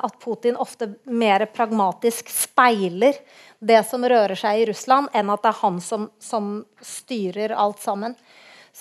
at 0.08 0.20
Putin 0.24 0.60
ofte 0.60 0.92
mer 1.06 1.48
pragmatisk 1.54 2.30
speiler 2.34 3.22
det 3.62 3.84
som 3.88 4.04
rører 4.04 4.36
seg 4.36 4.64
i 4.64 4.70
Russland, 4.72 5.12
enn 5.14 5.30
at 5.32 5.44
det 5.46 5.54
er 5.54 5.62
han 5.62 5.82
som, 5.86 6.10
som 6.20 6.54
styrer 6.82 7.54
alt 7.56 7.80
sammen. 7.84 8.18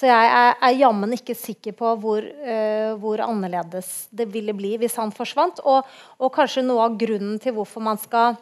Så 0.01 0.09
jeg 0.09 0.29
er, 0.33 0.55
er 0.65 0.79
jammen 0.81 1.13
ikke 1.13 1.35
sikker 1.37 1.75
på 1.77 1.91
hvor, 2.01 2.25
uh, 2.25 2.93
hvor, 3.03 3.21
annerledes 3.21 4.07
det 4.17 4.31
ville 4.33 4.55
bli 4.57 4.79
hvis 4.81 4.97
han 4.97 5.13
forsvant. 5.13 5.61
Og, 5.69 5.89
og, 6.17 6.31
kanskje 6.33 6.65
noe 6.65 6.87
av 6.87 6.97
grunnen 7.01 7.37
til 7.43 7.53
hvorfor 7.59 7.85
man 7.85 8.01
skal 8.01 8.39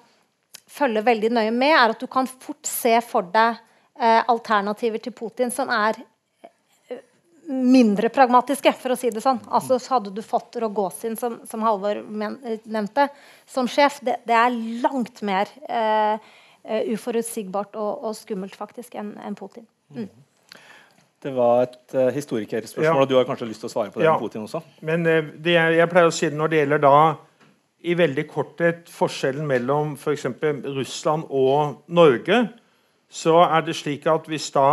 følge 0.70 1.02
veldig 1.02 1.32
nøye 1.35 1.55
med, 1.55 1.74
er 1.74 1.94
at 1.97 1.98
du 1.98 2.06
kan 2.10 2.28
fort 2.30 2.68
se 2.68 2.93
for 3.02 3.26
deg 3.35 3.59
uh, 3.59 4.22
alternativer 4.30 5.02
til 5.02 5.16
Putin 5.18 5.51
som 5.51 5.72
er 5.74 5.98
eh, 5.98 7.01
mindre 7.48 8.12
pragmatiske, 8.14 8.76
for 8.78 8.94
å 8.94 8.98
si 9.01 9.10
det 9.10 9.24
sånn. 9.24 9.40
Altså 9.48 9.80
så 9.82 9.97
Hadde 9.97 10.14
du 10.14 10.22
fått 10.22 10.60
Rogozin, 10.62 11.18
som, 11.18 11.40
som 11.48 11.66
Halvor 11.66 12.05
nevnte, 12.05 13.09
som 13.51 13.66
sjef, 13.66 13.98
det, 14.06 14.20
det 14.28 14.39
er 14.39 14.62
langt 14.85 15.24
mer 15.26 15.51
uh, 15.66 16.30
uforutsigbart 16.94 17.74
og, 17.80 17.93
og, 18.05 18.16
skummelt 18.20 18.55
faktisk 18.55 18.94
enn 19.01 19.16
en 19.26 19.39
Putin. 19.40 19.66
Mm. 19.97 20.10
Det 21.22 21.32
var 21.34 21.64
et 21.64 21.94
uh, 21.94 22.08
historikerspørsmål, 22.14 22.84
ja. 22.84 22.94
og 22.94 23.08
du 23.10 23.16
har 23.18 23.24
kanskje 23.26 23.48
lyst 23.48 23.64
til 23.64 23.66
å 23.66 23.72
svare 23.72 23.90
på 23.90 23.98
det 23.98 24.06
ja. 24.06 24.12
med 24.14 24.22
Putin 24.22 24.44
også? 24.46 24.60
Men 24.86 25.06
uh, 25.06 25.32
det, 25.34 25.56
jeg 25.74 25.90
pleier 25.90 26.10
å 26.10 26.14
si 26.14 26.28
det 26.30 26.38
når 26.38 26.52
det 26.52 26.60
gjelder 26.60 26.82
da 26.84 27.00
i 27.78 27.96
veldig 27.98 28.24
korthet 28.30 28.90
forskjellen 28.90 29.46
mellom 29.46 29.96
f.eks. 29.98 30.28
Russland 30.76 31.26
og 31.34 31.82
Norge, 31.90 32.38
så 33.10 33.34
er 33.48 33.66
det 33.66 33.74
slik 33.78 34.06
at 34.10 34.30
hvis 34.30 34.46
da 34.54 34.68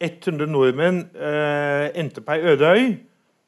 100 0.00 0.48
nordmenn 0.48 1.04
uh, 1.12 1.92
endte 1.92 2.24
på 2.24 2.38
ei 2.38 2.54
øde 2.54 2.72
øy, 2.72 2.90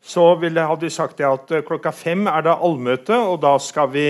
så 0.05 0.35
ville, 0.37 0.69
hadde 0.69 0.85
de 0.85 0.93
sagt 0.93 1.21
det 1.21 1.29
at 1.31 1.53
klokka 1.65 1.95
fem 1.97 2.27
er 2.29 2.45
det 2.45 2.59
allmøte, 2.59 3.17
og 3.17 3.39
da 3.45 3.55
skal 3.63 3.93
vi 3.93 4.07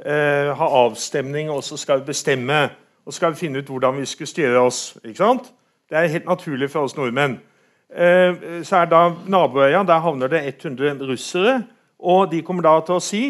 ha 0.00 0.66
avstemning 0.80 1.50
og 1.52 1.58
så 1.64 1.76
skal 1.76 1.98
vi 2.00 2.06
bestemme. 2.08 2.58
Og 3.04 3.12
så 3.12 3.18
skal 3.18 3.34
vi 3.34 3.40
finne 3.42 3.60
ut 3.60 3.68
hvordan 3.68 3.98
vi 4.00 4.06
skal 4.08 4.28
styre 4.28 4.62
oss. 4.64 4.78
ikke 5.04 5.18
sant? 5.20 5.50
Det 5.90 5.98
er 5.98 6.12
helt 6.12 6.28
naturlig 6.28 6.70
for 6.70 6.86
oss 6.86 6.94
nordmenn. 6.94 7.40
Eh, 7.90 8.62
så 8.62 8.84
er 8.84 8.90
da 8.90 9.08
naboøya, 9.26 9.82
der 9.82 10.02
havner 10.04 10.30
det 10.30 10.44
100 10.46 11.02
russere, 11.08 11.62
og 11.98 12.30
de 12.30 12.42
kommer 12.46 12.62
da 12.62 12.76
til 12.86 12.96
å 12.96 13.02
si 13.02 13.22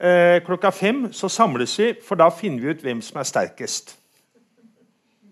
eh, 0.00 0.40
klokka 0.42 0.72
fem 0.74 1.04
så 1.14 1.30
samles 1.30 1.76
vi, 1.78 1.92
for 2.02 2.18
da 2.18 2.26
finner 2.34 2.64
vi 2.64 2.74
ut 2.74 2.82
hvem 2.82 3.02
som 3.04 3.20
er 3.22 3.28
sterkest. 3.28 3.94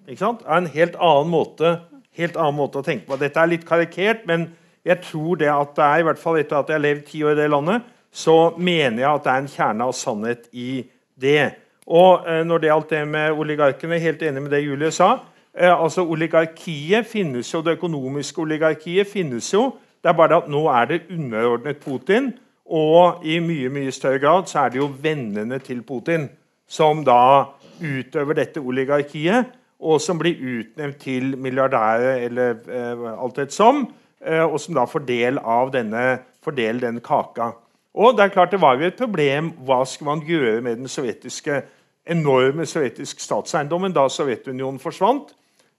Ikke 0.09 0.23
sant? 0.23 0.45
Det 0.45 0.49
er 0.49 0.63
en 0.63 0.71
helt 0.73 0.97
annen 0.97 1.33
måte, 1.33 1.73
helt 2.17 2.39
annen 2.39 2.57
måte 2.57 2.81
å 2.81 2.87
tenke 2.87 3.09
på. 3.09 3.19
Dette 3.21 3.43
er 3.43 3.51
litt 3.51 3.67
karikert, 3.69 4.23
men 4.31 4.47
jeg 4.87 5.03
tror 5.05 5.41
det 5.41 5.51
at 5.53 5.75
det 5.77 5.85
er, 5.85 6.01
i 6.01 6.07
hvert 6.07 6.21
fall 6.23 6.39
etter 6.39 6.61
at 6.61 6.71
jeg 6.71 6.79
har 6.79 6.85
levd 6.85 7.09
ti 7.11 7.25
år 7.27 7.35
i 7.35 7.41
det 7.43 7.49
landet, 7.51 7.89
så 8.15 8.37
mener 8.57 9.03
jeg 9.03 9.11
at 9.11 9.27
det 9.27 9.33
er 9.33 9.43
en 9.43 9.51
kjerne 9.53 9.89
av 9.91 9.97
sannhet 9.97 10.47
i 10.55 10.71
det. 11.19 11.43
Og 11.89 12.23
eh, 12.29 12.45
når 12.47 12.63
det 12.63 12.71
gjaldt 12.71 12.95
det 12.95 13.03
med 13.11 13.43
oligarkene, 13.43 13.99
helt 14.01 14.23
enig 14.23 14.45
med 14.47 14.55
det 14.55 14.63
Julie 14.63 14.95
sa. 14.95 15.17
Eh, 15.59 15.83
altså 15.83 16.05
Oligarkiet 16.07 17.07
finnes 17.07 17.55
jo, 17.55 17.63
det 17.63 17.79
økonomiske 17.79 18.41
oligarkiet 18.41 19.09
finnes 19.11 19.53
jo. 19.55 19.73
Det 20.03 20.13
er 20.13 20.15
bare 20.15 20.37
at 20.39 20.49
nå 20.51 20.67
er 20.71 20.85
det 20.87 21.01
underordnet 21.11 21.81
Putin. 21.83 22.33
Og 22.69 23.25
i 23.25 23.39
mye 23.41 23.71
mye 23.73 23.93
større 23.93 24.21
grad 24.23 24.47
så 24.47 24.67
er 24.67 24.75
det 24.75 24.79
jo 24.79 24.91
vennene 25.03 25.59
til 25.59 25.83
Putin 25.83 26.29
som 26.69 27.01
da 27.05 27.49
utøver 27.81 28.35
dette 28.35 28.61
oligarkiet. 28.61 29.55
og 29.79 30.01
som 30.01 30.19
blir 30.19 30.35
utnevnt 30.35 30.97
til 30.99 31.37
milliardærer 31.39 32.25
eller 32.27 32.57
eh, 32.67 33.23
alt 33.23 33.39
et 33.39 33.53
som, 33.53 33.85
eh, 34.27 34.43
og 34.43 34.59
som 34.61 34.75
da 34.75 34.83
får 34.91 35.05
del 35.07 35.39
av 35.39 35.71
denne, 35.71 36.19
fordel 36.43 36.81
den 36.83 36.99
kaka. 37.01 37.53
Og 37.95 38.17
det 38.17 38.25
er 38.25 38.35
klart 38.35 38.51
det 38.51 38.61
var 38.61 38.75
jo 38.75 38.89
et 38.89 38.99
problem 38.99 39.53
hva 39.63 39.85
skulle 39.87 40.17
man 40.17 40.25
gjøre 40.27 40.61
med 40.61 40.81
den 40.81 40.91
sovjetiske, 40.91 41.63
enorme 42.11 42.67
sovjetiske 42.67 43.23
statseiendommen 43.23 43.95
da 43.95 44.09
Sovjetunionen 44.09 44.81
forsvant. 44.83 45.31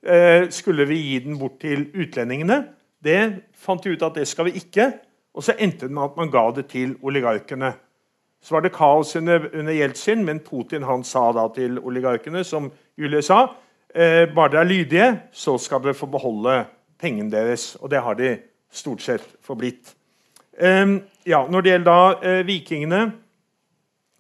Eh, 0.03 0.49
skulle 0.49 0.85
vi 0.85 0.95
gi 0.95 1.19
den 1.19 1.39
bort 1.39 1.59
til 1.59 1.89
utlendingene? 1.91 2.63
Det 3.03 3.19
fant 3.55 3.85
vi 3.85 3.95
ut 3.95 4.03
at 4.03 4.15
det 4.15 4.27
skal 4.27 4.47
vi 4.47 4.59
ikke. 4.59 4.91
Og 5.35 5.43
så 5.43 5.55
endte 5.59 5.87
det 5.87 5.95
med 5.95 6.03
at 6.03 6.17
man 6.17 6.31
ga 6.31 6.45
det 6.55 6.69
til 6.71 6.95
oligarkene. 7.03 7.73
Så 8.41 8.55
var 8.55 8.63
det 8.63 8.73
kaos 8.75 9.15
under, 9.15 9.49
under 9.53 9.73
Jeltsin, 9.73 10.23
men 10.25 10.39
Putin 10.39 10.83
han 10.87 11.03
sa 11.03 11.31
da 11.35 11.47
til 11.55 11.79
oligarkene, 11.79 12.43
som 12.43 12.71
Julie 12.97 13.21
sa, 13.21 13.41
eh, 13.93 14.25
bare 14.31 14.51
dere 14.51 14.63
er 14.63 14.69
lydige, 14.69 15.09
så 15.31 15.57
skal 15.57 15.83
dere 15.83 15.93
få 15.93 16.07
beholde 16.07 16.65
pengene 16.99 17.31
deres. 17.31 17.75
Og 17.75 17.91
det 17.91 18.01
har 18.01 18.15
de 18.15 18.37
stort 18.71 19.01
sett 19.01 19.27
forblitt. 19.43 19.95
Eh, 20.59 20.99
ja, 21.27 21.43
når 21.47 21.61
det 21.61 21.71
gjelder 21.71 21.91
da 21.91 22.29
eh, 22.29 22.47
vikingene, 22.47 23.11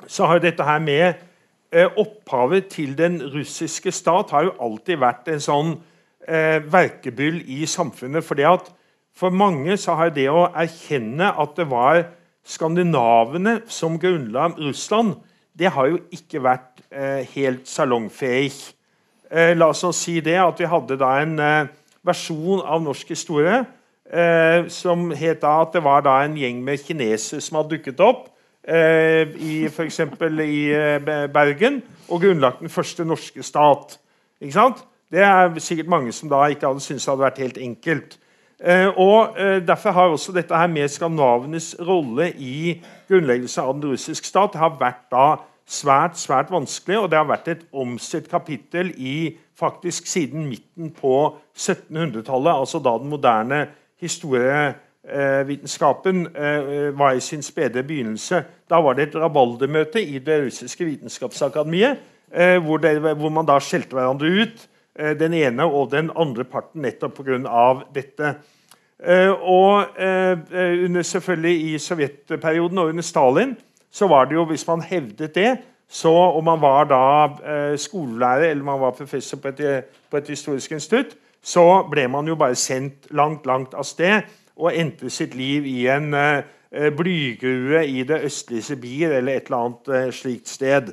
så 0.07 0.25
har 0.25 0.39
dette 0.39 0.63
her 0.63 0.79
med 0.79 1.28
opphavet 1.71 2.65
til 2.73 2.95
den 2.97 3.19
russiske 3.33 3.91
stat 3.93 4.31
har 4.33 4.47
jo 4.47 4.55
alltid 4.61 4.97
vært 5.01 5.27
en 5.29 5.43
sånn 5.43 5.75
eh, 6.25 6.57
verkebyll 6.65 7.43
i 7.45 7.65
samfunnet. 7.69 8.23
fordi 8.23 8.43
at 8.43 8.71
For 9.13 9.29
mange 9.29 9.77
så 9.77 9.95
har 9.99 10.09
det 10.09 10.29
å 10.29 10.47
erkjenne 10.55 11.33
at 11.37 11.55
det 11.57 11.67
var 11.69 12.05
skandinavene 12.45 13.61
som 13.67 13.99
grunnla 13.99 14.53
Russland, 14.57 15.15
det 15.53 15.73
har 15.75 15.87
jo 15.87 15.99
ikke 16.11 16.41
vært 16.41 16.81
eh, 16.89 17.27
helt 17.35 17.67
salongfähig. 17.67 18.53
Eh, 19.29 19.57
la 19.57 19.67
oss 19.69 19.83
si 19.97 20.19
det 20.21 20.39
at 20.39 20.59
vi 20.59 20.65
hadde 20.65 20.97
da 20.97 21.11
en 21.21 21.39
eh, 21.39 21.67
versjon 22.01 22.63
av 22.63 22.81
norsk 22.81 23.11
historie 23.11 23.65
eh, 24.09 24.65
som 24.71 25.11
het 25.11 25.41
da 25.43 25.59
at 25.61 25.75
det 25.75 25.83
var 25.83 26.01
da 26.05 26.21
en 26.23 26.37
gjeng 26.37 26.63
med 26.63 26.81
kinesere 26.81 27.41
som 27.43 27.59
hadde 27.59 27.75
dukket 27.75 27.99
opp 28.01 28.29
eh, 28.67 29.27
i 29.39 29.65
f.eks. 29.69 29.99
i 29.99 30.61
eh, 30.73 31.27
Bergen 31.33 31.81
og 32.09 32.21
grunnlagt 32.21 32.59
den 32.59 32.69
første 32.69 33.05
norske 33.05 33.43
stat. 33.43 33.99
Ikke 34.41 34.53
sant? 34.53 34.85
Det 35.11 35.21
er 35.25 35.59
sikkert 35.59 35.89
mange 35.89 36.11
som 36.13 36.29
da 36.29 36.45
ikke 36.45 36.67
hadde 36.67 36.83
syntes 36.83 37.05
det 37.05 37.11
hadde 37.11 37.25
vært 37.25 37.43
helt 37.43 37.57
enkelt. 37.57 38.17
Eh, 38.59 38.87
og 38.87 39.39
eh, 39.39 39.59
Derfor 39.67 39.91
har 39.91 40.13
også 40.13 40.35
dette 40.35 40.55
her 40.55 40.67
med 40.67 40.87
skandinavenes 40.87 41.75
rolle 41.87 42.31
i 42.37 42.81
grunnleggelse 43.09 43.61
av 43.61 43.73
den 43.77 43.93
russiske 43.93 44.27
stat 44.27 44.57
har 44.59 44.75
vært 44.79 45.07
da 45.11 45.27
svært 45.69 46.17
svært 46.17 46.51
vanskelig, 46.51 46.97
og 46.97 47.11
det 47.11 47.17
har 47.19 47.29
vært 47.29 47.47
et 47.47 47.65
omstridt 47.73 48.29
kapittel 48.29 48.89
i 48.97 49.37
faktisk 49.59 50.07
siden 50.07 50.47
midten 50.49 50.89
på 50.91 51.37
1700-tallet, 51.53 52.53
altså 52.53 52.81
da 52.81 52.95
den 52.97 53.11
moderne 53.11 53.67
historievitenskapen 54.01 54.88
eh, 55.07 56.97
var 56.97 57.11
i 57.11 57.19
sin 57.19 57.41
spede 57.41 57.83
begynnelse. 57.83 58.43
Da 58.69 58.81
var 58.81 58.93
det 58.93 59.09
et 59.09 59.15
rabaldermøte 59.15 60.01
i 60.01 60.19
det 60.19 60.43
russiske 60.45 60.85
vitenskapsakademiet, 60.85 61.97
eh, 62.33 62.57
hvor, 62.63 62.77
det, 62.77 62.99
hvor 62.99 63.29
man 63.29 63.45
da 63.45 63.59
skjelte 63.59 63.95
hverandre 63.95 64.27
ut 64.41 64.67
Eh, 64.99 65.15
den 65.15 65.33
ene 65.33 65.63
og 65.65 65.91
den 65.93 66.11
andre 66.17 66.43
parten 66.43 66.83
nettopp 66.83 67.21
pga. 67.21 67.39
dette. 67.95 68.33
Eh, 68.99 69.31
og 69.31 69.99
eh, 69.99 70.37
under, 70.85 71.01
selvfølgelig 71.01 71.73
I 71.73 71.77
sovjetperioden 71.77 72.77
og 72.77 72.87
under 72.87 73.03
Stalin 73.03 73.57
så 73.91 74.07
var 74.07 74.25
det 74.25 74.35
jo, 74.35 74.45
hvis 74.45 74.67
man 74.67 74.81
hevdet 74.81 75.35
det, 75.35 75.57
så 75.89 76.11
om 76.11 76.43
man 76.43 76.61
var 76.61 76.83
da 76.85 77.75
skolelærer 77.75 78.51
eller 78.51 78.63
man 78.63 78.79
var 78.79 78.91
professor 78.91 79.37
på 79.37 79.47
et, 79.47 79.85
på 80.11 80.17
et 80.17 80.27
historisk 80.27 80.71
institutt, 80.71 81.15
så 81.41 81.87
ble 81.89 82.07
man 82.07 82.27
jo 82.27 82.35
bare 82.35 82.55
sendt 82.55 83.07
langt, 83.09 83.45
langt 83.45 83.73
av 83.73 83.83
sted 83.83 84.21
og 84.59 84.75
endte 84.75 85.09
sitt 85.09 85.37
liv 85.39 85.65
i 85.65 85.85
en 85.87 86.11
blygrue 86.97 87.85
i 87.87 88.03
det 88.03 88.17
østlige 88.27 88.65
Sibir 88.67 89.13
eller 89.15 89.39
et 89.39 89.47
eller 89.47 89.63
annet 89.63 90.13
slikt 90.13 90.51
sted. 90.51 90.91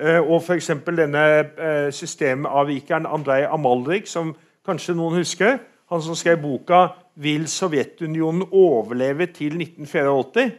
Eh, 0.00 0.20
og 0.20 0.42
f.eks. 0.42 0.70
denne 0.86 1.38
eh, 1.60 1.92
systemavvikeren 1.92 3.06
Andrej 3.06 3.46
Amalrik, 3.50 4.06
som 4.06 4.36
kanskje 4.66 4.94
noen 4.96 5.14
husker, 5.20 5.58
han 5.90 6.02
som 6.02 6.14
skrev 6.14 6.42
boka 6.42 6.88
'Vil 7.16 7.48
Sovjetunionen 7.48 8.42
overleve 8.52 9.26
til 9.26 9.58
1984?' 9.58 10.50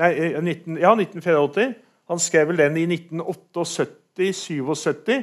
Nei, 0.00 0.40
19, 0.40 0.76
eh, 0.76 0.82
ja, 0.82 0.94
1984. 0.94 1.74
Han 2.08 2.18
skrev 2.18 2.48
vel 2.48 2.58
den 2.58 2.76
i 2.76 2.86
1978-77. 2.86 5.22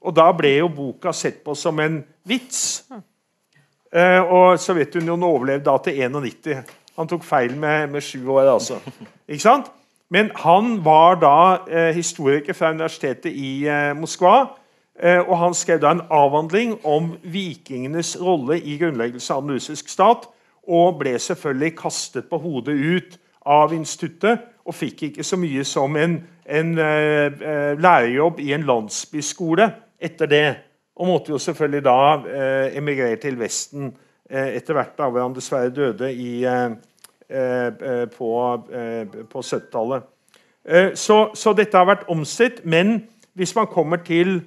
Og 0.00 0.16
da 0.16 0.32
ble 0.32 0.56
jo 0.58 0.68
boka 0.68 1.12
sett 1.12 1.44
på 1.44 1.54
som 1.54 1.80
en 1.80 2.04
vits. 2.24 2.84
Og 3.94 4.58
Sovjetunionen 4.58 5.22
overlevde 5.22 5.68
da 5.68 5.76
til 5.84 6.00
91. 6.02 6.72
Han 6.98 7.08
tok 7.10 7.22
feil 7.26 7.54
med, 7.58 7.92
med 7.92 8.02
sju 8.02 8.26
år, 8.34 8.48
altså. 8.56 8.80
Ikke 9.30 9.42
sant? 9.42 9.70
Men 10.10 10.30
han 10.36 10.84
var 10.84 11.16
da 11.22 11.38
eh, 11.70 11.94
historiker 11.94 12.52
fra 12.54 12.70
universitetet 12.70 13.32
i 13.32 13.66
eh, 13.66 13.94
Moskva. 13.96 14.46
Eh, 15.02 15.18
og 15.18 15.38
Han 15.38 15.54
skrev 15.54 15.80
da 15.82 15.90
en 15.90 16.04
avhandling 16.10 16.76
om 16.84 17.14
vikingenes 17.22 18.16
rolle 18.20 18.60
i 18.60 18.76
grunnleggelse 18.78 19.34
av 19.34 19.42
den 19.42 19.56
russiske 19.56 19.90
stat. 19.90 20.28
Og 20.68 20.98
ble 21.00 21.18
selvfølgelig 21.18 21.76
kastet 21.76 22.28
på 22.30 22.38
hodet 22.38 22.74
ut 22.74 23.18
av 23.46 23.74
instituttet 23.74 24.46
og 24.64 24.74
fikk 24.74 25.02
ikke 25.10 25.24
så 25.26 25.36
mye 25.36 25.64
som 25.68 25.96
en, 25.96 26.20
en 26.46 26.78
eh, 26.78 27.26
eh, 27.26 27.72
lærerjobb 27.80 28.40
i 28.40 28.52
en 28.56 28.64
landsbyskole 28.68 29.68
etter 30.00 30.30
det. 30.30 30.46
Og 30.94 31.08
måtte 31.08 31.32
jo 31.34 31.38
selvfølgelig 31.42 31.84
da 31.84 31.98
eh, 32.30 32.76
emigrere 32.78 33.16
til 33.22 33.38
Vesten 33.40 33.92
etter 34.24 34.72
hvert, 34.72 34.94
da 34.96 35.10
hvor 35.12 35.20
han 35.20 35.34
dessverre 35.36 35.68
døde 35.74 36.08
i 36.08 36.46
Eh, 37.28 37.66
eh, 37.66 38.08
på, 38.08 38.62
eh, 38.72 39.24
på 39.32 39.40
70-tallet. 39.40 40.02
Så, 40.94 41.30
så, 41.34 41.52
dette 41.52 41.76
har 41.76 41.88
vært 41.88 42.06
omstridt. 42.08 42.62
Men 42.64 43.02
hvis 43.36 43.54
man 43.56 43.66
kommer 43.68 44.00
til 44.04 44.42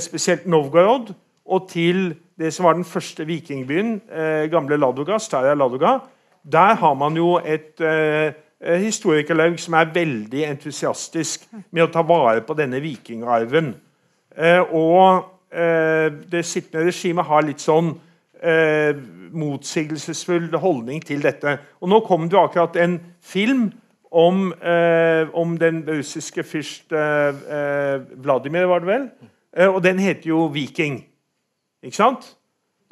spesielt 0.00 0.46
Novgorod 0.46 1.14
og 1.44 1.68
til 1.68 2.14
det 2.40 2.50
som 2.52 2.64
var 2.64 2.76
den 2.76 2.84
første 2.84 3.24
vikingbyen, 3.28 4.00
gamle 4.52 4.76
Ladoga, 4.76 5.18
Staria 5.18 5.54
Ladoga, 5.54 5.98
der 6.52 6.74
har 6.80 6.94
man 6.94 7.16
jo 7.16 7.38
et 7.44 7.80
eh, 7.80 8.80
historikerlaug 8.80 9.58
som 9.60 9.76
er 9.76 9.92
veldig 9.94 10.44
entusiastisk 10.48 11.44
med 11.70 11.84
å 11.84 11.90
ta 11.92 12.04
vare 12.04 12.40
på 12.44 12.56
denne 12.56 12.80
vikingarven. 12.84 13.74
Eh, 14.36 14.60
og 14.60 15.00
eh, 15.04 15.24
det 15.54 16.40
sittende 16.42 16.88
regimet 16.88 17.28
har 17.28 17.44
litt 17.46 17.62
sånn 17.62 17.92
motsigelsesfull 19.34 20.48
holdning 20.58 21.02
til 21.06 21.22
dette. 21.22 21.58
Og 21.78 21.88
Nå 21.92 22.00
kom 22.08 22.26
det 22.26 22.34
jo 22.34 22.42
akkurat 22.42 22.76
en 22.82 22.96
film 23.22 23.68
om, 24.14 24.52
eh, 24.62 25.26
om 25.34 25.58
den 25.58 25.82
russiske 25.88 26.42
fyrst 26.42 26.92
eh, 26.92 27.28
eh, 27.28 28.00
Vladimir, 28.22 28.68
var 28.70 28.78
det 28.78 28.86
vel? 28.86 29.08
Eh, 29.56 29.74
og 29.74 29.82
den 29.82 29.98
heter 29.98 30.28
jo 30.28 30.48
'Viking'. 30.48 31.04
Ikke 31.82 31.96
sant? 31.96 32.36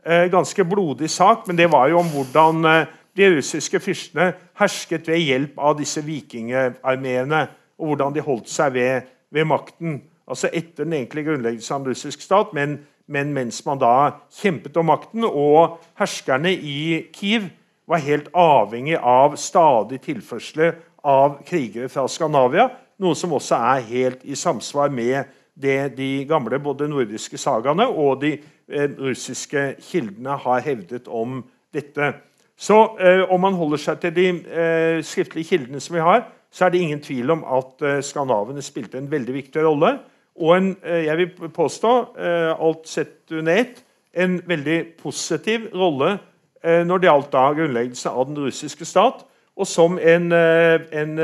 Eh, 0.06 0.30
ganske 0.30 0.64
blodig 0.64 1.10
sak, 1.10 1.46
men 1.46 1.56
det 1.56 1.70
var 1.72 1.88
jo 1.88 1.98
om 1.98 2.06
hvordan 2.06 2.64
eh, 2.64 2.86
de 3.16 3.36
russiske 3.36 3.80
fyrstene 3.80 4.32
hersket 4.58 5.08
ved 5.08 5.18
hjelp 5.18 5.58
av 5.58 5.78
disse 5.78 6.02
vikingarmeene, 6.02 7.48
og 7.78 7.86
hvordan 7.86 8.14
de 8.14 8.20
holdt 8.20 8.48
seg 8.48 8.72
ved, 8.72 9.02
ved 9.30 9.44
makten. 9.44 10.02
Altså 10.30 10.50
etter 10.52 10.84
den 10.84 10.96
egentlige 10.96 11.30
grunnleggelsen 11.30 11.74
av 11.74 11.80
en 11.80 11.90
russisk 11.90 12.22
stat, 12.22 12.52
men 12.56 12.80
men 13.12 13.32
mens 13.34 13.58
man 13.66 13.80
da 13.80 13.94
kjempet 14.38 14.76
om 14.80 14.88
makten, 14.88 15.26
og 15.26 15.80
herskerne 15.98 16.52
i 16.54 17.08
Kiev 17.14 17.50
var 17.88 18.02
helt 18.04 18.30
avhengig 18.38 18.96
av 18.96 19.36
stadig 19.40 20.00
tilførsel 20.04 20.70
av 21.04 21.40
krigere 21.48 21.90
fra 21.92 22.06
Skandinavia, 22.08 22.68
noe 23.02 23.18
som 23.18 23.34
også 23.34 23.58
er 23.74 23.86
helt 23.88 24.22
i 24.24 24.38
samsvar 24.38 24.92
med 24.94 25.32
det 25.58 25.96
de 25.98 26.24
gamle 26.28 26.60
både 26.62 26.86
nordiske 26.88 27.36
sagaene 27.40 27.84
og 27.84 28.22
de 28.22 28.36
eh, 28.38 28.86
russiske 28.96 29.74
kildene 29.82 30.38
har 30.44 30.62
hevdet 30.64 31.10
om 31.10 31.42
dette. 31.74 32.14
Så 32.56 32.78
eh, 33.02 33.24
Om 33.26 33.42
man 33.42 33.58
holder 33.58 33.82
seg 33.82 34.00
til 34.00 34.14
de 34.16 34.28
eh, 34.30 35.02
skriftlige 35.04 35.50
kildene 35.50 35.82
som 35.82 35.98
vi 35.98 36.06
har, 36.06 36.24
så 36.52 36.64
er 36.64 36.72
det 36.72 36.80
ingen 36.84 37.02
tvil 37.02 37.34
om 37.34 37.44
at 37.58 37.84
eh, 37.84 38.00
skandinavene 38.06 38.64
spilte 38.64 39.00
en 39.00 39.10
veldig 39.10 39.36
viktig 39.42 39.66
rolle. 39.66 39.96
Og 40.40 40.56
en, 40.56 40.76
eh, 40.84 41.04
jeg 41.04 41.16
vil 41.16 41.48
påstå, 41.48 42.18
eh, 42.18 42.66
alt 42.66 42.88
sett 42.88 43.32
under 43.32 43.52
ett, 43.52 43.84
en 44.14 44.40
veldig 44.46 44.86
positiv 45.02 45.68
rolle 45.74 46.18
eh, 46.64 46.84
når 46.84 46.98
det 46.98 47.08
gjaldt 47.08 47.32
da 47.32 47.52
grunnleggelse 47.52 48.10
av 48.10 48.26
den 48.26 48.38
russiske 48.44 48.84
stat. 48.84 49.24
Og 49.56 49.66
som 49.66 49.98
en, 49.98 50.32
en 50.32 51.18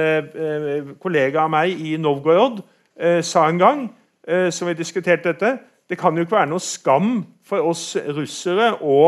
kollega 1.01 1.47
av 1.47 1.51
meg 1.51 1.81
i 1.81 1.97
Novgorod 1.97 2.59
sa 3.25 3.47
en 3.49 3.59
gang, 3.59 3.87
som 4.53 4.69
vi 4.69 4.75
diskuterte 4.77 5.33
dette 5.33 5.55
Det 5.89 5.97
kan 5.99 6.13
jo 6.13 6.27
ikke 6.27 6.37
være 6.37 6.51
noe 6.51 6.61
skam 6.61 7.25
for 7.43 7.65
oss 7.65 7.97
russere 7.97 8.75
å 8.85 8.99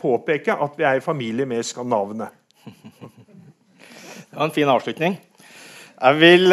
påpeke 0.00 0.58
at 0.58 0.74
vi 0.74 0.82
er 0.82 0.98
i 0.98 1.04
familie 1.04 1.46
med 1.46 1.62
skandinavene. 1.62 2.26
Det 4.30 4.34
var 4.34 4.44
en 4.44 4.58
fin 4.58 4.74
avslutning. 4.74 5.14
Jeg 6.02 6.20
vil 6.20 6.50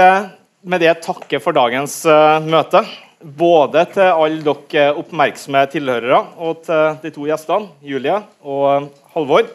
med 0.63 0.81
det 0.81 0.95
takke 1.05 1.39
for 1.43 1.55
dagens 1.55 1.99
uh, 2.09 2.39
møte. 2.43 2.85
både 3.17 3.81
til 3.93 4.13
alle 4.13 4.43
dere 4.45 4.93
oppmerksomme 4.97 5.63
tilhørere 5.71 6.19
og 6.37 6.61
til 6.67 6.97
de 7.01 7.09
to 7.09 7.25
gjestene, 7.25 7.71
Julie 7.81 8.13
og 8.45 8.91
Halvor. 9.15 9.47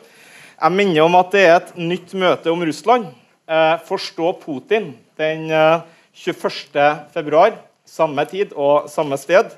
Jeg 0.63 0.73
minner 0.75 1.05
om 1.05 1.15
at 1.19 1.31
det 1.31 1.43
er 1.47 1.57
et 1.61 1.71
nytt 1.79 2.15
møte 2.15 2.51
om 2.51 2.63
Russland. 2.63 3.07
Eh, 3.47 3.79
Forstå 3.87 4.33
Putin 4.43 4.93
den 5.19 5.51
eh, 5.51 5.81
21.2. 6.15 7.57
Samme 7.87 8.25
tid 8.31 8.53
og 8.55 8.91
samme 8.91 9.19
sted. 9.19 9.55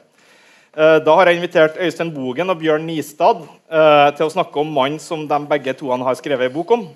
Eh, 0.76 0.98
Da 1.04 1.16
har 1.16 1.28
jeg 1.28 1.40
invitert 1.40 1.76
Øystein 1.80 2.12
Bogen 2.14 2.50
og 2.50 2.60
Bjørn 2.60 2.86
Nistad 2.88 3.44
eh, 3.44 4.08
til 4.16 4.26
å 4.28 4.32
snakke 4.32 4.60
om 4.60 4.72
mannen 4.72 5.00
som 5.00 5.26
de 5.28 5.40
begge 5.48 5.76
to 5.76 5.88
har 5.92 6.20
skrevet 6.20 6.48
en 6.50 6.56
bok 6.56 6.76
om. 6.76 6.88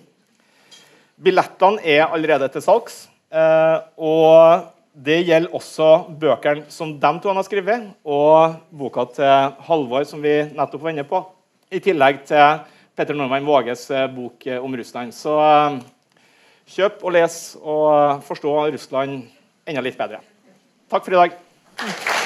Billettene 1.20 1.80
er 1.84 2.06
allerede 2.08 2.48
til 2.52 2.62
salgs. 2.64 3.06
Eh, 3.32 3.78
og 3.96 4.68
det 4.98 5.20
gjelder 5.28 5.54
også 5.54 5.90
bøkene 6.18 6.66
som 6.72 6.96
de 6.98 7.12
to 7.22 7.32
har 7.34 7.46
skrevet, 7.46 7.90
og 8.02 8.58
boka 8.74 9.04
til 9.14 9.54
Halvor, 9.68 10.06
som 10.08 10.22
vi 10.24 10.40
nettopp 10.50 10.82
var 10.82 10.94
inne 10.94 11.06
på. 11.06 11.22
I 11.70 11.82
tillegg 11.84 12.24
til 12.26 12.64
Petter 12.98 13.14
Normann 13.14 13.46
Våges 13.46 13.86
eh, 13.90 14.08
bok 14.10 14.46
eh, 14.46 14.58
om 14.58 14.74
Russland. 14.74 15.14
Så 15.14 15.38
kjøp 16.68 17.04
og 17.04 17.14
les 17.16 17.40
og 17.62 18.24
forstå 18.28 18.54
Russland 18.74 19.20
enda 19.68 19.84
litt 19.84 19.98
bedre. 20.00 20.22
Takk 20.88 21.04
for 21.04 21.14
i 21.14 21.20
dag. 21.26 22.16